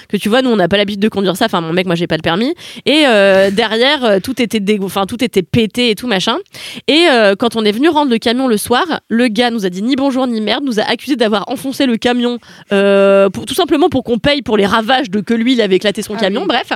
que 0.09 0.17
tu 0.17 0.29
vois, 0.29 0.41
nous 0.41 0.49
on 0.49 0.55
n'a 0.55 0.69
pas 0.69 0.77
l'habitude 0.77 1.01
de 1.01 1.09
conduire 1.09 1.35
ça. 1.35 1.45
Enfin, 1.45 1.61
mon 1.61 1.73
mec, 1.73 1.85
moi 1.85 1.95
j'ai 1.95 2.07
pas 2.07 2.15
le 2.15 2.21
permis. 2.21 2.55
Et 2.85 3.03
euh, 3.05 3.51
derrière, 3.51 4.21
tout 4.23 4.41
était 4.41 4.59
dégo... 4.59 4.85
enfin 4.85 5.05
tout 5.05 5.23
était 5.23 5.43
pété 5.43 5.89
et 5.89 5.95
tout 5.95 6.07
machin. 6.07 6.37
Et 6.87 7.07
euh, 7.09 7.35
quand 7.37 7.55
on 7.55 7.65
est 7.65 7.71
venu 7.71 7.89
rendre 7.89 8.09
le 8.09 8.17
camion 8.17 8.47
le 8.47 8.57
soir, 8.57 8.85
le 9.09 9.27
gars 9.27 9.51
nous 9.51 9.65
a 9.65 9.69
dit 9.69 9.83
ni 9.83 9.95
bonjour 9.95 10.27
ni 10.27 10.39
merde, 10.41 10.63
nous 10.63 10.79
a 10.79 10.83
accusé 10.83 11.15
d'avoir 11.15 11.49
enfoncé 11.49 11.85
le 11.85 11.97
camion, 11.97 12.39
pour, 12.69 13.45
tout 13.45 13.53
simplement 13.53 13.89
pour 13.89 14.03
qu'on 14.03 14.17
paye 14.17 14.41
pour 14.41 14.57
les 14.57 14.65
ravages 14.65 15.09
de 15.09 15.19
que 15.19 15.33
lui 15.33 15.53
il 15.53 15.61
avait 15.61 15.70
éclaté 15.75 16.01
son 16.01 16.15
Ah 16.15 16.19
camion. 16.19 16.41
oui. 16.41 16.47
Bref. 16.47 16.69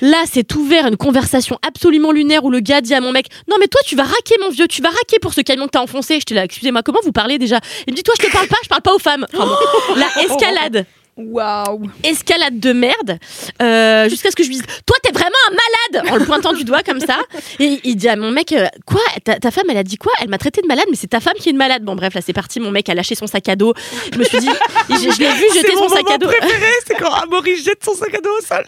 Là, 0.00 0.22
c'est 0.30 0.54
ouvert 0.54 0.86
une 0.86 0.96
conversation 0.96 1.58
absolument 1.66 2.12
lunaire 2.12 2.44
où 2.44 2.50
le 2.50 2.60
gars 2.60 2.80
dit 2.80 2.94
à 2.94 3.00
mon 3.00 3.10
mec 3.12 3.26
Non, 3.48 3.56
mais 3.60 3.66
toi, 3.66 3.80
tu 3.84 3.96
vas 3.96 4.04
raquer, 4.04 4.36
mon 4.42 4.50
vieux, 4.50 4.68
tu 4.68 4.80
vas 4.82 4.90
raquer 4.90 5.18
pour 5.20 5.34
ce 5.34 5.40
camion 5.40 5.66
que 5.66 5.70
t'as 5.72 5.80
enfoncé. 5.82 6.14
J'étais 6.14 6.34
là, 6.34 6.44
excusez-moi, 6.44 6.82
comment 6.82 7.00
vous 7.02 7.12
parlez 7.12 7.38
déjà? 7.38 7.58
Il 7.86 7.92
me 7.92 7.96
dit 7.96 8.02
Toi, 8.02 8.14
je 8.20 8.26
te 8.26 8.32
parle 8.32 8.46
pas, 8.48 8.56
je 8.62 8.68
parle 8.68 8.82
pas 8.82 8.94
aux 8.94 8.98
femmes. 9.00 9.26
Enfin, 9.34 9.46
bon, 9.46 9.94
la 9.96 10.22
escalade. 10.22 10.86
Waouh. 11.18 11.82
Escalade 12.04 12.60
de 12.60 12.72
merde, 12.72 13.18
euh, 13.60 14.08
jusqu'à 14.08 14.30
ce 14.30 14.36
que 14.36 14.44
je 14.44 14.48
lui 14.48 14.54
dise 14.56 14.64
Toi, 14.86 14.96
t'es 15.02 15.10
vraiment 15.10 15.30
un 15.50 15.96
malade 15.96 16.12
En 16.12 16.16
le 16.16 16.24
pointant 16.24 16.52
du 16.52 16.62
doigt 16.62 16.82
comme 16.84 17.00
ça. 17.00 17.18
Et 17.58 17.80
il 17.82 17.96
dit 17.96 18.08
à 18.08 18.14
mon 18.14 18.30
mec 18.30 18.52
euh, 18.52 18.66
Quoi 18.86 19.00
ta, 19.24 19.34
ta 19.40 19.50
femme, 19.50 19.64
elle 19.68 19.76
a 19.78 19.82
dit 19.82 19.96
quoi? 19.96 20.12
Elle 20.20 20.28
m'a 20.28 20.38
traité 20.38 20.62
de 20.62 20.68
malade, 20.68 20.86
mais 20.90 20.96
c'est 20.96 21.08
ta 21.08 21.18
femme 21.20 21.34
qui 21.40 21.48
est 21.48 21.52
une 21.52 21.58
malade. 21.58 21.82
Bon, 21.82 21.96
bref, 21.96 22.14
là, 22.14 22.20
c'est 22.24 22.32
parti. 22.32 22.60
Mon 22.60 22.70
mec 22.70 22.88
a 22.88 22.94
lâché 22.94 23.16
son 23.16 23.26
sac 23.26 23.48
à 23.48 23.56
dos. 23.56 23.74
Je 24.12 24.18
me 24.18 24.24
suis 24.24 24.38
dit 24.38 24.48
Je, 24.90 24.94
je 24.94 25.18
l'ai 25.18 25.32
vu 25.32 25.44
jeter 25.54 25.74
son 25.74 25.88
sac 25.88 26.08
à 26.10 26.18
dos. 26.18 26.28
préféré, 26.28 26.70
c'est 26.86 26.94
quand 26.94 27.12
Amaury 27.12 27.56
jette 27.62 27.84
son 27.84 27.94
sac 27.94 28.14
à 28.14 28.20
dos 28.20 28.30
au 28.38 28.44
sol. 28.44 28.64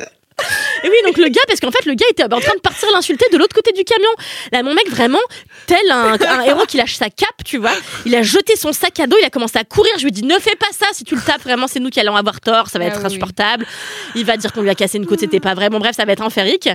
Et 0.83 0.89
oui, 0.89 0.97
donc 1.05 1.19
le 1.19 1.29
gars, 1.29 1.43
parce 1.47 1.61
qu'en 1.61 1.71
fait, 1.71 1.85
le 1.85 1.93
gars 1.95 2.07
était 2.11 2.23
en 2.25 2.41
train 2.41 2.55
de 2.55 2.61
partir 2.61 2.89
l'insulter 2.93 3.27
de 3.31 3.37
l'autre 3.37 3.55
côté 3.55 3.73
du 3.73 3.85
camion. 3.85 4.09
Là, 4.53 4.63
mon 4.63 4.73
mec, 4.73 4.89
vraiment, 4.89 5.19
tel 5.67 5.79
un, 5.91 6.15
un 6.19 6.41
héros 6.43 6.65
qui 6.67 6.79
lâche 6.79 6.95
sa 6.95 7.11
cape, 7.11 7.45
tu 7.45 7.59
vois, 7.59 7.73
il 8.07 8.15
a 8.15 8.23
jeté 8.23 8.57
son 8.57 8.73
sac 8.73 8.99
à 9.01 9.07
dos, 9.07 9.17
il 9.21 9.25
a 9.27 9.29
commencé 9.31 9.59
à 9.59 9.65
courir. 9.65 9.93
Je 9.99 10.03
lui 10.03 10.09
ai 10.09 10.13
dit, 10.13 10.23
ne 10.23 10.39
fais 10.39 10.57
pas 10.57 10.69
ça, 10.73 10.87
si 10.93 11.05
tu 11.05 11.15
le 11.15 11.21
tapes, 11.21 11.43
vraiment, 11.43 11.67
c'est 11.67 11.81
nous 11.81 11.91
qui 11.91 12.01
allons 12.01 12.17
avoir 12.17 12.41
tort, 12.41 12.69
ça 12.69 12.79
va 12.79 12.87
Ah 12.87 12.89
être 12.89 12.97
oui, 12.97 13.01
oui. 13.03 13.07
insupportable. 13.09 13.67
Il 14.15 14.25
va 14.25 14.39
dire 14.39 14.53
qu'on 14.53 14.63
lui 14.63 14.71
a 14.71 14.75
cassé 14.75 14.97
une 14.97 15.05
côte, 15.07 15.21
c'était 15.21 15.41
pas 15.41 15.53
vrai. 15.55 15.69
Bon, 15.69 15.79
bref, 15.79 15.95
ça 15.95 16.07
va 16.07 16.13
être 16.13 16.23
enférique. 16.23 16.71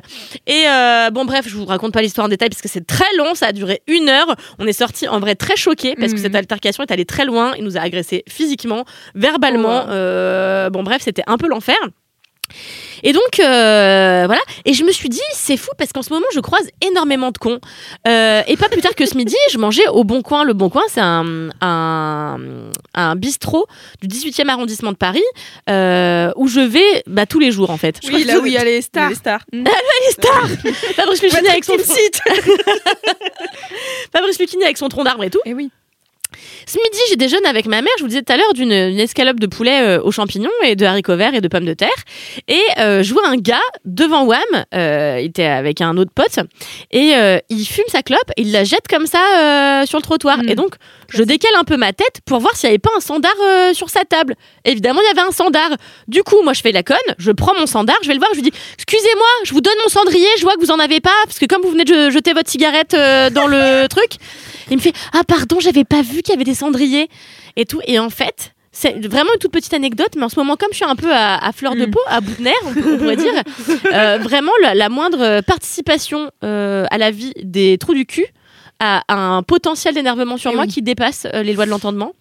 Et 0.45 0.65
euh, 0.67 1.09
bon, 1.09 1.25
bref, 1.25 1.45
je 1.47 1.55
vous 1.55 1.65
raconte 1.65 1.91
pas 1.93 2.03
l'histoire 2.03 2.25
en 2.25 2.29
détail 2.29 2.49
parce 2.49 2.61
que 2.61 2.69
c'est 2.69 2.85
très 2.85 3.11
long, 3.17 3.33
ça 3.33 3.47
a 3.47 3.51
duré 3.53 3.81
une 3.87 4.09
heure. 4.09 4.35
On 4.59 4.67
est 4.67 4.73
sorti 4.73 5.07
en 5.07 5.19
vrai 5.19 5.33
très 5.33 5.55
choqués 5.55 5.95
parce 5.99 6.13
que 6.13 6.19
cette 6.19 6.35
altercation 6.35 6.83
est 6.83 6.91
allée 6.91 7.05
très 7.05 7.25
loin. 7.25 7.53
Il 7.57 7.63
nous 7.63 7.77
a 7.77 7.79
agressé 7.81 8.23
physiquement, 8.29 8.85
verbalement. 9.15 9.85
Oh. 9.87 9.91
Euh, 9.91 10.69
bon, 10.69 10.83
bref, 10.83 11.01
c'était 11.03 11.23
un 11.25 11.37
peu 11.37 11.47
l'enfer. 11.47 11.75
Et 13.05 13.13
donc, 13.13 13.39
euh, 13.39 14.23
voilà. 14.25 14.41
Et 14.65 14.73
je 14.73 14.83
me 14.83 14.91
suis 14.91 15.09
dit, 15.09 15.21
c'est 15.31 15.57
fou 15.57 15.69
parce 15.77 15.93
qu'en 15.93 16.01
ce 16.01 16.11
moment, 16.11 16.25
je 16.33 16.39
croise 16.39 16.67
énormément 16.81 17.29
de 17.29 17.37
cons. 17.37 17.59
Euh, 18.07 18.41
et 18.47 18.57
pas 18.57 18.67
plus 18.67 18.81
tard 18.81 18.95
que 18.95 19.05
ce 19.05 19.15
midi, 19.15 19.35
je 19.51 19.59
mangeais 19.59 19.87
au 19.89 20.03
Bon 20.03 20.23
Coin. 20.23 20.43
Le 20.43 20.53
Bon 20.53 20.69
Coin, 20.69 20.81
c'est 20.87 21.01
un, 21.01 21.49
un, 21.61 22.37
un 22.95 23.15
bistrot 23.15 23.67
du 24.01 24.07
18e 24.07 24.49
arrondissement 24.49 24.91
de 24.91 24.97
Paris 24.97 25.23
euh, 25.69 26.31
où 26.35 26.47
je 26.47 26.61
vais 26.61 27.03
bah, 27.05 27.27
tous 27.27 27.39
les 27.39 27.51
jours, 27.51 27.69
en 27.69 27.77
fait. 27.77 27.99
Je 28.03 28.11
Oui, 28.11 28.23
là 28.23 28.39
où 28.39 28.45
il 28.47 28.53
y 28.53 28.57
a 28.57 28.63
les 28.65 28.81
stars. 28.81 29.09
Les 29.09 29.15
stars. 29.15 29.41
les 29.53 30.11
stars 30.11 30.47
Fabrice 30.95 31.21
Lucchini 31.21 31.47
avec 31.47 31.63
son 31.63 31.77
site. 31.77 32.19
Fabrice 34.11 34.39
Lucchini 34.39 34.63
avec 34.63 34.79
son 34.79 34.89
tronc 34.89 35.03
d'arbre 35.03 35.23
et 35.23 35.29
tout. 35.29 35.41
Et 35.45 35.53
oui. 35.53 35.69
Ce 36.65 36.77
midi, 36.77 36.99
j'ai 37.09 37.15
déjeuné 37.15 37.47
avec 37.47 37.65
ma 37.65 37.81
mère, 37.81 37.91
je 37.97 38.03
vous 38.03 38.09
disais 38.09 38.21
tout 38.21 38.33
à 38.33 38.37
l'heure, 38.37 38.53
d'une 38.53 38.71
une 38.71 38.99
escalope 38.99 39.39
de 39.39 39.47
poulet 39.47 39.81
euh, 39.81 40.01
aux 40.01 40.11
champignons 40.11 40.49
et 40.63 40.75
de 40.75 40.85
haricots 40.85 41.15
verts 41.15 41.33
et 41.33 41.41
de 41.41 41.47
pommes 41.47 41.65
de 41.65 41.73
terre. 41.73 41.89
Et 42.47 42.61
euh, 42.79 43.03
je 43.03 43.13
vois 43.13 43.27
un 43.27 43.37
gars 43.37 43.59
devant 43.85 44.25
Wham, 44.25 44.41
euh, 44.73 45.17
il 45.21 45.27
était 45.27 45.45
avec 45.45 45.81
un 45.81 45.97
autre 45.97 46.11
pote, 46.13 46.39
et 46.91 47.15
euh, 47.15 47.39
il 47.49 47.65
fume 47.65 47.85
sa 47.87 48.01
clope 48.01 48.31
et 48.37 48.41
il 48.41 48.51
la 48.51 48.63
jette 48.63 48.87
comme 48.89 49.05
ça 49.05 49.19
euh, 49.19 49.85
sur 49.85 49.97
le 49.97 50.03
trottoir. 50.03 50.39
Mm. 50.39 50.49
Et 50.49 50.55
donc, 50.55 50.75
je 51.09 51.23
décale 51.23 51.55
un 51.55 51.63
peu 51.63 51.77
ma 51.77 51.93
tête 51.93 52.21
pour 52.25 52.39
voir 52.39 52.55
s'il 52.55 52.67
n'y 52.69 52.73
avait 52.73 52.79
pas 52.79 52.91
un 52.95 52.99
sandar 52.99 53.33
sur 53.73 53.89
sa 53.89 54.03
table. 54.03 54.35
Évidemment, 54.63 55.01
il 55.03 55.07
y 55.07 55.19
avait 55.19 55.27
un 55.27 55.31
sandar. 55.31 55.69
Du 56.07 56.23
coup, 56.23 56.41
moi, 56.43 56.53
je 56.53 56.61
fais 56.61 56.71
la 56.71 56.83
conne, 56.83 56.97
je 57.17 57.31
prends 57.31 57.53
mon 57.59 57.67
sandar, 57.67 57.95
je 58.01 58.07
vais 58.07 58.13
le 58.13 58.19
voir, 58.19 58.31
je 58.31 58.41
lui 58.41 58.49
dis 58.49 58.57
Excusez-moi, 58.75 59.27
je 59.43 59.53
vous 59.53 59.61
donne 59.61 59.75
mon 59.83 59.89
cendrier, 59.89 60.27
je 60.37 60.43
vois 60.43 60.55
que 60.55 60.61
vous 60.61 60.71
en 60.71 60.79
avez 60.79 60.99
pas, 60.99 61.11
parce 61.25 61.39
que 61.39 61.45
comme 61.45 61.61
vous 61.61 61.71
venez 61.71 61.85
de 61.85 62.09
jeter 62.09 62.33
votre 62.33 62.49
cigarette 62.49 62.91
dans 63.33 63.47
le 63.47 63.87
truc, 63.89 64.13
il 64.71 64.77
me 64.77 64.81
fait 64.81 64.93
Ah, 65.13 65.23
pardon, 65.27 65.59
j'avais 65.59 65.83
pas 65.83 66.01
vu 66.01 66.21
qu'il 66.25 66.33
y 66.33 66.35
avait 66.35 66.43
des 66.43 66.55
cendriers 66.55 67.07
et 67.55 67.65
tout. 67.65 67.79
Et 67.87 67.97
en 67.99 68.09
fait, 68.09 68.51
c'est 68.73 69.05
vraiment 69.07 69.31
une 69.33 69.39
toute 69.39 69.51
petite 69.53 69.73
anecdote, 69.73 70.09
mais 70.17 70.23
en 70.23 70.29
ce 70.29 70.37
moment, 70.37 70.57
comme 70.57 70.67
je 70.71 70.75
suis 70.77 70.85
un 70.85 70.97
peu 70.97 71.13
à, 71.13 71.37
à 71.37 71.51
fleur 71.53 71.75
de 71.75 71.85
peau, 71.85 71.99
à 72.07 72.19
bout 72.19 72.35
de 72.37 72.43
nerfs, 72.43 72.53
on, 72.65 72.73
peut- 72.73 72.93
on 72.95 72.97
pourrait 72.97 73.15
dire, 73.15 73.31
euh, 73.93 74.17
vraiment 74.21 74.51
la, 74.61 74.75
la 74.75 74.89
moindre 74.89 75.39
participation 75.41 76.29
euh, 76.43 76.85
à 76.91 76.97
la 76.97 77.11
vie 77.11 77.31
des 77.41 77.77
trous 77.77 77.93
du 77.93 78.05
cul 78.05 78.25
a 78.81 79.03
un 79.07 79.41
potentiel 79.41 79.93
d'énervement 79.95 80.35
sur 80.35 80.51
Eh 80.51 80.55
moi 80.55 80.65
oui. 80.65 80.69
qui 80.69 80.81
dépasse 80.81 81.25
euh, 81.33 81.43
les 81.43 81.53
lois 81.53 81.63
de 81.65 81.69
l'entendement. 81.69 82.11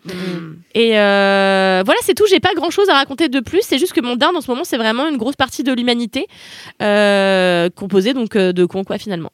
Et 0.76 0.96
euh, 0.96 1.82
voilà, 1.84 1.98
c'est 2.04 2.14
tout. 2.14 2.26
J'ai 2.30 2.38
pas 2.38 2.54
grand 2.54 2.70
chose 2.70 2.88
à 2.88 2.94
raconter 2.94 3.28
de 3.28 3.40
plus. 3.40 3.62
C'est 3.62 3.78
juste 3.78 3.92
que 3.92 4.00
mon 4.00 4.14
dinde 4.14 4.36
en 4.36 4.40
ce 4.40 4.48
moment, 4.48 4.62
c'est 4.62 4.76
vraiment 4.76 5.08
une 5.08 5.16
grosse 5.16 5.34
partie 5.34 5.64
de 5.64 5.72
l'humanité 5.72 6.28
composée 7.76 8.14
donc 8.14 8.36
de 8.36 8.64
cons, 8.66 8.84
quoi, 8.84 8.98
finalement. 8.98 9.30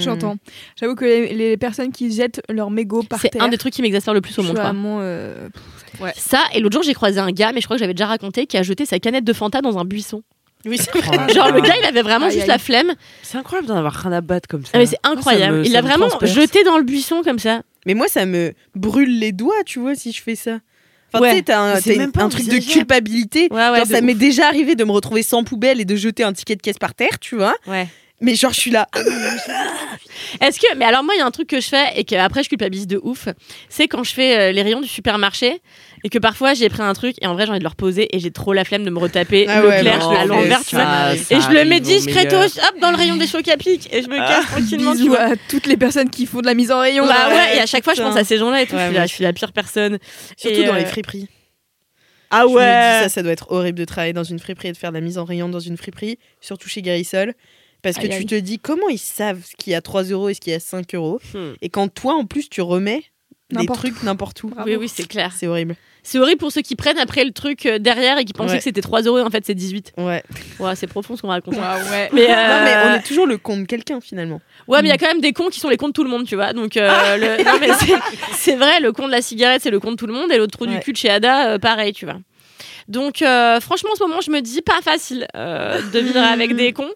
J'entends. 0.00 0.36
J'avoue 0.78 0.94
que 0.94 1.04
les, 1.04 1.34
les 1.34 1.56
personnes 1.56 1.92
qui 1.92 2.10
jettent 2.12 2.40
leur 2.48 2.70
mégot 2.70 3.02
par 3.02 3.20
C'est 3.20 3.30
terre. 3.30 3.42
un 3.42 3.48
des 3.48 3.58
trucs 3.58 3.72
qui 3.74 3.82
m'exaspère 3.82 4.14
le 4.14 4.20
plus 4.20 4.38
au 4.38 4.42
monde. 4.42 4.58
euh, 4.58 5.48
ouais. 6.00 6.12
Ça, 6.16 6.40
et 6.54 6.60
l'autre 6.60 6.74
jour, 6.74 6.82
j'ai 6.82 6.94
croisé 6.94 7.18
un 7.20 7.30
gars, 7.32 7.52
mais 7.52 7.60
je 7.60 7.66
crois 7.66 7.76
que 7.76 7.80
j'avais 7.80 7.94
déjà 7.94 8.06
raconté, 8.06 8.46
qui 8.46 8.56
a 8.56 8.62
jeté 8.62 8.86
sa 8.86 8.98
canette 8.98 9.24
de 9.24 9.32
Fanta 9.32 9.60
dans 9.60 9.78
un 9.78 9.84
buisson. 9.84 10.22
Oui, 10.66 10.76
c'est 10.78 10.90
vrai. 11.00 11.32
Genre, 11.32 11.50
le 11.52 11.60
gars, 11.62 11.74
il 11.80 11.84
avait 11.86 12.02
vraiment 12.02 12.26
Aïe, 12.26 12.32
juste 12.32 12.42
aïe. 12.42 12.48
la 12.48 12.58
flemme. 12.58 12.92
C'est 13.22 13.38
incroyable 13.38 13.68
d'en 13.68 13.76
avoir 13.76 13.94
rien 13.94 14.12
à 14.12 14.20
battre 14.20 14.46
comme 14.48 14.64
ça. 14.64 14.72
Ah, 14.74 14.78
mais 14.78 14.86
c'est 14.86 14.96
Moi, 15.04 15.14
ça 15.14 15.18
incroyable. 15.18 15.56
me- 15.58 15.64
il 15.66 15.72
l'a 15.72 15.80
me 15.82 15.86
vraiment 15.86 16.08
transperce. 16.08 16.32
jeté 16.34 16.64
dans 16.64 16.76
le 16.76 16.84
buisson 16.84 17.22
comme 17.24 17.38
ça. 17.38 17.62
Mais 17.86 17.94
moi, 17.94 18.08
ça 18.08 18.26
me 18.26 18.52
brûle 18.74 19.18
les 19.18 19.32
doigts, 19.32 19.64
tu 19.64 19.78
vois, 19.78 19.94
si 19.94 20.12
je 20.12 20.20
fais 20.22 20.34
ça. 20.34 20.58
Enfin, 21.12 21.22
Ouais. 21.24 21.30
tu 21.30 21.36
sais, 21.38 21.42
t'as 21.44 21.58
un, 21.60 21.74
Mais 21.74 21.80
c'est 21.80 21.94
t'as 21.94 21.98
même 21.98 22.12
pas 22.12 22.22
un 22.22 22.28
truc 22.28 22.46
de 22.46 22.58
culpabilité. 22.58 23.48
Ouais, 23.50 23.56
ouais, 23.70 23.78
genre, 23.78 23.86
de 23.86 23.92
ça 23.94 24.00
m'est 24.00 24.14
déjà 24.14 24.46
arrivé 24.46 24.74
de 24.76 24.84
me 24.84 24.92
retrouver 24.92 25.22
sans 25.22 25.42
poubelle 25.44 25.80
et 25.80 25.84
de 25.84 25.96
jeter 25.96 26.22
un 26.22 26.32
ticket 26.32 26.56
de 26.56 26.62
caisse 26.62 26.78
par 26.78 26.94
terre, 26.94 27.18
tu 27.20 27.36
vois. 27.36 27.54
Ouais. 28.20 28.26
Mais 28.26 28.34
genre, 28.34 28.52
je 28.52 28.60
suis 28.60 28.70
là. 28.70 28.86
Est-ce 30.40 30.60
que, 30.60 30.74
mais 30.76 30.84
alors 30.84 31.02
moi, 31.02 31.14
il 31.14 31.18
y 31.18 31.20
a 31.22 31.26
un 31.26 31.30
truc 31.30 31.48
que 31.48 31.60
je 31.60 31.68
fais 31.68 31.86
et 31.96 32.04
que 32.04 32.14
après 32.14 32.42
je 32.42 32.48
culpabilise 32.48 32.86
de 32.86 33.00
ouf, 33.02 33.28
c'est 33.68 33.88
quand 33.88 34.04
je 34.04 34.12
fais 34.12 34.38
euh, 34.38 34.52
les 34.52 34.62
rayons 34.62 34.80
du 34.80 34.88
supermarché 34.88 35.60
et 36.04 36.08
que 36.08 36.18
parfois 36.18 36.54
j'ai 36.54 36.68
pris 36.68 36.82
un 36.82 36.92
truc 36.92 37.16
et 37.20 37.26
en 37.26 37.34
vrai 37.34 37.44
j'ai 37.46 37.50
envie 37.50 37.58
de 37.58 37.64
le 37.64 37.68
reposer 37.68 38.14
et 38.14 38.20
j'ai 38.20 38.30
trop 38.30 38.52
la 38.52 38.64
flemme 38.64 38.84
de 38.84 38.90
me 38.90 38.98
retaper 38.98 39.46
Ah 39.48 39.60
le 39.60 39.68
ouais, 39.68 39.80
clair 39.80 39.98
non, 39.98 40.10
à 40.10 40.24
l'envers, 40.24 40.64
tu 40.64 40.76
vois. 40.76 41.14
Et 41.14 41.40
je 41.40 41.48
le 41.48 41.64
mets 41.64 41.80
meilleur. 41.80 42.44
hop, 42.44 42.80
dans 42.80 42.90
le 42.90 42.96
rayon 42.96 43.16
des 43.16 43.26
chocs 43.26 43.48
à 43.48 43.56
pic 43.56 43.88
et 43.92 44.02
je 44.02 44.08
me 44.08 44.16
casse 44.16 44.46
tranquillement, 44.46 44.94
tu 44.94 45.08
vois. 45.08 45.20
à 45.20 45.36
toutes 45.48 45.66
les 45.66 45.76
personnes 45.76 46.10
qui 46.10 46.26
font 46.26 46.40
de 46.40 46.46
la 46.46 46.54
mise 46.54 46.70
en 46.70 46.80
rayon. 46.80 47.06
Bah 47.06 47.28
Ouais, 47.28 47.34
ouais, 47.34 47.56
et 47.56 47.60
à 47.60 47.66
chaque 47.66 47.84
fois 47.84 47.94
je 47.94 48.02
pense 48.02 48.16
à 48.16 48.24
ces 48.24 48.38
gens-là 48.38 48.62
et 48.62 48.66
tout, 48.66 48.74
Ouais, 48.76 48.82
je, 48.82 48.86
suis 48.88 48.94
la, 48.96 49.06
je 49.06 49.12
suis 49.14 49.24
la 49.24 49.32
pire 49.32 49.52
personne. 49.52 49.98
Surtout 50.36 50.60
Et, 50.60 50.64
dans 50.64 50.74
euh, 50.74 50.78
les 50.78 50.86
friperies. 50.86 51.28
Ah 52.30 52.44
Je 52.46 52.52
me 52.52 52.58
dis, 52.58 53.02
ça, 53.02 53.08
ça 53.08 53.22
doit 53.22 53.32
être 53.32 53.50
horrible 53.50 53.78
de 53.78 53.84
travailler 53.84 54.12
dans 54.12 54.22
une 54.24 54.38
friperie 54.38 54.68
et 54.68 54.72
de 54.72 54.76
faire 54.76 54.90
de 54.90 54.96
la 54.96 55.00
mise 55.00 55.18
en 55.18 55.24
rayon 55.24 55.48
dans 55.48 55.58
une 55.58 55.76
friperie, 55.76 56.18
surtout 56.40 56.68
chez 56.68 56.80
Garisol. 56.80 57.34
Parce 57.82 57.96
que 57.96 58.02
Aïe, 58.02 58.08
tu 58.10 58.14
aïe. 58.16 58.26
te 58.26 58.34
dis 58.34 58.58
comment 58.58 58.88
ils 58.88 58.98
savent 58.98 59.42
ce 59.44 59.56
qu'il 59.56 59.72
y 59.72 59.76
a 59.76 59.80
3 59.80 60.04
euros 60.04 60.28
et 60.28 60.34
ce 60.34 60.40
qu'il 60.40 60.52
y 60.52 60.56
a 60.56 60.60
5 60.60 60.94
euros. 60.94 61.20
Hmm. 61.34 61.52
Et 61.62 61.68
quand 61.70 61.88
toi, 61.92 62.14
en 62.14 62.24
plus, 62.26 62.48
tu 62.48 62.60
remets 62.60 63.04
des 63.50 63.56
N'importe 63.56 63.80
trucs 63.80 64.02
n'importe 64.02 64.42
où. 64.44 64.52
Oui, 64.66 64.76
oui, 64.76 64.88
c'est 64.88 65.08
clair. 65.08 65.32
C'est 65.36 65.46
horrible. 65.48 65.74
C'est 66.02 66.18
horrible 66.18 66.38
pour 66.38 66.50
ceux 66.52 66.62
qui 66.62 66.76
prennent 66.76 66.98
après 66.98 67.24
le 67.24 67.30
truc 67.32 67.66
euh, 67.66 67.78
derrière 67.78 68.16
et 68.16 68.24
qui 68.24 68.32
pensaient 68.32 68.52
Ouais. 68.52 68.58
que 68.58 68.64
c'était 68.64 68.80
3 68.80 69.02
euros 69.02 69.18
et 69.18 69.22
en 69.22 69.28
fait 69.28 69.44
c'est 69.44 69.54
18. 69.54 69.92
Ouais. 69.98 70.22
Ouais, 70.58 70.74
c'est 70.76 70.86
profond 70.86 71.14
ce 71.16 71.20
qu'on 71.20 71.28
raconte. 71.28 71.56
ouais. 71.56 72.08
Mais, 72.12 72.22
Non, 72.28 72.34
mais 72.64 72.74
euh, 72.74 72.90
on 72.90 72.94
est 72.94 73.02
toujours 73.02 73.26
le 73.26 73.36
con 73.36 73.58
de 73.58 73.64
quelqu'un 73.66 74.00
finalement. 74.00 74.40
Ouais, 74.66 74.80
mais 74.80 74.88
il 74.88 74.92
y 74.92 74.94
a 74.94 74.98
quand 74.98 75.08
même 75.08 75.20
des 75.20 75.32
cons 75.34 75.48
qui 75.48 75.60
sont 75.60 75.68
les 75.68 75.76
cons 75.76 75.88
de 75.88 75.92
tout 75.92 76.04
le 76.04 76.08
monde, 76.10 76.24
tu 76.26 76.36
vois. 76.36 76.52
Donc, 76.54 76.76
euh, 76.78 77.16
le- 77.18 77.44
non, 77.44 77.58
mais 77.60 77.68
c'est- 78.34 78.56
vrai, 78.56 78.80
le 78.80 78.92
con 78.92 79.08
de 79.08 79.12
la 79.12 79.20
cigarette, 79.20 79.60
c'est 79.62 79.70
le 79.70 79.78
con 79.80 79.90
de 79.90 79.96
tout 79.96 80.06
le 80.06 80.14
monde, 80.14 80.30
et 80.32 80.38
l'autre 80.38 80.56
trou 80.56 80.66
du 80.66 80.74
Ouais. 80.74 80.80
cul 80.80 80.92
de 80.92 80.96
chez 80.96 81.10
Ada, 81.10 81.50
euh, 81.50 81.58
pareil, 81.58 81.92
tu 81.92 82.06
vois. 82.06 82.16
Donc, 82.90 83.22
euh, 83.22 83.60
franchement, 83.60 83.90
en 83.92 83.96
ce 83.96 84.02
moment, 84.04 84.20
je 84.20 84.30
me 84.30 84.40
dis 84.40 84.60
pas 84.62 84.80
facile 84.82 85.26
euh, 85.36 85.80
de 85.92 85.98
vivre 86.00 86.18
avec 86.20 86.54
des 86.54 86.72
cons. 86.74 86.90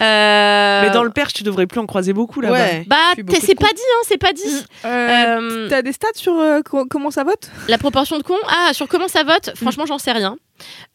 Euh, 0.00 0.82
Mais 0.82 0.90
dans 0.90 1.04
le 1.04 1.10
Perche, 1.10 1.34
tu 1.34 1.42
devrais 1.44 1.66
plus 1.66 1.78
en 1.80 1.86
croiser 1.86 2.12
beaucoup 2.12 2.40
là-bas. 2.40 2.54
Ouais. 2.54 2.84
Bah, 2.86 2.96
c'est 3.14 3.54
pas 3.54 3.66
dit, 3.68 3.82
hein, 3.94 4.02
c'est 4.08 4.18
pas 4.18 4.32
dit. 4.32 4.64
Euh, 4.84 5.08
Euh, 5.38 5.68
T'as 5.68 5.82
des 5.82 5.92
stats 5.92 6.08
sur 6.14 6.34
euh, 6.34 6.62
co- 6.62 6.86
comment 6.86 7.10
ça 7.10 7.24
vote? 7.24 7.50
La 7.68 7.78
proportion 7.78 8.18
de 8.18 8.22
cons, 8.22 8.34
ah, 8.48 8.72
sur 8.72 8.88
comment 8.88 9.06
ça 9.08 9.22
vote, 9.22 9.52
franchement, 9.56 9.86
j'en 9.86 9.98
sais 9.98 10.12
rien. 10.12 10.36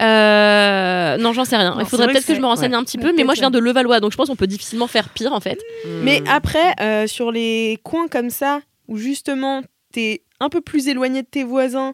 Euh, 0.01 1.17
non, 1.17 1.33
j'en 1.33 1.45
sais 1.45 1.57
rien. 1.57 1.75
Non, 1.75 1.79
Il 1.81 1.85
faudrait 1.85 2.07
peut-être 2.07 2.23
que 2.23 2.29
que 2.29 2.35
je 2.35 2.41
me 2.41 2.45
renseigne 2.45 2.71
ouais. 2.71 2.77
un 2.77 2.83
petit 2.83 2.97
peu, 2.97 3.13
mais 3.15 3.23
moi, 3.23 3.33
je 3.35 3.39
viens 3.41 3.51
de 3.51 3.59
Levallois, 3.59 3.99
donc 3.99 4.11
je 4.11 4.17
pense 4.17 4.27
qu'on 4.29 4.35
peut 4.35 4.47
difficilement 4.47 4.87
faire 4.87 5.09
pire, 5.09 5.33
en 5.33 5.39
fait. 5.39 5.59
Mais 6.03 6.21
Hmm. 6.21 6.27
après, 6.29 6.73
euh, 6.81 7.07
sur 7.07 7.31
les 7.31 7.79
coins 7.83 8.07
comme 8.07 8.29
ça, 8.29 8.61
où 8.87 8.97
justement 8.97 9.61
t'es 9.93 10.23
un 10.39 10.49
peu 10.49 10.61
plus 10.61 10.87
éloigné 10.87 11.21
de 11.21 11.27
tes 11.27 11.43
voisins, 11.43 11.93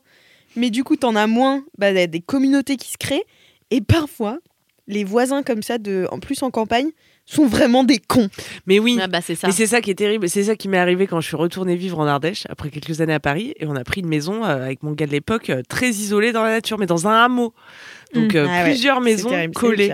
mais 0.55 0.69
du 0.69 0.83
coup 0.83 0.95
t'en 0.95 1.15
as 1.15 1.27
moins, 1.27 1.63
bah, 1.77 1.91
y 1.91 1.99
a 1.99 2.07
des 2.07 2.21
communautés 2.21 2.77
qui 2.77 2.91
se 2.91 2.97
créent. 2.97 3.25
Et 3.71 3.81
parfois, 3.81 4.39
les 4.87 5.03
voisins 5.03 5.43
comme 5.43 5.63
ça, 5.63 5.77
de, 5.77 6.07
en 6.11 6.19
plus 6.19 6.43
en 6.43 6.51
campagne, 6.51 6.89
sont 7.25 7.47
vraiment 7.47 7.83
des 7.83 7.97
cons. 7.97 8.29
Mais 8.67 8.77
oui. 8.77 8.99
Ah, 9.01 9.07
bah, 9.07 9.19
c'est 9.21 9.33
ça. 9.33 9.47
Mais 9.47 9.53
c'est 9.53 9.65
ça 9.65 9.81
qui 9.81 9.89
est 9.89 9.95
terrible. 9.95 10.29
C'est 10.29 10.43
ça 10.43 10.55
qui 10.55 10.67
m'est 10.67 10.77
arrivé 10.77 11.07
quand 11.07 11.19
je 11.21 11.27
suis 11.27 11.35
retournée 11.35 11.75
vivre 11.75 11.99
en 11.99 12.05
Ardèche 12.05 12.43
après 12.49 12.69
quelques 12.69 13.01
années 13.01 13.15
à 13.15 13.19
Paris 13.19 13.55
et 13.59 13.65
on 13.65 13.75
a 13.75 13.83
pris 13.83 14.01
une 14.01 14.07
maison 14.07 14.45
euh, 14.45 14.63
avec 14.63 14.83
mon 14.83 14.91
gars 14.91 15.07
de 15.07 15.11
l'époque 15.11 15.49
euh, 15.49 15.63
très 15.67 15.89
isolée 15.89 16.31
dans 16.31 16.43
la 16.43 16.51
nature, 16.51 16.77
mais 16.77 16.85
dans 16.85 17.07
un 17.07 17.25
hameau. 17.25 17.53
Donc 18.13 18.35
euh, 18.35 18.47
Ah 18.47 18.63
plusieurs 18.63 19.01
maisons 19.01 19.29
terrible, 19.29 19.55
collées. 19.55 19.93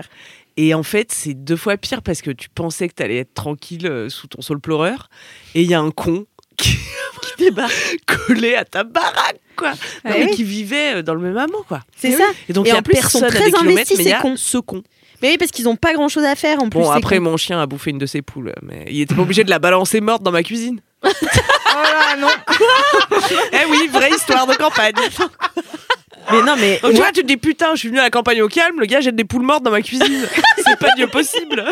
Et 0.56 0.74
en 0.74 0.82
fait, 0.82 1.12
c'est 1.12 1.34
deux 1.34 1.56
fois 1.56 1.76
pire 1.76 2.02
parce 2.02 2.20
que 2.20 2.30
tu 2.30 2.48
pensais 2.50 2.88
que 2.88 2.94
t'allais 2.94 3.18
être 3.18 3.34
tranquille 3.34 3.86
euh, 3.86 4.08
sous 4.08 4.26
ton 4.26 4.42
sol 4.42 4.60
pleureur 4.60 5.08
et 5.54 5.62
il 5.62 5.70
y 5.70 5.74
a 5.74 5.80
un 5.80 5.90
con 5.90 6.26
qui, 6.56 6.76
qui 7.36 7.44
débarque 7.44 7.72
collé 8.26 8.54
à 8.54 8.64
ta 8.64 8.84
baraque, 8.84 9.40
quoi. 9.56 9.70
Non, 9.70 9.76
Ah 10.04 10.10
mais 10.10 10.24
oui. 10.24 10.30
qui 10.34 10.44
vivait 10.44 10.96
euh, 10.96 11.02
dans 11.02 11.14
le 11.14 11.20
même 11.20 11.36
hameau, 11.36 11.64
quoi. 11.66 11.80
C'est 11.96 12.08
Et 12.10 12.16
ça. 12.16 12.24
Et 12.48 12.52
donc 12.52 12.66
il 12.66 12.70
y 12.70 12.72
en 12.72 12.78
a 12.78 12.82
plus, 12.82 12.94
ils 12.96 13.02
sont 13.02 13.20
personne 13.20 13.28
très 13.28 13.54
investis, 13.58 13.98
mais 13.98 14.04
il 14.04 14.10
y 14.10 14.12
a 14.12 14.22
ce 14.36 14.58
con. 14.58 14.82
Mais 15.20 15.30
oui, 15.30 15.38
parce 15.38 15.52
qu'ils 15.52 15.68
ont 15.68 15.76
pas 15.76 15.92
grand 15.92 16.08
chose 16.08 16.24
à 16.24 16.34
faire 16.34 16.60
en 16.60 16.68
plus. 16.68 16.80
Bon, 16.80 16.90
après, 16.90 17.20
mon 17.20 17.36
chien 17.36 17.60
a 17.62 17.66
bouffé 17.66 17.90
une 17.90 17.98
de 17.98 18.06
ses 18.06 18.22
poules, 18.22 18.52
mais 18.62 18.86
il 18.90 19.00
était 19.02 19.14
pas 19.14 19.22
obligé 19.22 19.44
de 19.44 19.50
la 19.50 19.60
balancer 19.60 20.00
morte 20.00 20.22
dans 20.22 20.32
ma 20.32 20.42
cuisine. 20.42 20.80
Oh 21.74 21.78
là, 21.82 22.16
non. 22.18 22.28
Eh 23.52 23.70
oui, 23.70 23.88
vraie 23.90 24.10
histoire 24.10 24.46
de 24.46 24.54
campagne. 24.54 24.92
Mais 26.30 26.42
non, 26.42 26.54
mais. 26.58 26.78
Donc, 26.82 26.90
tu 26.92 26.96
vois, 26.98 27.12
tu 27.12 27.22
te 27.22 27.26
dis 27.26 27.38
putain, 27.38 27.70
je 27.74 27.78
suis 27.80 27.88
venu 27.88 27.98
à 27.98 28.02
la 28.02 28.10
campagne 28.10 28.42
au 28.42 28.48
calme, 28.48 28.78
le 28.78 28.84
gars 28.84 29.00
jette 29.00 29.16
des 29.16 29.24
poules 29.24 29.40
mortes 29.42 29.62
dans 29.62 29.70
ma 29.70 29.80
cuisine. 29.80 30.26
C'est 30.66 30.78
pas 30.78 30.90
Dieu 30.96 31.06
possible. 31.06 31.64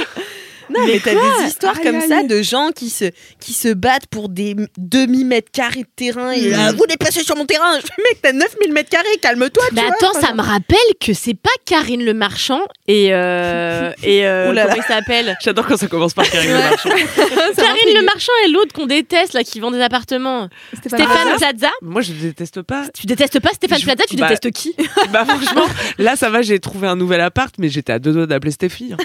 Non, 0.71 0.87
mais, 0.87 1.01
t'as 1.01 1.13
des 1.15 1.47
histoires 1.49 1.77
Aïe, 1.77 1.83
comme 1.85 1.97
aïe. 2.01 2.09
ça 2.09 2.23
de 2.23 2.43
gens 2.43 2.71
qui 2.75 2.91
se, 2.91 3.07
qui 3.41 3.53
se 3.53 3.69
battent 3.69 4.07
pour 4.11 4.29
des 4.29 4.55
demi-mètres 4.79 5.51
carrés 5.53 5.81
de 5.83 5.89
terrain. 5.97 6.31
Et 6.33 6.51
là, 6.51 6.73
vous 6.73 6.87
déplacez 6.87 7.23
sur 7.25 7.37
mon 7.37 7.45
terrain. 7.47 7.77
Je 7.81 7.87
fais, 7.87 8.03
mec, 8.11 8.21
t'as 8.23 8.33
9000 8.33 8.73
mètres 8.73 8.91
carrés, 8.91 9.17
calme-toi. 9.21 9.63
tu 9.69 9.75
Mais 9.75 9.83
vois. 9.83 9.93
attends, 9.95 10.21
ça 10.21 10.33
me 10.35 10.43
rappelle 10.43 10.79
que 11.01 11.13
c'est 11.13 11.35
pas 11.35 11.51
Karine 11.67 12.05
Le 12.05 12.15
Marchand 12.15 12.61
et 12.87 13.09
euh, 13.13 13.93
et 14.03 14.27
euh, 14.27 14.53
comment 14.55 14.75
il 14.77 14.83
s'appelle? 14.83 15.37
J'adore 15.43 15.67
quand 15.67 15.77
ça 15.77 15.87
commence 15.89 16.15
par 16.15 16.29
Karine 16.29 16.51
Le. 16.53 16.59
Marchand. 16.59 16.89
Karine 17.57 17.95
Le 17.97 18.05
Marchand 18.05 18.33
et 18.47 18.51
l'autre 18.51 18.73
qu'on 18.73 18.87
déteste 18.87 19.33
là 19.35 19.43
qui 19.45 19.61
vend 19.61 19.71
des 19.71 19.81
appartements. 19.81 20.49
Stéphane 20.79 21.01
Stéphane 21.01 21.29
Plaza. 21.29 21.39
Plaza. 21.51 21.71
Moi, 21.83 22.03
je 22.03 22.13
déteste 22.13 22.63
pas. 22.63 22.85
Tu 22.99 23.07
détestes 23.07 23.41
pas 23.41 23.51
Stéphane 23.53 23.79
Je- 23.79 23.85
Plaza, 23.85 24.05
tu 24.09 24.17
bah- 24.17 24.29
détestes 24.29 24.53
qui? 24.55 24.75
Bah, 25.13 25.25
franchement, 25.27 25.67
là, 25.99 26.17
ça 26.17 26.31
va, 26.31 26.43
j'ai 26.43 26.59
trouvé 26.61 26.87
un 26.87 26.97
nouvel 26.97 27.21
appart, 27.21 27.55
mais 27.59 27.69
j'étais 27.69 27.93
à 27.93 27.99
deux 27.99 28.13
doigts 28.13 28.27
d'appeler 28.27 28.51
Stéphie. 28.53 28.93
hein. 28.93 28.97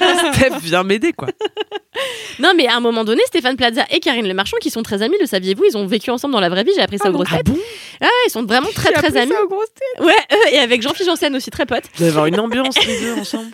Steph, 0.16 0.58
viens 0.62 0.82
m'aider, 0.84 1.12
quoi. 1.12 1.28
Non, 2.40 2.52
mais 2.56 2.66
à 2.66 2.74
un 2.74 2.80
moment 2.80 3.04
donné, 3.04 3.22
Stéphane 3.26 3.56
Plaza 3.56 3.84
et 3.90 4.00
Karine 4.00 4.26
Le 4.26 4.34
Marchand, 4.34 4.56
qui 4.60 4.68
sont 4.70 4.82
très 4.82 5.00
amis, 5.02 5.14
le 5.20 5.26
saviez-vous 5.26 5.64
Ils 5.70 5.76
ont 5.76 5.86
vécu 5.86 6.10
ensemble 6.10 6.34
dans 6.34 6.40
la 6.40 6.48
vraie 6.48 6.64
vie. 6.64 6.72
J'ai 6.74 6.82
appris 6.82 6.98
ça 6.98 7.04
Ah 7.06 7.10
aux 7.10 7.12
grosses 7.12 7.28
têtes. 7.30 7.46
bon? 7.46 7.56
Ah 8.00 8.04
ouais, 8.06 8.10
ils 8.26 8.30
sont 8.30 8.42
vraiment 8.42 8.68
très 8.74 8.90
très 8.90 9.06
appris 9.06 9.18
amis. 9.20 9.30
ça 9.32 9.42
aux 9.44 9.48
grosses 9.48 9.68
têtes. 9.72 10.04
Ouais, 10.04 10.12
euh, 10.32 10.36
et 10.50 10.58
avec 10.58 10.82
Jean-Philippe 10.82 11.06
Janssen 11.10 11.36
aussi 11.36 11.50
très 11.50 11.64
potes. 11.66 11.84
Vous 11.94 12.02
allez 12.02 12.10
avoir 12.10 12.26
une 12.26 12.40
ambiance, 12.40 12.74
les 12.84 13.00
deux, 13.00 13.14
ensemble? 13.20 13.50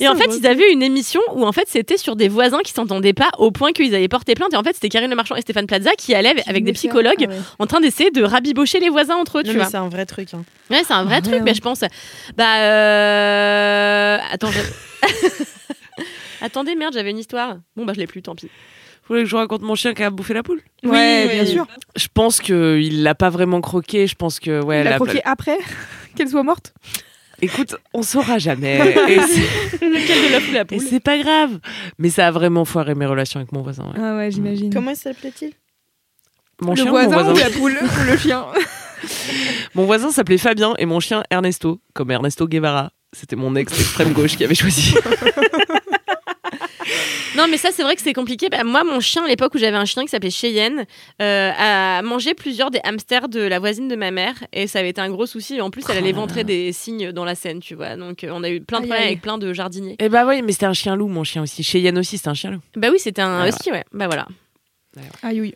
Et 0.00 0.06
en 0.08 0.14
fait, 0.14 0.30
ils 0.38 0.46
avaient 0.46 0.72
une 0.72 0.82
émission 0.84 1.20
où 1.34 1.44
en 1.44 1.50
fait 1.52 1.64
c'était 1.68 1.96
sur 1.98 2.14
des 2.14 2.28
voisins 2.28 2.60
qui 2.64 2.72
s'entendaient 2.72 3.12
pas 3.12 3.28
au 3.38 3.50
point 3.50 3.72
qu'ils 3.72 3.92
avaient 3.94 4.06
porté 4.08 4.34
plainte. 4.34 4.54
Et 4.54 4.56
en 4.56 4.62
fait, 4.62 4.72
c'était 4.74 4.88
Karine 4.88 5.10
Le 5.10 5.16
Marchand 5.16 5.34
et 5.34 5.40
Stéphane 5.40 5.66
Plaza 5.66 5.90
qui 5.98 6.14
allaient 6.14 6.34
avec 6.46 6.62
des 6.64 6.72
psychologues 6.72 7.26
ah 7.26 7.30
ouais. 7.30 7.36
en 7.58 7.66
train 7.66 7.80
d'essayer 7.80 8.10
de 8.12 8.22
rabibocher 8.22 8.78
les 8.78 8.88
voisins 8.88 9.16
entre 9.16 9.38
eux, 9.38 9.42
Non, 9.42 9.50
tu 9.50 9.56
mais 9.56 9.62
vois. 9.64 9.70
c'est 9.70 9.76
un 9.78 9.88
vrai 9.88 10.06
truc. 10.06 10.28
hein. 10.32 10.44
Ouais, 10.70 10.82
c'est 10.86 10.94
un 10.94 11.04
vrai 11.04 11.16
Ah 11.18 11.22
truc, 11.22 11.34
ouais, 11.34 11.40
mais 11.40 11.54
je 11.54 11.60
pense. 11.60 11.80
Bah, 12.36 12.56
euh... 12.60 14.18
attends. 14.32 14.50
je- 14.52 15.08
Attendez, 16.42 16.74
merde, 16.74 16.92
j'avais 16.94 17.10
une 17.10 17.18
histoire. 17.18 17.56
Bon, 17.76 17.84
bah, 17.84 17.92
je 17.94 17.98
l'ai 18.00 18.06
plus, 18.06 18.22
tant 18.22 18.34
pis. 18.34 18.46
Vous 18.46 19.08
voulez 19.08 19.22
que 19.22 19.26
je 19.26 19.30
vous 19.32 19.38
raconte 19.38 19.62
mon 19.62 19.74
chien 19.74 19.94
qui 19.94 20.02
a 20.02 20.10
bouffé 20.10 20.32
la 20.34 20.42
poule 20.42 20.60
Ouais, 20.84 21.24
Oui, 21.28 21.34
bien 21.34 21.44
oui. 21.44 21.50
sûr. 21.50 21.66
Je 21.96 22.06
pense 22.12 22.40
qu'il 22.40 23.02
l'a 23.02 23.14
pas 23.14 23.30
vraiment 23.30 23.60
croqué. 23.60 24.06
Je 24.06 24.14
pense 24.14 24.38
que 24.40 24.62
ouais. 24.62 24.80
Il 24.80 24.84
la- 24.84 24.92
a 24.92 24.94
croqué 24.94 25.20
après 25.24 25.58
qu'elle 26.16 26.28
soit 26.28 26.42
morte? 26.42 26.72
Écoute, 27.40 27.74
on 27.92 28.02
saura 28.02 28.38
jamais. 28.38 28.78
Lequel 28.94 30.28
de 30.28 30.32
la 30.32 30.40
poule 30.40 30.54
la 30.54 30.60
et 30.60 30.64
poule? 30.64 30.80
c'est 30.88 31.00
pas 31.00 31.18
grave. 31.18 31.58
Mais 31.98 32.10
ça 32.10 32.28
a 32.28 32.30
vraiment 32.30 32.64
foiré 32.64 32.94
mes 32.94 33.06
relations 33.06 33.40
avec 33.40 33.50
mon 33.50 33.62
voisin. 33.62 33.84
ouais. 33.86 33.98
Ah 34.00 34.16
ouais, 34.16 34.30
j'imagine. 34.30 34.72
Comment 34.72 34.94
s'appelait-il? 34.94 35.52
Mon 36.60 36.70
le 36.70 36.76
chien, 36.76 36.90
voisin, 36.90 37.08
mon 37.08 37.22
voisin 37.24 37.32
ou 37.32 37.36
la 37.36 37.50
poule 37.50 37.78
ou 37.82 38.04
le 38.10 38.16
chien 38.16 38.46
Mon 39.74 39.84
voisin 39.86 40.12
s'appelait 40.12 40.38
Fabien 40.38 40.74
et 40.78 40.86
mon 40.86 41.00
chien 41.00 41.24
Ernesto, 41.30 41.80
comme 41.94 42.12
Ernesto 42.12 42.46
Guevara. 42.46 42.92
C'était 43.12 43.34
mon 43.36 43.56
ex 43.56 43.72
extrême 43.78 44.12
gauche 44.12 44.36
qui 44.36 44.44
avait 44.44 44.54
choisi. 44.54 44.94
Non, 47.36 47.46
mais 47.48 47.56
ça, 47.56 47.70
c'est 47.72 47.82
vrai 47.82 47.96
que 47.96 48.02
c'est 48.02 48.12
compliqué. 48.12 48.48
Bah, 48.50 48.64
moi, 48.64 48.84
mon 48.84 49.00
chien, 49.00 49.24
à 49.24 49.28
l'époque 49.28 49.54
où 49.54 49.58
j'avais 49.58 49.76
un 49.76 49.84
chien 49.84 50.02
qui 50.02 50.08
s'appelait 50.08 50.30
Cheyenne, 50.30 50.84
euh, 51.20 51.50
a 51.56 52.02
mangé 52.02 52.34
plusieurs 52.34 52.70
des 52.70 52.80
hamsters 52.84 53.28
de 53.28 53.40
la 53.40 53.58
voisine 53.58 53.88
de 53.88 53.96
ma 53.96 54.10
mère. 54.10 54.34
Et 54.52 54.66
ça 54.66 54.80
avait 54.80 54.90
été 54.90 55.00
un 55.00 55.10
gros 55.10 55.26
souci. 55.26 55.60
En 55.60 55.70
plus, 55.70 55.84
elle 55.88 55.98
allait 55.98 56.12
ventrer 56.12 56.44
des 56.44 56.72
signes 56.72 57.12
dans 57.12 57.24
la 57.24 57.34
Seine, 57.34 57.60
tu 57.60 57.74
vois. 57.74 57.96
Donc, 57.96 58.24
euh, 58.24 58.30
on 58.32 58.42
a 58.44 58.50
eu 58.50 58.60
plein 58.60 58.80
de 58.80 58.86
problèmes 58.86 59.06
avec 59.06 59.22
plein 59.22 59.38
de 59.38 59.52
jardiniers. 59.52 59.96
Et 59.98 60.08
bah 60.08 60.24
oui, 60.26 60.42
mais 60.42 60.52
c'était 60.52 60.66
un 60.66 60.72
chien 60.74 60.96
loup, 60.96 61.08
mon 61.08 61.24
chien 61.24 61.42
aussi. 61.42 61.62
Cheyenne 61.62 61.98
aussi, 61.98 62.16
c'était 62.18 62.28
un 62.28 62.34
chien 62.34 62.50
loup. 62.50 62.60
Bah 62.76 62.88
oui, 62.90 62.98
c'était 62.98 63.22
un 63.22 63.42
Ouais, 63.42 63.48
husky, 63.48 63.70
ouais. 63.72 63.84
Bah 63.92 64.06
voilà. 64.06 64.26
Aïe, 65.22 65.40
oui. 65.40 65.54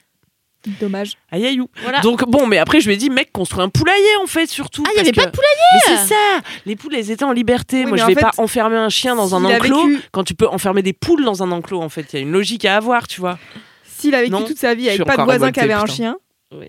Dommage. 0.81 1.13
Aïe 1.31 1.47
aïe 1.47 1.61
ou. 1.61 1.69
Voilà. 1.83 2.01
Donc 2.01 2.25
bon, 2.29 2.47
mais 2.47 2.59
après 2.59 2.81
je 2.81 2.87
lui 2.89 2.95
ai 2.95 2.97
dit, 2.97 3.09
mec, 3.11 3.31
construis 3.33 3.63
un 3.63 3.69
poulailler 3.69 4.17
en 4.23 4.27
fait, 4.27 4.47
surtout. 4.49 4.83
Ah, 4.87 4.91
il 4.95 4.97
y 4.99 5.01
avait 5.01 5.13
pas 5.13 5.27
de 5.27 5.33
Mais 5.37 5.81
c'est 5.97 6.09
ça 6.09 6.41
Les 6.67 6.77
poules, 6.77 6.95
elles 6.95 7.11
étaient 7.11 7.25
en 7.25 7.33
liberté. 7.33 7.79
Oui, 7.79 7.83
Moi, 7.85 7.91
mais 7.93 7.99
je 7.99 8.03
en 8.05 8.07
vais 8.09 8.15
fait, 8.15 8.21
pas 8.21 8.33
enfermer 8.39 8.77
un 8.77 8.89
chien 8.89 9.15
dans 9.17 9.35
un 9.35 9.45
enclos 9.45 9.89
vécu- 9.89 10.01
quand 10.13 10.25
tu 10.25 10.35
peux 10.35 10.49
enfermer 10.49 10.83
des 10.83 10.93
poules 10.93 11.25
dans 11.25 11.43
un 11.43 11.51
enclos, 11.53 11.81
en 11.81 11.89
fait. 11.89 12.13
Il 12.13 12.17
y 12.17 12.19
a 12.19 12.23
une 12.23 12.33
logique 12.33 12.65
à 12.65 12.77
avoir, 12.77 13.07
tu 13.09 13.21
vois. 13.21 13.39
S'il 13.85 14.15
a 14.15 14.21
vécu 14.21 14.33
Non, 14.33 14.43
toute 14.43 14.59
sa 14.59 14.75
vie 14.75 14.89
avec 14.89 15.05
pas 15.05 15.17
de 15.17 15.23
voisin 15.23 15.53
qui 15.53 15.61
avait 15.61 15.73
un 15.73 15.87
chien, 15.87 16.17
Oui. 16.53 16.67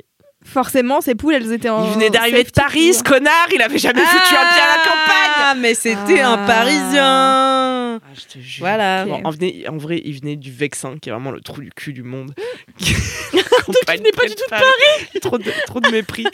Forcément, 0.48 1.02
ses 1.02 1.14
poules, 1.16 1.34
elles 1.36 1.52
étaient 1.54 1.70
en. 1.70 1.86
Il 1.86 1.94
venait 1.94 2.10
d'arriver 2.10 2.44
de 2.44 2.50
Paris, 2.52 2.94
ce 2.94 3.04
connard 3.04 3.48
Il 3.54 3.62
avait 3.62 3.78
jamais 3.78 4.02
foutu 4.02 4.36
un 4.36 4.48
pied 4.54 4.62
à 4.62 4.78
la 4.78 4.84
campagne 4.84 5.34
Ah, 5.40 5.54
mais 5.58 5.74
c'était 5.74 6.22
un 6.22 6.34
Ah. 6.42 6.48
Parisien. 6.48 7.96
Ah, 7.98 8.14
je 8.16 8.22
te 8.34 8.40
jure. 8.40 8.60
Voilà. 8.66 9.06
Bon, 9.06 9.22
en, 9.24 9.30
venait- 9.32 9.68
en 9.68 9.78
vrai, 9.78 10.02
il 10.04 10.20
venait 10.20 10.36
du 10.36 10.52
Vexin, 10.52 10.98
qui 11.02 11.10
est 11.10 11.12
vraiment 11.12 11.32
le 11.32 11.42
trou 11.42 11.62
du 11.62 11.70
cul 11.72 11.94
du 11.94 12.04
monde. 12.04 12.34
Donc, 12.80 13.76
il 13.96 14.02
n'est 14.04 14.12
pas 14.12 14.26
du 14.28 14.36
tout 14.36 14.44
de 14.46 14.50
Paris. 14.50 15.20
trop, 15.22 15.38
de, 15.38 15.52
trop 15.66 15.80
de 15.80 15.90
mépris. 15.90 16.26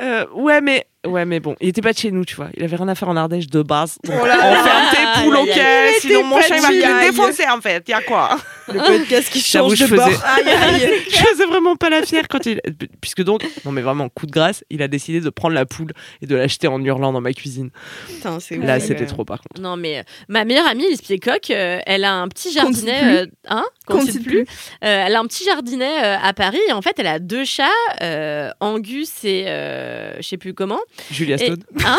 Euh, 0.00 0.26
ouais, 0.34 0.60
mais 0.60 0.86
ouais, 1.06 1.24
mais 1.24 1.40
bon, 1.40 1.54
il 1.60 1.68
était 1.68 1.80
pas 1.82 1.92
de 1.92 1.98
chez 1.98 2.10
nous, 2.10 2.24
tu 2.24 2.34
vois. 2.36 2.48
Il 2.56 2.62
avait 2.64 2.76
rien 2.76 2.88
à 2.88 2.94
faire 2.94 3.08
en 3.08 3.16
Ardèche 3.16 3.46
de 3.46 3.62
base. 3.62 3.98
Donc, 4.04 4.16
Oh 4.22 4.26
là 4.26 4.36
là. 4.36 4.60
enferme 4.60 4.84
tes 4.92 5.22
poules 5.24 5.36
aïe. 5.36 5.94
sinon 6.00 6.20
Il 6.20 6.26
mon 6.26 6.40
chien 6.40 6.56
il 6.56 6.62
va 6.62 6.68
te 6.68 7.06
défoncer 7.10 7.44
en 7.48 7.60
fait. 7.60 7.88
Y 7.88 7.92
a 7.92 8.00
quoi 8.02 8.38
Le 8.72 8.78
podcast 8.78 9.30
qui 9.30 9.40
change 9.40 9.74
je 9.74 9.84
de 9.84 9.88
faisais- 9.88 9.96
bord. 9.96 10.24
Aïe, 10.24 10.48
aïe. 10.48 10.92
Je 11.10 11.16
faisais 11.16 11.46
vraiment 11.46 11.76
pas 11.76 11.90
la 11.90 12.02
fière 12.02 12.26
quand 12.28 12.46
il. 12.46 12.60
Puisque 13.00 13.22
donc, 13.22 13.42
non 13.64 13.72
mais 13.72 13.82
vraiment, 13.82 14.08
coup 14.08 14.26
de 14.26 14.30
grâce, 14.32 14.64
il 14.70 14.82
a 14.82 14.88
décidé 14.88 15.20
de 15.20 15.30
prendre 15.30 15.54
la 15.54 15.66
poule 15.66 15.92
et 16.20 16.26
de 16.26 16.34
l'acheter 16.36 16.68
en 16.68 16.82
hurlant 16.82 17.12
dans 17.12 17.20
ma 17.20 17.32
cuisine. 17.32 17.70
Putain, 18.08 18.38
c'est 18.40 18.56
Là, 18.56 18.80
c'était 18.80 19.06
trop 19.06 19.24
par 19.24 19.40
contre. 19.40 19.60
Non, 19.60 19.76
mais 19.76 19.98
euh, 19.98 20.02
ma 20.28 20.44
meilleure 20.44 20.66
amie, 20.66 20.84
Elise 20.84 21.02
Piecock, 21.02 21.50
euh, 21.50 21.78
elle 21.86 22.04
a 22.04 22.14
un 22.14 22.28
petit 22.28 22.52
jardinet. 22.52 23.22
euh, 23.22 23.26
hein 23.48 23.64
cite 24.06 24.24
plus. 24.24 24.40
Euh, 24.40 25.04
elle 25.06 25.14
a 25.16 25.20
un 25.20 25.26
petit 25.26 25.44
jardinet 25.44 26.04
euh, 26.04 26.16
à 26.22 26.32
Paris. 26.32 26.60
Et 26.68 26.72
en 26.72 26.82
fait, 26.82 26.94
elle 26.98 27.06
a 27.06 27.18
deux 27.18 27.44
chats, 27.44 27.64
euh, 28.00 28.50
Angus 28.60 29.10
et 29.24 29.44
euh, 29.48 30.16
je 30.18 30.22
sais 30.22 30.36
plus 30.38 30.54
comment. 30.54 30.80
Julia 31.10 31.36
Et- 31.36 31.46
Stone, 31.46 31.62
Hein 31.84 31.98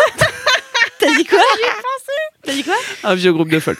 T'as 1.00 1.16
dit 1.16 1.26
quoi? 1.26 1.39
T'as 2.44 2.54
dit 2.54 2.64
quoi? 2.64 2.76
Un 3.04 3.16
vieux 3.16 3.34
groupe 3.34 3.50
de 3.50 3.60
folk. 3.60 3.80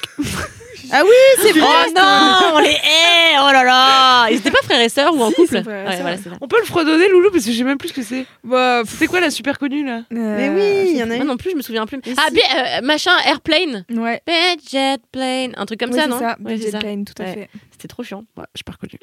Ah 0.96 1.02
oui, 1.04 1.10
c'est 1.42 1.52
vrai. 1.52 1.62
Oh 1.68 1.92
non, 1.96 2.56
on 2.56 2.60
les 2.60 2.70
hait 2.70 3.38
Oh 3.40 3.52
là 3.52 3.64
là 3.64 4.28
Ils 4.30 4.38
étaient 4.38 4.52
pas 4.52 4.62
frères 4.64 4.80
et 4.80 4.90
sœurs 4.90 5.14
ou 5.16 5.22
en 5.22 5.30
Si, 5.30 5.36
couple 5.36 5.56
Ouais, 5.58 5.64
voilà. 6.02 6.18
On 6.40 6.48
peut 6.48 6.60
le 6.60 6.66
fredonner, 6.66 7.10
Loulou, 7.10 7.32
parce 7.32 7.46
que 7.46 7.52
je 7.52 7.58
sais 7.58 7.64
même 7.64 7.78
plus 7.80 7.90
ce 7.90 7.94
que 7.94 8.04
c'est. 8.04 8.26
Bah, 8.44 8.84
C'est 8.86 9.08
quoi 9.08 9.20
la 9.20 9.32
super 9.32 9.58
connue 9.58 9.84
là 9.86 10.04
Mais 10.12 10.50
euh, 10.50 10.54
oui, 10.86 10.92
il 10.92 10.98
y 10.98 11.04
en 11.04 11.10
a 11.10 11.16
Moi 11.16 11.26
non 11.26 11.36
plus, 11.38 11.52
je 11.52 11.56
me 11.56 11.62
souviens 11.62 11.86
plus. 11.86 11.98
Mais 12.06 12.14
Ah, 12.18 12.26
si. 12.30 12.36
bien, 12.36 12.44
euh, 12.56 12.82
machin, 12.84 13.12
Airplane. 13.26 13.86
Ouais. 13.92 14.22
Bad 14.26 14.60
Jet 14.72 15.02
Plane. 15.12 15.54
Un 15.58 15.66
truc 15.66 15.80
comme 15.80 15.92
ça, 15.94 16.06
non 16.08 16.20
ça, 16.20 16.36
Jet 16.48 16.72
ça. 16.72 16.80
Plane, 16.80 17.06
tout 17.06 17.22
à 17.22 17.26
Ouais. 17.26 17.34
fait. 17.34 17.50
C'était 17.72 17.88
trop 17.88 18.04
chiant. 18.04 18.24
Ouais, 18.38 18.46
j'ai 18.56 18.64
pas 18.64 18.74
reconnu. 18.74 18.94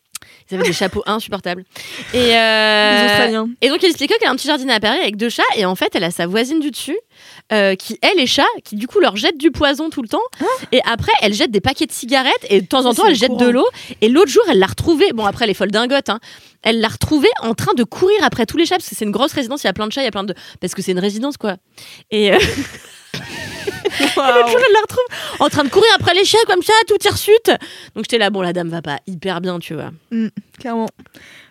Ils 0.51 0.55
avaient 0.55 0.65
des 0.69 0.73
chapeaux 0.73 1.03
insupportables. 1.07 1.65
Et, 2.15 2.37
euh, 2.37 3.01
Les 3.03 3.11
Australiens. 3.11 3.49
et 3.61 3.69
donc, 3.69 3.79
elle 3.83 3.91
expliquait 3.91 4.15
qu'elle 4.19 4.29
a 4.29 4.31
un 4.31 4.37
petit 4.37 4.47
jardinet 4.47 4.73
à 4.75 4.81
Paris 4.81 5.01
avec 5.01 5.17
deux 5.17 5.29
chats. 5.29 5.43
Et 5.57 5.65
en 5.67 5.75
fait, 5.75 5.95
elle 5.95 6.05
a 6.05 6.11
sa 6.11 6.27
voisine 6.27 6.61
du 6.61 6.71
dessus 6.71 6.97
euh, 7.53 7.75
qui, 7.75 7.99
elle, 8.03 8.17
les 8.19 8.27
chats, 8.27 8.45
qui 8.65 8.77
du 8.77 8.87
coup 8.87 9.01
leur 9.01 9.17
jette 9.17 9.37
du 9.39 9.51
poison 9.51 9.91
tout 9.91 10.03
le 10.03 10.09
temps. 10.09 10.23
et 10.73 10.81
après, 10.85 11.13
elle 11.23 11.35
jette 11.35 11.51
des 11.51 11.61
paquets 11.61 11.87
de 11.87 11.93
cigarettes. 11.93 12.33
Et 12.49 12.61
de 12.61 12.67
temps 12.67 12.87
en 12.87 12.95
temps, 12.95 13.07
elle 13.07 13.15
jette 13.17 13.29
courant. 13.31 13.45
de 13.45 13.51
l'eau. 13.51 13.67
Et 14.01 14.09
l'autre 14.09 14.31
jour, 14.31 14.43
elle 14.49 14.59
l'a 14.59 14.67
retrouvée. 14.67 15.13
Bon, 15.13 15.25
après, 15.27 15.45
elle 15.45 15.51
est 15.51 15.55
folle 15.55 15.71
dingote. 15.71 16.09
Hein, 16.11 16.21
elle 16.63 16.81
l'a 16.81 16.89
retrouvée 16.89 17.31
en 17.43 17.55
train 17.55 17.75
de 17.75 17.85
courir 17.85 18.19
après 18.23 18.47
tous 18.47 18.57
les 18.57 18.67
chats. 18.67 18.77
Parce 18.77 18.89
que 18.89 18.95
c'est 18.95 19.05
une 19.05 19.11
grosse 19.11 19.33
résidence. 19.33 19.63
Il 19.65 19.67
y 19.67 19.71
a 19.71 19.73
plein 19.73 19.87
de 19.87 19.93
chats. 19.93 20.03
Il 20.03 20.05
y 20.05 20.09
a 20.09 20.13
plein 20.13 20.25
de. 20.25 20.35
Parce 20.61 20.75
que 20.75 20.83
c'est 20.83 20.93
une 20.93 20.99
résidence, 20.99 21.37
quoi. 21.37 21.57
Et. 22.11 22.33
euh, 22.33 22.39
L'autre 23.15 24.49
jour, 24.49 24.61
elle 24.67 24.73
la 24.75 24.81
retrouve 24.83 25.05
en 25.41 25.49
train 25.49 25.65
de 25.65 25.69
courir 25.69 25.91
après 25.99 26.15
les 26.15 26.25
chats 26.25 26.39
comme 26.47 26.63
ça, 26.63 26.73
tout 26.87 26.97
hirsute. 27.05 27.49
Donc 27.95 28.05
j'étais 28.05 28.19
là, 28.19 28.31
bon, 28.31 28.41
la 28.43 28.53
dame 28.53 28.69
va 28.69 28.83
pas 28.83 28.99
hyper 29.07 29.41
bien, 29.41 29.59
tu 29.59 29.75
vois. 29.75 29.91
Clairement. 30.59 30.89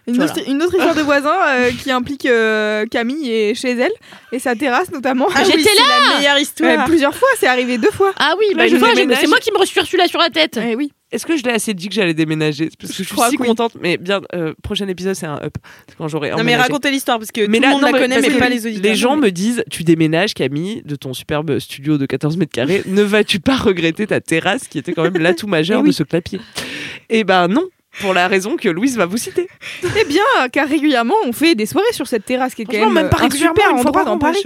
Une, 0.08 0.16
Voilà. 0.16 0.32
autre, 0.32 0.42
une 0.48 0.64
autre 0.64 0.74
histoire 0.76 0.96
de 0.96 1.02
voisin 1.02 1.36
euh, 1.50 1.72
qui 1.72 1.92
implique 1.92 2.26
euh, 2.26 2.86
Camille 2.90 3.30
et 3.32 3.54
chez 3.54 3.72
elle 3.72 3.92
et 4.32 4.40
sa 4.40 4.56
terrasse 4.56 4.90
notamment. 4.92 5.28
Ah 5.36 5.42
oui, 5.46 5.52
J'étais 5.52 5.70
c'est 5.70 5.76
la 5.76 6.18
meilleure 6.18 6.36
Ouais, 6.36 6.42
histoire. 6.42 6.86
plusieurs 6.86 7.16
fois, 7.16 7.28
c'est 7.40 7.46
arrivé 7.48 7.78
deux 7.78 7.92
fois. 7.92 8.12
Ah 8.18 8.34
oui, 8.40 8.46
bah 8.56 8.66
Là, 8.66 9.16
c'est 9.20 9.28
moi 9.28 9.38
qui 9.40 9.52
me 9.52 9.66
suis 9.66 9.80
reçu 9.80 9.98
là 9.98 10.08
sur 10.08 10.20
la 10.20 10.30
tête. 10.32 10.58
Eh 10.64 10.76
oui. 10.76 10.92
Est-ce 11.12 11.26
que 11.26 11.36
je 11.36 11.44
l'ai 11.44 11.52
assez 11.52 11.74
dit 11.74 11.90
que 11.90 11.96
j'allais 11.96 12.14
déménager? 12.14 12.70
Parce 12.80 12.92
que 12.92 13.04
je, 13.04 13.08
suis 13.10 13.16
si 13.16 13.38
oui. 13.40 13.48
contente. 13.48 13.74
Mais 13.82 13.98
bien, 13.98 14.22
euh, 14.36 14.54
prochain 14.62 14.88
épisode, 14.88 15.16
c'est 15.16 15.26
un 15.26 15.42
up. 15.42 15.56
Quand 15.98 16.08
j'aurai 16.08 16.32
Non 16.32 16.44
mais 16.44 16.56
racontez 16.56 16.92
l'histoire 16.92 17.18
parce 17.18 17.32
que 17.32 17.48
Mais 17.48 17.58
tout 17.58 17.64
là, 17.64 17.70
le 17.70 17.74
monde 17.74 17.82
non, 17.82 17.88
la 17.88 17.94
mais 17.94 18.00
connaît 18.00 18.22
mais 18.22 18.38
pas 18.38 18.50
les 18.50 18.68
auditeurs. 18.68 18.92
Les 18.92 18.96
gens 18.96 19.16
me 19.16 19.30
disent, 19.30 19.64
tu 19.72 19.84
déménages 19.84 20.36
Camille 20.36 20.84
de 20.86 20.96
ton 20.96 21.14
superbe 21.14 21.58
studio 21.60 21.98
de 21.98 22.06
14 22.06 22.38
mètres 22.38 22.52
carrés, 22.52 22.84
ne 22.88 23.02
vas-tu 23.02 23.40
pas 23.40 23.58
regretter 23.58 24.06
ta 24.06 24.22
terrasse 24.22 24.68
qui 24.68 24.78
était 24.78 24.94
quand 24.94 25.04
même 25.04 25.18
l'atout 25.18 25.48
majeur 25.48 25.82
oui. 25.82 25.88
de 25.88 25.94
ce 25.94 26.04
clapier 26.04 26.40
Eh 27.10 27.24
ben 27.24 27.48
non, 27.48 27.68
pour 28.02 28.14
la 28.14 28.28
raison 28.28 28.56
que 28.56 28.70
Louise 28.70 28.96
va 28.96 29.08
vous 29.08 29.18
citer. 29.18 29.48
Eh 29.84 30.06
bien, 30.06 30.24
car 30.52 30.68
régulièrement, 30.68 31.16
on 31.26 31.34
fait 31.34 31.56
des 31.56 31.66
soirées 31.66 31.92
sur 31.92 32.08
cette 32.08 32.26
terrasse 32.26 32.54
qui 32.54 32.64
est 32.64 32.66
quand 32.66 32.74
même, 32.74 32.94
même 32.94 33.10
pas 33.10 33.24
un 33.24 33.30
super 33.30 33.74
endroit 33.74 34.04
dans 34.04 34.20
Paris. 34.20 34.44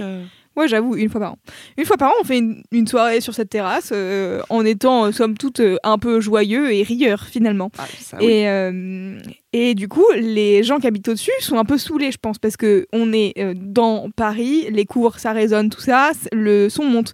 Ouais, 0.56 0.68
j'avoue, 0.68 0.94
une 0.96 1.08
fois 1.10 1.20
par 1.20 1.32
an. 1.32 1.38
Une 1.76 1.84
fois 1.84 1.96
par 1.96 2.10
an, 2.10 2.14
on 2.20 2.24
fait 2.24 2.38
une, 2.38 2.62
une 2.70 2.86
soirée 2.86 3.20
sur 3.20 3.34
cette 3.34 3.50
terrasse 3.50 3.90
euh, 3.92 4.40
en 4.50 4.64
étant, 4.64 5.06
euh, 5.06 5.12
somme 5.12 5.36
toute, 5.36 5.58
euh, 5.60 5.76
un 5.82 5.98
peu 5.98 6.20
joyeux 6.20 6.72
et 6.72 6.82
rieur 6.84 7.24
finalement. 7.24 7.70
Ah, 7.78 7.86
ça, 7.98 8.18
oui. 8.20 8.26
Et, 8.26 8.48
euh, 8.48 9.18
et 9.52 9.74
du 9.74 9.88
coup, 9.88 10.04
les 10.16 10.62
gens 10.62 10.78
qui 10.78 10.86
habitent 10.86 11.08
au-dessus 11.08 11.32
sont 11.40 11.58
un 11.58 11.64
peu 11.64 11.76
saoulés, 11.78 12.12
je 12.12 12.18
pense, 12.18 12.38
parce 12.38 12.56
que 12.56 12.86
on 12.92 13.12
est 13.12 13.34
dans 13.56 14.10
Paris, 14.14 14.66
les 14.70 14.84
cours, 14.84 15.18
ça 15.18 15.32
résonne, 15.32 15.70
tout 15.70 15.80
ça, 15.80 16.12
le 16.32 16.68
son 16.68 16.84
monte. 16.84 17.12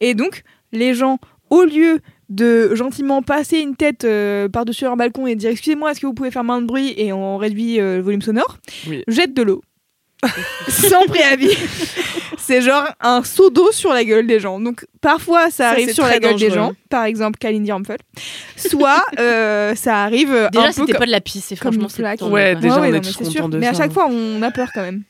Et 0.00 0.14
donc, 0.14 0.42
les 0.72 0.92
gens, 0.94 1.18
au 1.50 1.64
lieu 1.64 2.00
de 2.30 2.74
gentiment 2.74 3.20
passer 3.20 3.58
une 3.58 3.76
tête 3.76 4.04
euh, 4.04 4.48
par-dessus 4.48 4.84
leur 4.84 4.96
balcon 4.96 5.26
et 5.26 5.34
dire 5.36 5.50
excusez-moi, 5.50 5.90
est-ce 5.90 6.00
que 6.00 6.06
vous 6.06 6.14
pouvez 6.14 6.30
faire 6.30 6.44
moins 6.44 6.62
de 6.62 6.66
bruit? 6.66 6.94
et 6.96 7.12
on 7.12 7.36
réduit 7.36 7.78
euh, 7.78 7.96
le 7.96 8.02
volume 8.02 8.22
sonore, 8.22 8.56
Oui. 8.88 9.02
jettent 9.06 9.34
de 9.34 9.42
l'eau. 9.42 9.62
Sans 10.68 11.04
préavis. 11.06 11.56
C'est 12.38 12.60
genre 12.60 12.84
un 13.00 13.22
seau 13.24 13.50
d'eau 13.50 13.70
sur 13.72 13.92
la 13.92 14.04
gueule 14.04 14.26
des 14.26 14.40
gens. 14.40 14.60
Donc 14.60 14.84
parfois 15.00 15.44
ça, 15.46 15.50
Ça, 15.50 15.70
arrive 15.70 15.88
c'est 15.88 15.94
sur 15.94 16.04
la 16.06 16.18
gueule 16.18 16.36
des 16.36 16.50
gens, 16.50 16.72
par 16.90 17.04
exemple 17.04 17.38
Kalindi 17.38 17.70
Rumpel. 17.72 17.98
Soit 18.56 19.04
euh, 19.18 19.74
ça 19.74 20.02
arrive 20.02 20.48
Déjà, 20.52 20.66
un 20.66 20.72
c'était 20.72 20.92
comme, 20.92 20.98
pas 21.00 21.06
de 21.06 21.10
la 21.10 21.20
pisse, 21.20 21.48
comme 21.60 21.72
franchement, 21.72 21.88
c'est 21.88 22.02
Ouais, 22.26 22.52
quoi. 22.52 22.60
déjà, 22.60 22.80
on 22.80 22.84
est 22.84 23.00
tous 23.00 23.08
c'est 23.12 23.18
contents 23.18 23.30
sûr. 23.30 23.48
de 23.48 23.58
Mais 23.58 23.66
à 23.68 23.74
chaque 23.74 23.92
fois 23.92 24.06
on 24.10 24.42
a 24.42 24.50
peur 24.50 24.68
quand 24.74 24.82
même. 24.82 25.02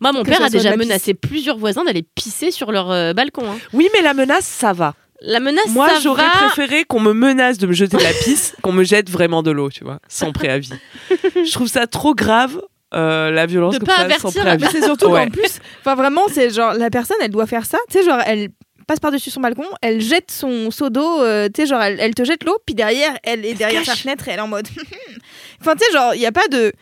Moi, 0.00 0.12
mon 0.12 0.22
que 0.22 0.30
père 0.30 0.42
a 0.42 0.50
déjà 0.50 0.76
menacé 0.76 1.14
plusieurs 1.14 1.58
voisins 1.58 1.84
d'aller 1.84 2.02
pisser 2.14 2.50
sur 2.50 2.70
leur 2.72 2.90
euh, 2.90 3.12
balcon. 3.12 3.44
hein. 3.50 3.58
Oui, 3.72 3.88
mais 3.94 4.02
la 4.02 4.14
menace, 4.14 4.44
ça 4.46 4.72
va. 4.72 4.94
La 5.22 5.40
menace, 5.40 5.68
Moi, 5.68 5.88
ça 5.90 6.00
j'aurais 6.00 6.22
va. 6.24 6.30
préféré 6.30 6.84
qu'on 6.84 7.00
me 7.00 7.12
menace 7.12 7.58
de 7.58 7.66
me 7.66 7.72
jeter 7.74 7.98
de 7.98 8.02
la 8.02 8.12
pisse, 8.24 8.54
qu'on 8.62 8.72
me 8.72 8.84
jette 8.84 9.10
vraiment 9.10 9.42
de 9.42 9.50
l'eau, 9.50 9.68
tu 9.70 9.84
vois, 9.84 9.98
sans 10.08 10.32
préavis. 10.32 10.70
Je 11.10 11.52
trouve 11.52 11.68
ça 11.68 11.86
trop 11.86 12.14
grave, 12.14 12.60
euh, 12.94 13.30
la 13.30 13.46
violence 13.46 13.74
De 13.74 13.78
comme 13.78 13.86
pas 13.88 13.96
ça, 13.96 14.02
avertir. 14.02 14.30
sans 14.30 14.40
préavis. 14.40 14.64
Mais 14.64 14.70
c'est 14.70 14.84
surtout 14.84 15.06
Ouais. 15.08 15.24
qu'en 15.26 15.30
plus, 15.30 15.58
enfin 15.80 15.94
vraiment, 15.94 16.22
c'est 16.32 16.50
genre 16.50 16.74
la 16.74 16.90
personne, 16.90 17.16
elle 17.22 17.30
doit 17.30 17.46
faire 17.46 17.64
ça. 17.66 17.78
Tu 17.90 17.98
sais, 17.98 18.04
genre 18.04 18.20
elle 18.26 18.48
passe 18.86 18.98
par-dessus 19.00 19.30
son 19.30 19.40
balcon, 19.40 19.64
elle 19.82 20.00
jette 20.00 20.30
son 20.32 20.70
seau 20.72 20.90
d'eau, 20.90 21.22
euh, 21.22 21.48
tu 21.54 21.62
sais, 21.62 21.66
genre 21.68 21.80
elle, 21.80 22.00
elle 22.00 22.14
te 22.14 22.24
jette 22.24 22.42
l'eau, 22.44 22.58
puis 22.66 22.74
derrière, 22.74 23.12
elle 23.22 23.44
est 23.46 23.54
derrière 23.54 23.84
sa 23.84 23.94
fenêtre 23.94 24.26
et 24.26 24.32
elle 24.32 24.38
est 24.38 24.42
en 24.42 24.48
mode. 24.48 24.66
enfin, 25.60 25.74
tu 25.76 25.84
sais, 25.84 25.92
genre, 25.92 26.14
il 26.14 26.18
n'y 26.18 26.26
a 26.26 26.32
pas 26.32 26.48
de. 26.48 26.72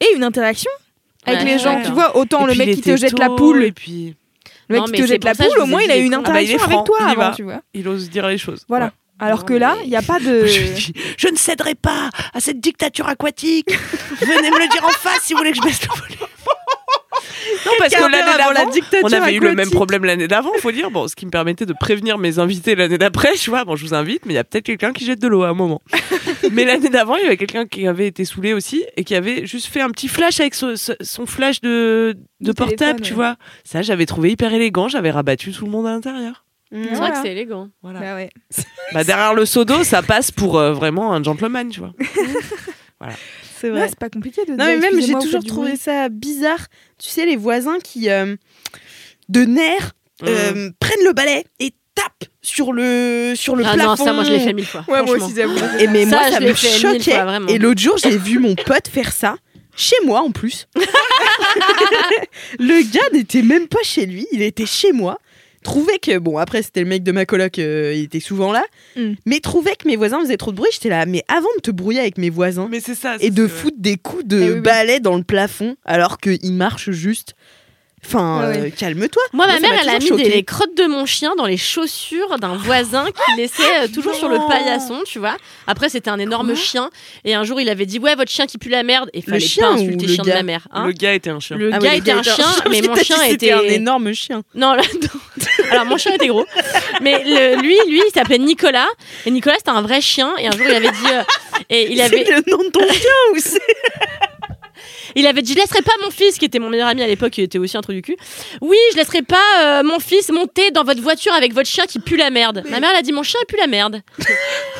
Et 0.00 0.14
une 0.14 0.24
interaction 0.24 0.70
avec 1.24 1.40
Ouais, 1.40 1.46
les 1.46 1.58
gens, 1.58 1.80
tu 1.82 1.90
vois, 1.90 2.16
autant 2.16 2.46
Et 2.46 2.52
le 2.52 2.58
mec 2.58 2.74
qui 2.74 2.82
te 2.82 2.94
jette 2.96 3.18
la 3.18 3.30
poule. 3.30 3.64
et 3.64 3.72
puis 3.72 4.14
Le 4.68 4.74
mec 4.76 4.86
Non, 4.86 4.92
qui 4.92 5.00
te 5.02 5.06
jette 5.06 5.24
la 5.24 5.34
poule, 5.34 5.58
au 5.60 5.66
moins 5.66 5.80
il 5.82 5.90
a 5.90 5.96
eu 5.96 6.04
une 6.04 6.12
cons. 6.12 6.22
Ah 6.26 6.30
bah, 6.32 6.38
interaction 6.40 6.60
avec 6.64 6.84
toi 6.84 6.98
avant, 7.00 7.14
va. 7.16 7.32
tu 7.34 7.42
vois. 7.44 7.62
Il 7.72 7.88
ose 7.88 8.10
dire 8.10 8.28
les 8.28 8.36
choses. 8.38 8.64
Voilà. 8.68 8.86
Ouais. 8.86 8.90
Alors 9.18 9.40
Non, 9.40 9.44
que 9.44 9.54
là, 9.54 9.74
mais- 9.78 9.84
il 9.84 9.90
n'y 9.90 9.96
a 9.96 10.02
pas 10.02 10.18
de. 10.20 10.46
Je, 11.16 11.28
ne 11.28 11.36
céderai 11.36 11.74
pas 11.74 12.10
à 12.34 12.40
cette 12.40 12.60
dictature 12.60 13.08
aquatique. 13.08 13.70
Venez 14.20 14.50
me 14.50 14.58
le 14.58 14.68
dire 14.68 14.84
en 14.84 14.90
face 14.90 15.22
si 15.22 15.32
vous 15.32 15.38
voulez 15.38 15.52
que 15.52 15.56
je 15.56 15.62
baisse 15.62 15.80
le 15.82 15.94
volume. 15.94 16.16
Non, 17.64 17.72
parce 17.78 17.94
que 17.94 18.00
l'année 18.00 18.16
avant 18.18 18.50
la 18.50 18.60
d'avant, 18.60 18.70
dictature 18.70 19.08
on 19.08 19.12
avait 19.12 19.34
eu 19.34 19.40
le 19.40 19.54
même 19.54 19.70
problème 19.70 20.04
l'année 20.04 20.28
d'avant, 20.28 20.50
faut 20.58 20.72
dire. 20.72 20.90
Bon, 20.90 21.08
ce 21.08 21.14
qui 21.14 21.26
me 21.26 21.30
permettait 21.30 21.64
de 21.66 21.72
prévenir 21.72 22.18
mes 22.18 22.38
invités 22.38 22.74
l'année 22.74 22.98
d'après. 22.98 23.34
Tu 23.34 23.50
vois, 23.50 23.64
bon, 23.64 23.76
je 23.76 23.84
vous 23.84 23.94
invite, 23.94 24.26
mais 24.26 24.34
il 24.34 24.36
y 24.36 24.38
a 24.38 24.44
peut-être 24.44 24.64
quelqu'un 24.64 24.92
qui 24.92 25.04
jette 25.04 25.20
de 25.20 25.28
l'eau 25.28 25.42
à 25.42 25.48
un 25.48 25.54
moment. 25.54 25.80
mais 26.52 26.64
l'année 26.64 26.88
d'avant, 26.88 27.16
il 27.16 27.22
y 27.22 27.26
avait 27.26 27.36
quelqu'un 27.36 27.66
qui 27.66 27.86
avait 27.86 28.06
été 28.06 28.24
saoulé 28.24 28.52
aussi 28.52 28.84
et 28.96 29.04
qui 29.04 29.14
avait 29.14 29.46
juste 29.46 29.66
fait 29.66 29.80
un 29.80 29.90
petit 29.90 30.08
flash 30.08 30.40
avec 30.40 30.54
son, 30.54 30.74
son 30.76 31.26
flash 31.26 31.60
de, 31.60 32.16
portable, 32.56 33.00
tu 33.00 33.12
ouais. 33.12 33.16
vois. 33.16 33.36
Ça, 33.64 33.82
j'avais 33.82 34.06
trouvé 34.06 34.32
hyper 34.32 34.52
élégant. 34.52 34.88
J'avais 34.88 35.10
rabattu 35.10 35.52
tout 35.52 35.64
le 35.64 35.70
monde 35.70 35.86
à 35.86 35.90
l'intérieur. 35.90 36.45
C'est 36.72 36.78
vrai 36.82 36.96
Voilà. 36.96 37.10
que 37.14 37.22
c'est 37.22 37.32
élégant. 37.32 37.68
Voilà. 37.82 38.00
Bah 38.00 38.14
ouais. 38.16 38.30
Bah, 38.92 39.02
derrière 39.04 39.34
le 39.34 39.44
seau 39.46 39.64
d'eau, 39.64 39.82
ça 39.84 40.02
passe 40.02 40.30
pour 40.30 40.58
euh, 40.58 40.72
vraiment 40.72 41.12
un 41.12 41.22
gentleman, 41.22 41.68
tu 41.70 41.80
vois. 41.80 41.92
C'est 43.60 43.70
Ouais, 43.70 43.78
vrai. 43.78 43.88
c'est 43.88 43.98
pas 43.98 44.10
compliqué 44.10 44.44
de 44.44 44.52
Non, 44.52 44.56
dire, 44.56 44.66
mais 44.66 44.90
même, 44.90 45.00
j'ai 45.00 45.12
toujours 45.14 45.42
trouvé 45.44 45.68
bruit. 45.70 45.78
ça 45.78 46.08
bizarre. 46.08 46.66
Tu 46.98 47.08
sais, 47.08 47.24
les 47.26 47.36
voisins 47.36 47.78
qui, 47.82 48.10
euh, 48.10 48.36
de 49.28 49.40
nerfs, 49.44 49.92
euh, 50.24 50.70
prennent 50.78 51.04
le 51.04 51.12
balai 51.12 51.44
et 51.58 51.72
tapent 51.94 52.30
sur 52.42 52.72
le, 52.72 53.32
sur 53.34 53.56
le 53.56 53.64
Ah 53.66 53.72
plafond. 53.74 53.90
non, 53.90 53.96
ça, 53.96 54.12
moi, 54.12 54.24
je 54.24 54.30
l'ai 54.32 54.40
fait 54.40 54.52
mille 54.52 54.66
fois. 54.66 54.84
Ouais, 54.88 54.98
moi 55.02 55.06
franchement. 55.06 55.26
aussi, 55.26 55.34
j'avoue. 55.36 55.56
Et 55.78 55.86
mais 55.88 56.04
Ça, 56.04 56.20
moi, 56.20 56.30
ça 56.30 56.40
me 56.40 56.54
choquait. 56.54 57.12
fois, 57.12 57.38
et 57.48 57.58
l'autre 57.58 57.80
jour, 57.80 57.96
j'ai 57.98 58.16
vu 58.18 58.38
mon 58.38 58.54
pote 58.54 58.88
faire 58.88 59.12
ça. 59.12 59.36
Chez 59.74 59.96
moi, 60.04 60.20
en 60.20 60.30
plus. 60.30 60.68
le 62.58 62.82
gars 62.92 63.08
n'était 63.12 63.42
même 63.42 63.68
pas 63.68 63.82
chez 63.82 64.06
lui, 64.06 64.26
il 64.32 64.42
était 64.42 64.66
chez 64.66 64.92
moi. 64.92 65.18
Trouvait 65.66 65.98
que, 65.98 66.18
bon, 66.18 66.38
après, 66.38 66.62
c'était 66.62 66.80
le 66.80 66.86
mec 66.86 67.02
de 67.02 67.10
ma 67.10 67.26
coloc, 67.26 67.58
euh, 67.58 67.92
il 67.96 68.04
était 68.04 68.20
souvent 68.20 68.52
là. 68.52 68.62
Mm. 68.96 69.14
Mais 69.26 69.40
trouvait 69.40 69.74
que 69.74 69.88
mes 69.88 69.96
voisins 69.96 70.20
faisaient 70.20 70.36
trop 70.36 70.52
de 70.52 70.56
bruit. 70.56 70.70
J'étais 70.72 70.90
là, 70.90 71.06
mais 71.06 71.24
avant 71.26 71.48
de 71.56 71.60
te 71.60 71.70
brouiller 71.72 71.98
avec 72.00 72.18
mes 72.18 72.30
voisins 72.30 72.68
Mais 72.70 72.78
c'est 72.80 72.94
ça. 72.94 73.16
et 73.20 73.30
de 73.30 73.48
foutre 73.48 73.76
des 73.78 73.96
coups 73.96 74.24
de 74.24 74.40
Eh 74.40 74.44
oui, 74.48 74.54
oui. 74.54 74.60
balai 74.60 75.00
dans 75.00 75.16
le 75.16 75.24
plafond 75.24 75.74
alors 75.84 76.18
qu'il 76.18 76.52
marche 76.52 76.90
juste. 76.92 77.34
Enfin, 78.04 78.50
Ouais, 78.50 78.58
euh, 78.66 78.70
calme-toi. 78.70 79.22
Moi, 79.32 79.48
ma 79.48 79.58
mère, 79.58 79.72
elle 79.82 79.88
a 79.88 79.98
mis 79.98 80.10
des, 80.12 80.28
les 80.28 80.44
crottes 80.44 80.76
de 80.76 80.84
mon 80.86 81.06
chien 81.06 81.34
dans 81.36 81.46
les 81.46 81.56
chaussures 81.56 82.38
d'un 82.38 82.54
voisin 82.56 83.06
qui 83.06 83.36
laissait 83.36 83.62
euh, 83.82 83.88
toujours 83.92 84.14
sur 84.14 84.28
le 84.28 84.38
paillasson, 84.48 85.00
tu 85.04 85.18
vois. 85.18 85.36
Après, 85.66 85.88
c'était 85.88 86.10
un 86.10 86.18
énorme 86.20 86.54
chien. 86.54 86.90
Et 87.24 87.34
un 87.34 87.42
jour, 87.42 87.60
il 87.60 87.68
avait 87.68 87.86
dit 87.86 87.98
Ouais, 87.98 88.14
votre 88.14 88.30
chien 88.30 88.46
qui 88.46 88.58
pue 88.58 88.68
la 88.68 88.84
merde. 88.84 89.10
Et 89.12 89.22
fallait 89.22 89.40
chien 89.40 89.66
pas 89.70 89.74
insulter 89.74 89.96
le 89.96 90.06
le 90.06 90.14
chien 90.14 90.22
de 90.22 90.28
gars 90.28 90.34
ma 90.36 90.42
mère. 90.44 90.68
hein. 90.70 90.86
Le 90.86 90.92
gars 90.92 91.14
était 91.14 91.30
un 91.30 91.40
chien. 91.40 91.56
Le 91.56 91.70
Ah 91.72 91.78
gars 91.80 91.94
était 91.96 92.12
un 92.12 92.22
chien, 92.22 92.46
mais 92.70 92.80
mon 92.82 92.94
chien 92.94 93.16
c'était 93.16 93.32
était. 93.46 93.52
un 93.52 93.62
énorme 93.62 94.12
chien. 94.12 94.42
Non, 94.54 94.74
là, 94.74 94.82
non. 95.02 95.20
Alors 95.70 95.84
mon 95.86 95.96
chien 95.96 96.12
était 96.14 96.28
gros, 96.28 96.46
mais 97.02 97.22
le- 97.24 97.60
lui, 97.60 97.76
lui, 97.88 98.02
il 98.06 98.10
s'appelait 98.12 98.38
Nicolas. 98.38 98.88
Et 99.24 99.30
Nicolas, 99.30 99.56
c'était 99.58 99.70
un 99.70 99.82
vrai 99.82 100.00
chien. 100.00 100.34
Et 100.38 100.46
un 100.46 100.52
jour, 100.52 100.66
il 100.68 100.74
avait 100.74 100.90
dit, 100.90 101.10
euh, 101.12 101.22
et 101.70 101.92
il 101.92 102.00
avait, 102.00 102.24
C'est 102.24 102.32
le 102.36 102.42
nom 102.50 102.58
de 102.64 102.68
ton 102.70 102.86
chien 102.92 103.10
ou 103.32 103.38
c'est 103.38 103.60
il 105.14 105.26
avait 105.26 105.40
dit, 105.40 105.54
je 105.54 105.58
laisserai 105.58 105.80
pas 105.80 105.92
mon 106.02 106.10
fils, 106.10 106.36
qui 106.36 106.44
était 106.44 106.58
mon 106.58 106.68
meilleur 106.68 106.88
ami 106.88 107.02
à 107.02 107.06
l'époque, 107.06 107.30
qui 107.30 107.40
était 107.40 107.58
aussi 107.58 107.74
un 107.76 107.80
trou 107.80 107.92
du 107.94 108.02
cul. 108.02 108.16
Oui, 108.60 108.76
je 108.92 108.96
laisserai 108.98 109.22
pas 109.22 109.36
euh, 109.62 109.82
mon 109.82 109.98
fils 109.98 110.28
monter 110.30 110.70
dans 110.72 110.84
votre 110.84 111.00
voiture 111.00 111.32
avec 111.32 111.54
votre 111.54 111.68
chien 111.68 111.86
qui 111.86 111.98
pue 112.00 112.16
la 112.18 112.28
merde. 112.28 112.62
Ma 112.68 112.80
mère, 112.80 112.90
elle 112.92 112.98
a 112.98 113.02
dit, 113.02 113.12
mon 113.12 113.22
chien 113.22 113.40
il 113.42 113.46
pue 113.46 113.56
la 113.58 113.66
merde. 113.66 114.02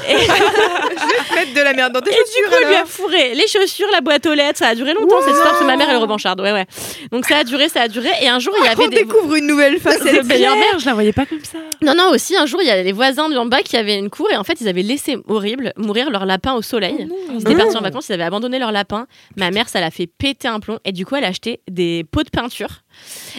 Et, 0.09 0.15
Mettre 1.35 1.55
de 1.55 1.61
la 1.61 1.73
merde 1.75 1.93
dans 1.93 2.01
tes 2.01 2.11
et 2.11 2.15
du 2.15 2.49
coup, 2.49 2.55
elle 2.63 2.69
lui 2.69 2.75
a 2.75 2.85
fourré 2.87 3.35
les 3.35 3.47
chaussures, 3.47 3.87
la 3.93 4.01
boîte 4.01 4.27
aux 4.27 4.35
lettres. 4.35 4.59
Ça 4.59 4.69
a 4.69 4.75
duré 4.75 4.95
longtemps 4.95 5.21
cette 5.21 5.31
histoire, 5.35 5.51
parce 5.51 5.61
que 5.61 5.67
ma 5.67 5.77
mère, 5.77 5.89
elle 5.91 5.97
est 5.97 6.01
revancharde. 6.01 6.41
Ouais, 6.41 6.53
ouais. 6.53 6.67
Donc 7.13 7.27
ça 7.27 7.39
a 7.39 7.45
duré, 7.45 7.69
ça 7.69 7.83
a 7.83 7.89
duré. 7.89 8.09
Et 8.23 8.29
un 8.29 8.39
jour, 8.39 8.55
il 8.59 8.65
y 8.65 8.69
avait 8.69 8.85
On 8.85 8.89
des. 8.89 8.97
découvre 9.05 9.35
une 9.35 9.47
nouvelle 9.47 9.75
C'est 9.83 9.99
facette. 9.99 10.13
le 10.15 10.23
meilleur 10.23 10.55
Merde, 10.57 10.81
je 10.81 10.87
la 10.87 10.95
voyais 10.95 11.13
pas 11.13 11.27
comme 11.27 11.45
ça. 11.45 11.59
Non, 11.83 11.95
non, 11.95 12.11
aussi, 12.11 12.37
un 12.37 12.47
jour, 12.47 12.61
il 12.63 12.69
y 12.69 12.71
a 12.71 12.83
les 12.83 12.93
voisins 12.93 13.29
de 13.29 13.37
en 13.37 13.47
bas 13.47 13.61
qui 13.63 13.77
avaient 13.77 13.99
une 13.99 14.09
cour 14.11 14.31
et 14.33 14.37
en 14.37 14.45
fait, 14.45 14.61
ils 14.61 14.69
avaient 14.69 14.83
laissé 14.83 15.19
horrible 15.29 15.73
mourir 15.77 16.11
leur 16.11 16.25
lapin 16.25 16.55
au 16.55 16.63
soleil. 16.63 17.09
ils 17.35 17.41
étaient 17.43 17.55
partis 17.55 17.77
en 17.77 17.83
vacances, 17.83 18.09
ils 18.09 18.15
avaient 18.15 18.23
abandonné 18.23 18.59
leur 18.59 18.73
lapin. 18.73 19.07
Ma 19.37 19.51
mère, 19.51 19.69
ça 19.69 19.81
l'a 19.81 19.91
fait 19.91 20.07
péter 20.07 20.49
un 20.49 20.61
plomb 20.61 20.79
et 20.85 20.93
du 20.93 21.05
coup, 21.05 21.17
elle 21.17 21.25
a 21.25 21.29
acheté 21.29 21.61
des 21.69 22.05
pots 22.11 22.23
de 22.23 22.31
peinture 22.31 22.69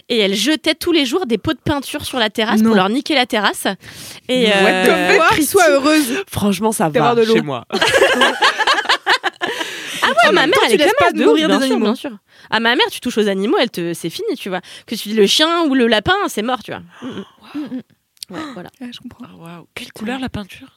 et 0.10 0.20
elle 0.20 0.34
jetait 0.36 0.76
tous 0.76 0.92
les 0.92 1.06
jours 1.06 1.26
des 1.26 1.38
pots 1.38 1.54
de 1.54 1.60
peinture 1.60 2.06
sur 2.06 2.20
la 2.20 2.30
terrasse 2.30 2.60
Non. 2.62 2.68
pour 2.70 2.76
leur 2.76 2.90
niquer 2.90 3.16
la 3.16 3.26
terrasse. 3.26 3.68
Et 4.30 4.52
euh, 4.52 5.18
fuck 5.18 5.36
Pour 5.38 5.46
soit 5.46 5.70
heureuse. 5.70 6.24
Franchement, 6.30 6.72
ça 6.72 6.90
va 6.90 7.16
de 7.16 7.24
l'eau. 7.24 7.36
chez 7.36 7.42
moi. 7.42 7.66
ah 7.72 7.78
ouais, 10.10 10.32
ma 10.32 10.42
même 10.42 10.50
mère, 10.52 10.60
temps, 10.60 10.66
elle 10.68 10.74
est 10.74 10.78
comme 10.78 10.92
pas 11.00 11.12
de 11.12 11.24
mourir 11.24 11.48
bien 11.48 11.60
des 11.60 11.66
sûr, 11.66 11.72
animaux. 11.76 11.86
bien 11.88 11.96
sûr. 11.96 12.12
Ah, 12.50 12.60
ma 12.60 12.76
mère, 12.76 12.86
tu 12.92 13.00
touches 13.00 13.18
aux 13.18 13.28
animaux, 13.28 13.58
elle 13.60 13.70
te, 13.72 13.94
c'est 13.94 14.10
fini, 14.10 14.36
tu 14.38 14.50
vois. 14.50 14.62
Que 14.86 14.96
tu 14.96 15.10
dis 15.10 15.16
le 15.16 15.28
chien 15.28 15.64
ou 15.64 15.74
le 15.76 15.88
lapin, 15.88 16.16
c'est 16.28 16.42
mort, 16.42 16.64
tu 16.64 16.72
vois. 16.72 16.82
Mm, 17.02 17.24
mm. 17.56 17.82
Ouais, 18.30 18.40
voilà. 18.54 18.70
Ouais, 18.82 18.90
je 18.92 19.00
comprends. 19.00 19.26
Ah, 19.26 19.36
waouh. 19.38 19.68
Quelle 19.74 19.92
couleur 19.92 20.20
la 20.20 20.30
peinture? 20.30 20.68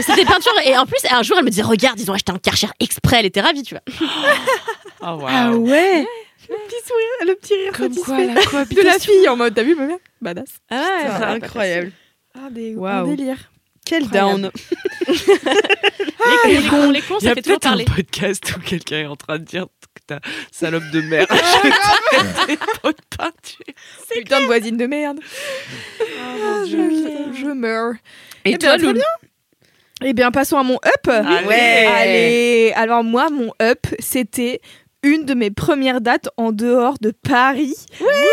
C'était 0.00 0.24
peintures 0.24 0.52
et 0.64 0.76
en 0.76 0.86
plus, 0.86 0.98
un 1.10 1.22
jour, 1.22 1.36
elle 1.38 1.44
me 1.44 1.50
disait 1.50 1.62
regarde, 1.62 1.98
ils 1.98 2.10
ont 2.10 2.14
acheté 2.14 2.30
un 2.32 2.38
Karcher 2.38 2.68
exprès, 2.78 3.16
elle 3.20 3.26
était 3.26 3.40
ravie, 3.40 3.62
tu 3.62 3.74
vois. 3.74 3.82
Ah 5.00 5.16
waouh. 5.16 5.26
Ah 5.28 5.50
ouais 5.52 6.06
Le 6.48 6.54
petit 6.66 6.86
sourire, 6.86 7.26
le 7.26 7.34
petit 7.34 7.54
rire 7.54 7.72
Comme 7.76 7.94
quoi, 7.94 8.16
satisfait 8.16 8.54
la 8.54 8.64
de 8.64 8.80
la 8.86 8.98
fille 8.98 9.28
en 9.28 9.36
mode 9.36 9.54
t'as 9.54 9.62
vu 9.62 9.74
ma 9.74 9.86
mère 9.86 9.98
Badass. 10.20 10.48
Ah 10.70 11.18
C'est 11.18 11.24
incroyable. 11.24 11.92
Ah 12.34 12.48
des 12.50 12.74
Waouh. 12.74 13.06
gros 13.06 13.16
délires. 13.16 13.50
Quel 13.84 14.04
Incroyable. 14.04 14.42
down. 14.42 14.50
Les 16.46 16.56
cons, 16.56 16.60
les 16.60 16.68
cons, 16.68 16.90
les 16.90 17.00
cons, 17.00 17.18
Il 17.20 17.26
y 17.26 17.28
a 17.30 17.34
peut-être 17.34 17.66
un 17.66 17.84
podcast 17.84 18.54
où 18.56 18.60
quelqu'un 18.60 18.98
est 19.00 19.06
en 19.06 19.16
train 19.16 19.38
de 19.38 19.44
dire 19.44 19.66
que 19.94 20.02
ta 20.06 20.20
salope 20.52 20.90
de 20.92 21.00
mère 21.00 21.26
achète 21.30 21.72
des 22.48 22.56
pots 22.56 22.90
de 22.90 23.16
peinture. 23.16 23.74
Putain 24.10 24.40
de 24.42 24.46
voisine 24.46 24.76
de 24.76 24.86
merde. 24.86 25.18
Oh, 26.00 26.64
je, 26.66 27.32
je 27.40 27.46
meurs. 27.52 27.94
Et 28.44 28.52
Eh 28.52 28.58
toi, 28.58 28.76
bien, 28.76 28.88
Loulou 28.88 29.00
Eh 30.04 30.12
bien, 30.12 30.30
passons 30.30 30.58
à 30.58 30.62
mon 30.62 30.76
up. 30.76 31.08
Allez. 31.08 31.54
Allez. 31.86 32.72
Alors 32.76 33.02
moi, 33.04 33.30
mon 33.30 33.52
up, 33.62 33.86
c'était 34.00 34.60
une 35.02 35.24
de 35.24 35.34
mes 35.34 35.50
premières 35.50 36.00
dates 36.00 36.28
en 36.36 36.52
dehors 36.52 36.96
de 37.00 37.10
Paris 37.10 37.74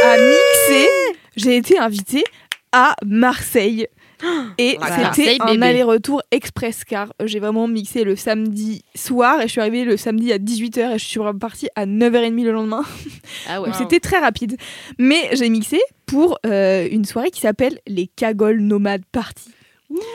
à 0.04 0.18
mixer. 0.18 0.88
J'ai 1.36 1.58
été 1.58 1.78
invitée 1.78 2.24
à 2.72 2.96
Marseille. 3.06 3.88
Et 4.58 4.78
Voilà. 4.80 5.12
c'était 5.14 5.38
un 5.42 5.62
aller-retour 5.62 6.22
express 6.32 6.86
car 6.86 7.14
j'ai 7.26 7.40
vraiment 7.40 7.68
mixé 7.68 8.06
le 8.06 8.16
samedi 8.16 8.84
soir 8.96 9.42
et 9.42 9.44
je 9.44 9.52
suis 9.52 9.60
arrivée 9.62 9.84
le 9.84 9.98
samedi 9.98 10.32
à 10.32 10.38
18h 10.38 10.96
et 10.96 10.98
je 10.98 11.06
suis 11.06 11.20
repartie 11.20 11.68
à 11.76 11.86
9h30 11.86 12.44
le 12.46 12.52
lendemain. 12.54 12.84
Ah 13.50 13.62
ouais. 13.62 13.70
C'était 13.78 14.00
très 14.00 14.20
rapide. 14.20 14.56
Mais 14.98 15.30
j'ai 15.34 15.50
mixé 15.50 15.80
pour 16.06 16.38
euh, 16.46 16.88
une 16.90 17.04
soirée 17.04 17.30
qui 17.30 17.42
s'appelle 17.42 17.80
les 17.88 18.08
Cagoles 18.08 18.62
Nomades 18.62 19.04
Party. 19.12 19.50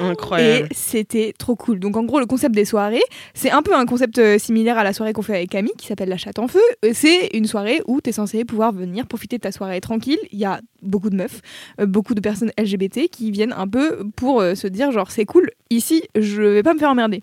Incroyable. 0.00 0.68
Et 0.70 0.74
c'était 0.74 1.32
trop 1.36 1.56
cool. 1.56 1.78
Donc 1.78 1.96
en 1.96 2.04
gros, 2.04 2.18
le 2.18 2.26
concept 2.26 2.54
des 2.54 2.64
soirées, 2.64 3.02
c'est 3.34 3.50
un 3.50 3.62
peu 3.62 3.74
un 3.74 3.86
concept 3.86 4.18
euh, 4.18 4.38
similaire 4.38 4.78
à 4.78 4.84
la 4.84 4.92
soirée 4.92 5.12
qu'on 5.12 5.22
fait 5.22 5.36
avec 5.36 5.50
Camille, 5.50 5.72
qui 5.78 5.86
s'appelle 5.86 6.08
la 6.08 6.16
chatte 6.16 6.38
en 6.38 6.48
feu. 6.48 6.60
Euh, 6.84 6.90
C'est 6.92 7.28
une 7.34 7.46
soirée 7.46 7.80
où 7.86 8.00
tu 8.00 8.10
es 8.10 8.12
censé 8.12 8.44
pouvoir 8.44 8.72
venir 8.72 9.06
profiter 9.06 9.36
de 9.36 9.42
ta 9.42 9.52
soirée 9.52 9.80
tranquille. 9.80 10.18
Il 10.32 10.38
y 10.38 10.44
a 10.44 10.60
beaucoup 10.82 11.10
de 11.10 11.16
meufs, 11.16 11.40
euh, 11.80 11.86
beaucoup 11.86 12.14
de 12.14 12.20
personnes 12.20 12.50
LGBT 12.58 13.08
qui 13.10 13.30
viennent 13.30 13.54
un 13.56 13.68
peu 13.68 14.04
pour 14.16 14.42
se 14.42 14.66
dire 14.66 14.90
genre 14.92 15.10
c'est 15.10 15.24
cool, 15.24 15.50
ici 15.70 16.02
je 16.16 16.42
vais 16.42 16.62
pas 16.62 16.74
me 16.74 16.78
faire 16.78 16.90
emmerder. 16.90 17.22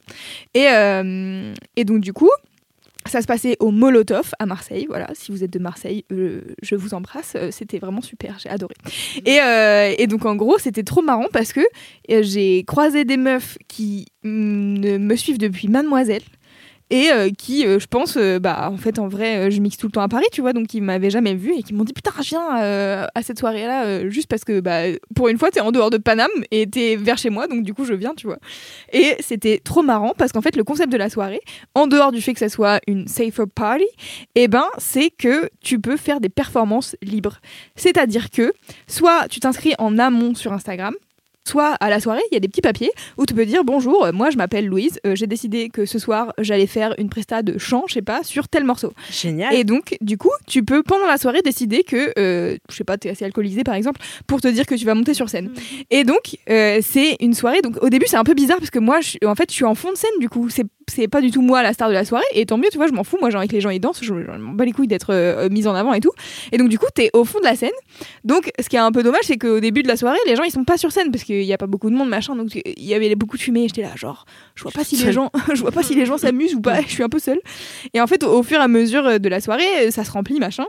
Et 0.56 1.84
donc 1.84 2.02
du 2.02 2.14
coup, 2.14 2.30
ça 3.10 3.22
se 3.22 3.28
passait 3.28 3.58
au 3.60 3.72
Molotov 3.72 4.32
à 4.40 4.46
Marseille. 4.46 4.86
Voilà, 4.88 5.08
si 5.14 5.32
vous 5.32 5.44
êtes 5.44 5.52
de 5.52 5.60
Marseille, 5.60 6.06
euh, 6.12 6.42
je 6.62 6.76
vous 6.76 6.94
embrasse. 6.94 7.34
Euh, 7.36 7.50
C'était 7.52 7.80
vraiment 7.80 8.02
super, 8.02 8.38
j'ai 8.40 8.50
adoré. 8.50 8.76
Et, 9.26 9.40
euh, 9.42 9.94
et 9.98 10.08
donc 10.08 10.26
en 10.26 10.36
gros, 10.36 10.58
c'était 10.58 10.84
trop 10.84 11.02
marrant 11.02 11.28
parce 11.32 11.54
que 11.54 11.62
j'ai 12.10 12.64
croisé 12.66 13.06
des 13.06 13.18
meufs 13.18 13.58
qui 13.68 14.08
mm, 14.24 14.98
me 14.98 15.16
suivent 15.16 15.38
depuis 15.38 15.68
Mademoiselle 15.68 16.24
et 16.90 17.12
euh, 17.12 17.30
qui, 17.30 17.66
euh, 17.66 17.80
je 17.80 17.88
pense, 17.88 18.16
euh, 18.18 18.40
bah 18.40 18.70
en 18.72 18.78
fait 18.78 18.98
en 18.98 19.08
vrai, 19.08 19.52
je 19.52 19.60
mixe 19.60 19.78
tout 19.78 19.88
le 19.88 19.92
temps 19.92 20.02
à 20.02 20.08
Paris, 20.08 20.26
tu 20.32 20.42
vois, 20.42 20.54
donc 20.54 20.74
ils 20.74 20.82
m'avaient 20.82 21.10
jamais 21.10 21.36
vu 21.36 21.54
et 21.54 21.64
qui 21.64 21.74
m'ont 21.74 21.84
dit 21.84 21.94
putain, 21.94 22.12
je 22.18 22.30
viens 22.30 22.48
à 22.48 23.22
cette 23.22 23.40
soirée-là 23.40 24.08
juste 24.10 24.28
parce 24.28 24.44
que 24.44 24.60
bah 24.60 24.84
pour 25.16 25.28
une 25.28 25.38
fois 25.38 25.52
t'es 25.52 25.60
en 25.60 25.72
dehors 25.72 25.90
de 25.90 25.98
Paname 25.98 26.30
et 26.52 26.68
t'es 26.68 26.96
vers 26.96 27.18
chez 27.18 27.30
moi, 27.30 27.48
donc 27.48 27.64
du 27.64 27.74
coup 27.74 27.86
je 27.86 27.94
viens, 27.94 28.14
tu 28.16 28.28
vois. 28.28 28.38
Et 28.94 29.16
c'était 29.20 29.60
trop 29.64 29.84
marrant 29.84 30.14
parce 30.18 30.32
qu'en 30.32 30.42
fait 30.42 30.56
le 30.56 30.64
concept 30.64 30.92
de 30.92 30.98
la 30.98 31.10
soirée, 31.10 31.42
en 31.76 31.88
dehors 31.88 32.12
du 32.12 32.22
fait 32.22 32.34
que 32.34 32.40
ça 32.40 32.50
soit 32.50 32.80
une 32.88 33.08
safer 33.08 33.48
party, 33.54 33.86
eh 34.36 34.48
ben 34.48 34.66
c'est 34.78 35.10
que 35.10 35.50
tu 35.62 35.80
peux 35.80 35.98
faire 35.98 36.20
des 36.22 36.30
performances 36.30 36.96
libres. 37.02 37.40
C'est-à-dire 37.76 38.30
que 38.30 38.54
soit 38.88 39.28
tu 39.30 39.40
t'inscris 39.40 39.74
en 39.78 39.98
amont 39.98 40.36
sur 40.36 40.54
Instagram, 40.54 40.94
soit 41.48 41.74
à 41.80 41.90
la 41.90 42.00
soirée, 42.00 42.22
il 42.32 42.36
y 42.36 42.38
a 42.38 42.40
des 42.40 42.48
petits 42.48 42.62
papiers 42.62 42.92
où 43.18 43.26
tu 43.26 43.34
peux 43.34 43.46
dire 43.46 43.64
bonjour, 43.64 44.06
euh, 44.06 44.12
moi 44.12 44.30
je 44.30 44.38
m'appelle 44.38 44.68
Louise, 44.68 45.00
euh, 45.06 45.16
j'ai 45.16 45.28
décidé 45.28 45.70
que 45.70 45.86
ce 45.86 46.00
soir 46.00 46.34
j'allais 46.38 46.68
faire 46.68 46.94
une 46.98 47.10
presta 47.10 47.42
de 47.42 47.58
chant, 47.58 47.84
je 47.88 47.96
sais 47.96 48.02
pas, 48.02 48.24
sur 48.24 48.48
tel 48.48 48.64
morceau. 48.64 48.94
Génial. 49.12 49.54
Et 49.54 49.64
donc, 49.64 49.98
du 50.02 50.18
coup, 50.18 50.32
tu 50.48 50.64
peux 50.64 50.84
pendant 50.84 51.06
la 51.06 51.18
soirée 51.18 51.42
décider 51.42 51.84
que, 51.84 52.14
euh, 52.18 52.58
je 52.70 52.76
sais 52.76 52.84
pas, 52.84 52.98
t'es 52.98 53.10
assez 53.10 53.26
alcoolisé 53.26 53.64
par 53.64 53.76
exemple, 53.76 54.02
pour 54.28 54.42
te 54.42 54.48
dire 54.48 54.66
que 54.66 54.76
tu 54.76 54.86
vas 54.86 54.96
monter 54.96 55.14
sur 55.14 55.30
scène. 55.30 55.52
Et 55.90 56.04
donc, 56.04 56.38
euh, 56.50 56.80
c'est 56.82 57.18
une 57.20 57.34
soirée. 57.34 57.62
Donc, 57.62 57.82
au 57.82 57.90
début, 57.90 58.06
c'est 58.08 58.18
un 58.18 58.24
peu 58.24 58.34
bizarre 58.34 58.58
parce 58.58 58.72
que 58.72 58.80
moi, 58.80 59.02
je, 59.02 59.18
en 59.26 59.36
fait, 59.36 59.50
je 59.50 59.56
suis 59.56 59.66
en 59.66 59.76
fond 59.76 59.92
de 59.92 59.98
scène. 59.98 60.12
Du 60.20 60.30
coup, 60.30 60.50
c'est 60.50 60.66
c'est 60.90 61.08
pas 61.08 61.22
du 61.22 61.32
tout 61.32 61.42
moi 61.42 61.64
la 61.64 61.74
star 61.74 61.90
de 61.90 61.94
la 61.94 62.06
soirée 62.06 62.26
et 62.34 62.46
tant 62.46 62.58
mieux 62.58 62.70
tu 62.72 62.78
vois 62.78 62.88
je 62.88 62.94
m'en 62.94 63.04
fous 63.04 63.18
moi 63.20 63.30
j'ai 63.30 63.38
envie 63.38 63.48
que 63.48 63.54
les 63.54 63.62
gens 63.62 63.70
ils 63.70 63.80
dansent 63.80 64.00
je, 64.02 64.14
je 64.14 64.38
m'en 64.38 64.54
bats 64.54 64.66
les 64.66 64.72
couilles 64.72 64.88
d'être 64.88 65.14
euh, 65.14 65.50
mise 65.50 65.68
en 65.68 65.76
avant 65.76 65.94
et 65.94 66.00
tout. 66.00 66.12
Et 66.52 66.58
donc 66.58 66.70
du 66.70 66.80
coup 66.80 66.88
t'es 66.94 67.10
au 67.14 67.26
fond 67.26 67.40
de 67.40 67.46
la 67.46 67.56
scène. 67.56 67.72
Donc 68.24 68.52
ce 68.60 68.70
qui 68.70 68.76
est 68.76 68.80
un 68.80 68.92
peu 68.92 69.04
dommage 69.04 69.24
c'est 69.24 69.38
qu'au 69.38 69.60
début 69.60 69.84
de 69.84 69.88
la 69.88 69.98
soirée 69.98 70.18
les 70.26 70.36
gens 70.36 70.44
ils 70.44 70.52
sont 70.52 70.64
pas 70.64 70.78
sur 70.78 70.92
scène 70.92 71.12
parce 71.12 71.24
qu'il 71.24 71.44
y 71.44 71.54
a 71.54 71.58
pas 71.58 71.68
beaucoup 71.68 71.90
de 71.90 71.96
monde 71.96 72.10
machin 72.10 72.36
donc 72.36 72.56
il 72.56 72.84
y 72.86 72.94
avait 72.94 73.14
beaucoup 73.16 73.38
de 73.38 73.42
fumée 73.42 73.64
et 73.64 73.68
j'étais 73.68 73.82
là 73.82 73.96
genre 73.96 74.26
je 74.56 74.64
vois 74.64 74.72
pas 74.72 74.84
si 74.84 74.96
les 74.98 75.12
gens 75.12 75.32
je 75.54 75.62
vois 75.62 75.72
pas 75.72 75.84
si 75.84 75.96
les 75.96 76.06
gens 76.06 76.18
s'amusent 76.18 76.56
ou 76.56 76.62
pas 76.62 76.82
je 76.88 76.92
suis 76.92 77.04
un 77.04 77.10
peu 77.10 77.20
seule. 77.20 77.40
Et 77.94 78.02
en 78.02 78.08
fait 78.08 78.24
au, 78.24 78.40
au 78.40 78.44
fur 78.44 78.60
et 78.60 78.64
à 78.64 78.68
mesure 78.68 79.20
de 79.20 79.30
la 79.30 79.42
soirée 79.42 79.92
ça 79.92 80.04
se 80.04 80.12
remplit 80.12 80.40
machin 80.40 80.66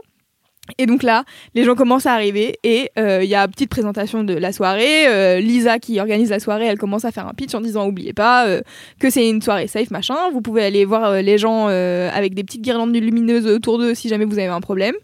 et 0.77 0.85
donc 0.85 1.03
là, 1.03 1.23
les 1.55 1.63
gens 1.63 1.75
commencent 1.75 2.05
à 2.05 2.13
arriver 2.13 2.59
et 2.63 2.91
euh, 2.99 3.23
il 3.23 3.29
y 3.29 3.35
a 3.35 3.41
une 3.41 3.51
petite 3.51 3.69
présentation 3.69 4.23
de 4.23 4.33
la 4.33 4.51
soirée. 4.51 5.07
Euh, 5.07 5.39
Lisa 5.39 5.79
qui 5.79 5.99
organise 5.99 6.29
la 6.29 6.39
soirée, 6.39 6.65
elle 6.65 6.77
commence 6.77 7.05
à 7.05 7.11
faire 7.11 7.27
un 7.27 7.33
pitch 7.33 7.53
en 7.55 7.61
disant 7.61 7.87
oubliez 7.87 8.13
pas 8.13 8.47
euh, 8.47 8.61
que 8.99 9.09
c'est 9.09 9.27
une 9.27 9.41
soirée 9.41 9.67
safe 9.67 9.89
machin. 9.89 10.15
Vous 10.31 10.41
pouvez 10.41 10.63
aller 10.63 10.85
voir 10.85 11.21
les 11.21 11.37
gens 11.37 11.67
avec 11.67 12.33
des 12.33 12.43
petites 12.43 12.61
guirlandes 12.61 12.95
lumineuses 12.95 13.47
autour 13.47 13.79
d'eux 13.79 13.95
si 13.95 14.09
jamais 14.09 14.25
vous 14.25 14.37
avez 14.37 14.47
un 14.47 14.61
problème. 14.61 14.95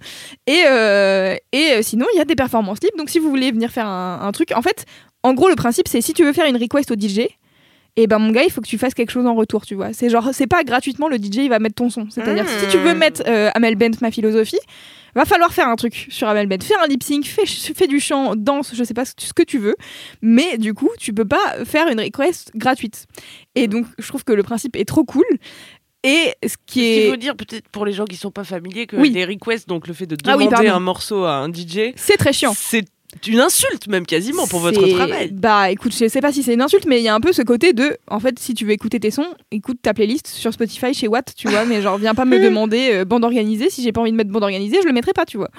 Et, 0.47 0.64
et 1.51 1.82
sinon, 1.84 2.06
il 2.14 2.18
y 2.18 2.22
a 2.22 2.26
des 2.26 2.36
performances 2.36 2.80
libres. 2.82 2.97
Donc 2.97 3.10
si 3.10 3.20
vous 3.20 3.30
voulez 3.30 3.51
venir 3.51 3.70
faire 3.72 3.88
un, 3.88 4.20
un 4.22 4.32
truc, 4.32 4.51
en 4.56 4.62
fait, 4.62 4.86
en 5.24 5.34
gros 5.34 5.49
le 5.49 5.56
principe 5.56 5.88
c'est 5.88 6.01
si 6.01 6.14
tu 6.14 6.24
veux 6.24 6.34
faire 6.34 6.45
une 6.45 6.58
request 6.58 6.91
au 6.91 6.95
DJ. 6.95 7.28
Et 7.97 8.08
ben 8.08 8.20
mon 8.20 8.32
gars, 8.32 8.43
il 8.43 8.51
faut 8.51 8.60
que 8.60 8.68
tu 8.68 8.78
fasses 8.78 8.93
quelque 8.93 9.12
chose 9.12 9.26
en 9.26 9.36
retour, 9.36 9.66
tu 9.66 9.74
vois. 9.74 9.93
C'est 9.93 10.10
genre, 10.10 10.30
c'est 10.34 10.47
pas 10.47 10.64
gratuitement 10.64 11.08
le 11.08 11.16
DJ, 11.16 11.38
il 11.38 11.49
va 11.49 11.60
mettre 11.60 11.76
ton 11.76 11.89
son. 11.89 12.10
C'est-à-dire, 12.10 12.43
que 12.43 12.51
si 12.51 12.68
tu 12.68 12.78
veux 12.78 12.93
mettre 12.93 13.24
euh, 13.26 13.49
Amel 13.56 13.78
Bent, 13.78 14.01
ma 14.01 14.12
philosophie, 14.12 14.60
va 15.16 15.26
falloir 15.26 15.53
faire 15.53 15.68
un 15.68 15.76
truc 15.76 16.07
sur 16.09 16.28
Amel 16.28 16.47
Bent. 16.47 16.61
Faire 16.63 16.82
un 16.84 16.88
lip 16.88 17.03
sync, 17.03 17.26
fais, 17.26 17.45
fais 17.45 17.88
du 17.88 17.99
chant, 17.99 18.36
danse, 18.36 18.72
je 18.76 18.84
sais 18.84 18.93
pas 18.93 19.05
ce 19.05 19.13
ce 19.18 19.34
que 19.34 19.43
tu 19.43 19.57
veux. 19.57 19.76
Mais 20.22 20.57
du 20.57 20.74
coup, 20.74 20.89
tu 20.99 21.13
peux 21.13 21.26
pas 21.26 21.66
faire 21.66 21.88
une 21.88 21.99
request 21.99 22.51
gratuite. 22.55 23.05
Et 23.55 23.68
donc, 23.68 23.86
je 23.97 24.07
trouve 24.07 24.24
que 24.24 24.34
le 24.34 24.43
principe 24.43 24.76
est 24.76 24.86
trop 24.86 25.03
cool. 25.05 25.26
Et 26.03 26.36
ce 26.45 26.55
qui 26.68 26.86
est. 26.86 27.09
faut 27.09 27.16
dire 27.16 27.36
peut-être 27.36 27.68
pour 27.70 27.84
les 27.84 27.91
gens 27.93 28.05
qui 28.05 28.16
sont 28.16 28.30
pas 28.30 28.43
familiers 28.43 28.86
que 28.86 28.95
Oui. 28.95 29.09
les 29.09 29.26
requests, 29.26 29.68
donc 29.68 29.88
le 29.88 29.93
fait 29.95 30.05
de 30.05 30.16
Ah 30.28 30.38
oui, 30.38 30.45
demander 30.45 30.68
un 30.68 30.80
morceau 30.80 31.24
à 31.24 31.38
un 31.38 31.51
DJ, 31.51 31.93
C'est 31.95 32.18
très 32.18 32.32
chiant. 32.32 32.53
c'est 32.55 32.86
une 33.28 33.39
insulte 33.39 33.88
même 33.88 34.05
quasiment 34.05 34.47
pour 34.47 34.59
votre 34.59 34.86
travail. 34.88 35.32
Bah 35.32 35.72
écoute, 35.72 35.93
je 35.97 36.07
sais 36.07 36.22
pas 36.22 36.32
si 36.32 36.43
c'est 36.43 36.53
une 36.53 36.61
insulte, 36.61 36.86
mais 36.86 36.99
il 36.99 37.03
y 37.03 37.07
a 37.07 37.16
un 37.16 37.20
peu 37.20 37.34
ce 37.34 37.41
côté 37.41 37.74
de, 37.74 37.97
en 38.07 38.20
fait, 38.20 38.38
si 38.39 38.53
tu 38.53 38.66
veux 38.66 38.72
écouter 38.72 38.99
tes 38.99 39.11
sons, 39.11 39.28
écoute 39.51 39.78
ta 39.82 39.93
playlist 39.93 40.28
sur 40.28 40.53
Spotify 40.53 40.93
chez 40.93 41.07
Watt, 41.07 41.34
tu 41.36 41.47
vois, 41.47 41.66
mais 41.66 41.82
genre 41.82 41.97
viens 41.97 42.16
pas 42.16 42.26
me 42.26 42.39
demander 42.43 42.91
euh, 42.93 43.05
bande 43.05 43.24
organisée. 43.24 43.70
Si 43.70 43.82
j'ai 43.82 43.91
pas 43.91 44.01
envie 44.01 44.11
de 44.11 44.18
mettre 44.18 44.32
bande 44.32 44.43
organisée, 44.43 44.78
je 44.82 44.88
le 44.88 44.93
mettrai 44.93 45.13
pas, 45.13 45.26
tu 45.26 45.38
vois. 45.38 45.49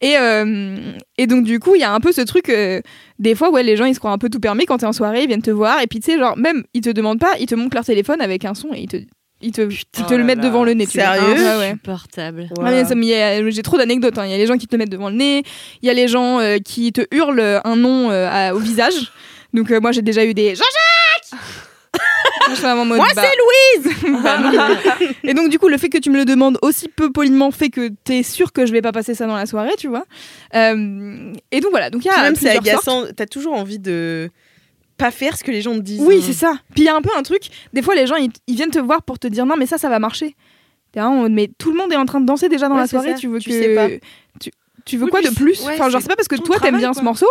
Et, 0.00 0.16
euh, 0.16 0.76
et 1.18 1.26
donc 1.26 1.44
du 1.44 1.58
coup, 1.58 1.74
il 1.74 1.80
y 1.80 1.84
a 1.84 1.92
un 1.92 2.00
peu 2.00 2.12
ce 2.12 2.22
truc, 2.22 2.48
euh, 2.48 2.80
des 3.18 3.34
fois, 3.34 3.50
ouais, 3.50 3.62
les 3.62 3.76
gens 3.76 3.84
ils 3.84 3.94
se 3.94 3.98
croient 3.98 4.12
un 4.12 4.18
peu 4.18 4.30
tout 4.30 4.40
permis 4.40 4.66
quand 4.66 4.78
t'es 4.78 4.86
en 4.86 4.92
soirée, 4.92 5.22
ils 5.22 5.28
viennent 5.28 5.42
te 5.42 5.50
voir, 5.50 5.80
et 5.82 5.86
puis 5.86 6.00
tu 6.00 6.12
sais, 6.12 6.18
genre 6.18 6.36
même 6.36 6.64
ils 6.74 6.80
te 6.80 6.90
demandent 6.90 7.20
pas, 7.20 7.34
ils 7.38 7.46
te 7.46 7.54
montrent 7.54 7.76
leur 7.76 7.84
téléphone 7.84 8.20
avec 8.20 8.44
un 8.44 8.54
son 8.54 8.68
et 8.74 8.80
ils 8.80 8.88
te, 8.88 8.96
ils 9.40 9.52
te, 9.52 9.62
ils 9.62 10.04
te 10.04 10.14
Oh 10.14 10.16
le 10.16 10.24
mettent 10.24 10.38
là. 10.38 10.44
devant 10.44 10.64
le 10.64 10.74
nez. 10.74 10.86
tu 10.86 10.98
vois. 10.98 11.14
Sérieux 11.14 11.34
Ah, 11.38 11.58
ouais, 11.58 11.70
ouais. 11.70 11.74
Portable. 11.82 12.48
Ah, 12.58 12.70
mais 12.70 12.84
ça, 12.84 12.94
mais 12.94 13.06
il 13.06 13.08
y 13.10 13.14
a- 13.14 13.50
J'ai 13.50 13.62
trop 13.62 13.78
d'anecdotes. 13.78 14.18
hein. 14.18 14.24
Il 14.26 14.30
y 14.30 14.34
a 14.34 14.38
les 14.38 14.46
gens 14.46 14.56
qui 14.56 14.66
te 14.66 14.74
le 14.74 14.78
mettent 14.78 14.90
devant 14.90 15.08
le 15.10 15.16
nez. 15.16 15.42
Il 15.82 15.86
y 15.86 15.90
a 15.90 15.94
les 15.94 16.08
gens 16.08 16.40
euh, 16.40 16.58
qui 16.58 16.92
te 16.92 17.02
hurlent 17.12 17.60
un 17.64 17.76
nom 17.76 18.10
euh, 18.10 18.28
à- 18.30 18.54
au 18.54 18.58
visage. 18.58 19.12
Donc 19.54 19.70
euh, 19.70 19.80
moi 19.80 19.92
j'ai 19.92 20.02
déjà 20.02 20.24
eu 20.24 20.34
des 20.34 20.54
Jean-Jacques. 20.54 21.40
Moi, 22.96 23.06
bah- 23.14 23.22
Bah, 24.22 24.38
non. 24.38 24.76
Et 25.24 25.34
donc 25.34 25.48
du 25.50 25.58
coup 25.58 25.68
le 25.68 25.76
fait 25.78 25.88
que 25.88 25.98
tu 25.98 26.10
me 26.10 26.16
le 26.16 26.24
demandes 26.24 26.58
aussi 26.62 26.88
peu 26.88 27.10
poliment 27.12 27.50
fait 27.50 27.68
que 27.70 27.90
t'es 28.04 28.22
sûr 28.22 28.52
que 28.52 28.66
je 28.66 28.72
vais 28.72 28.82
pas 28.82 28.92
passer 28.92 29.14
ça 29.14 29.26
dans 29.26 29.36
la 29.36 29.46
soirée, 29.46 29.74
tu 29.78 29.88
vois. 29.88 30.04
Euh, 30.54 31.32
et 31.52 31.60
donc 31.60 31.70
voilà. 31.70 31.90
Donc 31.90 32.04
il 32.04 32.08
y 32.08 32.10
a 32.10 32.22
même 32.22 32.34
c'est 32.36 32.54
plusieurs 32.56 32.82
sortes. 32.82 32.88
agaçant. 33.04 33.12
T'as 33.16 33.26
toujours 33.26 33.54
envie 33.54 33.78
de 33.78 34.30
pas 35.00 35.10
faire 35.10 35.36
ce 35.36 35.42
que 35.44 35.50
les 35.50 35.60
gens 35.62 35.74
te 35.74 35.80
disent. 35.80 36.00
Oui, 36.00 36.16
hein. 36.18 36.24
c'est 36.24 36.32
ça. 36.32 36.52
Puis 36.74 36.82
il 36.82 36.86
y 36.86 36.88
a 36.88 36.94
un 36.94 37.02
peu 37.02 37.10
un 37.16 37.22
truc, 37.22 37.42
des 37.72 37.82
fois 37.82 37.94
les 37.94 38.06
gens 38.06 38.16
ils, 38.16 38.30
ils 38.46 38.54
viennent 38.54 38.70
te 38.70 38.78
voir 38.78 39.02
pour 39.02 39.18
te 39.18 39.26
dire 39.26 39.46
non 39.46 39.56
mais 39.58 39.66
ça 39.66 39.78
ça 39.78 39.88
va 39.88 39.98
marcher. 39.98 40.36
T'es 40.92 41.00
mais 41.30 41.48
tout 41.58 41.70
le 41.70 41.76
monde 41.78 41.92
est 41.92 41.96
en 41.96 42.04
train 42.06 42.20
de 42.20 42.26
danser 42.26 42.48
déjà 42.48 42.68
dans 42.68 42.74
Ouais, 42.74 42.80
la 42.80 42.86
soirée, 42.88 43.12
ça. 43.12 43.18
tu 43.18 43.28
veux 43.28 43.38
Tu 43.40 43.50
que 43.50 43.60
sais 43.60 43.74
pas. 43.74 43.88
tu, 44.40 44.50
tu 44.84 44.96
veux 44.96 45.04
Oui, 45.04 45.10
quoi 45.10 45.22
de 45.22 45.28
plus 45.30 45.64
ouais, 45.64 45.74
Enfin 45.74 45.88
genre 45.88 46.00
c'est 46.00 46.08
pas 46.08 46.16
parce 46.16 46.26
que 46.28 46.36
toi 46.36 46.58
t'aimes 46.60 46.78
bien 46.78 46.92
quoi. 46.92 47.00
ce 47.00 47.04
morceau. 47.04 47.28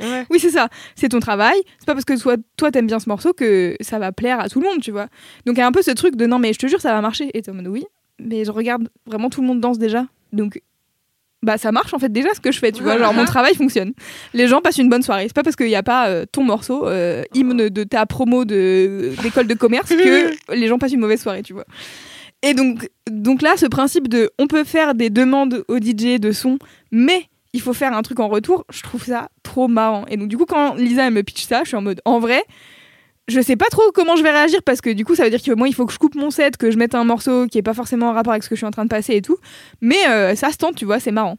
Ouais. 0.00 0.26
Oui, 0.30 0.38
c'est 0.38 0.50
ça. 0.50 0.68
C'est 0.94 1.08
ton 1.08 1.18
travail. 1.18 1.56
C'est 1.80 1.86
pas 1.86 1.94
parce 1.94 2.04
que 2.04 2.16
soit 2.16 2.36
toi 2.56 2.70
t'aimes 2.70 2.86
bien 2.86 3.00
ce 3.00 3.08
morceau 3.08 3.32
que 3.32 3.76
ça 3.80 3.98
va 3.98 4.12
plaire 4.12 4.38
à 4.40 4.48
tout 4.48 4.60
le 4.60 4.66
monde, 4.68 4.80
tu 4.80 4.90
vois. 4.92 5.06
Donc 5.46 5.56
il 5.56 5.58
y 5.58 5.62
a 5.62 5.66
un 5.66 5.72
peu 5.72 5.82
ce 5.82 5.90
truc 5.90 6.16
de 6.16 6.26
non 6.26 6.38
mais 6.38 6.52
je 6.52 6.58
te 6.58 6.66
jure 6.66 6.80
ça 6.80 6.92
va 6.92 7.00
marcher 7.00 7.30
et 7.34 7.42
t'es 7.42 7.50
en 7.50 7.54
mode 7.54 7.66
oui, 7.68 7.84
mais 8.20 8.44
je 8.44 8.50
regarde 8.52 8.88
vraiment 9.06 9.30
tout 9.30 9.40
le 9.40 9.46
monde 9.46 9.60
danse 9.60 9.78
déjà. 9.78 10.06
Donc 10.32 10.60
bah 11.42 11.56
ça 11.56 11.70
marche 11.70 11.94
en 11.94 11.98
fait 11.98 12.10
déjà 12.10 12.34
ce 12.34 12.40
que 12.40 12.50
je 12.50 12.58
fais, 12.58 12.72
tu 12.72 12.82
vois. 12.82 12.98
Genre 12.98 13.14
mon 13.14 13.24
travail 13.24 13.54
fonctionne. 13.54 13.92
Les 14.34 14.48
gens 14.48 14.60
passent 14.60 14.78
une 14.78 14.88
bonne 14.88 15.02
soirée. 15.02 15.24
C'est 15.28 15.34
pas 15.34 15.42
parce 15.42 15.56
qu'il 15.56 15.66
n'y 15.66 15.76
a 15.76 15.82
pas 15.82 16.08
euh, 16.08 16.24
ton 16.30 16.42
morceau 16.42 16.86
euh, 16.86 17.22
hymne 17.34 17.68
de 17.68 17.84
ta 17.84 18.06
promo 18.06 18.44
de 18.44 19.12
d'école 19.22 19.46
de 19.46 19.54
commerce 19.54 19.88
que 19.88 20.32
les 20.54 20.68
gens 20.68 20.78
passent 20.78 20.92
une 20.92 21.00
mauvaise 21.00 21.22
soirée, 21.22 21.42
tu 21.42 21.52
vois. 21.52 21.64
Et 22.42 22.54
donc 22.54 22.88
donc 23.10 23.42
là 23.42 23.56
ce 23.56 23.66
principe 23.66 24.08
de 24.08 24.30
on 24.38 24.46
peut 24.46 24.64
faire 24.64 24.94
des 24.94 25.10
demandes 25.10 25.64
au 25.68 25.78
DJ 25.78 26.18
de 26.18 26.32
son, 26.32 26.58
mais 26.90 27.26
il 27.52 27.60
faut 27.60 27.72
faire 27.72 27.92
un 27.92 28.02
truc 28.02 28.20
en 28.20 28.28
retour, 28.28 28.64
je 28.72 28.82
trouve 28.82 29.04
ça 29.04 29.28
trop 29.42 29.68
marrant. 29.68 30.06
Et 30.08 30.16
donc 30.16 30.28
du 30.28 30.36
coup 30.36 30.46
quand 30.46 30.74
Lisa 30.74 31.06
elle 31.06 31.14
me 31.14 31.22
pitch 31.22 31.46
ça, 31.46 31.62
je 31.62 31.68
suis 31.68 31.76
en 31.76 31.82
mode 31.82 32.00
en 32.04 32.18
vrai 32.18 32.44
je 33.28 33.40
sais 33.40 33.56
pas 33.56 33.66
trop 33.70 33.92
comment 33.92 34.16
je 34.16 34.22
vais 34.22 34.30
réagir 34.30 34.62
parce 34.62 34.80
que 34.80 34.90
du 34.90 35.04
coup 35.04 35.14
ça 35.14 35.24
veut 35.24 35.30
dire 35.30 35.42
que 35.42 35.52
moi 35.52 35.68
il 35.68 35.74
faut 35.74 35.86
que 35.86 35.92
je 35.92 35.98
coupe 35.98 36.14
mon 36.14 36.30
set, 36.30 36.56
que 36.56 36.70
je 36.70 36.78
mette 36.78 36.94
un 36.94 37.04
morceau 37.04 37.46
qui 37.46 37.58
est 37.58 37.62
pas 37.62 37.74
forcément 37.74 38.08
en 38.08 38.12
rapport 38.12 38.32
avec 38.32 38.42
ce 38.42 38.48
que 38.48 38.54
je 38.54 38.60
suis 38.60 38.66
en 38.66 38.70
train 38.70 38.84
de 38.84 38.90
passer 38.90 39.16
et 39.16 39.22
tout. 39.22 39.36
Mais 39.80 40.08
euh, 40.08 40.34
ça 40.34 40.50
se 40.50 40.56
tente, 40.56 40.76
tu 40.76 40.86
vois, 40.86 40.98
c'est 40.98 41.12
marrant. 41.12 41.36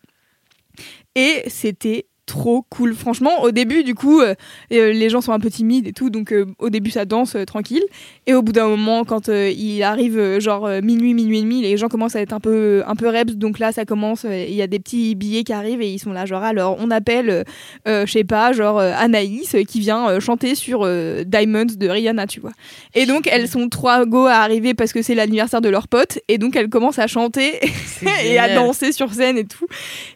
Et 1.16 1.44
c'était 1.48 2.06
trop 2.30 2.64
cool. 2.70 2.94
Franchement, 2.94 3.42
au 3.42 3.52
début, 3.52 3.84
du 3.84 3.96
coup, 3.96 4.22
euh, 4.22 4.36
euh, 4.72 4.94
les 4.94 5.10
gens 5.10 5.20
sont 5.20 5.32
un 5.32 5.40
peu 5.40 5.50
timides 5.50 5.88
et 5.88 5.94
tout, 5.94 6.10
donc 6.12 6.32
euh, 6.32 6.46
au 6.60 6.70
début 6.70 6.92
ça 6.92 7.06
danse 7.06 7.36
euh, 7.36 7.44
tranquille. 7.44 7.82
Et 8.28 8.36
au 8.36 8.44
bout 8.44 8.52
d'un 8.52 8.68
moment, 8.68 9.04
quand 9.04 9.28
il 9.28 9.82
arrive 9.82 10.40
genre 10.40 10.70
minuit, 10.84 11.16
minuit 11.16 11.40
et 11.40 11.42
demi, 11.42 11.62
les 11.64 11.78
gens 11.78 11.88
commencent 11.88 12.16
à 12.16 12.22
être 12.22 12.34
un 12.34 12.40
peu, 12.40 12.84
un 12.86 12.96
peu 12.96 13.08
reps, 13.08 13.36
donc 13.36 13.58
là 13.58 13.72
ça 13.72 13.86
commence. 13.86 14.26
Il 14.30 14.54
y 14.54 14.62
a 14.62 14.68
des 14.68 14.78
petits 14.78 15.16
billets 15.16 15.44
qui 15.44 15.54
arrivent 15.54 15.82
et 15.82 15.92
ils 15.92 15.98
sont 15.98 16.14
là, 16.14 16.28
genre 16.28 16.44
alors 16.44 16.78
on 16.80 16.92
appelle, 16.92 17.44
je 17.88 18.06
sais 18.06 18.24
pas, 18.24 18.54
genre 18.54 18.80
Anaïs 18.80 19.56
qui 19.68 19.80
vient 19.80 20.20
chanter 20.20 20.54
sur 20.54 20.88
Diamonds 21.26 21.74
de 21.76 21.88
Rihanna, 21.88 22.28
tu 22.28 22.40
vois. 22.40 22.52
Et 22.94 23.08
donc 23.08 23.28
elles 23.32 23.48
sont 23.48 23.68
trois 23.68 24.06
go 24.06 24.28
à 24.28 24.36
arriver 24.36 24.76
parce 24.76 24.94
que 24.94 25.02
c'est 25.02 25.16
l'anniversaire 25.16 25.62
de 25.62 25.70
leur 25.70 25.88
pote, 25.88 26.20
et 26.28 26.38
donc 26.38 26.56
elles 26.56 26.70
commencent 26.70 27.00
à 27.00 27.08
chanter 27.08 27.60
et 28.24 28.38
à 28.38 28.54
danser 28.54 28.92
sur 28.92 29.12
scène 29.12 29.40
et 29.40 29.46
tout. 29.46 29.66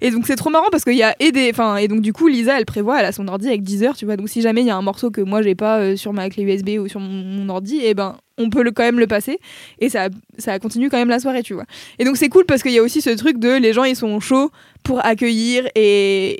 Et 0.01 0.11
donc 0.11 0.27
c'est 0.27 0.35
trop 0.35 0.51
marrant 0.51 0.69
parce 0.71 0.83
qu'il 0.83 0.97
y 0.97 1.03
a 1.03 1.15
et 1.19 1.31
des, 1.31 1.49
enfin 1.49 1.77
et 1.77 1.87
donc 1.87 2.01
du 2.03 2.13
coup 2.13 2.27
Lisa 2.27 2.59
elle 2.59 2.65
prévoit, 2.65 2.99
elle 2.99 3.05
a 3.05 3.11
son 3.11 3.27
ordi 3.27 3.47
avec 3.47 3.63
10 3.63 3.83
heures, 3.83 3.95
tu 3.95 4.05
vois. 4.05 4.17
Donc 4.17 4.29
si 4.29 4.41
jamais 4.41 4.61
il 4.61 4.67
y 4.67 4.69
a 4.69 4.75
un 4.75 4.81
morceau 4.81 5.09
que 5.09 5.21
moi 5.21 5.41
j'ai 5.41 5.55
pas 5.55 5.79
euh, 5.79 5.95
sur 5.95 6.13
ma 6.13 6.29
clé 6.29 6.43
USB 6.43 6.79
ou 6.79 6.87
sur 6.87 6.99
mon, 6.99 7.23
mon 7.23 7.49
ordi, 7.49 7.79
et 7.83 7.93
ben 7.93 8.17
on 8.37 8.49
peut 8.49 8.63
le, 8.63 8.71
quand 8.71 8.83
même 8.83 8.99
le 8.99 9.05
passer 9.05 9.39
et 9.79 9.89
ça 9.89 10.09
ça 10.37 10.57
continue 10.59 10.89
quand 10.89 10.97
même 10.97 11.09
la 11.09 11.19
soirée, 11.19 11.43
tu 11.43 11.53
vois. 11.53 11.65
Et 11.99 12.05
donc 12.05 12.17
c'est 12.17 12.29
cool 12.29 12.45
parce 12.45 12.61
qu'il 12.61 12.71
y 12.73 12.79
a 12.79 12.83
aussi 12.83 13.01
ce 13.01 13.11
truc 13.11 13.39
de 13.39 13.57
les 13.57 13.73
gens 13.73 13.83
ils 13.83 13.95
sont 13.95 14.19
chauds 14.19 14.51
pour 14.83 15.05
accueillir 15.05 15.65
et 15.75 16.39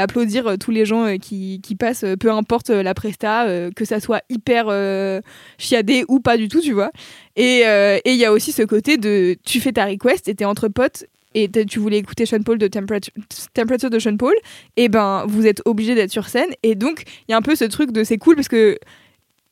applaudir 0.00 0.46
euh, 0.48 0.56
tous 0.56 0.72
les 0.72 0.84
gens 0.84 1.04
euh, 1.04 1.16
qui, 1.16 1.60
qui 1.62 1.76
passent, 1.76 2.04
peu 2.18 2.32
importe 2.32 2.70
la 2.70 2.94
presta, 2.94 3.46
que 3.76 3.84
ça 3.84 4.00
soit 4.00 4.22
hyper 4.28 4.66
euh, 4.68 5.20
chiadé 5.58 6.04
ou 6.08 6.20
pas 6.20 6.36
du 6.36 6.48
tout, 6.48 6.60
tu 6.60 6.72
vois. 6.72 6.90
Et 7.36 7.62
euh, 7.66 7.98
et 8.04 8.12
il 8.12 8.18
y 8.18 8.24
a 8.24 8.32
aussi 8.32 8.52
ce 8.52 8.62
côté 8.62 8.96
de 8.96 9.36
tu 9.44 9.60
fais 9.60 9.72
ta 9.72 9.86
request 9.86 10.28
et 10.28 10.34
t'es 10.34 10.44
entre 10.44 10.68
potes 10.68 11.06
et 11.44 11.48
tu 11.66 11.78
voulais 11.78 11.98
écouter 11.98 12.26
Sean 12.26 12.42
Paul 12.42 12.58
de 12.58 12.66
Temperature, 12.66 13.90
de 13.90 13.98
Sean 13.98 14.16
Paul, 14.16 14.34
et 14.76 14.88
ben 14.88 15.24
vous 15.28 15.46
êtes 15.46 15.62
obligé 15.64 15.94
d'être 15.94 16.10
sur 16.10 16.28
scène. 16.28 16.50
Et 16.62 16.74
donc 16.74 17.04
il 17.28 17.32
y 17.32 17.34
a 17.34 17.36
un 17.36 17.42
peu 17.42 17.54
ce 17.54 17.64
truc 17.64 17.92
de 17.92 18.04
c'est 18.04 18.18
cool 18.18 18.34
parce 18.34 18.48
que 18.48 18.78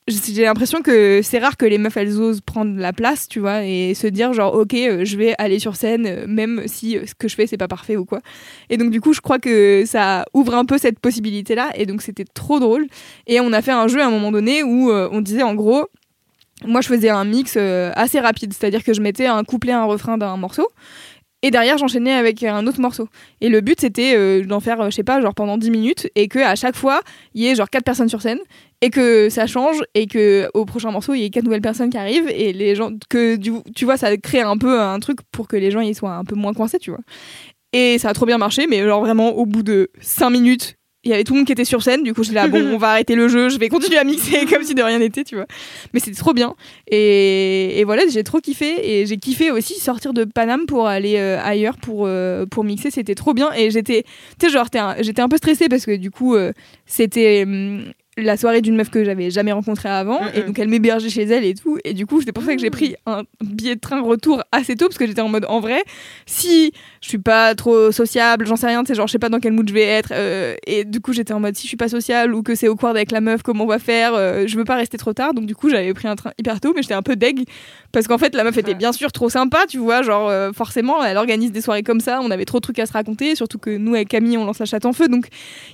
j'ai 0.09 0.45
l'impression 0.45 0.83
que 0.83 1.21
c'est 1.23 1.41
rare 1.41 1.57
que 1.57 1.67
les 1.67 1.79
meufs 1.79 1.97
elles 1.97 2.21
osent 2.21 2.41
prendre 2.41 2.79
la 2.79 2.93
place, 2.93 3.27
tu 3.27 3.41
vois, 3.41 3.65
et 3.65 3.93
se 3.95 4.07
dire 4.07 4.33
genre 4.33 4.55
ok 4.55 4.75
euh, 4.75 5.05
je 5.05 5.17
vais 5.17 5.35
aller 5.39 5.59
sur 5.59 5.75
scène 5.75 6.07
euh, 6.07 6.27
même 6.29 6.63
si 6.67 6.97
euh, 6.97 7.07
ce 7.07 7.15
que 7.15 7.27
je 7.27 7.35
fais 7.35 7.49
c'est 7.49 7.57
pas 7.57 7.67
parfait 7.67 7.97
ou 7.97 8.05
quoi. 8.05 8.21
Et 8.71 8.77
donc 8.77 8.91
du 8.91 9.01
coup 9.01 9.13
je 9.13 9.21
crois 9.21 9.41
que 9.41 9.83
ça 9.85 10.25
ouvre 10.33 10.55
un 10.55 10.65
peu 10.65 10.79
cette 10.79 11.01
possibilité 11.01 11.57
là 11.57 11.71
et 11.75 11.87
donc 11.87 12.03
c'était 12.03 12.25
trop 12.25 12.61
drôle. 12.61 12.87
Et 13.27 13.41
on 13.41 13.53
a 13.53 13.63
fait 13.63 13.73
un 13.73 13.89
jeu 13.89 14.01
à 14.01 14.07
un 14.07 14.11
moment 14.11 14.31
donné 14.31 14.63
où 14.63 14.91
on 14.93 15.21
disait 15.21 15.43
en 15.43 15.55
gros 15.55 15.87
moi 16.65 16.81
je 16.81 16.89
faisais 16.89 17.11
un 17.11 17.25
mix 17.25 17.57
assez 17.57 18.19
rapide, 18.21 18.53
c'est-à-dire 18.53 18.83
que 18.83 18.95
je 18.95 19.01
mettais 19.01 19.27
un 19.27 19.45
couplet, 19.45 19.73
un 19.73 19.85
refrain 19.85 20.17
d'un 20.17 20.37
morceau. 20.37 20.69
Et 21.47 21.53
derrière, 21.53 21.79
j'enchaînais 21.79 22.13
avec 22.13 22.43
un 22.43 22.67
autre 22.67 22.81
morceau. 22.81 23.09
Et 23.41 23.49
le 23.49 23.61
but, 23.61 23.81
c'était 23.81 24.17
euh, 24.17 24.43
d'en 24.43 24.59
faire, 24.59 24.81
euh, 24.81 24.91
je 24.91 24.97
sais 24.97 25.05
pas, 25.05 25.21
genre 25.21 25.33
pendant 25.33 25.57
10 25.57 25.71
minutes, 25.71 26.09
et 26.17 26.27
que 26.27 26.41
à 26.41 26.57
chaque 26.57 26.75
fois, 26.75 27.03
il 27.35 27.43
y 27.43 27.47
ait 27.47 27.55
genre 27.55 27.71
quatre 27.71 27.85
personnes 27.85 28.09
sur 28.09 28.21
scène, 28.21 28.41
et 28.81 28.91
que 28.91 29.29
ça 29.29 29.47
change, 29.47 29.77
et 29.95 30.09
que 30.09 30.51
au 30.55 30.65
prochain 30.65 30.91
morceau, 30.91 31.15
il 31.15 31.21
y 31.21 31.25
ait 31.25 31.31
quatre 31.31 31.45
nouvelles 31.45 31.61
personnes 31.61 31.89
qui 31.89 31.99
arrivent, 31.99 32.29
et 32.31 32.53
les 32.53 32.75
gens, 32.75 32.91
que 33.09 33.37
tu 33.37 33.85
vois, 33.85 33.97
ça 33.97 34.17
crée 34.17 34.41
un 34.41 34.59
peu 34.59 34.81
un 34.81 34.99
truc 34.99 35.21
pour 35.31 35.47
que 35.47 35.55
les 35.55 35.71
gens 35.71 35.79
ils 35.79 35.95
soient 35.95 36.15
un 36.17 36.25
peu 36.25 36.35
moins 36.35 36.53
coincés, 36.53 36.81
tu 36.81 36.91
vois. 36.91 36.99
Et 37.73 37.99
ça 37.99 38.09
a 38.09 38.13
trop 38.13 38.27
bien 38.27 38.39
marché, 38.39 38.67
mais 38.67 38.83
genre 38.83 39.03
vraiment, 39.03 39.29
au 39.37 39.47
bout 39.47 39.63
de 39.63 39.93
5 40.01 40.31
minutes, 40.31 40.76
il 41.07 41.11
y 41.11 41.15
avait 41.15 41.25
tout 41.25 41.33
le 41.33 41.39
monde 41.39 41.47
qui 41.47 41.53
était 41.53 41.65
sur 41.65 41.83
scène, 41.83 42.03
du 42.03 42.13
coup, 42.13 42.23
je 42.25 42.33
là, 42.33 42.49
bon, 42.49 42.61
on 42.75 42.77
va 42.79 42.91
arrêter 42.91 43.15
le 43.15 43.29
jeu, 43.29 43.49
je 43.49 43.59
vais 43.59 43.69
continuer 43.69 43.97
à 43.99 44.05
mixer 44.05 44.45
comme 44.47 44.63
si 44.65 44.75
de 44.75 44.83
rien 44.83 44.99
n'était, 44.99 45.25
tu 45.25 45.37
vois. 45.37 45.47
Mais 45.95 46.01
c'était 46.01 46.17
trop 46.19 46.35
bien. 46.35 46.55
Et, 46.91 47.79
et 47.81 47.85
voilà, 47.85 48.03
j'ai 48.11 48.25
trop 48.25 48.41
kiffé. 48.41 49.01
Et 49.01 49.07
j'ai 49.07 49.17
kiffé 49.17 49.51
aussi 49.51 49.75
sortir 49.79 50.13
de 50.13 50.25
Paname 50.25 50.67
pour 50.67 50.87
aller 50.89 51.17
euh, 51.17 51.39
ailleurs 51.43 51.77
pour, 51.77 52.05
euh, 52.07 52.45
pour 52.47 52.65
mixer. 52.65 52.91
C'était 52.91 53.15
trop 53.15 53.33
bien. 53.35 53.51
Et 53.57 53.71
j'étais, 53.71 54.03
tu 54.39 54.47
sais, 54.47 54.53
genre, 54.53 54.67
un- 54.75 54.97
j'étais 55.01 55.23
un 55.23 55.29
peu 55.29 55.37
stressée 55.37 55.69
parce 55.69 55.87
que 55.87 55.97
du 55.97 56.11
coup, 56.11 56.35
euh, 56.35 56.53
c'était. 56.87 57.45
La 58.17 58.37
soirée 58.37 58.63
d'une 58.63 58.77
meuf 58.77 58.89
que 58.91 59.05
j'avais 59.05 59.31
jamais 59.31 59.53
rencontrée 59.53 59.89
avant. 59.89 60.23
Mm, 60.23 60.31
Et 60.35 60.41
mm. 60.41 60.47
donc, 60.47 60.59
elle 60.59 60.69
m'hébergeait 60.69 61.11
chez 61.11 61.25
elle 61.25 61.45
et 61.45 61.55
tout. 61.55 61.79
Et 61.85 61.93
du 61.93 62.07
coup, 62.07 62.23
c'est 62.23 62.33
pour 62.33 62.45
ça 62.45 62.55
que 62.55 62.61
j'ai 62.61 62.71
pris 62.71 62.97
un 63.05 63.25
billet 63.45 63.75
de 63.75 63.81
train 63.81 64.01
retour 64.01 64.43
assez 64.53 64.77
tôt, 64.77 64.87
parce 64.87 64.99
que 64.99 65.07
j'étais 65.07 65.21
en 65.21 65.29
mode, 65.29 65.45
en 65.49 65.61
vrai, 65.61 65.83
si 66.25 66.73
je 67.03 67.09
suis 67.09 67.19
pas 67.19 67.55
trop 67.55 67.93
sociable, 67.93 68.47
j'en 68.47 68.57
sais 68.57 68.67
rien, 68.69 68.83
tu 68.83 68.89
sais, 68.89 68.95
genre, 68.95 69.07
je 69.07 69.13
sais 69.13 69.19
pas 69.19 69.29
dans 69.29 69.41
quel 69.41 69.53
mood 69.53 69.69
je 69.69 69.75
vais 69.75 69.83
être. 69.85 70.11
euh, 70.13 70.55
et 70.67 70.85
du 70.85 71.01
coup, 71.01 71.13
j'étais 71.13 71.35
en 71.35 71.41
mode, 71.41 71.57
si 71.57 71.63
je 71.65 71.69
suis 71.69 71.77
pas 71.77 71.89
sociable 71.89 72.35
ou 72.35 72.43
que 72.43 72.55
c'est 72.55 72.69
au 72.69 72.77
avec 72.87 73.11
la 73.11 73.21
meuf, 73.21 73.43
comment 73.43 73.65
on 73.65 73.67
va 73.67 73.79
faire 73.79 74.15
euh, 74.15 74.47
Je 74.47 74.57
veux 74.57 74.65
pas 74.65 74.77
rester 74.77 74.99
trop 74.99 75.13
tard. 75.13 75.35
Donc, 75.35 75.47
du 75.47 75.55
coup, 75.55 75.69
j'avais 75.71 75.93
pris 75.95 76.09
un 76.09 76.17
train 76.17 76.33
hyper 76.39 76.61
tôt, 76.61 76.73
mais 76.75 76.83
j'étais 76.83 76.95
un 76.95 77.03
peu 77.03 77.17
deg. 77.17 77.45
Parce 77.93 78.07
qu'en 78.07 78.19
fait, 78.19 78.35
la 78.35 78.45
meuf 78.45 78.57
était 78.59 78.75
bien 78.75 78.93
sûr 78.93 79.13
trop 79.13 79.29
sympa, 79.29 79.65
tu 79.69 79.79
vois. 79.79 80.03
Genre, 80.03 80.29
euh, 80.29 80.53
forcément, 80.53 81.03
elle 81.03 81.17
organise 81.17 81.53
des 81.53 81.61
soirées 81.61 81.83
comme 81.83 82.01
ça. 82.01 82.21
On 82.23 82.31
avait 82.31 82.45
trop 82.45 82.59
de 82.59 82.63
trucs 82.63 82.79
à 82.79 82.87
se 82.87 82.93
raconter. 82.93 83.35
Surtout 83.35 83.59
que 83.59 83.77
nous, 83.77 83.95
avec 83.95 84.09
Camille, 84.09 84.37
on 84.39 84.45
lance 84.45 84.59
la 84.59 84.67
chatte 84.67 84.87
en 84.87 84.93
feu. 84.93 85.09
Donc, 85.09 85.27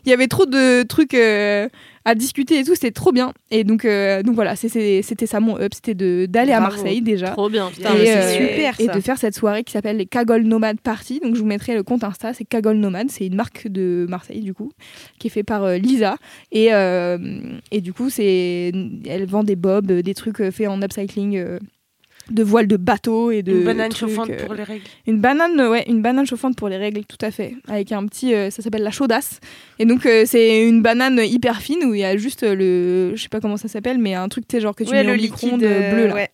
il 0.04 0.10
y 0.10 0.12
avait 0.12 0.28
trop 0.28 0.46
de 0.46 0.82
trucs 0.84 1.14
euh, 1.14 1.68
à 2.04 2.14
discuter 2.14 2.58
et 2.58 2.64
tout. 2.64 2.74
C'était 2.74 2.90
trop 2.90 3.12
bien. 3.12 3.32
Et 3.50 3.64
donc, 3.64 3.84
euh, 3.84 4.22
donc 4.22 4.34
voilà, 4.34 4.56
c'était 4.56 5.02
ça 5.26 5.40
mon 5.40 5.58
up. 5.58 5.72
C'était 5.74 5.94
de- 5.94 6.26
d'aller 6.28 6.52
à. 6.52 6.60
Marseille 6.60 7.02
déjà. 7.02 7.28
Trop 7.30 7.48
bien. 7.48 7.70
Putain, 7.70 7.94
Et, 7.96 8.06
c'est 8.06 8.16
euh, 8.16 8.32
super, 8.48 8.80
et 8.80 8.84
ça. 8.86 8.94
de 8.94 9.00
faire 9.00 9.18
cette 9.18 9.34
soirée 9.34 9.64
qui 9.64 9.72
s'appelle 9.72 9.96
les 9.96 10.06
Cagole 10.06 10.42
Nomade 10.44 10.80
Party. 10.80 11.20
Donc 11.20 11.34
je 11.34 11.40
vous 11.40 11.46
mettrai 11.46 11.74
le 11.74 11.82
compte 11.82 12.04
Insta, 12.04 12.32
c'est 12.34 12.44
Cagole 12.44 12.76
Nomade, 12.76 13.10
c'est 13.10 13.26
une 13.26 13.34
marque 13.34 13.68
de 13.68 14.06
Marseille 14.08 14.40
du 14.42 14.54
coup, 14.54 14.70
qui 15.18 15.26
est 15.26 15.30
fait 15.30 15.42
par 15.42 15.64
euh, 15.64 15.76
Lisa. 15.78 16.16
Et, 16.52 16.72
euh, 16.72 17.18
et 17.70 17.80
du 17.80 17.92
coup, 17.92 18.10
c'est 18.10 18.72
elle 19.06 19.26
vend 19.26 19.44
des 19.44 19.56
bobs, 19.56 19.90
des 19.90 20.14
trucs 20.14 20.50
faits 20.50 20.68
en 20.68 20.80
upcycling. 20.82 21.58
De 22.30 22.42
voiles 22.42 22.66
de 22.68 22.76
bateau 22.76 23.30
et 23.30 23.42
de 23.42 23.52
Une 23.52 23.64
banane 23.64 23.88
trucs, 23.90 24.08
chauffante 24.10 24.30
euh, 24.30 24.44
pour 24.46 24.54
les 24.54 24.62
règles. 24.62 24.84
une 25.06 25.20
banane 25.20 25.60
ouais 25.60 25.84
une 25.88 26.02
banane 26.02 26.26
chauffante 26.26 26.56
pour 26.56 26.68
les 26.68 26.76
règles 26.76 27.02
tout 27.04 27.18
à 27.20 27.30
fait 27.30 27.54
avec 27.68 27.90
un 27.92 28.06
petit 28.06 28.32
euh, 28.34 28.48
ça 28.50 28.62
s'appelle 28.62 28.82
la 28.84 28.90
chaudasse 28.92 29.40
et 29.78 29.84
donc 29.84 30.06
euh, 30.06 30.24
c'est 30.24 30.66
une 30.66 30.82
banane 30.82 31.18
hyper 31.24 31.60
fine 31.60 31.84
où 31.84 31.94
il 31.94 32.00
y 32.00 32.04
a 32.04 32.16
juste 32.16 32.42
le 32.44 33.12
je 33.16 33.22
sais 33.22 33.28
pas 33.28 33.40
comment 33.40 33.56
ça 33.56 33.68
s'appelle 33.68 33.98
mais 33.98 34.14
un 34.14 34.28
truc 34.28 34.44
genre 34.60 34.74
que 34.74 34.84
tu 34.84 34.90
Ouais, 34.90 35.02
mets 35.02 35.04
le 35.04 35.12
au 35.14 35.16
micro-ondes 35.16 35.58
bleu 35.60 36.06
là 36.06 36.14
ouais. 36.14 36.28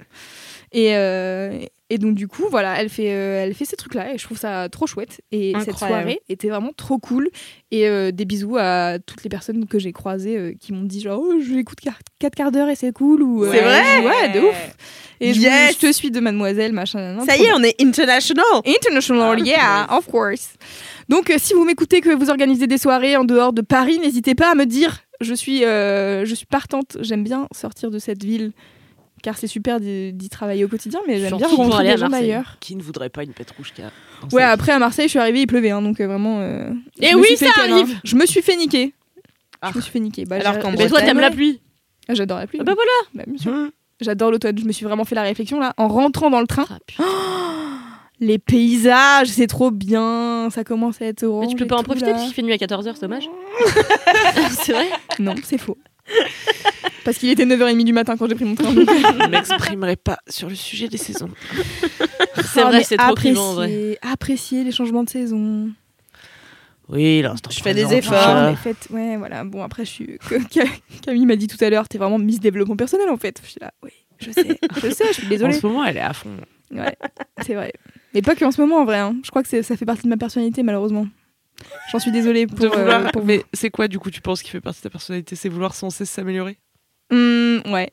et, 0.73 1.69
et 1.91 1.97
donc 1.97 2.15
du 2.15 2.29
coup, 2.29 2.45
voilà, 2.51 2.79
elle 2.81 2.91
fait, 2.91 3.13
euh, 3.15 3.43
elle 3.43 3.55
fait 3.55 3.65
ces 3.65 3.77
trucs-là 3.77 4.13
et 4.13 4.19
je 4.19 4.25
trouve 4.25 4.37
ça 4.37 4.69
trop 4.69 4.87
chouette. 4.87 5.23
Et 5.33 5.55
cette 5.65 5.77
soirée 5.79 6.21
était 6.29 6.49
vraiment 6.49 6.73
trop 6.77 6.99
cool. 6.99 7.31
Et 7.71 7.89
euh, 7.89 8.11
des 8.11 8.27
bisous 8.27 8.57
à 8.59 8.99
toutes 8.99 9.23
les 9.25 9.31
personnes 9.31 9.67
que 9.67 9.79
j'ai 9.79 9.93
croisées 9.93 10.37
euh, 10.37 10.53
qui 10.61 10.75
m'ont 10.75 10.85
dit 10.85 11.01
genre, 11.01 11.19
oh, 11.23 11.35
je 11.41 11.55
l'écoute 11.55 11.79
4 11.81 12.35
quarts 12.35 12.53
d'heure 12.53 12.69
et 12.69 12.75
c'est 12.77 12.93
cool. 12.93 13.23
Ou, 13.23 13.45
C'est 13.51 13.63
vrai 13.63 14.01
Ouais, 14.07 14.29
de 14.35 14.41
ouf. 14.41 14.77
Et 15.21 15.33
je, 15.33 15.41
Yes. 15.41 15.75
je 15.81 15.87
te 15.87 15.93
suis 15.93 16.11
de 16.11 16.21
Mademoiselle, 16.21 16.73
machin. 16.75 16.99
nan, 17.01 17.27
Ça 17.27 17.37
y 17.39 17.45
est, 17.45 17.53
on 17.55 17.63
est 17.63 17.81
international. 17.81 18.45
International, 18.67 19.47
yeah, 19.47 19.87
of 19.91 20.07
course. 20.07 20.55
Donc, 21.09 21.33
si 21.39 21.55
vous 21.55 21.65
m'écoutez 21.65 22.03
que 22.03 22.11
vous 22.11 22.29
organisez 22.29 22.67
des 22.67 22.79
soirées 22.79 23.17
en 23.17 23.25
dehors 23.25 23.55
de 23.55 23.63
Paris, 23.63 23.99
n'hésitez 23.99 24.35
pas 24.35 24.51
à 24.53 24.55
me 24.55 24.67
dire. 24.67 25.01
Je 25.23 25.33
suis, 25.35 25.61
je 25.63 26.33
suis 26.35 26.47
partante. 26.47 26.99
J'aime 27.01 27.25
bien 27.25 27.49
sortir 27.53 27.91
de 27.91 27.99
cette 27.99 28.23
ville, 28.23 28.53
car 29.23 29.37
c'est 29.39 29.47
super 29.47 29.81
d'y 29.81 30.29
travailler 30.31 30.65
au 30.65 30.69
quotidien, 30.69 31.01
mais 31.07 31.19
j'aime 31.19 31.37
bien 31.37 31.49
rencontrer 31.49 31.81
aller 31.81 31.93
des 31.93 31.99
gens 31.99 32.09
d'ailleurs. 32.09 32.57
Qui 32.61 32.77
ne 32.77 32.83
voudrait 32.83 33.09
pas 33.11 33.23
une 33.25 33.33
Petrouchka 33.33 33.91
Ouais, 34.33 34.43
après 34.43 34.73
à 34.73 34.79
Marseille, 34.79 35.07
je 35.07 35.11
suis 35.11 35.19
arrivée, 35.19 35.43
il 35.43 35.47
pleuvait, 35.47 35.71
hein, 35.71 35.83
donc 35.83 36.01
euh, 36.01 36.07
vraiment. 36.07 36.39
euh, 36.41 36.71
Et 37.01 37.15
oui, 37.15 37.27
suis 37.29 37.37
fait 37.37 37.47
ça 37.47 37.63
arrive. 37.63 37.95
hein. 37.97 38.01
Je 38.05 38.17
me 38.17 38.27
suis 38.27 38.43
fait 38.43 38.57
niquer. 38.57 38.93
Ah. 39.63 39.71
Je 39.73 39.77
me 39.79 39.83
suis 39.83 39.91
fait 39.93 40.01
niquer. 40.01 40.25
Bah, 40.25 40.37
Alors 40.37 40.59
qu'en 40.59 40.71
Mais 40.71 40.77
toi, 40.77 40.87
Bretagne, 40.89 41.07
t'aimes 41.07 41.21
la 41.21 41.31
pluie. 41.31 41.61
Ah, 42.09 42.15
J'adore 42.15 42.39
la 42.39 42.47
pluie. 42.47 42.59
Ah 42.61 42.65
bah 42.65 42.75
voilà. 42.75 43.27
Bah. 43.27 43.51
Hum. 43.51 43.71
J'adore 44.01 44.31
l'automne. 44.31 44.57
Je 44.59 44.65
me 44.65 44.73
suis 44.73 44.85
vraiment 44.85 45.05
fait 45.05 45.15
la 45.17 45.23
réflexion 45.23 45.59
là, 45.59 45.75
en 45.77 45.89
rentrant 45.89 46.31
dans 46.31 46.41
le 46.41 46.47
train. 46.47 46.65
Ah, 46.71 46.79
putain. 46.87 47.05
Les 48.21 48.39
paysages, 48.39 49.29
c'est 49.29 49.47
trop 49.47 49.71
bien. 49.71 50.49
Ça 50.51 50.65
commence 50.65 51.01
à 51.01 51.07
être 51.07 51.23
orange. 51.23 51.45
Mais 51.47 51.51
tu 51.53 51.57
peux 51.57 51.67
pas 51.67 51.77
en 51.77 51.85
profiter 51.85 52.11
parce 52.11 52.25
qu'il 52.25 52.35
fait 52.35 52.43
nuit 52.43 52.53
à 52.53 52.57
14h, 52.57 52.93
c'est 52.95 53.03
dommage. 53.03 53.29
c'est 54.51 54.73
vrai 54.73 54.89
Non, 55.21 55.35
c'est 55.45 55.59
faux. 55.59 55.77
Parce 57.05 57.17
qu'il 57.19 57.31
était 57.31 57.45
9h30 57.47 57.85
du 57.85 57.93
matin 57.93 58.17
quand 58.19 58.29
j'ai 58.29 58.35
pris 58.35 58.45
mon 58.45 58.55
train. 58.55 58.73
donc- 58.73 58.89
Je 58.89 59.23
ne 59.25 59.29
m'exprimerai 59.29 59.97
pas 59.97 60.19
sur 60.29 60.49
le 60.49 60.55
sujet 60.55 60.89
des 60.89 60.99
saisons. 60.99 61.31
C'est 62.53 62.61
Ah, 62.61 62.65
vrai, 62.69 62.79
mais 62.79 62.85
c'est 62.85 62.97
trop 62.97 63.15
clivant 63.15 63.51
en 63.51 63.55
vrai. 63.55 63.65
apprécier, 63.67 63.99
apprécier 64.13 64.65
les 64.65 64.73
changements 64.73 65.05
de 65.05 65.11
saison. 65.11 65.71
Oui, 66.89 67.21
l'instant. 67.23 67.51
Je 67.51 67.61
fais 67.61 67.75
des 67.75 67.93
efforts. 67.95 68.15
Ah, 68.19 68.55
faites- 68.57 68.89
ouais, 68.91 69.17
voilà. 69.17 69.45
Bon, 69.45 69.63
après, 69.63 69.85
je 69.85 69.91
suis. 69.91 70.19
Camille 71.03 71.27
m'a 71.27 71.37
dit 71.37 71.47
tout 71.47 71.63
à 71.63 71.69
l'heure, 71.71 71.89
t'es 71.89 71.99
vraiment 71.99 72.19
Miss 72.19 72.41
Développement 72.41 72.77
Personnel 72.77 73.09
en 73.11 73.17
fait. 73.17 73.41
Je 73.45 73.51
suis 73.51 73.61
là, 73.61 73.73
oui, 73.83 73.91
je 74.19 74.31
sais, 74.31 74.59
je 74.83 74.91
sais, 74.91 75.05
je 75.09 75.13
suis 75.13 75.27
En 75.27 75.29
désolée. 75.29 75.53
ce 75.55 75.67
moment, 75.67 75.85
elle 75.85 75.97
est 75.99 76.01
à 76.01 76.13
fond. 76.13 76.31
Ouais, 76.71 76.97
c'est 77.45 77.55
vrai. 77.55 77.73
Mais 78.15 78.23
pas 78.23 78.35
que 78.35 78.45
en 78.45 78.51
ce 78.51 78.61
moment 78.61 78.77
en 78.79 78.85
vrai. 78.85 78.99
hein. 78.99 79.17
Je 79.25 79.31
crois 79.31 79.43
que 79.43 79.49
c'est- 79.49 79.63
ça 79.63 79.77
fait 79.77 79.85
partie 79.87 80.03
de 80.05 80.09
ma 80.09 80.17
personnalité 80.17 80.63
malheureusement. 80.63 81.07
J'en 81.93 81.99
suis 81.99 82.11
désolée 82.13 82.47
pour. 82.47 82.59
De 82.59 82.67
vouloir- 82.69 83.07
euh, 83.07 83.11
pour 83.11 83.23
vous. 83.23 83.27
Mais 83.29 83.43
c'est 83.53 83.71
quoi, 83.71 83.89
du 83.89 83.99
coup, 83.99 84.11
tu 84.11 84.21
penses 84.21 84.43
qui 84.43 84.51
fait 84.51 84.61
partie 84.61 84.81
de 84.81 84.85
ta 84.85 84.91
personnalité? 84.91 85.37
C'est 85.37 85.49
vouloir 85.49 85.75
sans 85.75 85.91
cesse 85.91 86.11
s'améliorer? 86.11 86.59
Hum, 87.11 87.63
ouais. 87.67 87.91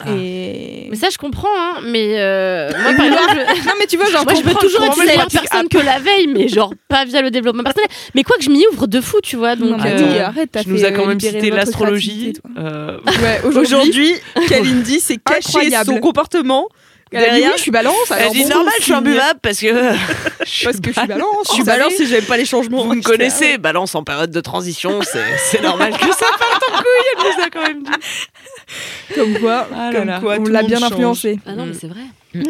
Ah. 0.00 0.06
Et. 0.18 0.88
Mais 0.90 0.96
ça, 0.96 1.08
je 1.10 1.18
comprends, 1.18 1.46
hein. 1.56 1.80
Mais 1.84 2.18
euh, 2.18 2.70
moi, 2.82 2.92
par 2.94 3.06
exemple, 3.06 3.46
je- 3.56 3.66
Non, 3.68 3.72
mais 3.78 3.86
tu 3.86 3.96
vois, 3.96 4.06
genre. 4.10 4.24
moi, 4.24 4.34
je 4.34 4.42
veux 4.42 4.54
toujours 4.54 4.82
être 4.84 4.96
le 4.98 5.06
meilleure 5.06 5.28
personne 5.28 5.68
que 5.68 5.78
la 5.78 6.00
veille, 6.00 6.26
mais 6.26 6.48
genre 6.48 6.74
pas 6.88 7.04
via 7.04 7.22
le 7.22 7.30
développement 7.30 7.62
personnel. 7.62 7.88
Mais 8.14 8.24
quoi 8.24 8.36
que 8.36 8.42
je 8.42 8.50
m'y 8.50 8.64
ouvre 8.72 8.88
de 8.88 9.00
fou, 9.00 9.20
tu 9.22 9.36
vois. 9.36 9.54
Donc, 9.54 9.78
Non, 9.78 9.84
euh, 9.86 10.12
oui, 10.12 10.18
arrête, 10.18 10.50
t'as 10.50 10.64
Tu 10.64 10.70
nous 10.70 10.84
as 10.84 10.90
quand 10.90 11.06
même 11.06 11.20
cité 11.20 11.50
l'astrologie. 11.50 12.32
euh, 12.58 12.98
Ouais, 13.06 13.40
aujourd'hui. 13.44 14.14
Kalindi 14.48 14.98
s'est 14.98 15.18
caché 15.18 15.70
son 15.84 15.98
comportement 15.98 16.68
Elle 17.12 17.24
a 17.24 17.34
dit 17.34 17.42
oui, 17.44 17.52
je 17.56 17.60
suis 17.62 17.70
balance. 17.70 17.94
Elle 18.16 18.30
dit 18.32 18.42
bon, 18.44 18.48
normal, 18.50 18.72
je 18.78 18.84
suis 18.84 18.92
imbuvable 18.92 19.40
parce 19.42 19.58
que. 19.60 19.92
Parce 20.64 20.80
que 20.80 20.92
je 20.92 20.98
suis 20.98 21.06
balance. 21.06 21.46
Je 21.48 21.52
suis 21.54 21.62
balance 21.62 21.92
si 21.94 22.06
j'aime 22.06 22.24
pas 22.24 22.36
les 22.36 22.44
changements. 22.44 22.84
Vous 22.84 22.94
me 22.94 23.02
connaissez, 23.02 23.58
balance 23.58 23.94
en 23.94 24.02
période 24.02 24.30
de 24.30 24.40
transition, 24.40 25.00
c'est 25.02 25.22
c'est 25.50 25.62
normal 25.62 25.92
que 25.92 26.06
ça 26.06 26.26
parte 26.38 26.62
en 26.70 26.76
couille, 26.78 27.06
elle 27.16 27.22
nous 27.36 27.42
a 27.44 27.50
quand 27.50 27.62
même 27.62 27.82
dit. 27.84 29.14
Comme 29.14 29.38
quoi, 29.38 29.68
Ah 29.74 29.90
là 29.92 29.98
Comme 29.98 30.08
là. 30.08 30.20
quoi, 30.20 30.36
on 30.40 30.44
l'a 30.44 30.62
bien 30.62 30.78
change. 30.80 30.92
influencé. 30.92 31.38
Ah 31.46 31.52
non, 31.52 31.66
mais 31.66 31.72
Mm. 31.72 31.78
c'est 31.80 31.86
vrai. 31.88 32.00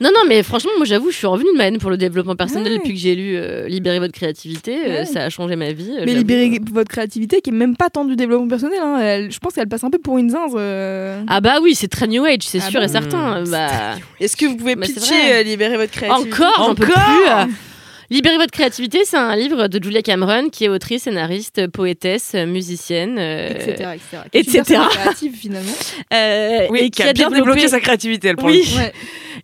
non, 0.00 0.10
non, 0.14 0.20
mais 0.28 0.42
franchement, 0.42 0.70
moi 0.76 0.84
j'avoue, 0.84 1.10
je 1.10 1.16
suis 1.16 1.26
revenue 1.26 1.50
de 1.52 1.56
ma 1.58 1.64
haine 1.68 1.78
pour 1.78 1.88
le 1.90 1.96
développement 1.96 2.36
personnel 2.36 2.70
Ouais. 2.72 2.78
depuis 2.78 2.92
que 2.92 2.98
j'ai 3.00 3.14
lu 3.14 3.36
euh, 3.36 3.66
Libérer 3.66 3.98
votre 3.98 4.12
créativité. 4.12 4.76
euh, 4.86 5.04
ça 5.06 5.24
a 5.24 5.30
changé 5.30 5.56
ma 5.56 5.72
vie. 5.72 5.90
euh, 5.98 6.02
Mais 6.04 6.12
libérer 6.14 6.60
votre 6.72 6.90
créativité 6.90 7.40
qui 7.40 7.50
est 7.50 7.52
même 7.54 7.76
pas 7.76 7.88
tant 7.88 8.04
du 8.04 8.14
développement 8.16 8.48
personnel. 8.48 8.78
hein. 8.82 8.98
Elle- 9.00 9.30
je 9.32 9.38
pense 9.38 9.54
qu'elle 9.54 9.68
passe 9.68 9.84
un 9.84 9.90
peu 9.90 9.98
pour 9.98 10.18
une 10.18 10.30
zinze. 10.30 10.52
euh. 10.54 11.22
Ah 11.28 11.40
bah 11.40 11.60
oui, 11.62 11.74
c'est 11.74 11.88
très 11.88 12.06
new 12.06 12.24
age, 12.24 12.42
c'est 12.42 12.58
Ah 12.62 12.70
sûr 12.70 12.80
bon 12.80 12.86
et 12.86 12.88
certain. 12.88 13.40
Mm. 13.42 13.50
Bah, 13.50 13.70
Est-ce 14.20 14.36
que 14.36 14.44
vous 14.46 14.56
pouvez 14.56 14.74
c'est 14.82 14.94
pitcher, 14.94 15.14
euh, 15.32 15.42
libérer 15.42 15.76
votre 15.78 15.92
créativité 15.92 16.34
encore, 16.44 16.74
peux 16.76 16.84
Encore 16.84 17.04
plus. 17.04 17.28
euh. 17.30 17.44
Libérer 18.08 18.36
votre 18.36 18.52
créativité, 18.52 19.00
c'est 19.04 19.16
un 19.16 19.34
livre 19.34 19.66
de 19.66 19.82
Julia 19.82 20.00
Cameron, 20.00 20.48
qui 20.48 20.64
est 20.64 20.68
autrice, 20.68 21.02
scénariste, 21.04 21.66
poétesse, 21.68 22.34
musicienne, 22.34 23.16
euh, 23.18 23.48
etc. 23.48 23.88
etc. 23.94 24.22
etc. 24.62 24.80
Créative 24.90 25.34
finalement. 25.34 25.72
euh, 26.14 26.66
Oui, 26.70 26.80
et 26.82 26.90
qui 26.90 27.02
a 27.02 27.12
bien 27.12 27.28
développé- 27.30 27.36
débloqué 27.38 27.66
sa 27.68 27.80
créativité, 27.80 28.28
elle 28.28 28.36
pour 28.36 28.46
Oui. 28.46 28.62
Ouais. 28.76 28.92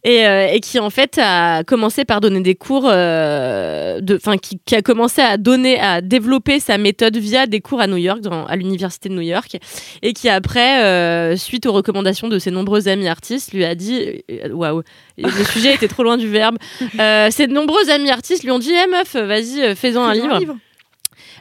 Et, 0.04 0.26
euh, 0.26 0.48
et 0.48 0.60
qui 0.60 0.78
en 0.78 0.90
fait 0.90 1.18
a 1.22 1.62
commencé 1.64 2.04
par 2.04 2.20
donner 2.20 2.40
des 2.40 2.54
cours 2.54 2.86
euh, 2.86 4.00
de 4.00 4.16
enfin 4.16 4.36
qui, 4.36 4.58
qui 4.64 4.74
a 4.74 4.82
commencé 4.82 5.20
à 5.22 5.36
donner 5.36 5.78
à 5.78 6.00
développer 6.00 6.60
sa 6.60 6.78
méthode 6.78 7.16
via 7.16 7.46
des 7.46 7.60
cours 7.60 7.80
à 7.80 7.86
New 7.86 7.96
York 7.96 8.20
dans, 8.20 8.44
à 8.46 8.56
l'université 8.56 9.08
de 9.08 9.14
New 9.14 9.22
York 9.22 9.56
et 10.02 10.12
qui 10.12 10.28
après 10.28 10.82
euh, 10.82 11.36
suite 11.36 11.66
aux 11.66 11.72
recommandations 11.72 12.28
de 12.28 12.38
ses 12.38 12.50
nombreux 12.50 12.88
amis 12.88 13.08
artistes 13.08 13.52
lui 13.52 13.64
a 13.64 13.74
dit 13.74 14.24
euh, 14.30 14.48
waouh 14.50 14.82
le 15.18 15.44
sujet 15.44 15.74
était 15.74 15.88
trop 15.88 16.02
loin 16.02 16.16
du 16.16 16.28
verbe 16.28 16.58
euh, 16.98 17.30
ses 17.30 17.46
nombreux 17.46 17.88
amis 17.90 18.10
artistes 18.10 18.42
lui 18.42 18.50
ont 18.50 18.58
dit 18.58 18.72
eh 18.72 18.90
meuf 18.90 19.14
vas-y 19.14 19.62
euh, 19.62 19.74
fais-en 19.74 20.02
un 20.02 20.14
Faisons 20.14 20.38
livre 20.38 20.56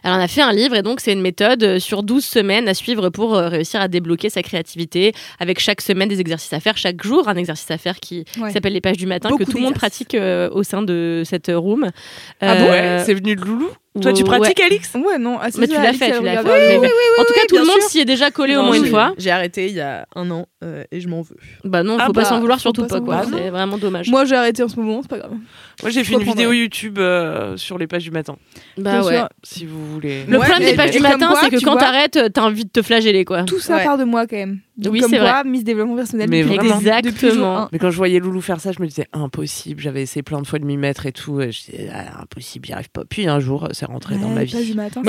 elle 0.04 0.12
en 0.12 0.20
a 0.20 0.28
fait 0.28 0.42
un 0.42 0.52
livre 0.52 0.76
et 0.76 0.82
donc 0.82 1.00
c'est 1.00 1.14
une 1.14 1.22
méthode 1.22 1.64
euh, 1.64 1.80
sur 1.80 2.04
12 2.04 2.24
semaines 2.24 2.68
à 2.68 2.74
suivre 2.74 3.10
pour 3.10 3.36
euh, 3.36 3.48
réussir 3.50 3.82
à 3.82 3.88
débloquer 3.88 4.30
sa 4.30 4.42
créativité 4.44 5.14
avec 5.40 5.60
chaque 5.60 5.82
semaine 5.82 6.10
des 6.10 6.20
exercices 6.20 6.54
à 6.54 6.60
faire, 6.60 6.78
chaque 6.78 7.02
jour 7.04 7.28
un 7.28 7.36
exercice 7.36 7.70
à 7.72 7.78
faire 7.78 8.00
qui 8.00 8.26
Ouais. 8.40 8.52
s'appelle 8.52 8.74
les 8.74 8.82
pages 8.82 8.98
du 8.98 9.06
matin 9.08 9.30
Beaucoup 9.30 9.46
que 9.46 9.52
tout 9.52 9.58
le 9.58 9.64
monde 9.64 9.74
pratique 9.76 10.16
euh, 10.16 10.50
au 10.52 10.64
sein 10.64 10.82
de 10.82 11.24
cette 11.26 11.52
room. 11.54 11.90
Ah 12.40 12.56
bon 12.56 12.70
ouais, 12.70 13.04
C'est 13.06 13.14
venu 13.14 13.36
de 13.36 13.42
Loulou 13.42 13.70
Toi, 14.02 14.14
tu 14.14 14.24
ouais. 14.24 14.40
pratiques, 14.40 14.60
Alix? 14.62 14.94
Ouais, 14.96 15.18
non. 15.20 15.38
ah, 15.42 15.48
c'est 15.52 15.60
Mais 15.60 15.68
tu 15.68 15.74
l'as 15.74 15.92
fait, 15.92 16.18
tu 16.18 16.24
l'as 16.24 16.42
fait. 16.42 16.70
les- 16.74 16.80
Mais- 16.80 16.88
En 17.20 17.24
tout 17.26 17.34
cas, 17.34 17.42
tout 17.50 17.58
le 17.58 17.66
monde 17.66 17.82
s'y 17.82 18.00
est 18.00 18.06
déjà 18.06 18.32
collé 18.32 18.56
au 18.56 18.64
moins 18.64 18.78
une 18.78 18.86
fois. 18.86 19.14
J'ai 19.18 19.32
arrêté 19.32 19.68
il 19.68 19.74
y 19.74 19.82
a 19.82 20.06
un 20.16 20.32
an 20.32 20.46
euh, 20.64 20.86
et 20.94 21.02
je 21.02 21.10
m'en 21.10 21.22
veux. 21.22 21.36
Bah 21.66 21.84
non, 21.84 21.96
faut 21.98 22.04
Ah 22.04 22.06
pas 22.08 22.22
bah, 22.22 22.24
s'en 22.26 22.40
vouloir 22.40 22.60
surtout 22.62 22.84
pas 22.88 23.02
pas 23.02 23.02
quoi. 23.02 23.24
C'est 23.30 23.50
vraiment 23.50 23.78
dommage. 23.78 24.10
Moi, 24.10 24.24
j'ai 24.24 24.36
arrêté 24.36 24.64
en 24.64 24.70
ce 24.70 24.78
moment, 24.78 25.02
c'est 25.02 25.10
pas 25.10 25.18
grave. 25.18 25.34
Moi, 25.82 25.92
j'ai 25.92 26.06
fait 26.06 26.14
une 26.14 26.24
vidéo. 26.24 26.52
YouTube 26.54 27.00
euh, 27.00 27.58
sur 27.58 27.78
les 27.78 27.88
pages 27.88 28.04
du 28.04 28.12
matin, 28.12 28.38
bah 28.78 28.92
Bien 28.92 29.04
ouais. 29.04 29.18
sûr. 29.18 29.30
si 29.44 29.66
vous 29.66 29.86
voulez. 29.94 30.24
Le 30.26 30.38
Ouais, 30.38 30.46
problème 30.48 30.70
des 30.70 30.76
pages 30.78 30.92
du 30.92 31.00
matin, 31.00 31.34
c'est 31.42 31.50
que 31.50 31.62
quand 31.64 31.76
t'arrêtes, 31.76 32.18
t'as 32.34 32.42
envie 32.44 32.64
de 32.66 32.70
te 32.70 32.82
flageller 32.82 33.26
quoi. 33.26 33.44
Tout 33.44 33.60
ça 33.60 33.80
part 33.80 33.98
de 33.98 34.04
moi 34.06 34.26
quand 34.26 34.38
même. 34.38 34.60
Donc, 34.78 34.94
Oui, 34.94 35.02
comme 35.02 35.12
c'est 35.12 35.20
quoi, 35.20 35.44
Miss 35.44 35.64
Développement 35.66 35.96
Personnel. 35.98 36.30
Mais 36.30 36.44
vraiment. 36.44 36.78
Exactement. 36.80 37.58
un. 37.58 37.70
Mais 37.74 37.78
quand 37.78 37.92
je 37.92 37.98
voyais 37.98 38.20
Loulou 38.20 38.40
faire 38.42 38.60
ça, 38.62 38.72
je 38.72 38.82
me 38.82 38.88
disais 38.88 39.06
impossible. 39.12 39.82
J'avais 39.82 40.02
essayé 40.02 40.24
plein 40.24 40.42
de 40.42 40.48
fois 40.48 40.60
de 40.60 40.66
m'y 40.66 40.78
mettre 40.78 41.06
et 41.06 41.12
tout. 41.12 41.42
Et 41.42 41.52
je 41.52 41.60
disais 41.66 41.90
ah, 41.94 42.22
impossible, 42.22 42.66
j'y 42.68 42.74
arrive 42.74 42.90
pas. 42.90 43.04
Puis 43.08 43.28
un 43.28 43.40
jour, 43.42 43.68
c'est 43.74 43.86
rentré 43.86 44.16
dans 44.16 44.30
Ouais, 44.30 44.36
ma 44.36 44.44
vie. 44.46 44.52
ça 44.52 44.58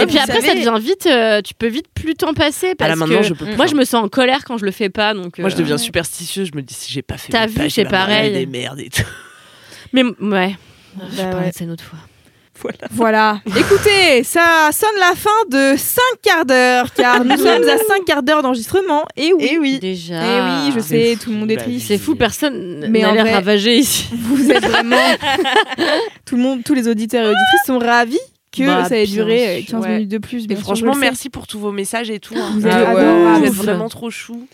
puis 0.07 0.19
après, 0.19 0.35
vous 0.41 0.41
ça 0.41 0.53
savez- 0.53 0.65
devient 0.67 0.85
vite, 0.85 1.07
euh, 1.07 1.41
tu 1.43 1.55
peux 1.55 1.69
vite 1.69 1.87
plus 1.95 2.15
t'en 2.15 2.35
passer 2.35 2.75
Ah 2.81 2.89
là 2.89 2.97
maintenant, 2.97 3.19
que 3.19 3.23
je 3.23 3.35
peux 3.35 3.45
plus. 3.47 3.57
moi, 3.57 3.67
je 3.67 3.75
me 3.77 3.85
sens 3.85 4.05
en 4.05 4.09
colère 4.09 4.45
quand 4.45 4.59
je 4.59 4.65
le 4.65 4.73
fais 4.73 4.91
pas. 4.91 5.15
Donc, 5.15 5.39
Moi, 5.39 5.49
je 5.49 5.55
euh, 5.55 5.59
deviens 5.59 5.79
superstitieuse. 5.79 6.51
Je 6.53 6.57
me 6.57 6.63
dis 6.63 6.75
si 6.75 6.93
j'ai 6.93 7.03
pas 7.03 7.17
fait. 7.17 7.31
T'as 7.33 7.47
vu, 7.47 7.71
c'est 7.71 7.85
pareil. 7.85 8.33
des 8.33 8.47
merdes 8.47 8.81
et 8.81 8.89
tout. 8.91 9.03
Mais 9.93 10.03
ouais, 10.03 10.13
je 10.21 11.17
Bah 11.17 11.23
parlerai 11.25 11.45
ouais. 11.45 11.51
de 11.51 11.55
ça 11.55 11.65
une 11.65 11.71
autre 11.71 11.85
fois. 11.85 11.99
Voilà. 12.91 13.41
Écoutez, 13.47 14.23
ça 14.25 14.71
sonne 14.73 14.99
la 15.01 15.15
fin 15.15 15.31
de 15.51 15.77
5 15.77 16.01
quarts 16.23 16.45
d'heure, 16.47 16.93
car 16.95 17.25
nous 17.25 17.37
sommes 17.37 17.69
à 17.69 17.79
5 17.79 18.05
quarts 18.07 18.23
d'heure 18.23 18.43
d'enregistrement. 18.43 19.05
Et 19.17 19.33
oui. 19.33 19.45
Et 19.53 19.59
oui. 19.59 19.79
Déjà. 19.81 20.15
Eh 20.23 20.41
oui, 20.69 20.73
je 20.75 20.81
sais, 20.81 21.17
tout 21.23 21.31
le 21.31 21.37
monde 21.37 21.51
est 21.51 21.57
la 21.57 21.63
triste. 21.63 21.89
C'est 21.89 21.99
fou, 21.99 22.15
personne 22.17 22.87
Mais 22.91 23.01
n'a 23.03 23.11
en 23.11 23.13
l'air 23.15 23.25
vrai- 23.25 23.35
ravagé 23.35 23.77
ici. 23.79 24.09
Vous 24.15 24.51
êtes 24.51 24.65
vraiment. 24.65 24.97
tout 26.25 26.37
le 26.37 26.43
monde, 26.43 26.63
tous 26.65 26.75
les 26.75 26.89
auditeurs 26.89 27.25
et 27.25 27.29
auditrices 27.29 27.67
sont 27.67 27.79
ravis 27.79 28.19
que 28.55 28.65
Bah, 28.67 28.85
ça 28.89 28.97
ait 28.99 29.07
duré 29.07 29.49
euh, 29.49 29.61
sûr, 29.63 29.71
15 29.79 29.83
ouais. 29.85 29.89
minutes 29.95 30.11
de 30.11 30.19
plus. 30.19 30.41
Sûr, 30.47 30.59
franchement, 30.59 30.95
merci 30.95 31.31
pour 31.31 31.47
tous 31.47 31.59
vos 31.59 31.73
messages 31.73 32.11
et 32.11 32.21
tout. 32.21 32.35
hein. 32.37 32.51
Vous 32.55 32.67
êtes 32.67 32.73
Ah 32.75 32.95
ouais, 32.95 33.01
adorables. 33.01 33.39
Vous 33.41 33.45
êtes 33.47 33.51
ouf. 33.53 33.57
vraiment 33.65 33.89
trop 33.89 34.11
chou. 34.11 34.47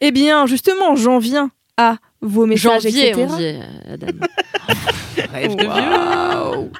Eh 0.00 0.10
bien, 0.10 0.46
justement, 0.46 0.96
j'en 0.96 1.18
viens 1.18 1.50
à 1.76 1.96
vos 2.20 2.46
messages, 2.46 2.82
Janvier, 2.82 3.10
etc. 3.10 3.26
on 3.30 3.36
dit, 3.36 3.44
euh, 3.44 3.94
Adam. 3.94 4.06
Rêve 5.32 5.54
de 5.56 5.66
Waouh. 5.66 6.70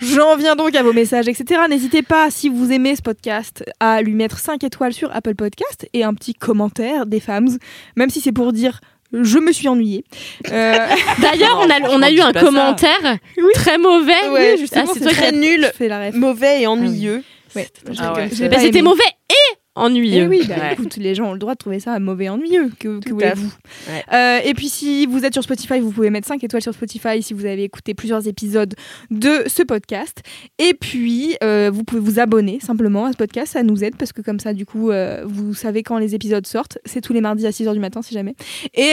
J'en 0.00 0.36
viens 0.36 0.54
donc 0.56 0.74
à 0.74 0.82
vos 0.82 0.92
messages, 0.92 1.28
etc. 1.28 1.62
N'hésitez 1.68 2.02
pas, 2.02 2.30
si 2.30 2.48
vous 2.48 2.70
aimez 2.72 2.94
ce 2.96 3.02
podcast, 3.02 3.64
à 3.80 4.00
lui 4.02 4.14
mettre 4.14 4.38
5 4.38 4.62
étoiles 4.64 4.92
sur 4.92 5.14
Apple 5.14 5.34
Podcast 5.34 5.88
et 5.92 6.04
un 6.04 6.14
petit 6.14 6.34
commentaire 6.34 7.06
des 7.06 7.20
femmes, 7.20 7.48
même 7.96 8.10
si 8.10 8.20
c'est 8.20 8.32
pour 8.32 8.52
dire 8.52 8.80
je 9.12 9.38
me 9.38 9.52
suis 9.52 9.68
ennuyée. 9.68 10.04
Euh, 10.52 10.74
D'ailleurs, 11.22 11.58
on 11.64 11.70
a, 11.70 11.90
on 11.90 12.02
a 12.02 12.10
Je 12.10 12.16
eu 12.16 12.20
un 12.20 12.32
commentaire 12.32 13.16
très 13.54 13.78
mauvais. 13.78 14.28
ouais, 14.30 14.52
Oui, 14.52 14.58
justement, 14.60 14.84
ah, 14.86 14.92
c'est 14.92 15.00
très 15.08 15.32
nul. 15.32 15.70
Mauvais 16.14 16.62
et 16.62 16.66
ennuyeux. 16.66 17.22
Ouais. 17.56 17.66
Ah 17.98 18.12
ouais. 18.12 18.28
J'ai 18.30 18.48
Bah, 18.48 18.56
pas 18.56 18.62
C'était 18.62 18.82
mauvais 18.82 19.02
et 19.30 19.57
ennuyeux. 19.78 20.24
Eh 20.24 20.26
oui, 20.26 20.42
bah, 20.48 20.54
Ouais. 20.58 20.72
écoute, 20.74 20.96
les 20.96 21.14
gens 21.14 21.30
ont 21.30 21.32
le 21.32 21.38
droit 21.38 21.54
de 21.54 21.58
trouver 21.58 21.80
ça 21.80 21.98
mauvais 21.98 22.28
ennuyeux. 22.28 22.70
Que, 22.78 22.98
à 22.98 23.10
voulez-vous 23.10 23.52
Ouais. 23.88 24.04
Euh, 24.12 24.38
Et 24.44 24.54
puis, 24.54 24.68
si 24.68 25.06
vous 25.06 25.24
êtes 25.24 25.32
sur 25.32 25.42
Spotify, 25.42 25.80
vous 25.80 25.90
pouvez 25.90 26.10
mettre 26.10 26.26
5 26.26 26.42
étoiles 26.44 26.62
sur 26.62 26.74
Spotify 26.74 27.22
si 27.22 27.34
vous 27.34 27.44
avez 27.46 27.64
écouté 27.64 27.94
plusieurs 27.94 28.26
épisodes 28.28 28.74
de 29.10 29.44
ce 29.46 29.62
podcast. 29.62 30.22
Et 30.58 30.74
puis, 30.74 31.36
euh, 31.42 31.70
vous 31.72 31.84
pouvez 31.84 32.00
vous 32.00 32.18
abonner 32.20 32.58
simplement 32.60 33.06
à 33.06 33.12
ce 33.12 33.16
podcast. 33.16 33.52
Ça 33.52 33.62
nous 33.62 33.84
aide 33.84 33.96
parce 33.96 34.12
que, 34.12 34.20
comme 34.22 34.40
ça, 34.40 34.52
du 34.52 34.66
coup, 34.66 34.90
euh, 34.90 35.22
vous 35.26 35.54
savez 35.54 35.82
quand 35.82 35.98
les 35.98 36.14
épisodes 36.14 36.46
sortent. 36.46 36.78
C'est 36.84 37.00
tous 37.00 37.12
les 37.12 37.20
mardis 37.20 37.46
à 37.46 37.50
6h 37.50 37.72
du 37.72 37.80
matin, 37.80 38.02
si 38.02 38.14
jamais. 38.14 38.34
Et 38.74 38.92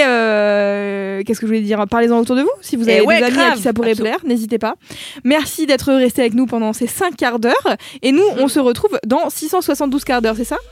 qu'est-ce 1.25 1.39
que 1.39 1.45
je 1.45 1.51
voulais 1.51 1.61
dire? 1.61 1.83
Parlez-en 1.89 2.19
autour 2.19 2.35
de 2.35 2.41
vous. 2.41 2.49
Si 2.61 2.75
vous 2.75 2.87
Eh 2.89 2.93
avez 2.97 3.01
ouais, 3.01 3.17
des 3.19 3.23
amis 3.25 3.37
à 3.37 3.41
grave. 3.45 3.55
qui 3.57 3.61
ça 3.63 3.73
pourrait 3.73 3.91
Absolument. 3.91 4.15
plaire, 4.17 4.27
n'hésitez 4.29 4.57
pas. 4.57 4.75
Merci 5.23 5.65
d'être 5.65 5.93
resté 5.93 6.21
avec 6.21 6.33
nous 6.33 6.45
pendant 6.45 6.73
ces 6.73 6.87
5 6.87 7.15
quarts 7.15 7.39
d'heure. 7.39 7.77
Et 8.01 8.11
nous, 8.11 8.23
on 8.37 8.47
se 8.47 8.59
retrouve 8.59 8.97
dans 9.05 9.29
672 9.29 10.03
quarts 10.03 10.21
d'heure, 10.21 10.35
c'est 10.37 10.43
ça? 10.43 10.57